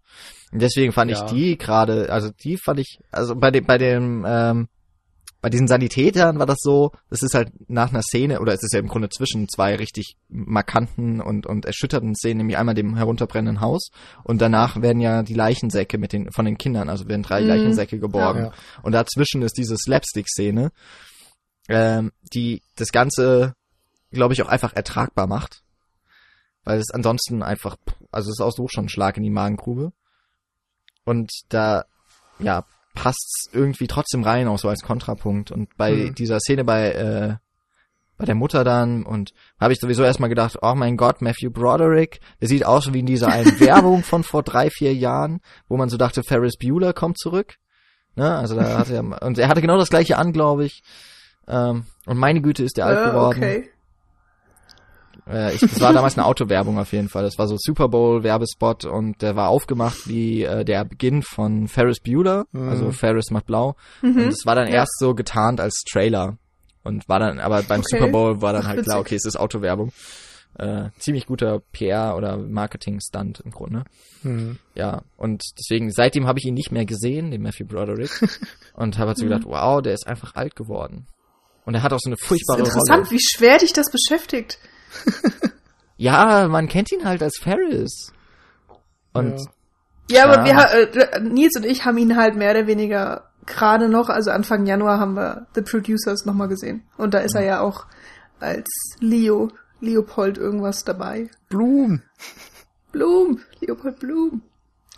Und 0.53 0.61
deswegen 0.63 0.93
fand 0.93 1.11
Ja. 1.11 1.25
ich 1.25 1.31
die 1.33 1.59
gerade, 1.59 2.11
also 2.13 2.31
die 2.31 2.57
fand 2.57 2.81
ich, 2.81 2.99
also 3.11 3.35
bei 3.37 3.51
dem, 3.51 3.65
bei 3.67 3.79
dem, 3.79 4.25
ähm, 4.27 4.69
bei 5.41 5.51
diesen 5.51 5.69
Sanitätern 5.69 6.39
war 6.39 6.47
das 6.47 6.59
so, 6.61 6.91
das 7.11 7.23
ist 7.23 7.35
halt 7.35 7.53
nach 7.69 7.91
einer 7.91 8.03
Szene, 8.03 8.41
oder 8.41 8.53
es 8.55 8.63
ist 8.63 8.73
ja 8.73 8.81
im 8.81 8.89
Grunde 8.89 9.09
zwischen 9.09 9.49
zwei 9.49 9.77
richtig 9.77 10.17
markanten 10.29 11.21
und, 11.21 11.47
und 11.47 11.65
erschütterten 11.65 12.15
Szenen, 12.17 12.39
nämlich 12.39 12.59
einmal 12.59 12.75
dem 12.75 12.97
herunterbrennenden 12.97 13.61
Haus 13.61 13.91
und 14.25 14.41
danach 14.41 14.83
werden 14.83 15.01
ja 15.01 15.23
die 15.23 15.35
Leichensäcke 15.35 15.97
mit 15.99 16.13
den, 16.13 16.33
von 16.33 16.45
den 16.45 16.59
Kindern, 16.59 16.89
also 16.89 17.09
werden 17.09 17.23
drei 17.23 17.41
Mhm. 17.41 17.47
Leichensäcke 17.49 17.99
geborgen. 17.99 18.47
Ja. 18.47 18.53
Und 18.83 18.93
dazwischen 18.93 19.43
ist 19.43 19.57
diese 19.57 19.77
Slapstick-Szene, 19.77 20.73
ähm, 21.69 22.13
die 22.33 22.63
das 22.77 22.89
Ganze, 22.89 23.55
glaube 24.11 24.35
ich, 24.35 24.43
auch 24.43 24.49
einfach 24.49 24.75
ertragbar 24.75 25.27
macht. 25.27 25.63
Weil 26.65 26.81
es 26.81 26.91
ansonsten 26.91 27.43
einfach, 27.43 27.77
also 28.11 28.31
es 28.31 28.39
ist 28.39 28.45
auch 28.45 28.53
so 28.53 28.67
schon 28.69 28.87
ein 28.87 28.89
Schlag 28.89 29.17
in 29.17 29.23
die 29.23 29.31
Magengrube. 29.31 29.93
Und 31.05 31.31
da, 31.49 31.85
ja, 32.39 32.65
passt's 33.03 33.49
irgendwie 33.53 33.87
trotzdem 33.87 34.25
rein, 34.25 34.49
auch 34.49 34.59
so 34.59 34.69
als 34.69 34.83
Kontrapunkt. 34.83 35.51
Und 35.51 35.77
bei 35.77 35.93
Mhm. 35.93 36.15
dieser 36.15 36.41
Szene 36.41 36.65
bei, 36.65 36.91
äh, 36.93 37.37
bei 38.17 38.25
der 38.25 38.35
Mutter 38.35 38.65
dann 38.65 39.05
und 39.05 39.33
habe 39.61 39.73
ich 39.73 39.79
sowieso 39.81 40.03
erstmal 40.03 40.29
gedacht, 40.29 40.59
oh 40.63 40.75
mein 40.75 40.97
Gott, 40.97 41.23
Matthew 41.23 41.51
Broderick, 41.51 42.19
der 42.41 42.49
sieht 42.49 42.67
aus 42.67 42.93
wie 42.93 42.99
in 43.01 43.07
dieser 43.07 43.29
einen 43.29 43.47
Werbung 43.61 44.03
von 44.03 44.25
vor 44.25 44.43
drei, 44.43 44.71
vier 44.71 44.93
Jahren, 44.93 45.41
wo 45.69 45.77
man 45.77 45.89
so 45.89 45.97
dachte, 45.97 46.23
Ferris 46.25 46.57
Bueller 46.57 46.93
kommt 46.93 47.19
zurück. 47.19 47.55
Ne? 48.17 48.35
Also 48.37 48.57
da 48.57 48.79
hatte 48.79 48.95
er, 48.95 49.23
und 49.23 49.39
er 49.39 49.47
hatte 49.49 49.61
genau 49.61 49.79
das 49.79 49.91
gleiche 49.91 50.19
an, 50.19 50.33
glaube 50.33 50.65
ich. 50.65 50.83
Ähm, 51.47 51.87
und 52.07 52.19
meine 52.19 52.43
Güte 52.43 52.65
ist 52.65 52.77
der 52.77 52.87
alt 52.87 53.05
geworden. 53.13 53.39
okay. 53.39 53.71
Äh, 55.29 55.55
ich, 55.55 55.61
das 55.61 55.81
war 55.81 55.93
damals 55.93 56.17
eine 56.17 56.27
Autowerbung 56.27 56.79
auf 56.79 56.93
jeden 56.93 57.09
Fall. 57.09 57.23
Das 57.25 57.39
war 57.39 57.47
so 57.49 57.57
Super 57.59 57.89
Bowl 57.89 58.23
Werbespot 58.23 58.85
und 58.85 59.21
der 59.23 59.37
war 59.37 59.49
aufgemacht 59.49 60.09
wie 60.09 60.43
äh, 60.45 60.65
der 60.65 60.85
Beginn 60.85 61.23
von 61.23 61.69
Ferris 61.69 62.01
Bueller, 62.01 62.47
Mhm. 62.53 62.69
also 62.69 62.91
Ferris 62.93 63.31
macht 63.31 63.47
blau. 63.47 63.77
Mhm. 64.03 64.17
Und 64.17 64.29
es 64.29 64.47
war 64.47 64.55
dann 64.55 64.69
Ja. 64.69 64.75
erst 64.75 64.99
so 64.99 65.15
getarnt 65.15 65.61
als 65.61 65.83
Trailer 65.91 66.39
und 66.83 67.09
war 67.09 67.19
dann, 67.19 67.41
aber 67.41 67.63
beim 67.63 67.81
Okay. 67.81 67.99
Super 67.99 68.09
Bowl 68.11 68.41
war 68.41 68.53
dann 68.53 68.67
halt 68.69 68.83
klar, 68.85 69.01
okay, 69.01 69.17
es 69.17 69.25
ist 69.27 69.37
Autowerbung. 69.39 69.93
Äh, 70.59 70.89
ziemlich 70.99 71.27
guter 71.27 71.61
PR 71.73 72.17
oder 72.17 72.37
Marketing-Stunt 72.37 73.41
im 73.45 73.51
Grunde. 73.53 73.85
Hm. 74.23 74.59
Ja, 74.75 75.03
und 75.17 75.43
deswegen, 75.59 75.93
seitdem 75.93 76.27
habe 76.27 76.39
ich 76.41 76.47
ihn 76.47 76.55
nicht 76.55 76.73
mehr 76.73 76.85
gesehen, 76.85 77.31
den 77.31 77.43
Matthew 77.43 77.67
Broderick. 77.67 78.11
und 78.75 78.99
habe 78.99 79.09
halt 79.09 79.19
so 79.19 79.25
Mhm. 79.25 79.29
gedacht, 79.31 79.45
wow, 79.47 79.81
der 79.83 79.93
ist 79.95 80.07
einfach 80.09 80.35
alt 80.35 80.57
geworden. 80.57 81.07
Und 81.65 81.75
er 81.75 81.83
hat 81.83 81.93
auch 81.93 82.01
so 82.01 82.09
eine 82.09 82.17
furchtbare 82.17 82.61
Interessant, 82.61 83.07
Rolle. 83.07 83.11
wie 83.11 83.21
schwer 83.21 83.59
dich 83.59 83.73
das 83.73 83.87
beschäftigt. 83.93 84.59
Ja, 86.01 86.47
man 86.49 86.69
kennt 86.69 86.93
ihn 86.93 87.05
halt 87.05 87.23
als 87.25 87.39
Ferris. 87.39 88.13
Und 89.13 89.41
Ja. 89.41 89.47
Ja, 90.11 90.25
aber 90.25 90.39
Ja. 90.39 90.45
wir, 90.45 90.57
ha- 90.57 90.71
äh, 90.71 91.21
Nils 91.21 91.57
und 91.57 91.67
ich 91.67 91.85
haben 91.85 91.99
ihn 91.99 92.17
halt 92.17 92.37
mehr 92.37 92.53
oder 92.53 92.67
weniger 92.69 93.31
gerade 93.47 93.89
noch, 93.89 94.09
also 94.09 94.31
Anfang 94.31 94.65
Januar 94.65 95.01
haben 95.01 95.15
wir 95.15 95.47
The 95.55 95.63
Producers 95.63 96.25
nochmal 96.25 96.49
gesehen. 96.49 96.85
Und 96.97 97.15
da 97.15 97.19
ist 97.19 97.35
er 97.35 97.43
ja 97.43 97.61
auch 97.61 97.87
als 98.41 98.69
Leo, 99.01 99.51
Leopold 99.81 100.39
irgendwas 100.39 100.85
dabei. 100.85 101.29
Blum. 101.49 102.03
Bloom, 102.93 103.41
Leopold 103.61 103.99
Bloom. 103.99 104.43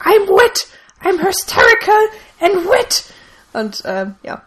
I'm 0.00 0.28
wit, 0.28 0.66
I'm 1.02 1.18
hysterical 1.26 2.08
and 2.40 2.54
wit. 2.66 3.04
Und 3.52 3.82
ähm, 3.86 4.14
ja, 4.22 4.42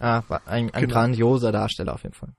ah, 0.00 0.22
war 0.28 0.40
ein, 0.46 0.70
ein 0.74 0.82
Genau. 0.82 0.94
grandioser 0.94 1.52
Darsteller 1.52 1.94
auf 1.94 2.02
jeden 2.02 2.14
Fall. 2.14 2.30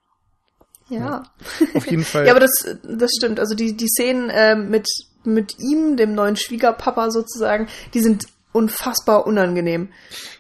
Ja. 0.90 1.24
Auf 1.74 1.88
jeden 1.88 2.04
Fall. 2.04 2.26
Ja, 2.26 2.32
aber 2.32 2.40
das, 2.40 2.78
das 2.84 3.12
stimmt. 3.18 3.40
Also 3.40 3.56
die, 3.56 3.76
die 3.76 3.88
Szenen 3.88 4.32
ähm, 4.34 4.70
mit, 4.70 4.88
mit 5.24 5.60
ihm, 5.60 5.98
dem 5.98 6.14
neuen 6.16 6.36
Schwiegerpapa 6.36 7.12
sozusagen, 7.12 7.68
die 7.94 8.02
sind 8.02 8.26
unfassbar 8.52 9.28
unangenehm. 9.28 9.90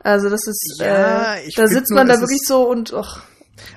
Also 0.01 0.29
das 0.29 0.47
ist, 0.47 0.77
Ja, 0.79 1.35
äh, 1.35 1.47
ich 1.47 1.55
da 1.55 1.67
sitzt 1.67 1.91
nur, 1.91 1.99
man 1.99 2.07
da 2.07 2.19
wirklich 2.19 2.41
so 2.45 2.67
und 2.67 2.91
och, 2.91 3.21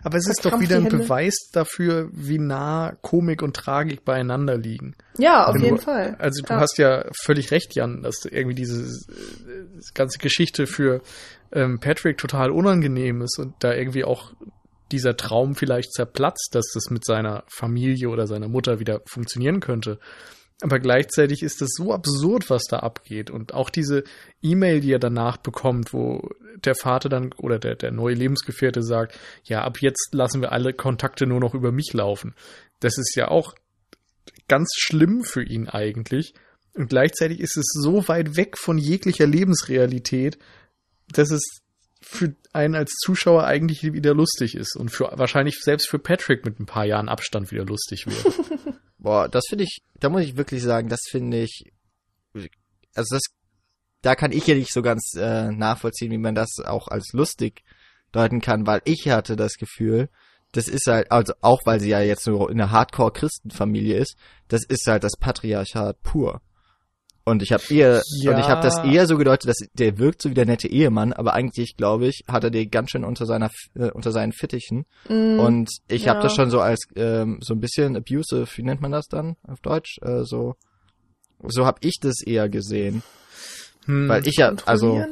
Aber 0.02 0.16
es 0.16 0.26
ist 0.26 0.44
doch 0.44 0.58
wieder 0.60 0.76
ein. 0.76 0.88
Beweis 0.88 1.50
dafür, 1.52 2.08
wie 2.12 2.38
nah 2.38 2.96
Komik 3.02 3.42
und 3.42 3.54
Tragik 3.54 4.04
beieinander 4.04 4.56
liegen. 4.56 4.94
Ja, 5.18 5.46
auf 5.46 5.54
Wenn 5.54 5.62
jeden 5.62 5.76
du, 5.76 5.82
Fall. 5.82 6.16
Also 6.18 6.42
du 6.42 6.52
ja. 6.52 6.60
hast 6.60 6.78
ja 6.78 7.04
völlig 7.22 7.50
recht, 7.50 7.74
Jan, 7.74 8.02
dass 8.02 8.24
irgendwie 8.24 8.54
diese 8.54 8.82
äh, 8.82 9.64
ganze 9.94 10.18
Geschichte 10.18 10.66
für 10.66 11.02
ähm, 11.52 11.78
Patrick 11.78 12.18
total 12.18 12.50
unangenehm 12.50 13.20
ist 13.22 13.38
und 13.38 13.54
da 13.58 13.74
irgendwie 13.74 14.04
auch 14.04 14.32
dieser 14.92 15.16
Traum 15.16 15.54
vielleicht 15.54 15.92
zerplatzt, 15.92 16.50
dass 16.52 16.70
das 16.72 16.90
mit 16.90 17.04
seiner 17.04 17.44
Familie 17.48 18.08
oder 18.08 18.26
seiner 18.26 18.48
Mutter 18.48 18.78
wieder 18.78 19.02
funktionieren 19.06 19.60
könnte. 19.60 19.98
Aber 20.62 20.78
gleichzeitig 20.78 21.42
ist 21.42 21.60
es 21.60 21.70
so 21.76 21.92
absurd, 21.92 22.48
was 22.48 22.64
da 22.64 22.78
abgeht. 22.78 23.30
Und 23.30 23.52
auch 23.52 23.68
diese 23.68 24.04
E-Mail, 24.42 24.80
die 24.80 24.92
er 24.92 25.00
danach 25.00 25.36
bekommt, 25.36 25.92
wo 25.92 26.30
der 26.64 26.76
Vater 26.76 27.08
dann 27.08 27.32
oder 27.32 27.58
der, 27.58 27.74
der 27.74 27.90
neue 27.90 28.14
Lebensgefährte 28.14 28.82
sagt, 28.82 29.18
ja, 29.42 29.64
ab 29.64 29.78
jetzt 29.80 30.10
lassen 30.12 30.40
wir 30.40 30.52
alle 30.52 30.72
Kontakte 30.72 31.26
nur 31.26 31.40
noch 31.40 31.54
über 31.54 31.72
mich 31.72 31.92
laufen. 31.92 32.34
Das 32.78 32.96
ist 32.96 33.16
ja 33.16 33.28
auch 33.28 33.54
ganz 34.46 34.70
schlimm 34.76 35.24
für 35.24 35.42
ihn 35.42 35.68
eigentlich. 35.68 36.34
Und 36.74 36.88
gleichzeitig 36.88 37.40
ist 37.40 37.56
es 37.56 37.66
so 37.72 38.06
weit 38.06 38.36
weg 38.36 38.56
von 38.56 38.78
jeglicher 38.78 39.26
Lebensrealität, 39.26 40.38
dass 41.08 41.32
es 41.32 41.61
für 42.12 42.34
einen 42.52 42.74
als 42.74 42.92
Zuschauer 42.92 43.44
eigentlich 43.44 43.82
wieder 43.82 44.14
lustig 44.14 44.54
ist 44.54 44.76
und 44.76 44.90
für 44.90 45.10
wahrscheinlich 45.14 45.58
selbst 45.60 45.88
für 45.88 45.98
Patrick 45.98 46.44
mit 46.44 46.60
ein 46.60 46.66
paar 46.66 46.84
Jahren 46.84 47.08
Abstand 47.08 47.50
wieder 47.50 47.64
lustig 47.64 48.06
wird. 48.06 48.80
Boah, 48.98 49.28
das 49.28 49.44
finde 49.48 49.64
ich, 49.64 49.82
da 49.98 50.08
muss 50.08 50.22
ich 50.22 50.36
wirklich 50.36 50.62
sagen, 50.62 50.88
das 50.88 51.00
finde 51.08 51.42
ich, 51.42 51.72
also 52.94 53.16
das, 53.16 53.22
da 54.02 54.14
kann 54.14 54.32
ich 54.32 54.46
ja 54.46 54.54
nicht 54.54 54.72
so 54.72 54.82
ganz 54.82 55.12
äh, 55.16 55.50
nachvollziehen, 55.50 56.12
wie 56.12 56.18
man 56.18 56.34
das 56.34 56.58
auch 56.64 56.88
als 56.88 57.12
lustig 57.12 57.64
deuten 58.12 58.40
kann, 58.40 58.66
weil 58.66 58.82
ich 58.84 59.08
hatte 59.08 59.36
das 59.36 59.54
Gefühl, 59.54 60.08
das 60.52 60.68
ist 60.68 60.86
halt, 60.86 61.10
also 61.10 61.32
auch 61.40 61.62
weil 61.64 61.80
sie 61.80 61.88
ja 61.88 62.00
jetzt 62.00 62.24
so 62.24 62.46
in 62.46 62.60
einer 62.60 62.70
Hardcore-Christenfamilie 62.70 63.96
ist, 63.96 64.16
das 64.48 64.64
ist 64.64 64.86
halt 64.86 65.02
das 65.02 65.16
Patriarchat 65.18 66.02
pur. 66.02 66.42
Und 67.24 67.42
ich 67.42 67.52
habe 67.52 67.62
eher, 67.70 68.02
Ja. 68.20 68.32
und 68.32 68.40
ich 68.40 68.46
habe 68.48 68.62
das 68.62 68.78
eher 68.84 69.06
so 69.06 69.16
gedeutet, 69.16 69.48
dass 69.48 69.56
der 69.74 69.98
wirkt 69.98 70.20
so 70.22 70.30
wie 70.30 70.34
der 70.34 70.44
nette 70.46 70.66
Ehemann, 70.68 71.12
aber 71.12 71.34
eigentlich 71.34 71.76
glaube 71.76 72.06
ich, 72.08 72.24
hat 72.26 72.42
er 72.42 72.50
die 72.50 72.68
ganz 72.68 72.90
schön 72.90 73.04
unter 73.04 73.26
seiner, 73.26 73.48
äh, 73.76 73.90
unter 73.90 74.10
seinen 74.10 74.32
Fittichen. 74.32 74.86
Mm, 75.08 75.38
Und 75.38 75.70
ich 75.86 76.08
habe 76.08 76.18
ja. 76.18 76.22
das 76.24 76.34
schon 76.34 76.50
so 76.50 76.60
als 76.60 76.80
ähm, 76.96 77.38
so 77.40 77.54
ein 77.54 77.60
bisschen 77.60 77.96
abusive, 77.96 78.46
wie 78.56 78.62
nennt 78.64 78.80
man 78.80 78.90
das 78.90 79.06
dann 79.06 79.36
auf 79.46 79.60
Deutsch? 79.60 79.98
Äh, 80.02 80.24
so 80.24 80.54
so 81.46 81.64
habe 81.66 81.78
ich 81.82 81.98
das 82.00 82.22
eher 82.24 82.48
gesehen, 82.48 83.02
Hm. 83.86 84.08
weil 84.08 84.26
ich 84.26 84.36
ja 84.36 84.52
also? 84.66 84.96
Äh, 84.96 85.06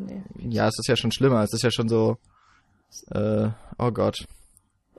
nee. 0.00 0.22
ja, 0.50 0.66
es 0.68 0.78
ist 0.78 0.88
ja 0.88 0.96
schon 0.96 1.12
schlimmer, 1.12 1.42
es 1.44 1.52
ist 1.52 1.62
ja 1.62 1.70
schon 1.70 1.88
so 1.88 2.16
äh, 3.12 3.48
oh 3.78 3.90
Gott. 3.92 4.24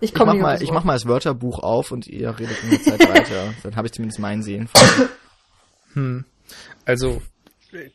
Ich 0.01 0.09
Ich 0.11 0.13
komme 0.13 0.33
mach 0.35 0.41
mal 0.41 0.53
das 0.53 0.61
ich 0.61 0.71
mach 0.71 0.83
mal 0.85 0.93
das 0.93 1.05
Wörterbuch 1.05 1.59
auf 1.59 1.91
und 1.91 2.07
ihr 2.07 2.37
redet 2.39 2.57
in 2.63 2.69
der 2.69 2.81
Zeit 2.81 2.99
weiter, 3.09 3.53
dann 3.63 3.75
habe 3.75 3.87
ich 3.87 3.93
zumindest 3.93 4.19
meinen 4.19 4.41
sehen. 4.43 4.69
Hm. 5.93 6.25
Also 6.85 7.21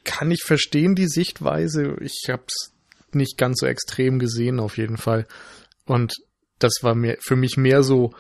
kann 0.05 0.31
ich 0.31 0.43
verstehen 0.45 0.95
die 0.95 1.09
Sichtweise. 1.09 1.97
Ich 2.01 2.25
habe 2.29 2.45
es 2.47 2.73
nicht 3.13 3.37
ganz 3.39 3.59
so 3.61 3.67
extrem 3.67 4.19
gesehen 4.19 4.61
auf 4.61 4.77
jeden 4.79 4.97
Fall. 4.97 5.27
Und 5.87 6.15
das 6.59 6.73
war 6.83 6.95
mir 6.95 7.17
für 7.21 7.37
mich 7.37 7.57
mehr 7.57 7.83
so, 7.83 8.13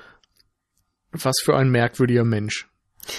was 1.12 1.36
für 1.42 1.56
ein 1.56 1.70
merkwürdiger 1.70 2.24
Mensch. 2.24 2.66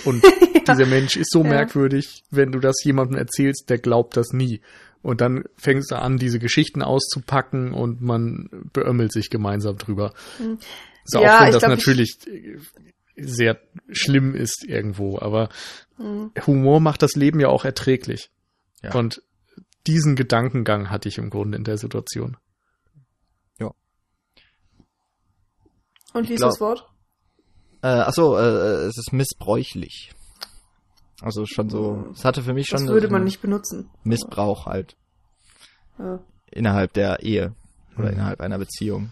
Und 0.03 0.23
dieser 0.67 0.85
Mensch 0.85 1.15
ist 1.15 1.31
so 1.31 1.43
Ja. 1.43 1.49
merkwürdig, 1.49 2.23
wenn 2.31 2.51
du 2.51 2.59
das 2.59 2.75
jemandem 2.83 3.17
erzählst, 3.17 3.69
der 3.69 3.77
glaubt 3.77 4.17
das 4.17 4.33
nie. 4.33 4.61
Und 5.01 5.21
dann 5.21 5.43
fängst 5.57 5.91
du 5.91 5.95
an, 6.01 6.17
diese 6.17 6.39
Geschichten 6.39 6.81
auszupacken 6.81 7.73
und 7.73 8.01
man 8.01 8.49
beömmelt 8.73 9.13
sich 9.13 9.29
gemeinsam 9.29 9.77
drüber. 9.77 10.13
So, 11.05 11.21
Ja, 11.21 11.37
auch 11.37 11.41
wenn 11.41 11.47
ich 11.49 11.53
das 11.53 11.63
glaub, 11.63 11.77
ich- 11.77 11.85
natürlich 11.85 12.17
sehr 13.15 13.59
schlimm 13.91 14.35
ist 14.35 14.63
irgendwo, 14.63 15.19
aber 15.19 15.49
Mhm. 15.97 16.31
Humor 16.45 16.79
macht 16.81 17.01
das 17.01 17.13
Leben 17.15 17.39
ja 17.39 17.47
auch 17.47 17.63
erträglich. 17.65 18.29
Ja. 18.83 18.93
Und 18.95 19.21
diesen 19.87 20.15
Gedankengang 20.15 20.89
hatte 20.89 21.07
ich 21.07 21.17
im 21.17 21.29
Grunde 21.29 21.57
in 21.57 21.63
der 21.63 21.77
Situation. 21.77 22.37
Und 26.13 26.29
wie 26.29 26.33
ist 26.35 26.41
das 26.43 26.61
Wort? 26.61 26.89
Äh, 27.81 27.87
ach 27.87 28.13
so, 28.13 28.37
äh, 28.37 28.85
es 28.87 28.97
ist 28.97 29.11
missbräuchlich. 29.11 30.13
Also 31.21 31.45
schon 31.45 31.69
so, 31.69 32.07
es 32.13 32.23
hatte 32.23 32.41
für 32.41 32.53
mich 32.53 32.67
schon 32.67 32.85
Das 32.85 32.87
würde 32.87 33.07
so 33.07 33.11
man 33.11 33.25
nicht 33.25 33.41
benutzen. 33.41 33.89
Missbrauch 34.05 34.65
halt 34.65 34.95
Ja. 35.99 36.19
innerhalb 36.51 36.93
der 36.93 37.21
Ehe 37.21 37.53
oder 37.97 38.07
Mhm. 38.07 38.13
innerhalb 38.13 38.39
einer 38.39 38.57
Beziehung. 38.57 39.11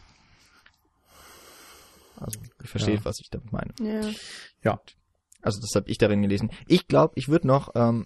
Also, 2.15 2.39
ich 2.63 2.69
verstehe, 2.69 2.95
Ja. 2.95 3.05
was 3.05 3.19
ich 3.19 3.29
damit 3.29 3.51
meine. 3.51 3.73
Ja. 3.81 4.09
Ja. 4.63 4.81
Also, 5.41 5.59
das 5.59 5.71
habe 5.75 5.89
ich 5.89 5.97
darin 5.97 6.21
gelesen. 6.21 6.51
Ich 6.67 6.87
glaube, 6.87 7.13
ich 7.17 7.27
würde 7.27 7.47
noch, 7.47 7.71
ähm, 7.75 8.05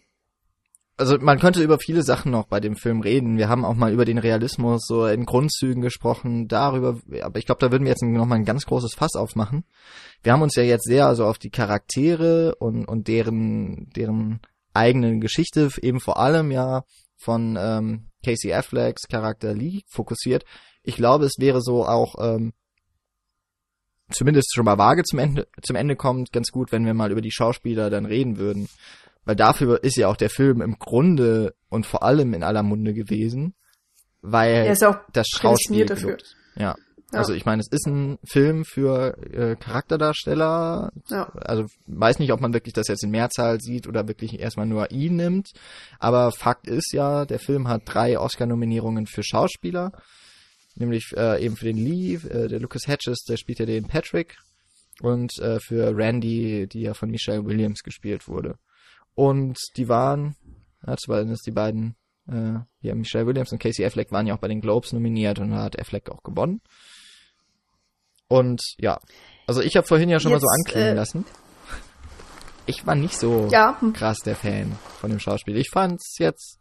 also 0.99 1.19
man 1.19 1.37
könnte 1.37 1.61
über 1.61 1.77
viele 1.77 2.01
Sachen 2.01 2.31
noch 2.31 2.47
bei 2.47 2.59
dem 2.59 2.75
Film 2.75 3.01
reden. 3.01 3.37
Wir 3.37 3.49
haben 3.49 3.63
auch 3.63 3.75
mal 3.75 3.93
über 3.93 4.03
den 4.05 4.17
Realismus 4.17 4.81
so 4.87 5.05
in 5.05 5.25
Grundzügen 5.25 5.83
gesprochen, 5.83 6.47
darüber, 6.47 6.99
aber 7.21 7.37
ich 7.37 7.45
glaube, 7.45 7.59
da 7.59 7.71
würden 7.71 7.83
wir 7.83 7.91
jetzt 7.91 8.01
noch 8.01 8.25
mal 8.25 8.33
ein 8.35 8.45
ganz 8.45 8.65
großes 8.65 8.95
Fass 8.95 9.13
aufmachen. 9.15 9.63
Wir 10.23 10.33
haben 10.33 10.41
uns 10.41 10.55
ja 10.55 10.63
jetzt 10.63 10.85
sehr 10.85 11.13
so 11.15 11.25
auf 11.25 11.37
die 11.37 11.51
Charaktere 11.51 12.55
und, 12.55 12.85
und 12.85 13.07
deren, 13.07 13.91
deren 13.91 14.39
eigene 14.73 15.19
Geschichte, 15.19 15.69
eben 15.83 15.99
vor 15.99 16.17
allem 16.17 16.49
ja 16.49 16.83
von 17.15 17.55
ähm, 17.59 18.07
Casey 18.25 18.51
Afflecks 18.53 19.07
Charakter 19.07 19.53
Lee 19.53 19.81
fokussiert. 19.87 20.45
Ich 20.81 20.95
glaube, 20.95 21.25
es 21.25 21.35
wäre 21.37 21.61
so 21.61 21.85
auch 21.85 22.15
ähm, 22.19 22.53
zumindest 24.11 24.53
schon 24.53 24.65
mal 24.65 24.77
vage 24.77 25.03
zum 25.03 25.19
Ende, 25.19 25.47
zum 25.61 25.75
Ende 25.75 25.95
kommt, 25.95 26.31
ganz 26.31 26.49
gut, 26.49 26.71
wenn 26.71 26.85
wir 26.85 26.93
mal 26.93 27.11
über 27.11 27.21
die 27.21 27.31
Schauspieler 27.31 27.89
dann 27.89 28.05
reden 28.05 28.37
würden. 28.37 28.67
Weil 29.25 29.35
dafür 29.35 29.83
ist 29.83 29.97
ja 29.97 30.07
auch 30.07 30.15
der 30.15 30.29
Film 30.29 30.61
im 30.61 30.79
Grunde 30.79 31.53
und 31.69 31.85
vor 31.85 32.03
allem 32.03 32.33
in 32.33 32.43
aller 32.43 32.63
Munde 32.63 32.93
gewesen, 32.93 33.55
weil 34.21 34.53
Er 34.53 34.71
ist 34.71 34.81
ja 34.81 34.89
auch 34.89 34.99
das 35.11 35.27
Schauspiel 35.27 35.85
dafür. 35.85 36.17
Ja. 36.55 36.75
Ja. 37.13 37.19
Also 37.19 37.33
ich 37.33 37.45
meine, 37.45 37.61
es 37.61 37.71
ist 37.71 37.87
ein 37.87 38.19
Film 38.25 38.65
für 38.65 39.17
äh, 39.31 39.55
Charakterdarsteller. 39.55 40.91
Ja. 41.09 41.31
Also 41.35 41.65
weiß 41.85 42.19
nicht, 42.19 42.33
ob 42.33 42.41
man 42.41 42.53
wirklich 42.53 42.73
das 42.73 42.89
jetzt 42.89 43.03
in 43.03 43.11
Mehrzahl 43.11 43.61
sieht 43.61 43.87
oder 43.87 44.09
wirklich 44.09 44.39
erstmal 44.39 44.65
nur 44.65 44.91
ihn 44.91 45.15
nimmt. 45.15 45.51
Aber 45.99 46.33
Fakt 46.33 46.67
ist 46.67 46.91
ja, 46.91 47.25
der 47.25 47.39
Film 47.39 47.69
hat 47.69 47.83
drei 47.85 48.19
Oscar-Nominierungen 48.19 49.07
für 49.07 49.23
Schauspieler. 49.23 49.93
Nämlich 50.79 51.11
äh, 51.17 51.43
eben 51.43 51.55
für 51.55 51.65
den 51.65 51.77
Lee, 51.77 52.13
äh, 52.15 52.47
der 52.47 52.59
Lucas 52.59 52.87
Hedges, 52.87 53.23
der 53.27 53.37
spielt 53.37 53.59
ja 53.59 53.65
den 53.65 53.87
Patrick. 53.87 54.37
Und 55.01 55.37
äh, 55.39 55.59
für 55.59 55.95
Randy, 55.95 56.67
die 56.67 56.81
ja 56.81 56.93
von 56.93 57.09
Michelle 57.09 57.45
Williams 57.45 57.81
gespielt 57.83 58.27
wurde. 58.27 58.55
Und 59.15 59.57
die 59.75 59.87
waren, 59.89 60.35
ja, 60.85 60.95
zumindest 60.97 61.45
die 61.47 61.51
beiden, 61.51 61.95
äh, 62.27 62.59
ja, 62.81 62.95
Michelle 62.95 63.25
Williams 63.27 63.51
und 63.51 63.59
Casey 63.59 63.85
Affleck 63.85 64.11
waren 64.11 64.27
ja 64.27 64.35
auch 64.35 64.39
bei 64.39 64.47
den 64.47 64.61
Globes 64.61 64.93
nominiert 64.93 65.39
und 65.39 65.51
da 65.51 65.63
hat 65.63 65.79
Affleck 65.79 66.09
auch 66.09 66.23
gewonnen. 66.23 66.61
Und 68.27 68.61
ja, 68.77 68.99
also 69.47 69.61
ich 69.61 69.75
habe 69.77 69.87
vorhin 69.87 70.09
ja 70.09 70.19
schon 70.19 70.31
mal 70.31 70.39
so 70.39 70.45
Jetzt, 70.47 70.67
anklingen 70.67 70.93
äh, 70.93 70.99
lassen. 70.99 71.25
Ich 72.65 72.85
war 72.85 72.95
nicht 72.95 73.17
so 73.17 73.47
Ja, 73.51 73.79
krass 73.93 74.17
der 74.25 74.35
Fan 74.35 74.73
von 74.99 75.09
dem 75.09 75.19
Schauspiel. 75.19 75.55
Ich 75.57 75.69
fand's 75.71 76.17
jetzt, 76.19 76.59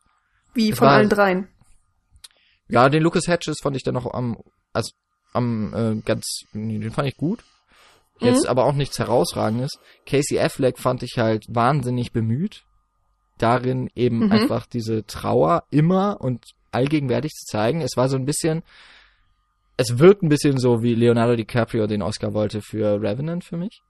wie 0.54 0.72
von 0.72 0.86
war- 0.86 0.94
allen 0.94 1.08
dreien. 1.08 1.48
Ja, 2.68 2.88
den 2.88 3.02
Lucas 3.02 3.28
Hedges 3.28 3.58
fand 3.62 3.76
ich 3.76 3.82
dann 3.82 3.94
noch 3.94 4.12
am, 4.12 4.36
also 4.72 4.90
am 5.32 5.74
äh, 5.74 6.00
ganz, 6.04 6.44
nee, 6.52 6.78
den 6.78 6.90
fand 6.92 7.08
ich 7.08 7.16
gut. 7.16 7.44
Jetzt 8.18 8.44
Mhm. 8.44 8.48
aber 8.48 8.64
auch 8.64 8.72
nichts 8.72 8.98
herausragendes. 8.98 9.72
Casey 10.06 10.38
Affleck 10.38 10.78
fand 10.78 11.02
ich 11.02 11.18
halt 11.18 11.44
wahnsinnig 11.48 12.12
bemüht, 12.12 12.64
darin 13.38 13.90
eben 13.94 14.24
Mhm. 14.26 14.32
einfach 14.32 14.64
diese 14.66 15.04
Trauer 15.06 15.64
immer 15.70 16.20
und 16.20 16.44
allgegenwärtig 16.72 17.32
zu 17.32 17.44
zeigen. 17.44 17.82
Es 17.82 17.96
war 17.96 18.08
so 18.08 18.16
ein 18.16 18.24
bisschen, 18.24 18.62
es 19.76 19.98
wirkt 19.98 20.22
ein 20.22 20.30
bisschen 20.30 20.58
so, 20.58 20.82
wie 20.82 20.94
Leonardo 20.94 21.36
DiCaprio 21.36 21.86
den 21.86 22.00
Oscar 22.02 22.32
wollte 22.32 22.62
für 22.62 23.00
Revenant 23.02 23.44
für 23.44 23.58
mich. 23.58 23.82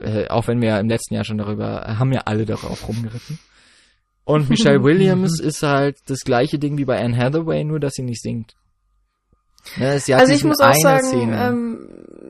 Äh, 0.00 0.28
auch 0.28 0.46
wenn 0.46 0.60
wir 0.60 0.78
im 0.78 0.88
letzten 0.90 1.14
Jahr 1.14 1.24
schon 1.24 1.38
darüber, 1.38 1.98
haben 1.98 2.12
ja 2.12 2.20
alle 2.26 2.44
darauf 2.44 2.86
rumgeritten. 2.86 3.38
Und 4.26 4.50
Michelle 4.50 4.82
Williams 4.82 5.40
ist 5.40 5.62
halt 5.62 5.98
das 6.06 6.20
gleiche 6.20 6.58
Ding 6.58 6.76
wie 6.76 6.84
bei 6.84 6.98
Anne 7.02 7.16
Hathaway, 7.16 7.62
nur 7.64 7.78
dass 7.78 7.94
sie 7.94 8.02
nicht 8.02 8.20
singt. 8.20 8.54
Ne, 9.76 9.98
sie 10.00 10.14
hat 10.14 10.22
Also 10.22 10.34
ich 10.34 10.44
muss 10.44 10.60
auch 10.60 10.74
sagen, 10.74 11.32
ähm, 11.32 11.88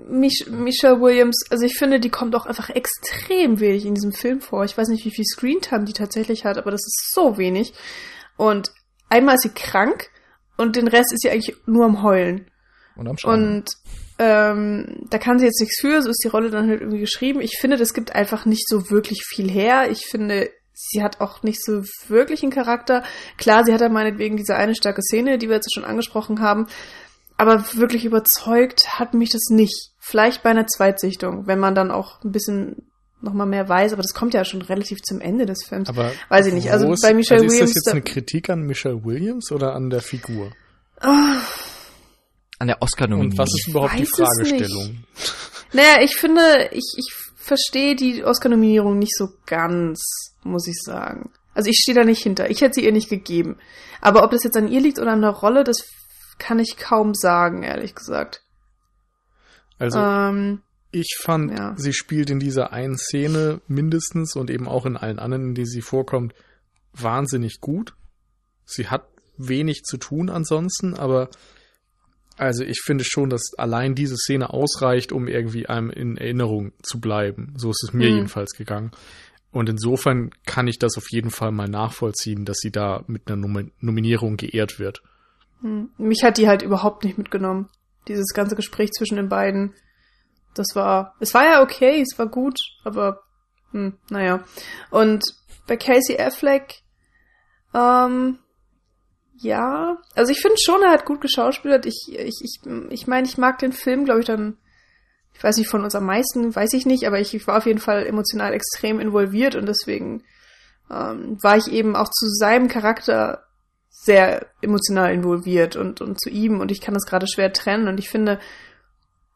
Mich 0.08 0.46
Michelle 0.50 1.00
Williams, 1.00 1.46
also 1.50 1.64
ich 1.64 1.78
finde, 1.78 1.98
die 1.98 2.10
kommt 2.10 2.34
auch 2.34 2.46
einfach 2.46 2.70
extrem 2.70 3.60
wenig 3.60 3.86
in 3.86 3.94
diesem 3.94 4.12
Film 4.12 4.40
vor. 4.40 4.64
Ich 4.64 4.76
weiß 4.76 4.88
nicht, 4.88 5.04
wie 5.06 5.10
viel 5.10 5.24
Screentime 5.24 5.84
die 5.84 5.94
tatsächlich 5.94 6.44
hat, 6.44 6.58
aber 6.58 6.70
das 6.70 6.82
ist 6.82 7.12
so 7.14 7.38
wenig. 7.38 7.72
Und 8.36 8.72
einmal 9.08 9.36
ist 9.36 9.42
sie 9.42 9.54
krank 9.54 10.10
und 10.58 10.76
den 10.76 10.88
Rest 10.88 11.12
ist 11.14 11.22
sie 11.22 11.30
eigentlich 11.30 11.56
nur 11.66 11.86
am 11.86 12.02
Heulen. 12.02 12.50
und 12.94 13.08
am 13.08 13.16
Schauen. 13.16 13.32
Und 13.32 13.70
ähm, 14.18 15.06
da 15.08 15.18
kann 15.18 15.38
sie 15.38 15.46
jetzt 15.46 15.60
nichts 15.60 15.80
für, 15.80 16.02
so 16.02 16.10
ist 16.10 16.22
die 16.24 16.28
Rolle 16.28 16.50
dann 16.50 16.68
halt 16.68 16.80
irgendwie 16.80 17.00
geschrieben. 17.00 17.40
Ich 17.40 17.58
finde, 17.58 17.78
das 17.78 17.94
gibt 17.94 18.14
einfach 18.14 18.44
nicht 18.44 18.68
so 18.68 18.90
wirklich 18.90 19.22
viel 19.26 19.50
her. 19.50 19.90
Ich 19.90 20.06
finde, 20.06 20.50
sie 20.78 21.02
hat 21.02 21.20
auch 21.22 21.42
nicht 21.42 21.64
so 21.64 21.82
wirklich 22.06 22.42
einen 22.42 22.52
Charakter. 22.52 23.02
Klar, 23.38 23.64
sie 23.64 23.72
hat 23.72 23.80
ja 23.80 23.88
meinetwegen 23.88 24.36
diese 24.36 24.54
eine 24.56 24.74
starke 24.74 25.00
Szene, 25.02 25.38
die 25.38 25.48
wir 25.48 25.56
jetzt 25.56 25.72
schon 25.74 25.84
angesprochen 25.86 26.40
haben. 26.40 26.66
aber 27.38 27.64
wirklich 27.74 28.04
überzeugt 28.04 28.98
hat 28.98 29.14
mich 29.14 29.30
das 29.30 29.46
nicht. 29.50 29.90
Vielleicht 29.98 30.42
bei 30.42 30.50
einer 30.50 30.66
Zweitsichtung, 30.66 31.46
wenn 31.46 31.58
man 31.58 31.74
dann 31.74 31.90
auch 31.90 32.22
ein 32.22 32.30
bisschen 32.30 32.90
noch 33.22 33.32
mal 33.32 33.46
mehr 33.46 33.68
weiß, 33.68 33.94
aber 33.94 34.02
das 34.02 34.12
kommt 34.14 34.34
ja 34.34 34.44
schon 34.44 34.60
relativ 34.62 35.00
zum 35.02 35.20
Ende 35.20 35.46
des 35.46 35.64
Films. 35.66 35.88
Aber 35.88 36.12
weiß 36.28 36.46
ich 36.46 36.52
nicht. 36.54 36.70
Also 36.70 36.92
ist, 36.92 37.02
bei 37.02 37.14
Michelle 37.14 37.40
also 37.40 37.46
ist 37.46 37.52
Williams. 37.54 37.74
das 37.74 37.82
jetzt 37.86 37.92
eine 37.92 38.02
Kritik 38.02 38.50
an 38.50 38.60
Michelle 38.60 39.02
Williams 39.04 39.50
oder 39.50 39.74
an 39.74 39.88
der 39.90 40.00
Figur? 40.02 40.52
Ah, 41.00 41.40
An 42.58 42.68
der 42.68 42.80
Oscar-Nominierung. 42.82 43.32
Und 43.32 43.38
was 43.38 43.48
ist 43.54 43.68
überhaupt 43.68 43.98
die. 43.98 44.06
Fragestellung? 44.06 45.04
naja, 45.72 46.02
ich 46.02 46.16
finde, 46.16 46.68
ich, 46.72 46.84
ich 46.98 47.12
verstehe 47.46 47.96
die 47.96 48.24
Oscar-Nominierung 48.24 48.98
nicht 48.98 49.16
so 49.16 49.28
ganz, 49.46 50.34
muss 50.42 50.66
ich 50.66 50.80
sagen. 50.82 51.30
Also 51.54 51.70
ich 51.70 51.78
stehe 51.80 51.94
da 51.94 52.04
nicht 52.04 52.22
hinter. 52.22 52.50
Ich 52.50 52.60
hätte 52.60 52.74
sie 52.74 52.84
ihr 52.84 52.92
nicht 52.92 53.08
gegeben. 53.08 53.56
Aber 54.00 54.24
ob 54.24 54.30
das 54.30 54.44
jetzt 54.44 54.56
an 54.56 54.68
ihr 54.68 54.80
liegt 54.80 54.98
oder 54.98 55.12
an 55.12 55.22
der 55.22 55.30
Rolle, 55.30 55.64
das 55.64 55.78
kann 56.38 56.58
ich 56.58 56.76
kaum 56.76 57.14
sagen, 57.14 57.62
ehrlich 57.62 57.94
gesagt. 57.94 58.42
Also 59.78 59.98
ähm, 59.98 60.62
ich 60.90 61.16
fand, 61.20 61.56
ja. 61.56 61.74
sie 61.76 61.92
spielt 61.92 62.30
in 62.30 62.40
dieser 62.40 62.72
einen 62.72 62.98
Szene 62.98 63.60
mindestens 63.68 64.36
und 64.36 64.50
eben 64.50 64.68
auch 64.68 64.86
in 64.86 64.96
allen 64.96 65.18
anderen, 65.18 65.48
in 65.48 65.54
denen 65.54 65.66
sie 65.66 65.82
vorkommt, 65.82 66.34
wahnsinnig 66.92 67.60
gut. 67.60 67.94
Sie 68.64 68.88
hat 68.88 69.06
wenig 69.36 69.82
zu 69.84 69.98
tun 69.98 70.30
ansonsten, 70.30 70.94
aber 70.94 71.30
also 72.36 72.64
ich 72.64 72.80
finde 72.84 73.04
schon, 73.04 73.30
dass 73.30 73.52
allein 73.56 73.94
diese 73.94 74.16
Szene 74.16 74.50
ausreicht, 74.50 75.12
um 75.12 75.28
irgendwie 75.28 75.66
einem 75.66 75.90
in 75.90 76.16
Erinnerung 76.16 76.72
zu 76.82 77.00
bleiben. 77.00 77.54
So 77.56 77.70
ist 77.70 77.82
es 77.86 77.92
mir 77.92 78.08
Mhm. 78.10 78.14
jedenfalls 78.16 78.52
gegangen. 78.52 78.90
Und 79.52 79.68
insofern 79.70 80.30
kann 80.44 80.66
ich 80.68 80.78
das 80.78 80.96
auf 80.98 81.06
jeden 81.10 81.30
Fall 81.30 81.50
mal 81.50 81.68
nachvollziehen, 81.68 82.44
dass 82.44 82.58
sie 82.58 82.70
da 82.70 83.04
mit 83.06 83.26
einer 83.26 83.36
Nom 83.36 83.70
Nominierung 83.80 84.36
geehrt 84.36 84.78
wird. 84.78 85.02
hm, 85.62 85.88
mich 85.96 86.22
hat 86.22 86.36
die 86.36 86.46
halt 86.48 86.60
überhaupt 86.62 87.04
nicht 87.04 87.16
mitgenommen. 87.16 87.68
Dieses 88.08 88.34
ganze 88.34 88.54
Gespräch 88.56 88.90
zwischen 88.92 89.16
den 89.16 89.28
beiden. 89.30 89.72
Das 90.54 90.66
war, 90.74 91.14
es 91.20 91.32
war 91.34 91.44
ja 91.44 91.62
okay, 91.62 92.00
es 92.02 92.18
war 92.18 92.26
gut, 92.26 92.58
aber, 92.84 93.22
hm, 93.72 93.94
naja. 94.10 94.44
Und 94.90 95.24
bei 95.66 95.76
Casey 95.76 96.18
Affleck, 96.18 96.82
ähm, 97.74 98.38
ja, 99.38 99.98
also 100.14 100.32
ich 100.32 100.40
finde 100.40 100.56
schon, 100.62 100.82
er 100.82 100.90
hat 100.90 101.04
gut 101.04 101.20
geschauspielert. 101.20 101.86
Ich, 101.86 102.08
ich, 102.08 102.40
ich, 102.42 102.60
ich 102.90 103.06
meine, 103.06 103.26
ich 103.26 103.38
mag 103.38 103.58
den 103.58 103.72
Film, 103.72 104.04
glaube 104.04 104.20
ich, 104.20 104.26
dann, 104.26 104.56
ich 105.34 105.42
weiß 105.42 105.56
nicht, 105.58 105.68
von 105.68 105.84
uns 105.84 105.94
am 105.94 106.06
meisten, 106.06 106.54
weiß 106.54 106.72
ich 106.72 106.86
nicht, 106.86 107.06
aber 107.06 107.20
ich, 107.20 107.34
ich 107.34 107.46
war 107.46 107.58
auf 107.58 107.66
jeden 107.66 107.80
Fall 107.80 108.06
emotional 108.06 108.52
extrem 108.52 109.00
involviert 109.00 109.54
und 109.54 109.66
deswegen 109.66 110.22
ähm, 110.90 111.38
war 111.42 111.56
ich 111.56 111.70
eben 111.70 111.96
auch 111.96 112.08
zu 112.08 112.26
seinem 112.28 112.68
Charakter 112.68 113.44
sehr 113.90 114.46
emotional 114.62 115.12
involviert 115.12 115.76
und, 115.76 116.00
und 116.00 116.20
zu 116.20 116.30
ihm 116.30 116.60
und 116.60 116.70
ich 116.70 116.80
kann 116.80 116.94
das 116.94 117.06
gerade 117.06 117.26
schwer 117.26 117.52
trennen 117.52 117.88
und 117.88 117.98
ich 117.98 118.08
finde 118.08 118.38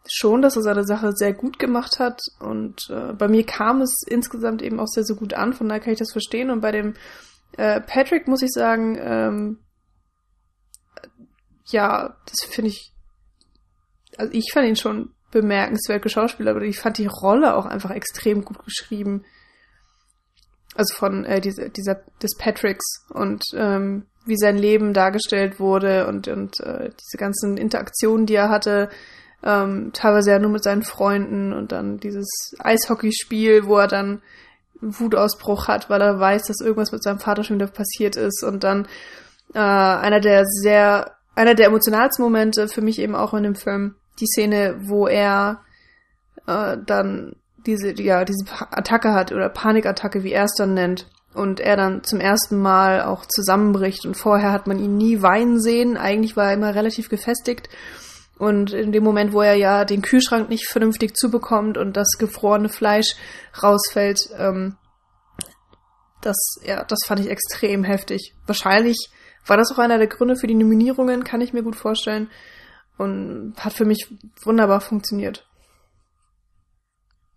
schon, 0.08 0.42
dass 0.42 0.56
er 0.56 0.62
seine 0.62 0.84
Sache 0.84 1.12
sehr 1.12 1.32
gut 1.32 1.58
gemacht 1.58 1.98
hat 1.98 2.20
und 2.38 2.88
äh, 2.90 3.12
bei 3.12 3.28
mir 3.28 3.44
kam 3.44 3.80
es 3.80 4.02
insgesamt 4.06 4.62
eben 4.62 4.78
auch 4.78 4.86
sehr, 4.86 5.04
sehr 5.04 5.16
gut 5.16 5.34
an, 5.34 5.52
von 5.52 5.68
daher 5.68 5.80
kann 5.80 5.92
ich 5.92 5.98
das 5.98 6.12
verstehen 6.12 6.50
und 6.50 6.60
bei 6.60 6.72
dem 6.72 6.94
äh, 7.56 7.80
Patrick 7.80 8.28
muss 8.28 8.42
ich 8.42 8.50
sagen, 8.52 8.96
ähm, 9.00 9.58
ja, 11.72 12.16
das 12.26 12.48
finde 12.48 12.70
ich, 12.70 12.92
also 14.16 14.32
ich 14.32 14.50
fand 14.52 14.66
ihn 14.66 14.76
schon 14.76 15.14
bemerkenswert 15.30 16.02
geschauspielert, 16.02 16.56
aber 16.56 16.64
ich 16.64 16.78
fand 16.78 16.98
die 16.98 17.06
Rolle 17.06 17.54
auch 17.54 17.66
einfach 17.66 17.90
extrem 17.90 18.44
gut 18.44 18.64
geschrieben. 18.64 19.24
Also 20.74 20.94
von 20.94 21.24
äh, 21.24 21.40
dieser, 21.40 21.68
dieser 21.68 21.96
des 22.22 22.36
Patricks 22.36 23.06
und 23.10 23.42
ähm, 23.54 24.06
wie 24.24 24.36
sein 24.36 24.56
Leben 24.56 24.92
dargestellt 24.92 25.58
wurde 25.58 26.06
und 26.06 26.28
und 26.28 26.60
äh, 26.60 26.90
diese 26.90 27.16
ganzen 27.16 27.56
Interaktionen, 27.56 28.26
die 28.26 28.34
er 28.34 28.50
hatte, 28.50 28.88
ähm, 29.42 29.90
teilweise 29.92 30.30
ja 30.30 30.38
nur 30.38 30.50
mit 30.50 30.62
seinen 30.62 30.82
Freunden 30.82 31.52
und 31.52 31.72
dann 31.72 31.98
dieses 31.98 32.28
Eishockeyspiel, 32.58 33.66
wo 33.66 33.78
er 33.78 33.88
dann 33.88 34.22
Wutausbruch 34.80 35.68
hat, 35.68 35.90
weil 35.90 36.00
er 36.00 36.18
weiß, 36.18 36.46
dass 36.46 36.60
irgendwas 36.60 36.92
mit 36.92 37.02
seinem 37.02 37.18
Vater 37.18 37.44
schon 37.44 37.56
wieder 37.56 37.66
passiert 37.66 38.16
ist 38.16 38.42
und 38.42 38.64
dann 38.64 38.86
äh, 39.54 39.58
einer 39.58 40.20
der 40.20 40.46
sehr 40.46 41.16
einer 41.40 41.54
der 41.54 41.66
emotionalsten 41.66 42.22
Momente 42.22 42.68
für 42.68 42.82
mich 42.82 42.98
eben 42.98 43.14
auch 43.14 43.32
in 43.32 43.42
dem 43.42 43.54
Film 43.54 43.94
die 44.20 44.26
Szene, 44.26 44.76
wo 44.82 45.06
er 45.06 45.62
äh, 46.46 46.76
dann 46.84 47.36
diese 47.66 47.98
ja 48.00 48.26
diese 48.26 48.44
Attacke 48.70 49.12
hat 49.12 49.32
oder 49.32 49.48
Panikattacke, 49.48 50.22
wie 50.22 50.32
er 50.32 50.44
es 50.44 50.54
dann 50.58 50.74
nennt 50.74 51.06
und 51.32 51.58
er 51.58 51.76
dann 51.76 52.04
zum 52.04 52.20
ersten 52.20 52.60
Mal 52.60 53.02
auch 53.02 53.24
zusammenbricht. 53.24 54.04
Und 54.04 54.16
vorher 54.16 54.52
hat 54.52 54.66
man 54.66 54.78
ihn 54.78 54.98
nie 54.98 55.22
weinen 55.22 55.60
sehen, 55.60 55.96
eigentlich 55.96 56.36
war 56.36 56.48
er 56.48 56.54
immer 56.54 56.74
relativ 56.74 57.08
gefestigt. 57.08 57.70
Und 58.38 58.72
in 58.72 58.92
dem 58.92 59.04
Moment, 59.04 59.32
wo 59.32 59.40
er 59.40 59.54
ja 59.54 59.84
den 59.84 60.02
Kühlschrank 60.02 60.50
nicht 60.50 60.68
vernünftig 60.68 61.14
zubekommt 61.14 61.78
und 61.78 61.96
das 61.96 62.12
gefrorene 62.18 62.68
Fleisch 62.68 63.14
rausfällt, 63.62 64.28
ähm, 64.38 64.76
das, 66.20 66.36
ja, 66.64 66.84
das 66.84 66.98
fand 67.06 67.20
ich 67.20 67.30
extrem 67.30 67.82
heftig. 67.82 68.34
Wahrscheinlich 68.46 69.10
war 69.50 69.56
das 69.56 69.72
auch 69.72 69.78
einer 69.78 69.98
der 69.98 70.06
Gründe 70.06 70.36
für 70.36 70.46
die 70.46 70.54
Nominierungen, 70.54 71.24
kann 71.24 71.40
ich 71.40 71.52
mir 71.52 71.62
gut 71.62 71.76
vorstellen. 71.76 72.30
Und 72.96 73.54
hat 73.58 73.72
für 73.72 73.84
mich 73.84 74.06
wunderbar 74.42 74.80
funktioniert. 74.80 75.46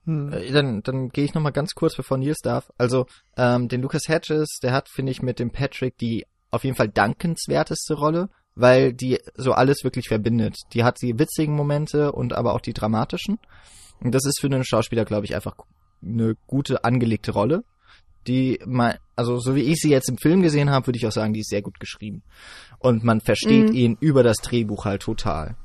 Hm. 0.05 0.31
Äh, 0.31 0.51
Dann, 0.51 0.83
dann 0.83 1.09
gehe 1.09 1.23
ich 1.23 1.33
noch 1.33 1.41
mal 1.41 1.51
ganz 1.51 1.73
kurz, 1.73 1.95
bevor 1.95 2.17
Nils 2.17 2.39
darf. 2.39 2.71
Also, 2.77 3.07
ähm, 3.37 3.67
den 3.67 3.81
Lucas 3.81 4.07
Hedges, 4.07 4.59
der 4.61 4.73
hat, 4.73 4.89
finde 4.89 5.11
ich, 5.11 5.21
mit 5.21 5.39
dem 5.39 5.51
Patrick 5.51 5.97
die 5.97 6.25
auf 6.51 6.63
jeden 6.63 6.75
Fall 6.75 6.89
dankenswerteste 6.89 7.95
Rolle, 7.95 8.29
weil 8.53 8.93
die 8.93 9.19
so 9.33 9.53
alles 9.53 9.83
wirklich 9.83 10.07
verbindet. 10.07 10.55
Die 10.73 10.83
hat 10.83 11.01
die 11.01 11.17
witzigen 11.17 11.55
Momente 11.55 12.11
und 12.11 12.33
aber 12.33 12.53
auch 12.53 12.61
die 12.61 12.73
dramatischen. 12.73 13.39
Und 14.01 14.13
das 14.13 14.25
ist 14.25 14.39
für 14.39 14.47
einen 14.47 14.63
Schauspieler, 14.63 15.05
glaube 15.05 15.25
ich, 15.25 15.33
einfach 15.33 15.55
eine 16.03 16.35
gute, 16.45 16.83
angelegte 16.83 17.31
Rolle. 17.31 17.63
Die 18.27 18.59
mal, 18.65 18.99
also 19.15 19.39
so 19.39 19.55
wie 19.55 19.61
ich 19.61 19.77
sie 19.79 19.89
jetzt 19.89 20.09
im 20.09 20.17
Film 20.17 20.41
gesehen 20.41 20.69
habe, 20.69 20.87
würde 20.87 20.97
ich 20.97 21.05
auch 21.07 21.11
sagen, 21.11 21.33
die 21.33 21.41
ist 21.41 21.49
sehr 21.49 21.61
gut 21.61 21.79
geschrieben. 21.79 22.23
Und 22.79 23.03
man 23.03 23.21
versteht 23.21 23.69
Mhm. 23.69 23.75
ihn 23.75 23.97
über 23.99 24.23
das 24.23 24.37
Drehbuch 24.37 24.85
halt 24.85 25.01
total. 25.01 25.55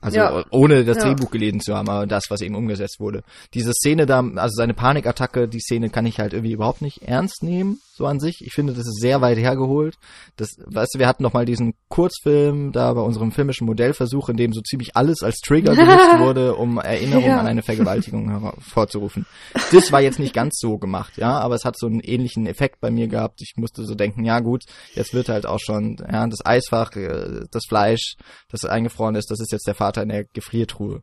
Also 0.00 0.18
Ja. 0.18 0.44
ohne 0.50 0.84
das 0.84 0.98
Ja. 0.98 1.04
Drehbuch 1.04 1.30
gelesen 1.30 1.60
zu 1.60 1.74
haben, 1.74 1.88
aber 1.88 2.06
das, 2.06 2.24
was 2.28 2.42
eben 2.42 2.54
umgesetzt 2.56 3.00
wurde. 3.00 3.22
Diese 3.54 3.72
Szene 3.72 4.04
da, 4.06 4.20
also 4.36 4.52
seine 4.54 4.74
Panikattacke, 4.74 5.48
die 5.48 5.60
Szene 5.60 5.88
kann 5.88 6.04
ich 6.04 6.20
halt 6.20 6.34
irgendwie 6.34 6.52
überhaupt 6.52 6.82
nicht 6.82 7.02
ernst 7.02 7.42
nehmen, 7.42 7.78
so 7.96 8.06
an 8.06 8.18
sich. 8.20 8.42
Ich 8.44 8.52
finde, 8.52 8.72
das 8.72 8.86
ist 8.86 9.00
sehr 9.00 9.20
weit 9.20 9.38
hergeholt. 9.38 9.94
Das, 10.36 10.48
weißt 10.64 10.94
du, 10.94 10.98
wir 10.98 11.06
hatten 11.06 11.22
noch 11.22 11.32
mal 11.32 11.44
diesen 11.44 11.74
Kurzfilm 11.88 12.72
da 12.72 12.92
bei 12.92 13.00
unserem 13.00 13.30
filmischen 13.32 13.66
Modellversuch, 13.66 14.28
in 14.28 14.36
dem 14.36 14.52
so 14.52 14.60
ziemlich 14.62 14.96
alles 14.96 15.22
als 15.22 15.38
Trigger 15.38 15.74
genutzt 15.76 16.18
wurde, 16.18 16.54
um 16.56 16.78
Erinnerungen 16.78 17.28
Ja. 17.28 17.38
an 17.40 17.46
eine 17.46 17.62
Vergewaltigung 17.62 18.30
hervorzurufen. 18.30 19.26
Das 19.72 19.92
war 19.92 20.00
jetzt 20.00 20.18
nicht 20.18 20.34
ganz 20.34 20.58
so 20.58 20.78
gemacht, 20.78 21.16
ja, 21.16 21.38
aber 21.38 21.54
es 21.54 21.64
hat 21.64 21.78
so 21.78 21.86
einen 21.86 22.00
ähnlichen 22.00 22.46
Effekt 22.46 22.80
bei 22.80 22.90
mir 22.90 23.08
gehabt. 23.08 23.40
Ich 23.42 23.52
musste 23.56 23.84
so 23.84 23.94
denken, 23.94 24.24
ja 24.24 24.40
gut, 24.40 24.62
jetzt 24.94 25.14
wird 25.14 25.28
halt 25.28 25.46
auch 25.46 25.60
schon, 25.60 25.96
ja, 26.10 26.26
das 26.26 26.44
Eisfach, 26.44 26.96
äh, 26.96 27.44
das 27.50 27.62
Fleisch, 27.68 28.16
das 28.50 28.64
eingefroren 28.64 29.14
ist, 29.14 29.30
das 29.30 29.40
ist 29.40 29.52
jetzt 29.52 29.66
der 29.66 29.74
Vater 29.74 30.02
in 30.02 30.08
der 30.08 30.24
Gefriertruhe. 30.24 31.02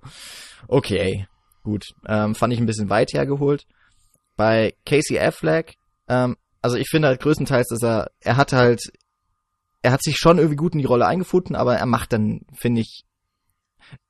Okay, 0.68 1.28
gut. 1.64 1.86
Ähm, 2.08 2.36
fand 2.36 2.54
ich 2.54 2.60
ein 2.60 2.66
bisschen 2.66 2.90
weit 2.90 3.14
hergeholt. 3.14 3.64
Bei 4.38 4.74
Casey 4.86 5.20
Affleck, 5.20 5.76
ähm, 6.08 6.36
also 6.62 6.78
ich 6.78 6.90
finde 6.90 7.08
halt 7.08 7.22
größtenteils, 7.22 7.68
dass 7.70 7.84
er, 7.84 8.12
er 8.20 8.38
hat 8.38 8.54
halt, 8.54 8.92
er 9.82 9.92
hat 9.92 10.04
sich 10.04 10.18
schon 10.18 10.38
irgendwie 10.38 10.58
gut 10.58 10.74
in 10.74 10.80
die 10.80 10.86
Rolle 10.86 11.08
eingefunden, 11.08 11.56
aber 11.56 11.76
er 11.76 11.86
macht 11.86 12.14
dann, 12.14 12.42
finde 12.54 12.82
ich, 12.82 13.04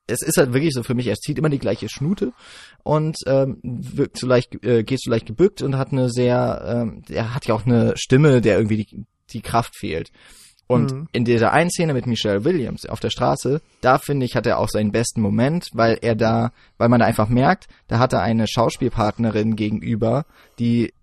es 0.08 0.22
ist 0.22 0.38
halt 0.38 0.54
wirklich 0.54 0.74
so 0.74 0.84
für 0.84 0.94
mich, 0.94 1.08
er 1.08 1.16
zieht 1.16 1.38
immer 1.38 1.50
die 1.50 1.60
gleiche 1.60 1.88
Schnute 1.90 2.34
und 2.84 3.18
ähm, 3.26 3.60
wirkt 3.64 4.18
so 4.18 4.28
leicht, 4.28 4.64
äh, 4.66 4.84
geht 4.84 5.02
so 5.02 5.10
leicht 5.10 5.26
gebückt 5.26 5.62
und 5.62 5.78
hat 5.78 5.92
eine 5.92 6.10
sehr, 6.10 6.64
ähm, 6.66 7.04
er 7.10 7.34
hat 7.34 7.48
ja 7.48 7.56
auch 7.56 7.66
eine 7.66 7.94
Stimme, 7.96 8.42
der 8.42 8.58
irgendwie 8.58 8.84
die, 8.84 9.06
die 9.30 9.42
Kraft 9.42 9.78
fehlt. 9.78 10.12
Und 10.68 10.94
Mhm. 10.94 11.08
in 11.12 11.26
dieser 11.26 11.52
einen 11.52 11.70
Szene 11.70 11.94
mit 11.94 12.08
Michelle 12.08 12.46
Williams 12.46 12.86
auf 12.86 13.00
der 13.00 13.10
Straße, 13.10 13.62
da 13.82 13.98
finde 13.98 14.26
ich, 14.26 14.36
hat 14.36 14.46
er 14.48 14.58
auch 14.58 14.70
seinen 14.70 14.92
besten 14.92 15.22
Moment, 15.22 15.68
weil 15.74 15.98
er 16.02 16.16
da, 16.16 16.52
weil 16.78 16.90
man 16.90 17.00
da 17.02 17.06
einfach 17.06 17.30
merkt, 17.30 17.68
da 17.88 18.00
hat 18.00 18.14
er 18.14 18.22
eine 18.22 18.48
Schauspielpartnerin 18.48 19.56
gegenüber, 19.56 20.26
die 20.60 20.94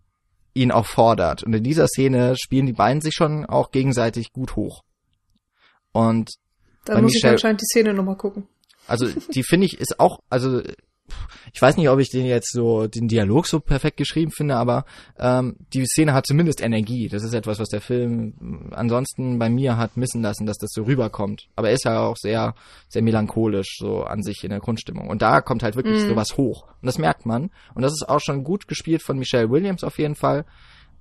ihn 0.60 0.70
auch 0.72 0.86
fordert. 0.86 1.42
Und 1.42 1.54
in 1.54 1.62
dieser 1.64 1.86
Szene 1.86 2.34
spielen 2.36 2.66
die 2.66 2.72
beiden 2.72 3.00
sich 3.00 3.14
schon 3.14 3.44
auch 3.46 3.70
gegenseitig 3.70 4.32
gut 4.32 4.56
hoch. 4.56 4.82
Und 5.92 6.30
Dann 6.84 7.02
muss 7.02 7.12
ich 7.12 7.16
Michelle- 7.16 7.32
anscheinend 7.34 7.60
die 7.60 7.66
Szene 7.66 7.94
nochmal 7.94 8.16
gucken. 8.16 8.46
also 8.86 9.06
die 9.34 9.42
finde 9.42 9.66
ich 9.66 9.78
ist 9.80 9.98
auch, 10.00 10.20
also 10.30 10.62
ich 11.52 11.60
weiß 11.60 11.76
nicht, 11.76 11.88
ob 11.88 11.98
ich 11.98 12.10
den 12.10 12.26
jetzt 12.26 12.52
so 12.52 12.86
den 12.86 13.08
Dialog 13.08 13.46
so 13.46 13.60
perfekt 13.60 13.96
geschrieben 13.96 14.30
finde, 14.30 14.56
aber 14.56 14.84
ähm, 15.18 15.56
die 15.72 15.84
Szene 15.86 16.12
hat 16.14 16.26
zumindest 16.26 16.60
Energie. 16.62 17.08
Das 17.08 17.22
ist 17.22 17.34
etwas, 17.34 17.58
was 17.58 17.68
der 17.68 17.80
Film 17.80 18.34
mm, 18.38 18.72
ansonsten 18.74 19.38
bei 19.38 19.48
mir 19.48 19.76
hat 19.76 19.96
missen 19.96 20.22
lassen, 20.22 20.46
dass 20.46 20.58
das 20.58 20.70
so 20.72 20.82
rüberkommt. 20.82 21.48
Aber 21.56 21.68
er 21.68 21.74
ist 21.74 21.84
ja 21.84 22.00
auch 22.00 22.16
sehr, 22.16 22.54
sehr 22.88 23.02
melancholisch 23.02 23.76
so 23.78 24.04
an 24.04 24.22
sich 24.22 24.44
in 24.44 24.50
der 24.50 24.60
Grundstimmung. 24.60 25.08
Und 25.08 25.22
da 25.22 25.40
kommt 25.40 25.62
halt 25.62 25.76
wirklich 25.76 26.02
Mhm. 26.04 26.08
sowas 26.10 26.36
hoch. 26.36 26.64
Und 26.80 26.86
das 26.86 26.98
merkt 26.98 27.26
man. 27.26 27.50
Und 27.74 27.82
das 27.82 27.92
ist 27.92 28.08
auch 28.08 28.20
schon 28.20 28.44
gut 28.44 28.68
gespielt 28.68 29.02
von 29.02 29.18
Michelle 29.18 29.50
Williams 29.50 29.84
auf 29.84 29.98
jeden 29.98 30.14
Fall. 30.14 30.44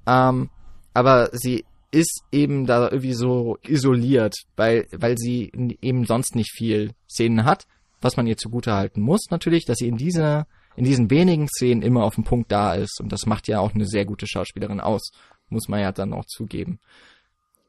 Ähm, 0.07 0.49
aber 0.93 1.29
sie 1.33 1.65
ist 1.91 2.23
eben 2.31 2.65
da 2.65 2.85
irgendwie 2.85 3.13
so 3.13 3.57
isoliert, 3.65 4.35
weil, 4.55 4.87
weil 4.91 5.17
sie 5.17 5.51
eben 5.81 6.05
sonst 6.05 6.35
nicht 6.35 6.51
viel 6.51 6.91
Szenen 7.09 7.45
hat, 7.45 7.65
was 8.01 8.17
man 8.17 8.27
ihr 8.27 8.37
zugute 8.37 8.73
halten 8.73 9.01
muss 9.01 9.27
natürlich, 9.31 9.65
dass 9.65 9.77
sie 9.77 9.87
in 9.87 9.97
dieser, 9.97 10.47
in 10.75 10.83
diesen 10.83 11.09
wenigen 11.09 11.47
Szenen 11.47 11.81
immer 11.81 12.03
auf 12.03 12.15
dem 12.15 12.23
Punkt 12.23 12.51
da 12.51 12.73
ist 12.73 12.99
und 13.01 13.11
das 13.11 13.25
macht 13.25 13.47
ja 13.47 13.59
auch 13.59 13.73
eine 13.73 13.85
sehr 13.85 14.05
gute 14.05 14.27
Schauspielerin 14.27 14.79
aus, 14.79 15.11
muss 15.49 15.67
man 15.67 15.79
ja 15.79 15.91
dann 15.91 16.13
auch 16.13 16.25
zugeben. 16.25 16.79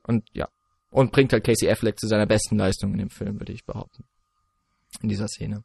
Und 0.03 0.25
ja, 0.33 0.49
und 0.91 1.13
bringt 1.13 1.33
halt 1.33 1.45
Casey 1.45 1.71
Affleck 1.71 1.99
zu 1.99 2.07
seiner 2.07 2.27
besten 2.27 2.57
Leistung 2.57 2.93
in 2.93 2.99
dem 2.99 3.11
Film, 3.11 3.39
würde 3.41 3.53
ich 3.53 3.65
behaupten. 3.65 4.05
In 5.03 5.09
dieser 5.09 5.29
Szene. 5.29 5.65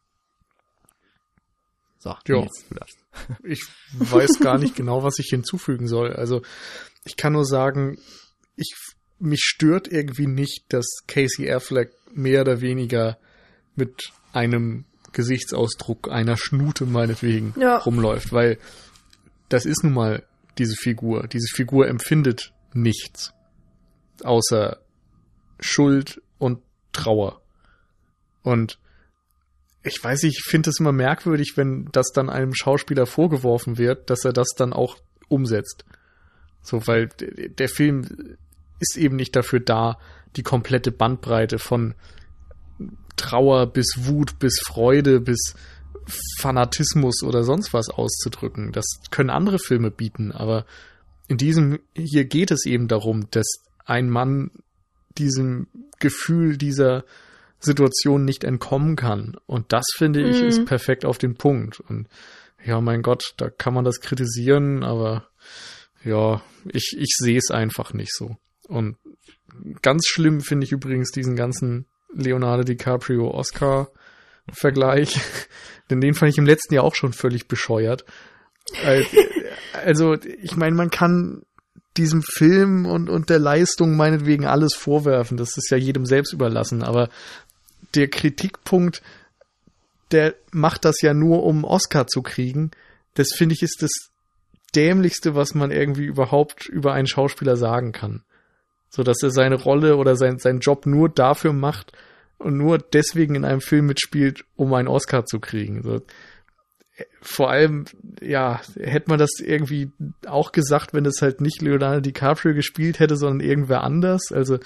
So, 1.97 2.15
Jo. 2.27 2.47
Ich 3.45 3.63
weiß 3.93 4.39
gar 4.39 4.57
nicht 4.57 4.75
genau, 4.75 5.03
was 5.03 5.19
ich 5.19 5.27
hinzufügen 5.29 5.87
soll. 5.87 6.13
Also 6.13 6.41
ich 7.05 7.15
kann 7.15 7.33
nur 7.33 7.45
sagen, 7.45 7.97
ich 8.57 8.75
mich 9.19 9.41
stört 9.41 9.87
irgendwie 9.87 10.27
nicht, 10.27 10.65
dass 10.69 10.85
Casey 11.07 11.49
Affleck 11.49 11.93
mehr 12.11 12.41
oder 12.41 12.59
weniger 12.59 13.17
mit 13.75 14.11
einem 14.33 14.85
Gesichtsausdruck 15.13 16.11
einer 16.11 16.37
Schnute 16.37 16.85
meinetwegen 16.85 17.53
Ja. 17.57 17.77
rumläuft, 17.77 18.33
weil 18.33 18.57
das 19.49 19.65
ist 19.65 19.83
nun 19.83 19.93
mal 19.93 20.23
diese 20.57 20.75
Figur. 20.75 21.27
Diese 21.27 21.47
Figur 21.53 21.87
empfindet 21.87 22.53
nichts 22.73 23.33
außer 24.23 24.79
Schuld 25.59 26.21
und 26.39 26.59
Trauer. 26.91 27.41
Und 28.41 28.79
ich 29.83 30.03
weiß 30.03 30.23
ich 30.23 30.41
finde 30.45 30.69
es 30.69 30.79
immer 30.79 30.91
merkwürdig, 30.91 31.53
wenn 31.55 31.89
das 31.91 32.11
dann 32.11 32.29
einem 32.29 32.53
Schauspieler 32.55 33.05
vorgeworfen 33.05 33.77
wird, 33.77 34.09
dass 34.09 34.25
er 34.25 34.33
das 34.33 34.49
dann 34.55 34.73
auch 34.73 34.97
umsetzt. 35.27 35.85
So, 36.61 36.87
weil 36.87 37.07
der 37.09 37.67
Film 37.69 38.37
ist 38.79 38.97
eben 38.97 39.15
nicht 39.15 39.35
dafür 39.35 39.59
da, 39.59 39.97
die 40.35 40.43
komplette 40.43 40.91
Bandbreite 40.91 41.59
von 41.59 41.93
Trauer 43.15 43.67
bis 43.67 43.93
Wut 43.97 44.39
bis 44.39 44.59
Freude 44.59 45.19
bis 45.19 45.55
Fanatismus 46.39 47.23
oder 47.23 47.43
sonst 47.43 47.73
was 47.73 47.89
auszudrücken. 47.89 48.71
Das 48.71 48.85
können 49.11 49.29
andere 49.29 49.59
Filme 49.59 49.91
bieten, 49.91 50.31
aber 50.31 50.65
in 51.27 51.37
diesem 51.37 51.79
hier 51.95 52.25
geht 52.25 52.51
es 52.51 52.65
eben 52.65 52.87
darum, 52.87 53.29
dass 53.31 53.47
ein 53.85 54.09
Mann 54.09 54.51
diesem 55.17 55.67
Gefühl 55.99 56.57
dieser 56.57 57.05
Situation 57.59 58.25
nicht 58.25 58.43
entkommen 58.43 58.95
kann. 58.95 59.37
Und 59.45 59.71
das 59.71 59.85
finde 59.95 60.21
ich 60.27 60.41
Mhm. 60.41 60.47
ist 60.47 60.65
perfekt 60.65 61.05
auf 61.05 61.17
den 61.17 61.35
Punkt. 61.35 61.79
Und 61.79 62.07
ja, 62.65 62.81
mein 62.81 63.01
Gott, 63.01 63.33
da 63.37 63.49
kann 63.49 63.73
man 63.73 63.85
das 63.85 64.01
kritisieren, 64.01 64.83
aber 64.83 65.27
ja, 66.03 66.41
ich, 66.65 66.95
ich 66.97 67.15
sehe 67.17 67.37
es 67.37 67.51
einfach 67.51 67.93
nicht 67.93 68.13
so. 68.13 68.35
Und 68.67 68.97
ganz 69.81 70.07
schlimm 70.07 70.41
finde 70.41 70.65
ich 70.65 70.71
übrigens 70.71 71.11
diesen 71.11 71.35
ganzen 71.35 71.85
Leonardo 72.15 72.63
DiCaprio 72.63 73.29
Oscar 73.31 73.89
Vergleich, 74.51 75.19
denn 75.89 76.01
den 76.01 76.13
fand 76.13 76.31
ich 76.31 76.37
im 76.37 76.45
letzten 76.45 76.73
Jahr 76.73 76.83
auch 76.83 76.95
schon 76.95 77.13
völlig 77.13 77.47
bescheuert. 77.47 78.05
Al- 78.83 79.05
Also, 79.85 80.13
ich 80.13 80.55
meine, 80.55 80.75
man 80.75 80.91
kann 80.91 81.41
diesem 81.97 82.21
Film 82.21 82.85
und, 82.85 83.09
und 83.09 83.29
der 83.29 83.39
Leistung 83.39 83.95
meinetwegen 83.97 84.45
alles 84.45 84.75
vorwerfen. 84.75 85.35
Das 85.35 85.57
ist 85.57 85.69
ja 85.71 85.77
jedem 85.77 86.05
selbst 86.05 86.31
überlassen. 86.31 86.83
Aber 86.83 87.09
der 87.95 88.07
Kritikpunkt, 88.07 89.01
der 90.11 90.35
macht 90.51 90.85
das 90.85 91.01
ja 91.01 91.13
nur, 91.13 91.43
um 91.43 91.63
Oscar 91.63 92.07
zu 92.07 92.21
kriegen. 92.21 92.71
Das 93.15 93.33
finde 93.35 93.53
ich 93.55 93.63
ist 93.63 93.81
das 93.81 93.91
dämlichste, 94.75 95.35
was 95.35 95.53
man 95.53 95.71
irgendwie 95.71 96.05
überhaupt 96.05 96.67
über 96.67 96.93
einen 96.93 97.07
Schauspieler 97.07 97.57
sagen 97.57 97.91
kann. 97.91 98.23
So 98.95 99.01
dass 99.01 99.23
er 99.23 99.31
seine 99.31 99.55
Rolle 99.55 99.97
oder 99.97 100.15
sein, 100.15 100.37
seinen 100.37 100.59
Job 100.59 100.85
nur 100.85 101.09
dafür 101.09 101.51
macht 101.51 101.93
und 102.37 102.57
nur 102.57 102.77
deswegen 102.77 103.33
in 103.33 103.43
einem 103.43 103.61
Film 103.61 103.87
mitspielt, 103.87 104.45
um 104.55 104.71
einen 104.73 104.87
Oscar 104.87 105.25
zu 105.25 105.39
kriegen. 105.39 105.81
So, 105.81 106.01
vor 107.21 107.49
allem, 107.49 107.85
ja, 108.21 108.61
hätte 108.79 109.09
man 109.09 109.17
das 109.17 109.31
irgendwie 109.39 109.91
auch 110.27 110.51
gesagt, 110.51 110.93
wenn 110.93 111.05
es 111.05 111.21
halt 111.23 111.41
nicht 111.41 111.61
Leonardo 111.61 112.01
DiCaprio 112.01 112.53
gespielt 112.53 112.99
hätte, 112.99 113.15
sondern 113.15 113.39
irgendwer 113.39 113.83
anders. 113.83 114.31
Also, 114.31 114.59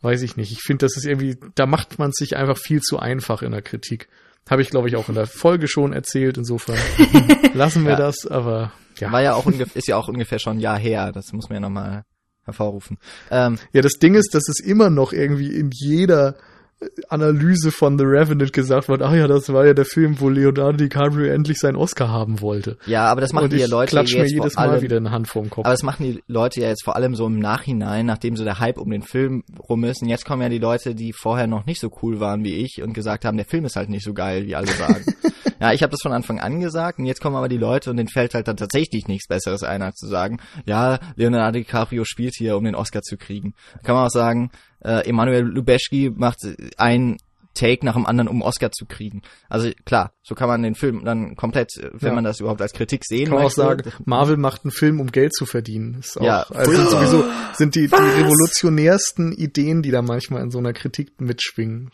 weiß 0.00 0.22
ich 0.22 0.36
nicht. 0.36 0.52
Ich 0.52 0.62
finde, 0.62 0.86
das 0.86 0.96
ist 0.96 1.04
irgendwie, 1.04 1.36
da 1.54 1.66
macht 1.66 1.98
man 1.98 2.12
sich 2.12 2.36
einfach 2.36 2.56
viel 2.56 2.80
zu 2.80 2.98
einfach 2.98 3.42
in 3.42 3.52
der 3.52 3.62
Kritik. 3.62 4.08
Habe 4.48 4.62
ich, 4.62 4.70
glaube 4.70 4.88
ich, 4.88 4.96
auch 4.96 5.08
in 5.10 5.16
der 5.16 5.26
Folge 5.26 5.68
schon 5.68 5.92
erzählt. 5.92 6.38
Insofern 6.38 6.78
lassen 7.54 7.84
wir 7.84 7.92
Ja. 7.92 7.98
das, 7.98 8.26
aber 8.26 8.72
ja. 8.98 9.12
War 9.12 9.20
ja 9.20 9.34
auch 9.34 9.44
ungefähr, 9.44 9.76
ist 9.76 9.88
ja 9.88 9.96
auch 9.96 10.08
ungefähr 10.08 10.38
schon 10.38 10.56
ein 10.56 10.60
Jahr 10.60 10.78
her, 10.78 11.12
das 11.12 11.32
muss 11.32 11.50
man 11.50 11.56
ja 11.56 11.60
nochmal 11.60 12.04
hervorrufen. 12.46 12.98
Ähm, 13.30 13.58
Ja, 13.72 13.82
das 13.82 13.94
Ding 13.94 14.14
ist, 14.14 14.34
dass 14.34 14.48
es 14.48 14.60
immer 14.60 14.88
noch 14.90 15.12
irgendwie 15.12 15.54
in 15.54 15.70
jeder 15.72 16.36
äh, 16.80 16.86
Analyse 17.08 17.70
von 17.70 17.98
The 17.98 18.04
Revenant 18.04 18.52
gesagt 18.52 18.88
wird, 18.88 19.02
ach 19.02 19.12
ja, 19.14 19.26
das 19.26 19.52
war 19.52 19.66
ja 19.66 19.74
der 19.74 19.84
Film, 19.84 20.20
wo 20.20 20.28
Leonardo 20.28 20.76
DiCaprio 20.76 21.26
endlich 21.32 21.58
seinen 21.58 21.76
Oscar 21.76 22.08
haben 22.08 22.40
wollte. 22.40 22.76
ja, 22.86 23.04
aber 23.08 23.20
das 23.20 23.32
machen 23.32 23.50
die 23.50 23.56
ja 23.56 23.66
Leute 23.66 23.90
klatsch 23.90 24.14
mir 24.14 24.26
jedes 24.26 24.54
vor 24.54 24.62
allem, 24.62 24.72
Mal 24.72 24.82
wieder 24.82 24.96
eine 24.98 25.10
Hand 25.10 25.28
vorm 25.28 25.50
Kopf. 25.50 25.64
Aber 25.64 25.72
das 25.72 25.82
machen 25.82 26.04
die 26.04 26.22
Leute 26.26 26.60
ja 26.60 26.68
jetzt 26.68 26.84
vor 26.84 26.96
allem 26.96 27.14
so 27.14 27.26
im 27.26 27.38
Nachhinein, 27.38 28.06
nachdem 28.06 28.36
so 28.36 28.44
der 28.44 28.58
Hype 28.60 28.78
um 28.78 28.90
den 28.90 29.02
Film 29.02 29.42
rum 29.68 29.84
ist. 29.84 30.02
Und 30.02 30.08
jetzt 30.08 30.24
kommen 30.24 30.42
ja 30.42 30.48
die 30.48 30.58
Leute, 30.58 30.94
die 30.94 31.12
vorher 31.12 31.46
noch 31.46 31.66
nicht 31.66 31.80
so 31.80 31.90
cool 32.02 32.20
waren 32.20 32.44
wie 32.44 32.54
ich 32.56 32.82
und 32.82 32.92
gesagt 32.92 33.24
haben, 33.24 33.36
der 33.36 33.46
Film 33.46 33.64
ist 33.64 33.76
halt 33.76 33.88
nicht 33.88 34.04
so 34.04 34.12
geil, 34.14 34.46
wie 34.46 34.54
alle 34.54 34.68
sagen. 34.68 35.04
ja, 35.60 35.72
ich 35.72 35.82
habe 35.82 35.90
das 35.90 36.00
von 36.02 36.12
Anfang 36.12 36.40
an 36.40 36.60
gesagt 36.60 36.98
und 36.98 37.06
jetzt 37.06 37.20
kommen 37.20 37.36
aber 37.36 37.48
die 37.48 37.56
Leute 37.58 37.90
und 37.90 37.96
denen 37.96 38.08
fällt 38.08 38.34
halt 38.34 38.48
dann 38.48 38.56
tatsächlich 38.56 39.08
nichts 39.08 39.26
Besseres 39.28 39.62
ein, 39.62 39.82
als 39.82 39.96
zu 39.96 40.06
sagen, 40.06 40.38
ja, 40.64 40.98
Leonardo 41.16 41.58
DiCaprio 41.58 42.04
spielt 42.04 42.34
hier, 42.36 42.56
um 42.56 42.64
den 42.64 42.74
Oscar 42.74 43.02
zu 43.02 43.16
kriegen. 43.16 43.54
Da 43.74 43.78
kann 43.82 43.94
man 43.94 44.06
auch 44.06 44.10
sagen, 44.10 44.50
äh, 44.84 45.08
Emanuel 45.08 45.42
Lubezki 45.44 46.12
macht 46.14 46.38
ein 46.76 47.16
Take 47.54 47.86
nach 47.86 47.94
dem 47.94 48.04
anderen, 48.04 48.28
um 48.28 48.42
Oscar 48.42 48.70
zu 48.70 48.84
kriegen. 48.84 49.22
Also 49.48 49.70
klar, 49.86 50.12
so 50.22 50.34
kann 50.34 50.46
man 50.46 50.62
den 50.62 50.74
Film 50.74 51.06
dann 51.06 51.36
komplett, 51.36 51.74
äh, 51.78 51.88
wenn 51.94 52.10
Ja. 52.10 52.14
man 52.14 52.24
das 52.24 52.38
überhaupt 52.40 52.60
als 52.60 52.74
Kritik 52.74 53.02
sehen 53.06 53.28
kann 53.28 53.36
man 53.36 53.46
auch 53.46 53.50
sagen, 53.50 53.90
Marvel 54.04 54.36
macht 54.36 54.64
einen 54.64 54.72
Film, 54.72 55.00
um 55.00 55.10
Geld 55.10 55.34
zu 55.34 55.46
verdienen. 55.46 55.96
Ist 56.00 56.18
auch, 56.20 56.22
Ja, 56.24 56.42
also 56.42 56.70
furchtbar. 56.70 57.06
sowieso 57.06 57.24
sind 57.54 57.74
die, 57.74 57.88
die 57.88 57.94
revolutionärsten 57.94 59.32
Ideen, 59.32 59.80
die 59.82 59.90
da 59.90 60.02
manchmal 60.02 60.42
in 60.42 60.50
so 60.50 60.58
einer 60.58 60.72
Kritik 60.74 61.18
mitschwingen. 61.20 61.90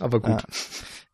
Aber 0.00 0.18
gut. 0.20 0.42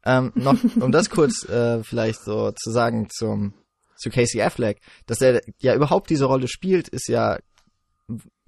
Ähm, 0.04 0.32
noch, 0.34 0.56
um 0.80 0.92
das 0.92 1.10
kurz 1.10 1.48
äh, 1.48 1.82
vielleicht 1.82 2.24
so 2.24 2.52
zu 2.52 2.70
sagen 2.70 3.08
zum 3.10 3.54
zu 3.96 4.08
Casey 4.08 4.40
Affleck, 4.40 4.80
dass 5.06 5.20
er 5.20 5.42
ja 5.58 5.74
überhaupt 5.74 6.08
diese 6.08 6.24
Rolle 6.24 6.48
spielt, 6.48 6.88
ist 6.88 7.08
ja 7.08 7.38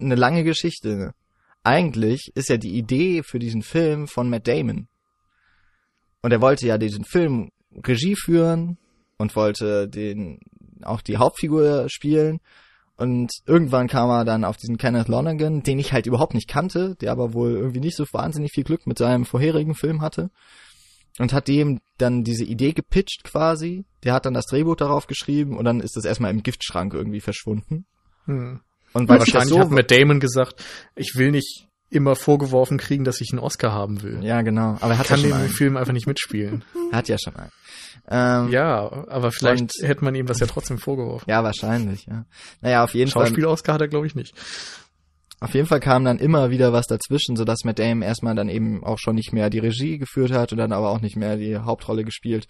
eine 0.01 0.15
lange 0.15 0.45
Geschichte. 0.45 1.13
Eigentlich 1.63 2.33
ist 2.35 2.49
ja 2.49 2.57
die 2.57 2.77
Idee 2.77 3.23
für 3.23 3.39
diesen 3.39 3.63
Film 3.63 4.09
von 4.09 4.31
Matt 4.31 4.49
Damon. 4.49 4.89
Und 6.23 6.33
er 6.33 6.41
wollte 6.41 6.67
ja 6.67 6.79
diesen 6.79 7.05
Film 7.05 7.51
Regie 7.87 8.17
führen 8.17 8.79
und 9.19 9.37
wollte 9.37 9.89
den 9.89 10.41
auch 10.83 11.03
die 11.03 11.19
Hauptfigur 11.19 11.87
spielen. 11.91 12.41
Und 12.97 13.31
irgendwann 13.47 13.89
kam 13.89 14.09
er 14.09 14.25
dann 14.25 14.45
auf 14.45 14.57
diesen 14.57 14.79
Kenneth 14.79 15.09
Lonergan, 15.09 15.63
den 15.63 15.79
ich 15.79 15.93
halt 15.93 16.07
überhaupt 16.07 16.35
nicht 16.35 16.49
kannte, 16.49 16.97
der 17.01 17.13
aber 17.13 17.35
wohl 17.35 17.53
irgendwie 17.53 17.81
nicht 17.81 17.97
so 17.97 18.05
wahnsinnig 18.13 18.53
viel 18.53 18.65
Glück 18.65 18.87
mit 18.87 18.99
seinem 18.99 19.27
vorherigen 19.27 19.75
Film 19.75 20.01
hatte 20.01 20.31
und 21.19 21.33
hat 21.33 21.49
dem 21.49 21.81
dann 21.99 22.25
diese 22.25 22.45
Idee 22.45 22.73
gepitcht 22.73 23.25
quasi. 23.25 23.85
Der 24.05 24.13
hat 24.15 24.27
dann 24.27 24.35
das 24.35 24.47
Drehbuch 24.47 24.77
darauf 24.77 25.07
geschrieben 25.07 25.57
und 25.57 25.65
dann 25.65 25.81
ist 25.81 25.97
das 25.97 26.05
erstmal 26.05 26.31
im 26.31 26.43
Giftschrank 26.43 26.95
irgendwie 26.95 27.21
verschwunden. 27.21 27.85
Hm. 28.27 28.61
Und 28.95 29.09
weil 29.09 29.19
das 29.19 29.29
Wahrscheinlich 29.29 29.55
so 29.55 29.61
hat 29.61 29.71
Matt 29.71 29.91
Damon 29.91 30.21
gesagt, 30.21 30.63
ich 30.95 31.13
will 31.17 31.31
nicht 31.31 31.67
immer 31.91 32.17
vorgeworfen 32.17 32.79
kriegen, 32.79 33.05
dass 33.05 33.21
ich 33.21 33.29
einen 33.33 33.39
Oscar 33.39 33.73
haben 33.73 34.03
will. 34.03 34.25
ja 34.25 34.41
genau, 34.43 34.79
aber 34.81 34.93
er 34.93 34.99
hat 34.99 35.09
Kann 35.09 35.21
ja 35.21 35.25
den 35.27 35.31
schon 35.31 35.39
im 35.41 35.45
einen. 35.45 35.53
Film 35.55 35.77
einfach 35.77 35.93
nicht 35.93 36.07
mitspielen. 36.07 36.65
Er 36.91 36.99
hat 36.99 37.09
ja 37.09 37.17
schon 37.23 37.37
einen. 37.37 37.51
Ähm, 38.09 38.51
ja. 38.51 38.85
Ja, 38.85 39.07
aber 39.09 39.31
vielleicht 39.31 39.61
Und- 39.63 39.73
hätte 39.89 40.03
man 40.05 40.15
ihm 40.15 40.27
das 40.27 40.41
ja 40.41 40.47
trotzdem 40.47 40.79
vorgeworfen. 40.79 41.27
wahrscheinlich, 41.29 42.07
ja. 42.07 42.25
Naja, 42.63 42.83
auf 42.85 42.95
jeden 42.95 43.11
Fall. 43.11 43.27
Schauspiel-Oscar 43.27 43.75
hat 43.75 43.81
er, 43.83 43.89
glaube 43.89 44.07
ich, 44.07 44.15
nicht. 44.15 44.35
Auf 45.43 45.55
jeden 45.55 45.67
Fall 45.67 45.81
kam 45.81 46.05
dann 46.05 46.21
immer 46.21 46.51
wieder 46.51 46.73
was 46.73 46.87
dazwischen, 46.87 47.35
sodass 47.35 47.65
Matt 47.65 47.81
Damon 47.81 48.03
erstmal 48.03 48.37
dann 48.37 48.49
eben 48.49 48.85
auch 48.85 48.99
schon 49.01 49.17
nicht 49.17 49.33
mehr 49.33 49.51
die 49.51 49.59
Regie 49.59 49.99
geführt 49.99 50.31
hat 50.31 50.53
und 50.53 50.59
dann 50.59 50.71
aber 50.71 50.91
auch 50.91 51.01
nicht 51.01 51.17
mehr 51.17 51.37
die 51.37 51.59
Hauptrolle 51.59 52.05
gespielt. 52.05 52.47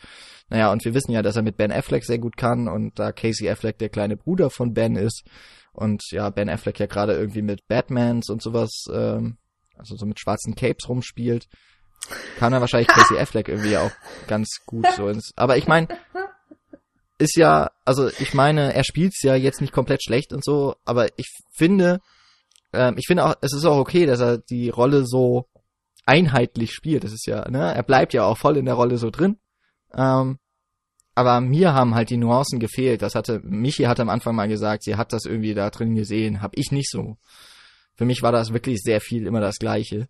Naja, 0.51 0.71
und 0.71 0.85
wir 0.85 0.93
wissen 0.93 1.11
ja, 1.11 1.23
dass 1.23 1.37
er 1.37 1.43
mit 1.43 1.57
Ben 1.57 1.73
Affleck 1.73 2.05
sehr 2.05 2.19
gut 2.19 2.37
kann 2.37 2.69
und 2.69 2.99
da 2.99 3.11
Casey 3.13 3.49
Affleck 3.49 3.79
der 3.79 3.89
kleine 3.89 4.19
Bruder 4.19 4.51
von 4.51 4.75
Ben 4.75 4.97
ist 4.97 5.23
und 5.73 6.03
ja, 6.11 6.29
Ben 6.29 6.51
Affleck 6.51 6.79
ja 6.81 6.85
gerade 6.85 7.15
irgendwie 7.15 7.41
mit 7.41 7.67
Batmans 7.67 8.29
und 8.29 8.43
sowas, 8.43 8.85
ähm, 8.93 9.39
also 9.79 9.97
so 9.97 10.05
mit 10.05 10.21
schwarzen 10.21 10.55
Capes 10.55 10.87
rumspielt, 10.87 11.47
kann 12.39 12.53
er 12.53 12.61
wahrscheinlich 12.61 12.89
Casey 12.95 13.19
Affleck 13.19 13.49
irgendwie 13.49 13.79
auch 13.79 13.93
ganz 14.27 14.59
gut 14.67 14.87
so 14.95 15.09
ins. 15.09 15.33
Aber 15.35 15.57
ich 15.57 15.67
meine, 15.67 15.89
ist 17.17 17.37
ja, 17.37 17.71
also 17.87 18.09
ich 18.19 18.35
meine, 18.35 18.75
er 18.75 18.85
spielt's 18.85 19.23
ja 19.23 19.35
jetzt 19.35 19.63
nicht 19.63 19.73
komplett 19.73 20.05
schlecht 20.05 20.35
und 20.35 20.45
so, 20.45 20.75
aber 20.85 21.09
ich 21.17 21.31
finde, 21.57 22.01
ähm, 22.73 22.95
ich 22.99 23.07
finde 23.07 23.25
auch, 23.25 23.35
es 23.41 23.53
ist 23.55 23.65
auch 23.65 23.79
okay, 23.79 24.07
dass 24.07 24.21
er 24.21 24.39
die 24.39 24.71
Rolle 24.71 25.07
so 25.07 25.49
einheitlich 26.07 26.73
spielt. 26.73 27.05
Das 27.05 27.13
ist 27.13 27.27
ja, 27.27 27.49
ne, 27.49 27.75
er 27.75 27.83
bleibt 27.83 28.13
ja 28.13 28.25
auch 28.25 28.39
voll 28.39 28.57
in 28.57 28.65
der 28.65 28.75
Rolle 28.75 28.99
so 28.99 29.11
drin. 29.11 29.37
Ähm, 29.95 30.39
aber 31.15 31.41
mir 31.41 31.75
haben 31.75 31.95
halt 31.95 32.11
die 32.11 32.17
Nuancen 32.17 32.59
gefehlt. 32.59 33.03
Das 33.03 33.15
hatte, 33.15 33.41
Michi 33.45 33.85
hat 33.85 34.01
am 34.01 34.09
Anfang 34.09 34.35
mal 34.35 34.49
gesagt, 34.49 34.85
sie 34.85 34.97
hat 34.97 35.13
das 35.13 35.27
irgendwie 35.27 35.55
da 35.55 35.71
drin 35.71 35.95
gesehen, 35.95 36.41
hab 36.41 36.57
ich 36.57 36.73
nicht 36.73 36.91
so. 36.91 37.19
Für 37.95 38.07
mich 38.07 38.23
war 38.23 38.33
das 38.33 38.53
wirklich 38.53 38.81
sehr 38.83 39.01
viel 39.01 39.27
immer 39.27 39.41
das 39.41 39.59
Gleiche. 39.59 40.09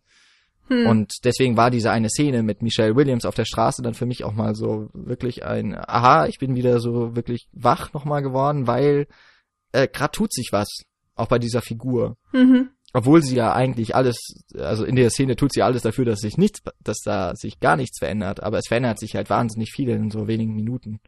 Hm. 0.68 0.86
Und 0.86 1.12
deswegen 1.24 1.56
war 1.56 1.70
diese 1.70 1.90
eine 1.90 2.08
Szene 2.08 2.44
mit 2.44 2.62
Michelle 2.62 2.94
Williams 2.94 3.24
auf 3.24 3.34
der 3.34 3.44
Straße 3.44 3.82
dann 3.82 3.94
für 3.94 4.06
mich 4.06 4.22
auch 4.22 4.32
mal 4.32 4.54
so 4.54 4.88
wirklich 4.92 5.44
ein, 5.44 5.74
aha, 5.74 6.26
ich 6.26 6.38
bin 6.38 6.54
wieder 6.54 6.78
so 6.78 7.16
wirklich 7.16 7.48
wach 7.52 7.92
nochmal 7.92 8.22
geworden, 8.22 8.68
weil 8.68 9.08
äh, 9.72 9.88
gerade 9.88 10.12
tut 10.12 10.32
sich 10.32 10.50
was, 10.52 10.84
auch 11.14 11.28
bei 11.28 11.38
dieser 11.38 11.62
Figur. 11.62 12.16
Mhm. 12.32 12.70
Obwohl 12.94 13.22
sie 13.22 13.36
ja 13.36 13.54
eigentlich 13.54 13.96
alles, 13.96 14.18
also 14.54 14.84
in 14.84 14.96
der 14.96 15.08
Szene 15.10 15.36
tut 15.36 15.52
sie 15.54 15.62
alles 15.62 15.82
dafür, 15.82 16.04
dass 16.04 16.20
sich 16.20 16.36
nichts, 16.36 16.60
dass 16.80 16.98
da 17.02 17.34
sich 17.34 17.58
gar 17.58 17.76
nichts 17.76 17.98
verändert, 17.98 18.42
aber 18.42 18.58
es 18.58 18.68
verändert 18.68 18.98
sich 18.98 19.14
halt 19.14 19.30
wahnsinnig 19.30 19.72
viel 19.72 19.88
in 19.88 20.10
so 20.10 20.28
wenigen 20.28 20.54
Minuten. 20.54 21.00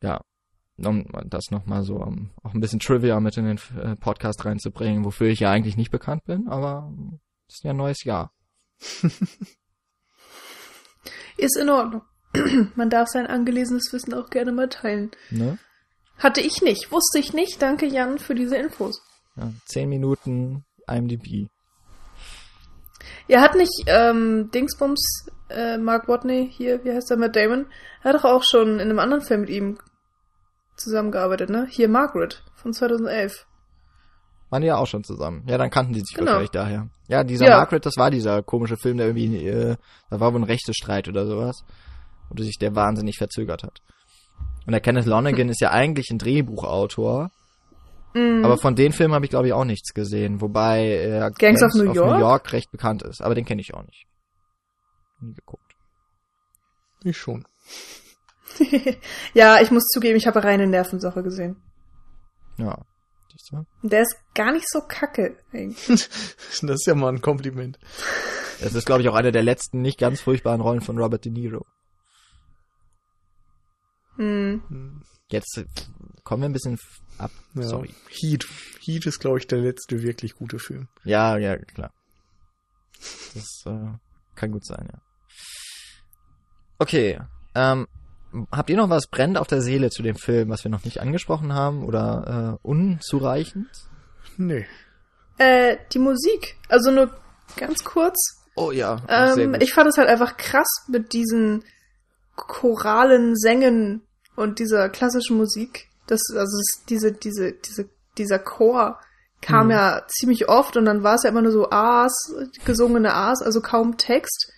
Ja, 0.00 0.20
um 0.78 1.06
das 1.26 1.50
nochmal 1.50 1.82
so, 1.82 1.96
um 1.96 2.30
auch 2.42 2.54
ein 2.54 2.60
bisschen 2.60 2.78
Trivia 2.78 3.18
mit 3.18 3.36
in 3.36 3.46
den 3.46 3.60
äh, 3.82 3.96
Podcast 3.96 4.44
reinzubringen, 4.44 5.04
wofür 5.04 5.26
ich 5.28 5.40
ja 5.40 5.50
eigentlich 5.50 5.76
nicht 5.76 5.90
bekannt 5.90 6.24
bin, 6.24 6.46
aber 6.48 6.92
es 7.48 7.56
ist 7.56 7.64
ja 7.64 7.70
ein 7.70 7.76
neues 7.76 8.04
Jahr. 8.04 8.32
Ist 11.36 11.56
in 11.56 11.70
Ordnung. 11.70 12.02
Man 12.76 12.90
darf 12.90 13.08
sein 13.08 13.26
angelesenes 13.26 13.92
Wissen 13.92 14.14
auch 14.14 14.30
gerne 14.30 14.52
mal 14.52 14.68
teilen. 14.68 15.10
Ne? 15.30 15.58
Hatte 16.20 16.40
ich 16.40 16.62
nicht, 16.62 16.92
wusste 16.92 17.18
ich 17.18 17.32
nicht. 17.32 17.60
Danke 17.60 17.86
Jan 17.86 18.18
für 18.18 18.34
diese 18.34 18.56
Infos. 18.56 19.02
Ja, 19.36 19.50
zehn 19.64 19.88
Minuten 19.88 20.64
IMDb. 20.86 21.48
Er 23.28 23.40
hat 23.40 23.54
nicht 23.54 23.84
ähm, 23.86 24.50
Dingsbums, 24.52 25.26
äh, 25.48 25.78
Mark 25.78 26.08
Watney 26.08 26.50
hier, 26.52 26.84
wie 26.84 26.92
heißt 26.92 27.10
er, 27.10 27.16
Matt 27.16 27.36
Damon, 27.36 27.66
er 28.02 28.12
hat 28.12 28.16
doch 28.20 28.24
auch 28.24 28.42
schon 28.44 28.74
in 28.74 28.80
einem 28.80 28.98
anderen 28.98 29.22
Film 29.24 29.42
mit 29.42 29.50
ihm 29.50 29.78
zusammengearbeitet, 30.76 31.50
ne? 31.50 31.66
Hier 31.70 31.88
Margaret 31.88 32.42
von 32.54 32.72
2011. 32.72 33.46
Waren 34.50 34.62
die 34.62 34.68
ja 34.68 34.76
auch 34.76 34.86
schon 34.86 35.04
zusammen. 35.04 35.44
Ja, 35.46 35.58
dann 35.58 35.70
kannten 35.70 35.92
die 35.92 36.00
sich 36.00 36.14
Genau. 36.14 36.26
wahrscheinlich 36.32 36.50
daher. 36.50 36.88
Ja, 37.08 37.22
dieser 37.22 37.46
Ja. 37.46 37.56
Margaret, 37.58 37.86
das 37.86 37.96
war 37.96 38.10
dieser 38.10 38.42
komische 38.42 38.76
Film, 38.76 38.96
der 38.96 39.06
irgendwie, 39.08 39.46
äh, 39.46 39.76
da 40.10 40.20
war 40.20 40.32
wohl 40.32 40.40
ein 40.40 40.44
Rechtestreit 40.44 41.06
oder 41.08 41.26
sowas, 41.26 41.62
wo 42.30 42.42
sich 42.42 42.58
der 42.58 42.74
wahnsinnig 42.74 43.16
verzögert 43.18 43.62
hat. 43.62 43.78
Und 44.66 44.72
der 44.72 44.80
Kenneth 44.80 45.06
Lonergan 45.06 45.48
ist 45.48 45.60
ja 45.60 45.70
eigentlich 45.70 46.10
ein 46.10 46.18
Drehbuchautor, 46.18 47.30
Mhm. 48.12 48.44
aber 48.44 48.58
von 48.58 48.74
den 48.74 48.92
Filmen 48.92 49.14
habe 49.14 49.24
ich 49.24 49.30
glaube 49.30 49.46
ich 49.46 49.52
auch 49.52 49.64
nichts 49.64 49.94
gesehen, 49.94 50.40
wobei 50.40 50.84
äh, 50.96 51.30
Gangs 51.38 51.62
of 51.62 51.72
New 51.74 51.92
York? 51.92 52.52
recht 52.52 52.70
bekannt 52.72 53.02
ist, 53.02 53.22
aber 53.22 53.36
den 53.36 53.44
kenne 53.44 53.60
ich 53.60 53.72
auch 53.72 53.84
nicht. 53.84 54.06
Nie 55.20 55.32
geguckt. 55.34 55.76
Ich 57.04 57.16
schon. 57.16 57.46
ja, 59.34 59.60
ich 59.60 59.70
muss 59.70 59.84
zugeben, 59.86 60.16
ich 60.16 60.26
habe 60.26 60.42
reine 60.42 60.66
Nervensache 60.66 61.22
gesehen. 61.22 61.56
Ja. 62.56 62.78
Der 63.82 64.02
ist 64.02 64.16
gar 64.34 64.52
nicht 64.52 64.68
so 64.68 64.80
kacke 64.86 65.36
eigentlich. 65.52 66.08
Das 66.62 66.62
ist 66.62 66.86
ja 66.86 66.94
mal 66.94 67.12
ein 67.12 67.20
Kompliment. 67.22 67.78
Es 68.60 68.74
ist 68.74 68.86
glaube 68.86 69.02
ich 69.02 69.08
auch 69.08 69.14
eine 69.14 69.32
der 69.32 69.42
letzten 69.42 69.80
nicht 69.82 69.98
ganz 69.98 70.20
furchtbaren 70.20 70.60
Rollen 70.60 70.80
von 70.82 70.98
Robert 70.98 71.24
De 71.24 71.32
Niro. 71.32 71.64
Hm. 74.20 74.62
Hm, 74.68 75.02
Jetzt 75.30 75.56
äh, 75.56 75.64
kommen 76.24 76.42
wir 76.42 76.48
ein 76.48 76.52
bisschen 76.52 76.78
ab. 77.16 77.30
Ja. 77.54 77.62
Sorry. 77.62 77.94
Heat. 78.08 78.46
Heat 78.80 79.06
ist, 79.06 79.18
glaube 79.20 79.38
ich, 79.38 79.46
der 79.46 79.60
letzte 79.60 80.02
wirklich 80.02 80.34
gute 80.34 80.58
Film. 80.58 80.88
Ja, 81.04 81.38
ja, 81.38 81.56
klar. 81.56 81.90
Das 83.34 83.62
äh, 83.66 83.92
kann 84.34 84.50
gut 84.52 84.66
sein, 84.66 84.88
ja. 84.92 85.00
Okay, 86.78 87.20
ähm, 87.54 87.86
habt 88.52 88.68
ihr 88.70 88.76
noch 88.76 88.90
was 88.90 89.06
brennend 89.06 89.38
auf 89.38 89.46
der 89.46 89.62
Seele 89.62 89.90
zu 89.90 90.02
dem 90.02 90.16
Film, 90.16 90.50
was 90.50 90.64
wir 90.64 90.70
noch 90.70 90.84
nicht 90.84 91.00
angesprochen 91.00 91.52
haben 91.54 91.84
oder 91.84 92.58
äh, 92.62 92.66
unzureichend? 92.66 93.68
Nee. 94.36 94.66
Äh, 95.38 95.78
die 95.92 95.98
Musik. 95.98 96.56
Also 96.68 96.90
nur 96.90 97.10
ganz 97.56 97.84
kurz. 97.84 98.44
Oh 98.54 98.70
ja, 98.70 99.02
Ähm, 99.08 99.56
ich 99.60 99.72
fand 99.72 99.88
es 99.88 99.96
halt 99.96 100.08
einfach 100.08 100.36
krass 100.36 100.68
mit 100.88 101.12
diesen 101.14 101.64
choralen 102.36 103.36
Sängen 103.36 104.02
und 104.36 104.58
dieser 104.58 104.88
klassischen 104.88 105.36
Musik. 105.36 105.88
Das, 106.06 106.20
also 106.34 106.58
es, 106.58 106.84
diese, 106.88 107.12
diese, 107.12 107.52
diese, 107.52 107.88
dieser 108.18 108.38
Chor 108.38 108.98
kam 109.40 109.66
Mhm. 109.66 109.72
ja 109.72 110.02
ziemlich 110.08 110.48
oft 110.48 110.76
und 110.76 110.84
dann 110.84 111.02
war 111.02 111.14
es 111.14 111.22
ja 111.22 111.30
immer 111.30 111.42
nur 111.42 111.52
so 111.52 111.70
A's, 111.70 112.34
gesungene 112.64 113.14
A's, 113.14 113.42
also 113.42 113.60
kaum 113.60 113.96
Text. 113.96 114.52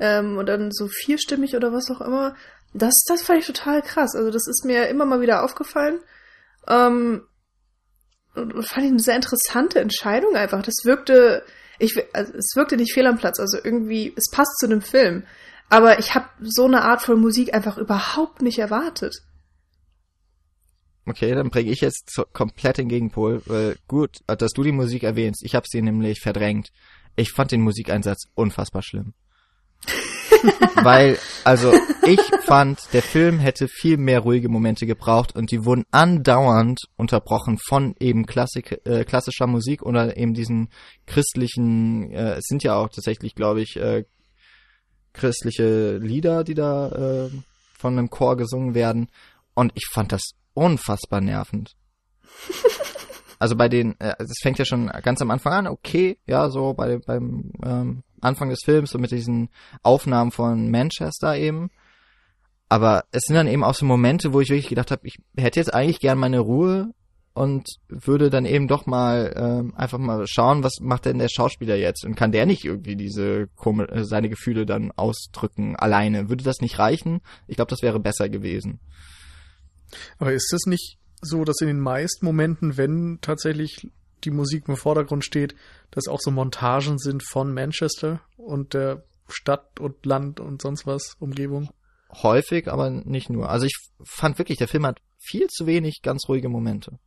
Ähm, 0.00 0.38
und 0.38 0.46
dann 0.46 0.72
so 0.72 0.88
vierstimmig 0.88 1.54
oder 1.54 1.72
was 1.72 1.90
auch 1.90 2.00
immer. 2.00 2.34
Das, 2.72 2.94
das 3.06 3.22
fand 3.22 3.40
ich 3.40 3.46
total 3.46 3.80
krass. 3.82 4.16
Also 4.16 4.30
das 4.30 4.46
ist 4.48 4.64
mir 4.64 4.88
immer 4.88 5.04
mal 5.04 5.20
wieder 5.20 5.44
aufgefallen. 5.44 6.00
Ähm, 6.66 7.22
und 8.34 8.52
fand 8.66 8.86
ich 8.86 8.90
eine 8.90 8.98
sehr 8.98 9.14
interessante 9.14 9.78
Entscheidung 9.78 10.34
einfach. 10.34 10.62
Das 10.62 10.74
wirkte, 10.82 11.44
ich, 11.78 11.96
also 12.12 12.32
es 12.34 12.56
wirkte 12.56 12.76
nicht 12.76 12.92
fehl 12.92 13.06
am 13.06 13.18
Platz. 13.18 13.38
Also 13.38 13.58
irgendwie, 13.62 14.12
es 14.16 14.28
passt 14.32 14.58
zu 14.58 14.66
dem 14.66 14.82
Film. 14.82 15.24
Aber 15.68 15.98
ich 15.98 16.14
habe 16.14 16.28
so 16.40 16.66
eine 16.66 16.82
Art 16.82 17.02
von 17.02 17.20
Musik 17.20 17.54
einfach 17.54 17.78
überhaupt 17.78 18.42
nicht 18.42 18.58
erwartet. 18.58 19.22
Okay, 21.06 21.34
dann 21.34 21.50
bringe 21.50 21.70
ich 21.70 21.80
jetzt 21.80 22.10
so 22.10 22.24
komplett 22.32 22.78
den 22.78 22.88
Gegenpol, 22.88 23.42
weil 23.46 23.76
gut, 23.88 24.20
dass 24.26 24.52
du 24.52 24.62
die 24.62 24.72
Musik 24.72 25.02
erwähnst. 25.02 25.44
Ich 25.44 25.54
habe 25.54 25.66
sie 25.68 25.82
nämlich 25.82 26.20
verdrängt. 26.20 26.70
Ich 27.16 27.32
fand 27.32 27.52
den 27.52 27.60
Musikeinsatz 27.60 28.24
unfassbar 28.34 28.82
schlimm. 28.82 29.12
weil, 30.82 31.18
also 31.44 31.72
ich 32.06 32.20
fand, 32.42 32.78
der 32.92 33.02
Film 33.02 33.38
hätte 33.38 33.68
viel 33.68 33.96
mehr 33.96 34.20
ruhige 34.20 34.48
Momente 34.48 34.86
gebraucht 34.86 35.34
und 35.34 35.50
die 35.50 35.64
wurden 35.64 35.84
andauernd 35.90 36.80
unterbrochen 36.96 37.58
von 37.58 37.94
eben 38.00 38.26
Klassik, 38.26 38.80
äh, 38.84 39.04
klassischer 39.04 39.46
Musik 39.46 39.82
oder 39.82 40.16
eben 40.16 40.34
diesen 40.34 40.68
christlichen, 41.06 42.10
äh, 42.12 42.34
es 42.34 42.44
sind 42.46 42.62
ja 42.62 42.76
auch 42.76 42.88
tatsächlich, 42.88 43.34
glaube 43.34 43.62
ich, 43.62 43.76
äh, 43.76 44.04
christliche 45.14 45.96
Lieder, 45.96 46.44
die 46.44 46.54
da 46.54 46.88
äh, 46.88 47.30
von 47.78 47.98
einem 47.98 48.10
Chor 48.10 48.36
gesungen 48.36 48.74
werden. 48.74 49.08
Und 49.54 49.72
ich 49.74 49.86
fand 49.90 50.12
das 50.12 50.32
unfassbar 50.52 51.20
nervend. 51.20 51.74
Also 53.40 53.56
bei 53.56 53.68
den, 53.68 53.98
äh, 54.00 54.14
es 54.20 54.38
fängt 54.40 54.58
ja 54.58 54.64
schon 54.64 54.86
ganz 55.02 55.20
am 55.20 55.30
Anfang 55.30 55.52
an, 55.52 55.66
okay, 55.66 56.16
ja, 56.24 56.48
so 56.48 56.72
bei 56.72 56.98
beim 56.98 57.52
ähm, 57.62 58.02
Anfang 58.22 58.48
des 58.48 58.60
Films, 58.64 58.90
so 58.90 58.98
mit 58.98 59.10
diesen 59.10 59.50
Aufnahmen 59.82 60.30
von 60.30 60.70
Manchester 60.70 61.36
eben. 61.36 61.70
Aber 62.68 63.04
es 63.10 63.24
sind 63.26 63.36
dann 63.36 63.48
eben 63.48 63.62
auch 63.62 63.74
so 63.74 63.84
Momente, 63.84 64.32
wo 64.32 64.40
ich 64.40 64.48
wirklich 64.48 64.68
gedacht 64.68 64.90
habe, 64.90 65.06
ich 65.06 65.18
hätte 65.36 65.60
jetzt 65.60 65.74
eigentlich 65.74 66.00
gern 66.00 66.16
meine 66.16 66.38
Ruhe 66.40 66.94
und 67.34 67.68
würde 67.88 68.30
dann 68.30 68.46
eben 68.46 68.68
doch 68.68 68.86
mal 68.86 69.34
ähm, 69.36 69.74
einfach 69.74 69.98
mal 69.98 70.26
schauen, 70.26 70.62
was 70.62 70.78
macht 70.80 71.04
denn 71.04 71.18
der 71.18 71.28
Schauspieler 71.28 71.76
jetzt 71.76 72.04
und 72.04 72.14
kann 72.14 72.32
der 72.32 72.46
nicht 72.46 72.64
irgendwie 72.64 72.96
diese 72.96 73.48
äh, 73.64 74.04
seine 74.04 74.28
Gefühle 74.28 74.66
dann 74.66 74.92
ausdrücken 74.92 75.76
alleine? 75.76 76.28
Würde 76.28 76.44
das 76.44 76.60
nicht 76.60 76.78
reichen? 76.78 77.20
Ich 77.46 77.56
glaube, 77.56 77.70
das 77.70 77.82
wäre 77.82 78.00
besser 78.00 78.28
gewesen. 78.28 78.80
Aber 80.18 80.32
ist 80.32 80.52
das 80.52 80.66
nicht 80.66 80.98
so, 81.20 81.44
dass 81.44 81.60
in 81.60 81.68
den 81.68 81.80
meisten 81.80 82.24
Momenten, 82.24 82.76
wenn 82.76 83.18
tatsächlich 83.20 83.90
die 84.24 84.30
Musik 84.30 84.68
im 84.68 84.76
Vordergrund 84.76 85.24
steht, 85.24 85.54
dass 85.90 86.08
auch 86.08 86.20
so 86.20 86.30
Montagen 86.30 86.98
sind 86.98 87.22
von 87.22 87.52
Manchester 87.52 88.20
und 88.36 88.74
der 88.74 89.04
Stadt 89.28 89.80
und 89.80 90.06
Land 90.06 90.40
und 90.40 90.62
sonst 90.62 90.86
was, 90.86 91.16
Umgebung? 91.18 91.70
häufig, 92.22 92.68
aber 92.70 92.90
nicht 92.90 93.30
nur. 93.30 93.48
Also 93.48 93.66
ich 93.66 93.76
fand 94.04 94.38
wirklich, 94.38 94.58
der 94.58 94.68
Film 94.68 94.86
hat 94.86 95.00
viel 95.18 95.48
zu 95.48 95.66
wenig 95.66 96.00
ganz 96.02 96.28
ruhige 96.28 96.48
Momente. 96.48 96.98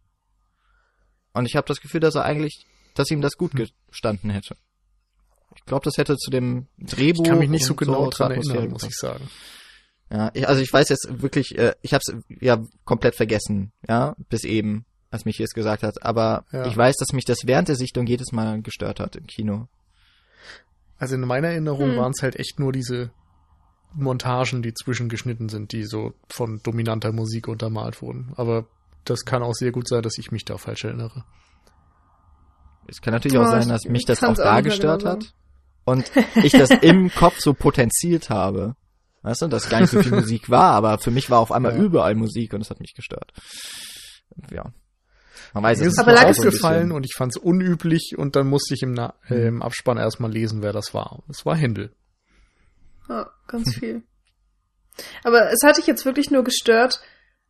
Und 1.37 1.45
ich 1.45 1.55
habe 1.55 1.67
das 1.67 1.79
Gefühl, 1.81 1.99
dass 2.01 2.15
er 2.15 2.23
eigentlich, 2.25 2.65
dass 2.95 3.09
ihm 3.11 3.21
das 3.21 3.37
gut 3.37 3.53
Hm. 3.53 3.67
gestanden 3.89 4.29
hätte. 4.29 4.55
Ich 5.55 5.65
glaube, 5.65 5.83
das 5.85 5.97
hätte 5.97 6.15
zu 6.17 6.29
dem 6.29 6.67
Drehbuch. 6.77 7.23
Ich 7.23 7.29
kann 7.29 7.39
mich 7.39 7.49
nicht 7.49 7.65
so 7.65 7.73
genau 7.75 8.03
zur 8.03 8.09
dran 8.11 8.31
Atmosphäre 8.33 8.57
erinnern, 8.59 8.73
muss 8.73 8.83
ich 8.83 8.95
sagen. 8.95 9.29
Ja, 10.11 10.31
ich, 10.33 10.47
also 10.47 10.61
ich 10.61 10.71
weiß 10.71 10.87
jetzt 10.89 11.21
wirklich, 11.21 11.57
äh, 11.57 11.73
ich 11.81 11.93
habe 11.93 12.01
es 12.05 12.15
ja 12.41 12.61
komplett 12.85 13.15
vergessen, 13.15 13.71
ja, 13.87 14.15
bis 14.29 14.43
eben, 14.45 14.85
als 15.09 15.25
mich 15.25 15.39
es 15.39 15.51
gesagt 15.53 15.83
hat. 15.83 16.01
Aber 16.03 16.45
Ja. 16.51 16.65
ich 16.67 16.77
weiß, 16.77 16.95
dass 16.97 17.11
mich 17.13 17.25
das 17.25 17.39
während 17.45 17.67
der 17.67 17.75
Sichtung 17.75 18.05
jedes 18.07 18.31
Mal 18.31 18.61
gestört 18.61 18.99
hat 18.99 19.15
im 19.15 19.25
Kino. 19.27 19.67
Also 20.97 21.15
in 21.15 21.21
meiner 21.21 21.49
Erinnerung 21.49 21.91
Hm. 21.91 21.97
waren 21.97 22.11
es 22.15 22.21
halt 22.23 22.37
echt 22.37 22.59
nur 22.59 22.71
diese 22.71 23.11
Montagen, 23.93 24.61
die 24.61 24.73
zwischengeschnitten 24.73 25.49
sind, 25.49 25.71
die 25.71 25.83
so 25.85 26.13
von 26.29 26.61
dominanter 26.63 27.11
Musik 27.11 27.47
untermalt 27.47 28.01
wurden. 28.01 28.31
Aber 28.35 28.67
das 29.09 29.25
kann 29.25 29.43
auch 29.43 29.53
sehr 29.53 29.71
gut 29.71 29.87
sein, 29.87 30.01
dass 30.01 30.17
ich 30.17 30.31
mich 30.31 30.45
da 30.45 30.57
falsch 30.57 30.83
erinnere. 30.85 31.23
Es 32.87 33.01
kann 33.01 33.13
natürlich 33.13 33.37
auch 33.37 33.45
Oh, 33.47 33.49
sein, 33.51 33.61
ich 33.63 33.67
dass 33.67 33.85
mich 33.85 34.05
das 34.05 34.23
auch 34.23 34.29
auch 34.29 34.35
da 34.35 34.61
gestört 34.61 34.99
genau 35.01 35.11
hat. 35.13 35.33
Und 35.85 36.11
ich 36.35 36.51
das 36.53 36.69
im 36.69 37.09
Kopf 37.15 37.39
so 37.39 37.53
potenziert 37.53 38.29
habe. 38.29 38.75
Weißt 39.23 39.41
du, 39.41 39.47
dass 39.47 39.69
gar 39.69 39.81
nicht 39.81 39.89
so 39.89 40.01
viel 40.01 40.11
Musik 40.13 40.49
war, 40.49 40.71
aber 40.73 40.99
für 40.99 41.11
mich 41.11 41.29
war 41.29 41.39
auf 41.39 41.51
einmal 41.51 41.75
Ja. 41.75 41.81
überall 41.83 42.15
Musik 42.15 42.53
und 42.53 42.59
das 42.59 42.69
hat 42.69 42.79
mich 42.79 42.93
gestört. 42.93 43.31
Ja. 44.51 44.71
Man 45.53 45.63
weiß 45.63 45.79
Mir 45.79 45.87
es 45.87 45.93
ist 45.93 45.97
nicht. 45.97 46.07
es 46.07 46.07
Aber 46.07 46.13
lag 46.13 46.29
es- 46.29 46.37
aufgefallen 46.39 46.91
und 46.91 47.05
ich 47.05 47.13
fand 47.15 47.35
es 47.35 47.41
unüblich 47.41 48.15
und 48.17 48.35
dann 48.35 48.47
musste 48.47 48.73
ich 48.73 48.83
im, 48.83 48.93
Na 48.93 49.15
äh, 49.29 49.47
im 49.47 49.61
Abspann 49.61 49.97
erstmal 49.97 50.31
lesen, 50.31 50.61
wer 50.61 50.71
das 50.73 50.93
war. 50.93 51.23
Es 51.29 51.45
war 51.45 51.55
Händel. 51.55 51.93
Ja, 53.09 53.29
ganz 53.47 53.73
viel. 53.75 54.03
Aber 55.23 55.51
es 55.51 55.59
hat 55.63 55.77
dich 55.77 55.87
jetzt 55.87 56.05
wirklich 56.05 56.31
nur 56.31 56.43
gestört, 56.43 57.01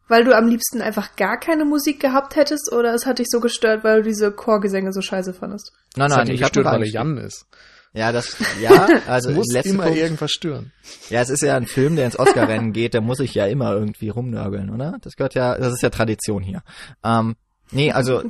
weil 0.07 0.23
du 0.23 0.35
am 0.35 0.47
liebsten 0.47 0.81
einfach 0.81 1.15
gar 1.15 1.39
keine 1.39 1.65
Musik 1.65 1.99
gehabt 1.99 2.35
hättest 2.35 2.71
oder 2.73 2.93
es 2.93 3.05
hat 3.05 3.19
dich 3.19 3.27
so 3.29 3.39
gestört, 3.39 3.83
weil 3.83 4.01
du 4.03 4.09
diese 4.09 4.31
Chorgesänge 4.31 4.93
so 4.93 5.01
scheiße 5.01 5.33
fandest? 5.33 5.71
Nein, 5.95 6.09
Das 6.09 6.17
hat 6.17 6.25
nein, 6.27 6.35
ich 6.35 6.41
habe 6.43 6.51
gestört, 6.51 6.65
weil 6.75 6.83
er. 6.83 6.89
Jan 6.89 7.17
ist. 7.17 7.45
Ja, 7.93 8.11
das, 8.11 8.35
ja, 8.61 8.87
also 9.07 9.29
Es 9.31 9.35
muss 9.35 9.53
immer 9.65 9.83
Punkt, 9.85 9.97
irgendwas 9.97 10.31
stören. 10.31 10.71
Ja, 11.09 11.21
es 11.21 11.29
ist 11.29 11.41
ja 11.41 11.55
ein 11.57 11.65
Film, 11.65 11.95
der 11.95 12.05
ins 12.05 12.19
Oscar-Rennen 12.19 12.73
geht, 12.73 12.93
da 12.93 13.01
muss 13.01 13.19
ich 13.19 13.33
ja 13.33 13.47
immer 13.47 13.73
irgendwie 13.73 14.09
rumnörgeln, 14.09 14.69
oder? 14.69 14.97
Das 15.01 15.15
gehört 15.15 15.33
ja, 15.33 15.57
das 15.57 15.73
ist 15.73 15.81
ja 15.81 15.89
Tradition 15.89 16.43
hier. 16.43 16.61
Ähm, 17.03 17.35
nee, 17.71 17.91
also 17.91 18.23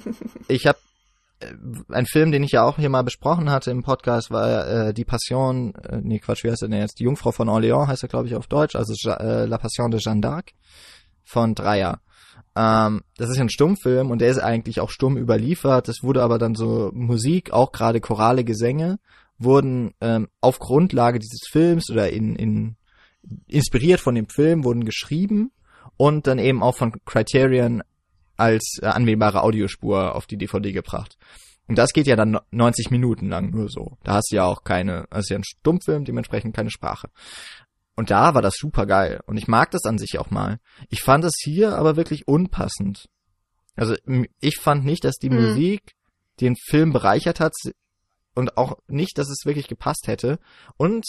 ich 0.48 0.68
habe 0.68 0.78
ein 1.90 2.06
Film, 2.08 2.32
den 2.32 2.44
ich 2.44 2.52
ja 2.54 2.64
auch 2.64 2.78
hier 2.78 2.90
mal 2.90 3.04
besprochen 3.04 3.52
hatte 3.52 3.70
im 3.70 3.84
Podcast, 3.84 4.32
war 4.32 4.68
äh, 4.88 4.94
Die 4.94 5.06
Passion, 5.06 5.76
äh, 5.76 6.00
nee, 6.02 6.20
Quatsch, 6.20 6.44
wie 6.44 6.50
heißt 6.50 6.62
der 6.64 6.70
denn 6.70 6.80
jetzt? 6.80 7.00
Die 7.00 7.04
Jungfrau 7.04 7.32
von 7.32 7.48
Orléans 7.48 7.88
heißt 7.88 8.04
er, 8.04 8.10
glaube 8.10 8.28
ich, 8.28 8.36
auf 8.36 8.48
Deutsch, 8.48 8.76
also 8.76 8.94
Ja- 8.98 9.18
äh, 9.18 9.46
La 9.46 9.58
Passion 9.60 9.92
de 9.92 10.00
Jeanne 10.00 10.22
d'Arc 10.22 10.50
von 11.28 11.56
Dreyer. 11.56 12.00
Ähm, 12.56 13.02
das 13.18 13.30
ist 13.30 13.38
ja 13.38 13.44
ein 13.44 13.50
Stummfilm 13.50 14.10
und 14.10 14.20
der 14.20 14.30
ist 14.30 14.40
eigentlich 14.40 14.80
auch 14.80 14.90
stumm 14.90 15.18
überliefert. 15.18 15.90
Es 15.90 16.02
wurde 16.02 16.24
aber 16.24 16.40
dann 16.40 16.56
so 16.56 16.92
Musik, 16.94 17.52
auch 17.52 17.72
gerade 17.72 18.02
chorale 18.02 18.44
Gesänge, 18.44 19.00
wurden 19.38 19.94
ähm, 20.02 20.28
auf 20.42 20.60
Grundlage 20.60 21.20
dieses 21.20 21.48
Films 21.52 21.90
oder 21.92 22.10
in, 22.10 22.36
in 22.36 22.76
inspiriert 23.48 24.00
von 24.00 24.16
dem 24.16 24.30
Film, 24.30 24.64
wurden 24.64 24.86
geschrieben 24.86 25.52
und 25.98 26.28
dann 26.28 26.40
eben 26.40 26.64
auch 26.64 26.76
von 26.76 26.94
Criterion 27.06 27.84
als 28.38 28.80
äh, 28.82 28.86
anwählbare 28.88 29.44
Audiospur 29.44 30.16
auf 30.16 30.26
die 30.26 30.38
DVD 30.38 30.72
gebracht. 30.72 31.18
Und 31.68 31.78
das 31.78 31.92
geht 31.92 32.08
ja 32.08 32.16
dann 32.16 32.32
no- 32.32 32.42
90 32.52 32.92
Minuten 32.92 33.28
lang 33.28 33.52
nur 33.52 33.70
so. 33.70 33.98
Da 34.04 34.14
hast 34.14 34.32
du 34.32 34.38
ja 34.38 34.46
auch 34.46 34.64
keine, 34.64 35.06
das 35.10 35.26
ist 35.26 35.30
ja 35.30 35.38
ein 35.38 35.44
Stummfilm, 35.44 36.06
dementsprechend 36.06 36.56
keine 36.56 36.72
Sprache. 36.72 37.10
Und 37.98 38.12
da 38.12 38.36
war 38.36 38.42
das 38.44 38.54
super 38.56 38.86
geil. 38.86 39.20
Und 39.26 39.38
ich 39.38 39.48
mag 39.48 39.72
das 39.72 39.84
an 39.86 39.98
sich 39.98 40.20
auch 40.20 40.30
mal. 40.30 40.60
Ich 40.90 41.02
fand 41.02 41.26
es 41.26 41.34
hier 41.44 41.76
aber 41.76 41.98
wirklich 41.98 42.28
unpassend. 42.28 43.08
Also 43.76 43.96
ich 44.40 44.58
fand 44.58 44.86
nicht, 44.86 45.04
dass 45.04 45.16
die 45.16 45.32
Mhm. 45.32 45.42
Musik 45.42 45.94
den 46.40 46.56
Film 46.56 46.94
bereichert 46.94 47.40
hat 47.40 47.54
und 48.36 48.56
auch 48.56 48.78
nicht, 48.88 49.18
dass 49.18 49.30
es 49.30 49.46
wirklich 49.46 49.68
gepasst 49.68 50.06
hätte. 50.06 50.40
Und 50.78 51.06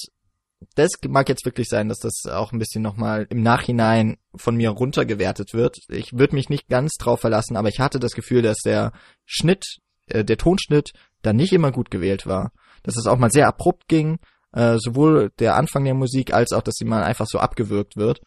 das 0.74 0.90
mag 1.06 1.28
jetzt 1.28 1.44
wirklich 1.44 1.68
sein, 1.68 1.88
dass 1.88 1.98
das 1.98 2.22
auch 2.26 2.52
ein 2.52 2.58
bisschen 2.58 2.82
nochmal 2.82 3.26
im 3.28 3.42
Nachhinein 3.42 4.16
von 4.34 4.56
mir 4.56 4.70
runtergewertet 4.70 5.52
wird. 5.52 5.76
Ich 5.88 6.14
würde 6.14 6.34
mich 6.34 6.48
nicht 6.48 6.68
ganz 6.68 6.94
drauf 6.94 7.20
verlassen, 7.20 7.56
aber 7.56 7.68
ich 7.68 7.80
hatte 7.80 8.00
das 8.00 8.12
Gefühl, 8.12 8.42
dass 8.42 8.58
der 8.64 8.92
Schnitt, 9.26 9.64
äh, 10.06 10.24
der 10.24 10.38
Tonschnitt 10.38 10.92
da 11.20 11.34
nicht 11.34 11.52
immer 11.52 11.70
gut 11.70 11.90
gewählt 11.90 12.26
war. 12.26 12.52
Dass 12.82 12.96
es 12.96 13.06
auch 13.06 13.18
mal 13.18 13.30
sehr 13.30 13.46
abrupt 13.46 13.88
ging, 13.88 14.18
äh, 14.52 14.76
sowohl 14.78 15.30
der 15.38 15.56
Anfang 15.56 15.84
der 15.84 15.94
Musik 15.94 16.32
als 16.32 16.52
auch, 16.52 16.62
dass 16.62 16.74
sie 16.76 16.84
mal 16.84 17.02
einfach 17.02 17.26
so 17.28 17.38
abgewürgt 17.38 17.96
wird. 17.96 18.20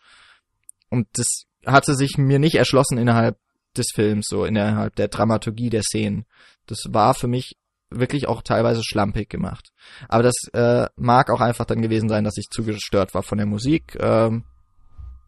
Und 0.89 1.07
das 1.13 1.45
hatte 1.65 1.95
sich 1.95 2.17
mir 2.17 2.39
nicht 2.39 2.55
erschlossen 2.55 2.97
innerhalb 2.97 3.37
des 3.77 3.87
Films, 3.93 4.25
so 4.29 4.45
innerhalb 4.45 4.95
der 4.95 5.07
Dramaturgie 5.07 5.69
der 5.69 5.83
Szenen. 5.83 6.25
Das 6.67 6.83
war 6.89 7.13
für 7.13 7.27
mich 7.27 7.55
wirklich 7.89 8.27
auch 8.27 8.41
teilweise 8.41 8.81
schlampig 8.83 9.29
gemacht. 9.29 9.71
Aber 10.07 10.23
das 10.23 10.35
äh, 10.53 10.87
mag 10.95 11.29
auch 11.29 11.41
einfach 11.41 11.65
dann 11.65 11.81
gewesen 11.81 12.09
sein, 12.09 12.23
dass 12.23 12.37
ich 12.37 12.47
zu 12.49 12.63
gestört 12.63 13.13
war 13.13 13.23
von 13.23 13.37
der 13.37 13.47
Musik. 13.47 13.97
Ähm, 13.99 14.45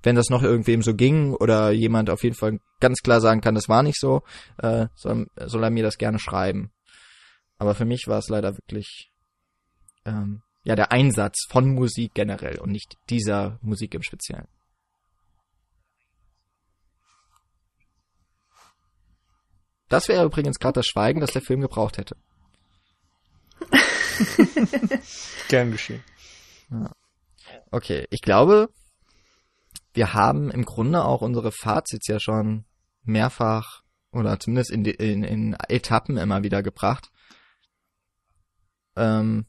wenn 0.02 0.16
das 0.16 0.30
noch 0.30 0.44
irgendwem 0.44 0.82
so 0.82 0.94
ging 0.94 1.34
oder 1.34 1.72
jemand 1.72 2.10
auf 2.10 2.24
jeden 2.24 2.36
Fall 2.36 2.60
ganz 2.80 3.00
klar 3.00 3.22
sagen 3.22 3.42
kann, 3.42 3.56
das 3.56 3.70
war 3.70 3.84
nicht 3.84 4.00
so, 4.00 4.22
äh, 4.58 4.88
soll, 4.96 5.28
soll 5.46 5.64
er 5.64 5.70
mir 5.70 5.84
das 5.84 5.98
gerne 5.98 6.20
schreiben. 6.20 6.72
Aber 7.58 7.74
für 7.76 7.86
mich 7.86 8.08
war 8.08 8.20
es 8.20 8.28
leider 8.28 8.58
wirklich 8.58 9.12
ähm, 10.06 10.42
ja 10.64 10.76
der 10.76 10.92
Einsatz 10.92 11.46
von 11.50 11.74
Musik 11.74 12.14
generell 12.14 12.60
und 12.60 12.72
nicht 12.72 12.98
dieser 13.10 13.60
Musik 13.62 13.94
im 13.94 14.04
Speziellen. 14.04 14.48
Das 19.90 20.08
wäre 20.08 20.26
übrigens 20.26 20.58
gerade 20.58 20.80
das 20.80 20.88
Schweigen, 20.88 21.20
das 21.20 21.34
der 21.34 21.42
Film 21.42 21.62
gebraucht 21.62 21.98
hätte. 21.98 22.16
Gern 25.50 25.72
geschehen. 25.72 26.04
Okay, 27.70 28.08
ich 28.10 28.22
glaube, 28.22 28.70
wir 29.94 30.14
haben 30.14 30.50
im 30.50 30.66
Grunde 30.66 31.06
auch 31.06 31.22
unsere 31.22 31.52
Fazits 31.52 32.08
ja 32.08 32.20
schon 32.20 32.66
mehrfach 33.04 33.84
oder 34.12 34.40
zumindest 34.40 34.72
in, 34.72 34.86
in, 34.86 35.24
in 35.24 35.56
Etappen 35.70 36.18
immer 36.18 36.44
wieder 36.44 36.64
gebracht. 36.64 37.12
Ähm, 38.96 39.46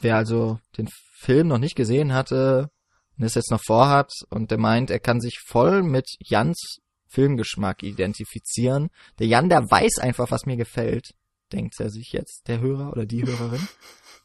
wer 0.00 0.16
also 0.16 0.58
den 0.76 0.88
Film 1.18 1.48
noch 1.48 1.58
nicht 1.58 1.74
gesehen 1.76 2.12
hatte 2.12 2.70
und 3.16 3.24
es 3.24 3.34
jetzt 3.34 3.50
noch 3.50 3.62
vorhat 3.64 4.12
und 4.30 4.50
der 4.50 4.58
meint, 4.58 4.90
er 4.90 5.00
kann 5.00 5.20
sich 5.20 5.38
voll 5.46 5.82
mit 5.82 6.06
Jans 6.20 6.78
Filmgeschmack 7.08 7.82
identifizieren. 7.82 8.90
Der 9.18 9.26
Jan, 9.28 9.48
der 9.48 9.70
weiß 9.70 9.98
einfach, 10.00 10.30
was 10.30 10.46
mir 10.46 10.56
gefällt, 10.56 11.14
denkt 11.52 11.78
er 11.78 11.90
sich 11.90 12.10
jetzt, 12.12 12.48
der 12.48 12.60
Hörer 12.60 12.90
oder 12.90 13.06
die 13.06 13.24
Hörerin. 13.24 13.68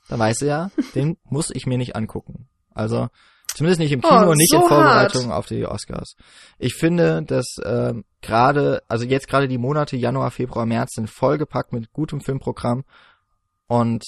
Da 0.08 0.18
weiß 0.18 0.42
er 0.42 0.48
ja, 0.48 0.72
den 0.96 1.18
muss 1.24 1.52
ich 1.52 1.68
mir 1.68 1.78
nicht 1.78 1.96
angucken. 1.96 2.50
Also 2.74 3.10
zumindest 3.54 3.80
nicht 3.80 3.92
im 3.92 4.02
Kino 4.02 4.26
Oh, 4.26 4.32
und 4.32 4.38
nicht 4.38 4.50
so 4.52 4.62
in 4.62 4.68
Vorbereitung 4.68 5.28
hart. 5.28 5.34
auf 5.38 5.46
die 5.46 5.66
Oscars. 5.68 6.16
Ich 6.58 6.74
finde, 6.74 7.22
dass 7.24 7.58
ähm, 7.64 8.06
gerade, 8.22 8.82
also 8.88 9.06
jetzt 9.06 9.28
gerade 9.28 9.48
die 9.48 9.60
Monate 9.60 9.96
Januar, 9.98 10.32
Februar, 10.32 10.66
März 10.66 10.96
sind 10.96 11.10
vollgepackt 11.12 11.74
mit 11.74 11.92
gutem 11.94 12.22
Filmprogramm 12.22 12.86
und 13.68 14.04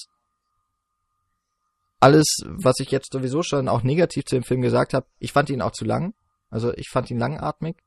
alles, 2.02 2.26
was 2.46 2.80
ich 2.80 2.92
jetzt 2.92 3.14
sowieso 3.14 3.44
schon 3.44 3.70
auch 3.70 3.84
negativ 3.84 4.26
zu 4.26 4.36
dem 4.36 4.44
Film 4.44 4.62
gesagt 4.62 4.94
habe, 4.94 5.06
ich 5.20 5.32
fand 5.32 5.50
ihn 5.50 5.62
auch 5.62 5.72
zu 5.72 5.86
lang. 5.86 6.14
Also 6.50 6.74
ich 6.74 6.90
fand 6.90 7.10
ihn 7.10 7.20
langatmig. 7.20 7.78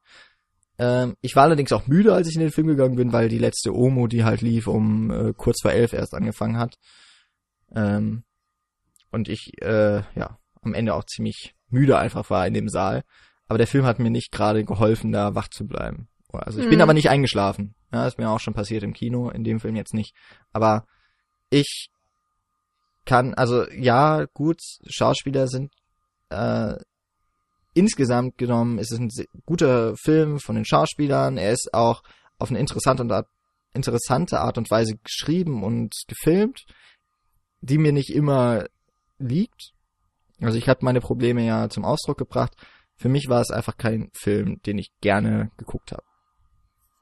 Ähm, 0.78 1.16
ich 1.20 1.36
war 1.36 1.42
allerdings 1.44 1.72
auch 1.72 1.86
müde, 1.86 2.14
als 2.14 2.28
ich 2.28 2.34
in 2.34 2.40
den 2.40 2.50
Film 2.50 2.68
gegangen 2.68 2.96
bin, 2.96 3.12
weil 3.12 3.28
die 3.28 3.38
letzte 3.38 3.74
Omo, 3.74 4.06
die 4.06 4.24
halt 4.24 4.40
lief, 4.40 4.66
um 4.66 5.10
äh, 5.10 5.32
kurz 5.36 5.60
vor 5.62 5.72
elf 5.72 5.92
erst 5.92 6.14
angefangen 6.14 6.58
hat. 6.58 6.76
Ähm, 7.74 8.24
und 9.10 9.28
ich, 9.28 9.52
äh, 9.62 10.02
ja, 10.14 10.38
am 10.62 10.74
Ende 10.74 10.94
auch 10.94 11.04
ziemlich 11.04 11.54
müde 11.68 11.98
einfach 11.98 12.30
war 12.30 12.46
in 12.46 12.54
dem 12.54 12.68
Saal. 12.68 13.02
Aber 13.46 13.58
der 13.58 13.66
Film 13.66 13.84
hat 13.84 13.98
mir 13.98 14.10
nicht 14.10 14.32
gerade 14.32 14.64
geholfen, 14.64 15.12
da 15.12 15.34
wach 15.34 15.48
zu 15.48 15.66
bleiben. 15.66 16.08
Also 16.32 16.58
ich 16.60 16.68
bin 16.68 16.78
Mhm. 16.78 16.82
aber 16.82 16.94
nicht 16.94 17.10
eingeschlafen. 17.10 17.74
Ja, 17.92 18.06
ist 18.06 18.18
mir 18.18 18.28
auch 18.28 18.40
schon 18.40 18.54
passiert 18.54 18.82
im 18.82 18.92
Kino, 18.92 19.28
in 19.30 19.44
dem 19.44 19.60
Film 19.60 19.76
jetzt 19.76 19.94
nicht. 19.94 20.16
Aber 20.52 20.86
ich 21.50 21.90
kann, 23.04 23.34
also 23.34 23.68
ja, 23.70 24.24
gut, 24.32 24.60
Schauspieler 24.86 25.46
sind 25.48 25.72
äh, 26.30 26.76
insgesamt 27.74 28.38
genommen 28.38 28.78
ist 28.78 28.92
es 28.92 28.98
ein 28.98 29.10
guter 29.44 29.96
Film 29.96 30.38
von 30.38 30.54
den 30.54 30.64
Schauspielern. 30.64 31.36
Er 31.36 31.52
ist 31.52 31.74
auch 31.74 32.02
auf 32.38 32.50
eine 32.50 32.60
interessante 32.60 33.04
Art, 33.12 33.28
interessante 33.74 34.40
Art 34.40 34.56
und 34.56 34.70
Weise 34.70 34.96
geschrieben 34.96 35.62
und 35.62 35.94
gefilmt, 36.06 36.64
die 37.60 37.78
mir 37.78 37.92
nicht 37.92 38.10
immer 38.10 38.66
liegt. 39.18 39.72
Also 40.40 40.56
ich 40.56 40.68
habe 40.68 40.84
meine 40.84 41.00
Probleme 41.00 41.44
ja 41.44 41.68
zum 41.68 41.84
Ausdruck 41.84 42.18
gebracht. 42.18 42.54
Für 42.96 43.08
mich 43.08 43.28
war 43.28 43.40
es 43.40 43.50
einfach 43.50 43.76
kein 43.76 44.10
Film, 44.12 44.60
den 44.62 44.78
ich 44.78 44.92
gerne 45.00 45.50
geguckt 45.56 45.92
habe. 45.92 46.04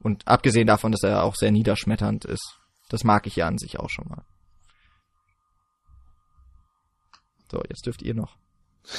Und 0.01 0.27
abgesehen 0.27 0.67
davon, 0.67 0.93
dass 0.93 1.03
er 1.03 1.23
auch 1.23 1.37
sehr 1.37 1.53
niederschmetternd 1.53 2.25
ist, 2.25 2.59
das 2.89 3.05
mag 3.05 3.27
ich 3.27 3.37
ja 3.37 3.47
an 3.47 3.59
sich 3.59 3.79
auch 3.79 3.91
schon 3.91 4.09
mal. 4.09 4.25
So, 7.53 7.63
jetzt 7.69 7.87
dürft 7.87 8.03
ihr 8.03 8.15
noch. 8.15 8.37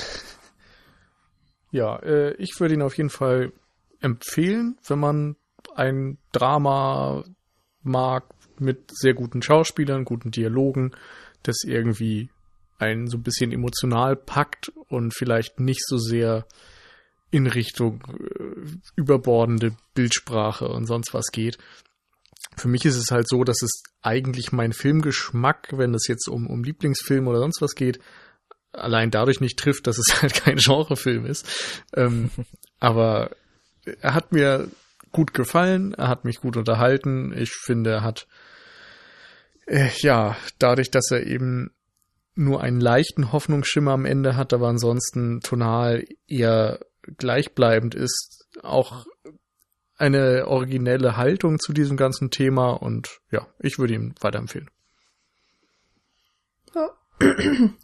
Ja, 1.75 1.95
äh, 2.03 2.35
ich 2.35 2.59
würde 2.59 2.75
ihn 2.75 2.83
auf 2.83 2.97
jeden 2.97 3.09
Fall 3.09 3.51
empfehlen, 3.99 4.77
wenn 4.87 4.99
man 4.99 5.35
ein 5.73 6.19
Drama 6.31 7.23
mag 7.81 8.25
mit 8.59 8.91
sehr 8.91 9.15
guten 9.15 9.41
Schauspielern, 9.41 10.05
guten 10.05 10.29
Dialogen, 10.29 10.91
das 11.41 11.63
irgendwie 11.65 12.29
einen 12.77 13.07
so 13.07 13.17
ein 13.17 13.23
bisschen 13.23 13.51
emotional 13.51 14.15
packt 14.15 14.71
und 14.87 15.15
vielleicht 15.15 15.59
nicht 15.59 15.81
so 15.83 15.97
sehr 15.97 16.45
in 17.31 17.47
Richtung 17.47 18.03
äh, 18.19 18.69
überbordende 18.95 19.75
Bildsprache 19.95 20.67
und 20.67 20.85
sonst 20.85 21.15
was 21.15 21.31
geht. 21.31 21.57
Für 22.55 22.67
mich 22.67 22.85
ist 22.85 22.97
es 22.97 23.09
halt 23.09 23.27
so, 23.27 23.43
dass 23.43 23.63
es 23.63 23.81
eigentlich 24.03 24.51
mein 24.51 24.73
Filmgeschmack, 24.73 25.69
wenn 25.71 25.95
es 25.95 26.07
jetzt 26.07 26.27
um, 26.27 26.45
um 26.45 26.63
Lieblingsfilm 26.63 27.27
oder 27.27 27.39
sonst 27.39 27.63
was 27.63 27.73
geht, 27.73 27.99
allein 28.73 29.11
dadurch 29.11 29.39
nicht 29.39 29.57
trifft, 29.57 29.87
dass 29.87 29.97
es 29.97 30.07
halt 30.21 30.33
kein 30.33 30.57
Genrefilm 30.57 31.25
ist. 31.25 31.85
Ähm, 31.95 32.29
aber 32.79 33.31
er 34.01 34.13
hat 34.13 34.31
mir 34.31 34.67
gut 35.11 35.33
gefallen, 35.33 35.93
er 35.93 36.07
hat 36.07 36.25
mich 36.25 36.41
gut 36.41 36.57
unterhalten. 36.57 37.33
Ich 37.37 37.51
finde, 37.51 37.91
er 37.91 38.03
hat 38.03 38.27
äh, 39.67 39.89
ja 39.99 40.35
dadurch, 40.59 40.91
dass 40.91 41.11
er 41.11 41.25
eben 41.25 41.71
nur 42.35 42.61
einen 42.61 42.81
leichten 42.81 43.31
Hoffnungsschimmer 43.31 43.91
am 43.91 44.05
Ende 44.05 44.35
hat, 44.35 44.53
aber 44.53 44.67
ansonsten 44.67 45.41
tonal 45.41 46.03
eher 46.27 46.79
gleichbleibend 47.17 47.95
ist, 47.95 48.47
auch 48.63 49.05
eine 49.97 50.47
originelle 50.47 51.17
Haltung 51.17 51.59
zu 51.59 51.73
diesem 51.73 51.97
ganzen 51.97 52.31
Thema 52.31 52.71
und 52.71 53.19
ja, 53.31 53.47
ich 53.59 53.77
würde 53.77 53.93
ihm 53.93 54.15
weiterempfehlen. 54.19 54.69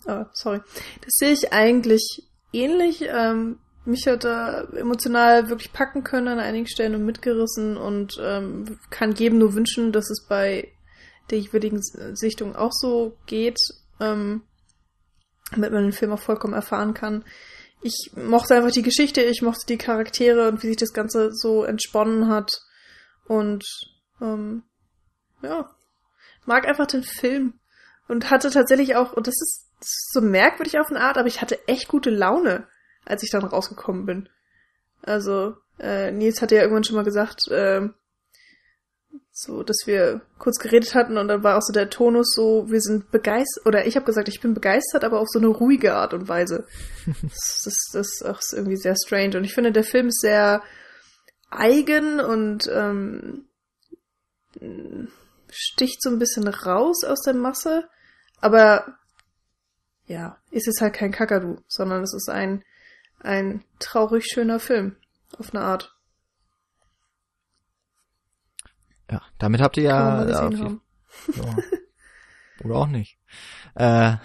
Oh. 0.08 0.26
sorry. 0.34 0.62
Das 1.02 1.14
sehe 1.18 1.34
ich 1.34 1.54
eigentlich 1.54 2.28
ähnlich. 2.54 3.04
Ähm, 3.08 3.60
mich 3.86 4.08
hat 4.08 4.26
er 4.26 4.72
emotional 4.74 5.50
wirklich 5.50 5.74
packen 5.74 6.04
können 6.04 6.28
an 6.28 6.40
einigen 6.40 6.68
Stellen 6.68 6.96
und 6.96 7.06
mitgerissen 7.06 7.78
und 7.78 8.20
ähm, 8.22 8.78
kann 8.90 9.16
jedem 9.16 9.40
nur 9.40 9.56
wünschen, 9.56 9.92
dass 9.92 10.10
es 10.10 10.26
bei 10.28 10.72
der 11.30 11.40
jeweiligen 11.40 11.82
Sichtung 11.82 12.56
auch 12.56 12.72
so 12.72 13.18
geht, 13.26 13.60
ähm, 14.00 14.44
damit 15.52 15.72
man 15.72 15.84
den 15.84 15.92
Film 15.92 16.12
auch 16.12 16.20
vollkommen 16.20 16.54
erfahren 16.54 16.94
kann. 16.94 17.24
Ich 17.82 18.12
mochte 18.16 18.56
einfach 18.56 18.72
die 18.72 18.82
Geschichte, 18.82 19.22
ich 19.22 19.42
mochte 19.42 19.66
die 19.68 19.78
Charaktere 19.78 20.50
und 20.50 20.62
wie 20.62 20.68
sich 20.68 20.78
das 20.78 20.94
Ganze 20.94 21.32
so 21.34 21.64
entsponnen 21.64 22.28
hat 22.28 22.52
und 23.26 23.64
ähm, 24.22 24.64
ja, 25.42 25.70
mag 26.46 26.68
einfach 26.68 26.88
den 26.88 27.04
Film 27.04 27.54
und 28.10 28.30
hatte 28.30 28.50
tatsächlich 28.50 28.96
auch, 28.96 29.14
und 29.14 29.28
das 29.28 29.36
ist, 29.42 29.68
das 29.80 29.88
ist 29.88 30.12
so 30.14 30.22
merkwürdig 30.22 30.78
auf 30.80 30.90
eine 30.90 31.00
Art, 31.00 31.18
aber 31.18 31.28
ich 31.28 31.42
hatte 31.42 31.68
echt 31.68 31.88
gute 31.88 32.10
Laune 32.10 32.68
als 33.10 33.24
ich 33.24 33.32
dann 33.32 33.44
rausgekommen 33.44 34.06
bin. 34.06 34.30
Also, 35.02 35.56
äh, 35.80 36.12
Nils 36.12 36.42
hatte 36.42 36.56
ja 36.56 36.62
irgendwann 36.62 36.84
schon 36.84 36.96
mal 36.96 37.04
gesagt, 37.04 37.48
äh, 37.50 37.90
so, 39.32 39.64
dass 39.64 39.84
wir 39.86 40.22
kurz 40.38 40.60
geredet 40.60 40.94
hatten 40.96 41.18
und 41.18 41.30
dann 41.30 41.44
war 41.44 41.58
auch 41.58 41.62
so 41.62 41.72
der 41.72 41.90
Tonus 41.90 42.34
so, 42.36 42.70
wir 42.70 42.82
sind 42.82 43.10
begeistert, 43.12 43.66
oder 43.66 43.88
ich 43.88 43.96
habe 43.96 44.06
gesagt, 44.06 44.28
ich 44.28 44.42
bin 44.42 44.54
begeistert, 44.54 45.04
aber 45.04 45.20
auf 45.20 45.30
so 45.30 45.40
eine 45.40 45.48
ruhige 45.48 45.96
Art 45.96 46.14
und 46.14 46.28
Weise. 46.28 46.68
das, 47.22 47.62
das, 47.64 47.90
das 47.94 48.08
ist 48.08 48.26
auch 48.26 48.42
irgendwie 48.54 48.78
sehr 48.78 48.96
strange. 48.96 49.38
Und 49.38 49.46
ich 49.46 49.54
finde, 49.54 49.72
der 49.72 49.84
Film 49.84 50.10
ist 50.10 50.20
sehr 50.20 50.62
eigen 51.50 52.20
und 52.20 52.70
ähm, 52.72 53.46
sticht 55.50 56.04
so 56.04 56.10
ein 56.10 56.20
bisschen 56.20 56.48
raus 56.48 57.04
aus 57.06 57.22
der 57.22 57.34
Masse, 57.34 57.88
aber 58.42 58.98
ja, 60.06 60.38
ist 60.52 60.68
es 60.68 60.82
halt 60.82 60.94
kein 60.94 61.12
Kakadu, 61.12 61.58
sondern 61.68 62.04
es 62.04 62.14
ist 62.14 62.30
ein 62.30 62.64
ein 63.22 63.64
traurig 63.80 64.26
schöner 64.26 64.60
Film. 64.60 64.96
Auf 65.38 65.54
eine 65.54 65.64
Art. 65.64 65.96
Ja, 69.12 69.22
damit 69.38 69.62
habt 69.62 69.78
ihr 69.78 69.84
ja. 69.84 70.28
ja 70.28 70.36
haben. 70.36 70.82
Ja. 71.36 71.58
Oder 72.64 72.76
auch 72.76 72.88
nicht. 72.88 73.18
Äh, 73.76 74.18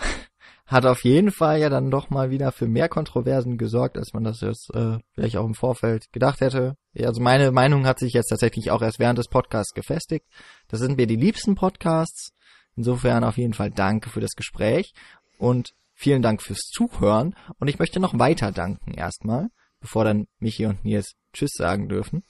hat 0.67 0.87
auf 0.87 1.05
jeden 1.05 1.31
Fall 1.31 1.61
ja 1.61 1.69
dann 1.69 1.91
doch 1.91 2.11
mal 2.11 2.31
wieder 2.31 2.51
für 2.51 2.67
mehr 2.67 2.89
Kontroversen 2.89 3.59
gesorgt, 3.59 3.97
als 3.97 4.13
man 4.13 4.25
das 4.25 4.41
jetzt 4.41 4.75
äh, 4.75 4.99
vielleicht 5.13 5.37
auch 5.37 5.45
im 5.45 5.55
Vorfeld 5.55 6.11
gedacht 6.13 6.41
hätte. 6.41 6.77
Also 6.99 7.21
meine 7.21 7.53
Meinung 7.53 7.87
hat 7.87 7.99
sich 7.99 8.13
jetzt 8.13 8.29
tatsächlich 8.29 8.71
auch 8.71 8.83
erst 8.83 8.99
während 8.99 9.19
des 9.19 9.29
Podcasts 9.29 9.75
gefestigt. 9.75 10.27
Das 10.69 10.81
sind 10.81 10.97
mir 10.97 11.07
die 11.07 11.17
liebsten 11.17 11.55
Podcasts. 11.55 12.33
Insofern 12.77 13.25
auf 13.25 13.37
jeden 13.37 13.55
Fall 13.55 13.71
danke 13.71 14.11
für 14.11 14.21
das 14.21 14.33
Gespräch. 14.33 14.93
Und 15.39 15.75
Vielen 15.95 16.23
Dank 16.23 16.43
fürs 16.43 16.71
Zuhören 16.73 17.35
und 17.59 17.69
ich 17.69 17.79
möchte 17.79 18.01
noch 18.01 18.19
weiter 18.19 18.51
danken 18.51 18.93
erstmal, 18.95 19.49
bevor 19.81 20.05
dann 20.05 20.27
Michi 20.41 20.67
und 20.67 20.85
Nils 20.85 21.15
Tschüss 21.33 21.53
sagen 21.55 21.89
dürfen. 21.89 22.25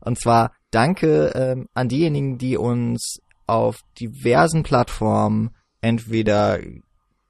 Und 0.00 0.18
zwar 0.18 0.52
danke 0.72 1.32
ähm, 1.34 1.68
an 1.74 1.88
diejenigen, 1.88 2.38
die 2.38 2.56
uns 2.56 3.20
auf 3.46 3.82
diversen 4.00 4.64
Plattformen 4.64 5.54
entweder 5.80 6.58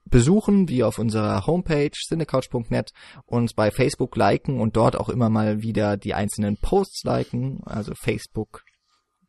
besuchen, 0.06 0.68
wie 0.68 0.84
auf 0.84 0.98
unserer 0.98 1.46
Homepage 1.46 1.90
cinecouch.net, 1.90 2.92
uns 3.26 3.52
bei 3.54 3.70
Facebook 3.70 4.16
liken 4.16 4.58
und 4.58 4.76
dort 4.76 4.96
auch 4.96 5.08
immer 5.10 5.28
mal 5.28 5.62
wieder 5.62 5.96
die 5.96 6.14
einzelnen 6.14 6.56
Posts 6.56 7.04
liken, 7.04 7.60
also 7.64 7.94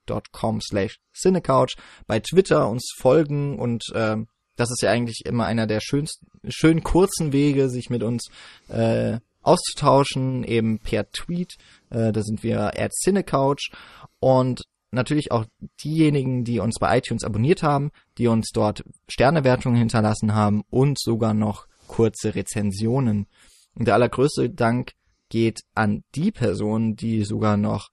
facebook.com 0.08 0.62
slash 0.62 1.00
cinecouch, 1.14 1.76
bei 2.08 2.20
Twitter 2.20 2.70
uns 2.70 2.92
folgen 2.98 3.60
und 3.60 3.84
ähm, 3.94 4.28
das 4.56 4.70
ist 4.70 4.84
ja 4.84 4.92
eigentlich 4.92 5.24
immer 5.26 5.46
einer 5.46 5.66
der 5.66 5.80
schönsten, 5.82 6.28
schönen 6.48 6.84
kurzen 6.84 7.34
Wege, 7.34 7.70
sich 7.70 7.90
mit 7.90 8.04
uns 8.04 8.30
äh, 8.68 9.18
auszutauschen, 9.42 10.44
eben 10.44 10.80
per 10.80 11.10
Tweet. 11.12 11.56
Äh, 11.90 12.12
da 12.12 12.22
sind 12.22 12.44
wir 12.44 12.80
at 12.80 12.92
Cinecouch 12.92 13.72
und 14.20 14.64
natürlich 14.92 15.32
auch 15.32 15.46
diejenigen, 15.84 16.44
die 16.44 16.60
uns 16.60 16.78
bei 16.80 17.00
iTunes 17.00 17.24
abonniert 17.24 17.64
haben, 17.64 17.92
die 18.20 18.28
uns 18.28 18.52
dort 18.54 18.84
Sternewertungen 19.08 19.78
hinterlassen 19.78 20.36
haben 20.36 20.64
und 20.70 21.00
sogar 21.00 21.34
noch 21.34 21.66
kurze 21.88 22.36
Rezensionen. 22.36 23.26
Und 23.74 23.88
der 23.88 23.96
allergrößte 23.96 24.52
Dank 24.52 24.92
geht 25.30 25.62
an 25.74 26.04
die 26.14 26.32
Personen, 26.32 26.96
die 26.96 27.24
sogar 27.24 27.58
noch 27.58 27.90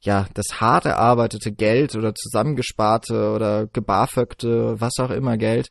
ja, 0.00 0.26
das 0.34 0.60
hart 0.60 0.84
erarbeitete 0.84 1.52
Geld 1.52 1.96
oder 1.96 2.14
zusammengesparte 2.14 3.32
oder 3.32 3.66
gebarföckte, 3.66 4.80
was 4.80 4.94
auch 5.00 5.10
immer 5.10 5.36
Geld, 5.36 5.70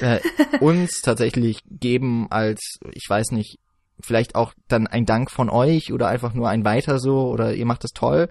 äh, 0.00 0.20
uns 0.60 1.00
tatsächlich 1.00 1.60
geben 1.68 2.26
als, 2.30 2.78
ich 2.92 3.06
weiß 3.08 3.30
nicht, 3.30 3.58
vielleicht 4.00 4.34
auch 4.34 4.52
dann 4.68 4.86
ein 4.86 5.06
Dank 5.06 5.30
von 5.30 5.48
euch 5.48 5.92
oder 5.92 6.08
einfach 6.08 6.34
nur 6.34 6.48
ein 6.48 6.64
weiter 6.64 6.98
so 6.98 7.28
oder 7.28 7.54
ihr 7.54 7.66
macht 7.66 7.84
es 7.84 7.92
toll. 7.92 8.28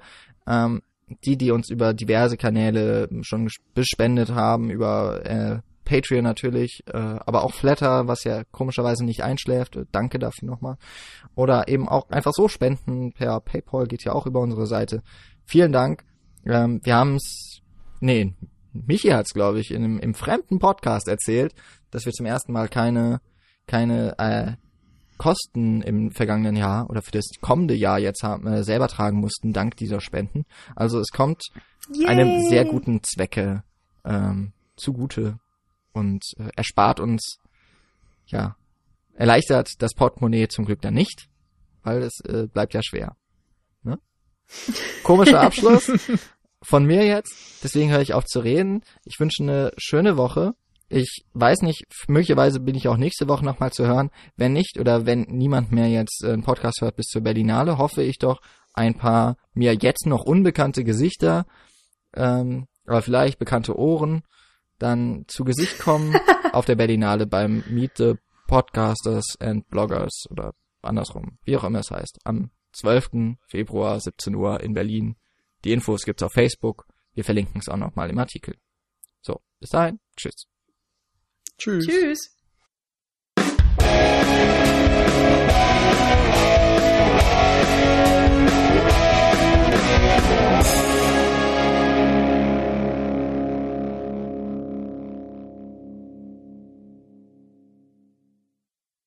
Ähm, 0.47 0.81
die, 1.25 1.37
die 1.37 1.51
uns 1.51 1.69
über 1.69 1.93
diverse 1.93 2.37
Kanäle 2.37 3.09
schon 3.21 3.49
bespendet 3.73 4.31
haben, 4.31 4.69
über 4.69 5.25
äh, 5.25 5.59
Patreon 5.83 6.23
natürlich, 6.23 6.83
äh, 6.87 6.97
aber 6.97 7.43
auch 7.43 7.53
Flatter, 7.53 8.07
was 8.07 8.23
ja 8.23 8.43
komischerweise 8.51 9.03
nicht 9.03 9.23
einschläft. 9.23 9.77
Danke 9.91 10.19
dafür 10.19 10.47
nochmal. 10.47 10.77
Oder 11.35 11.67
eben 11.67 11.89
auch 11.89 12.09
einfach 12.09 12.31
so 12.33 12.47
spenden 12.47 13.11
per 13.11 13.41
PayPal 13.41 13.87
geht 13.87 14.03
ja 14.03 14.13
auch 14.13 14.25
über 14.25 14.39
unsere 14.39 14.67
Seite. 14.67 15.01
Vielen 15.51 15.73
Dank. 15.73 16.05
Ähm, 16.45 16.79
wir 16.81 16.95
haben 16.95 17.15
es, 17.15 17.59
nee, 17.99 18.33
Michi 18.71 19.09
hat 19.09 19.25
es, 19.25 19.33
glaube 19.33 19.59
ich, 19.59 19.71
in 19.71 19.83
einem, 19.83 19.99
im 19.99 20.13
fremden 20.13 20.59
Podcast 20.59 21.09
erzählt, 21.09 21.53
dass 21.89 22.05
wir 22.05 22.13
zum 22.13 22.25
ersten 22.25 22.53
Mal 22.53 22.69
keine, 22.69 23.19
keine 23.67 24.17
äh, 24.17 24.53
Kosten 25.17 25.81
im 25.81 26.11
vergangenen 26.11 26.55
Jahr 26.55 26.89
oder 26.89 27.01
für 27.01 27.11
das 27.11 27.25
kommende 27.41 27.75
Jahr 27.75 27.99
jetzt 27.99 28.23
haben, 28.23 28.47
äh, 28.47 28.63
selber 28.63 28.87
tragen 28.87 29.19
mussten, 29.19 29.51
dank 29.51 29.75
dieser 29.75 29.99
Spenden. 29.99 30.45
Also 30.73 31.01
es 31.01 31.09
kommt 31.09 31.43
Yay. 31.93 32.05
einem 32.05 32.47
sehr 32.47 32.63
guten 32.63 33.03
Zwecke 33.03 33.65
ähm, 34.05 34.53
zugute 34.77 35.37
und 35.91 36.23
äh, 36.37 36.47
erspart 36.55 37.01
uns, 37.01 37.39
ja, 38.25 38.55
erleichtert 39.15 39.81
das 39.81 39.95
Portemonnaie 39.95 40.47
zum 40.47 40.63
Glück 40.63 40.79
dann 40.81 40.93
nicht, 40.93 41.27
weil 41.83 42.03
es 42.03 42.21
äh, 42.21 42.47
bleibt 42.47 42.73
ja 42.73 42.81
schwer. 42.81 43.17
Komischer 45.03 45.41
Abschluss 45.41 45.91
von 46.61 46.85
mir 46.85 47.05
jetzt. 47.05 47.33
Deswegen 47.63 47.91
höre 47.91 48.01
ich 48.01 48.13
auf 48.13 48.25
zu 48.25 48.39
reden. 48.39 48.83
Ich 49.05 49.19
wünsche 49.19 49.43
eine 49.43 49.71
schöne 49.77 50.17
Woche. 50.17 50.53
Ich 50.89 51.23
weiß 51.33 51.61
nicht, 51.61 51.85
möglicherweise 52.07 52.59
bin 52.59 52.75
ich 52.75 52.89
auch 52.89 52.97
nächste 52.97 53.29
Woche 53.29 53.45
nochmal 53.45 53.71
zu 53.71 53.87
hören. 53.87 54.11
Wenn 54.35 54.53
nicht 54.53 54.77
oder 54.77 55.05
wenn 55.05 55.21
niemand 55.21 55.71
mehr 55.71 55.87
jetzt 55.87 56.23
einen 56.25 56.43
Podcast 56.43 56.81
hört 56.81 56.97
bis 56.97 57.07
zur 57.07 57.21
Berlinale, 57.21 57.77
hoffe 57.77 58.03
ich 58.03 58.17
doch 58.17 58.41
ein 58.73 58.97
paar 58.97 59.37
mir 59.53 59.73
jetzt 59.73 60.05
noch 60.05 60.23
unbekannte 60.23 60.83
Gesichter, 60.83 61.45
ähm, 62.15 62.67
aber 62.85 63.01
vielleicht 63.01 63.39
bekannte 63.39 63.77
Ohren, 63.77 64.23
dann 64.79 65.25
zu 65.27 65.43
Gesicht 65.43 65.79
kommen 65.79 66.15
auf 66.53 66.65
der 66.65 66.75
Berlinale 66.75 67.25
beim 67.25 67.63
Meet 67.69 67.97
the 67.97 68.13
Podcasters 68.47 69.37
and 69.39 69.67
Bloggers 69.69 70.25
oder 70.29 70.53
andersrum, 70.81 71.37
wie 71.45 71.55
auch 71.55 71.63
immer 71.63 71.79
es 71.79 71.91
heißt, 71.91 72.19
am 72.25 72.49
12. 72.73 73.37
Februar 73.47 73.99
17 73.99 74.35
Uhr 74.35 74.61
in 74.61 74.73
Berlin. 74.73 75.15
Die 75.63 75.71
Infos 75.71 76.03
gibt's 76.03 76.23
auf 76.23 76.33
Facebook. 76.33 76.85
Wir 77.13 77.23
verlinken 77.23 77.59
es 77.59 77.69
auch 77.69 77.77
nochmal 77.77 78.09
im 78.09 78.19
Artikel. 78.19 78.55
So, 79.21 79.41
bis 79.59 79.69
dahin. 79.69 79.99
Tschüss. 80.15 80.47
Tschüss. 81.57 81.85
Tschüss. 81.85 82.37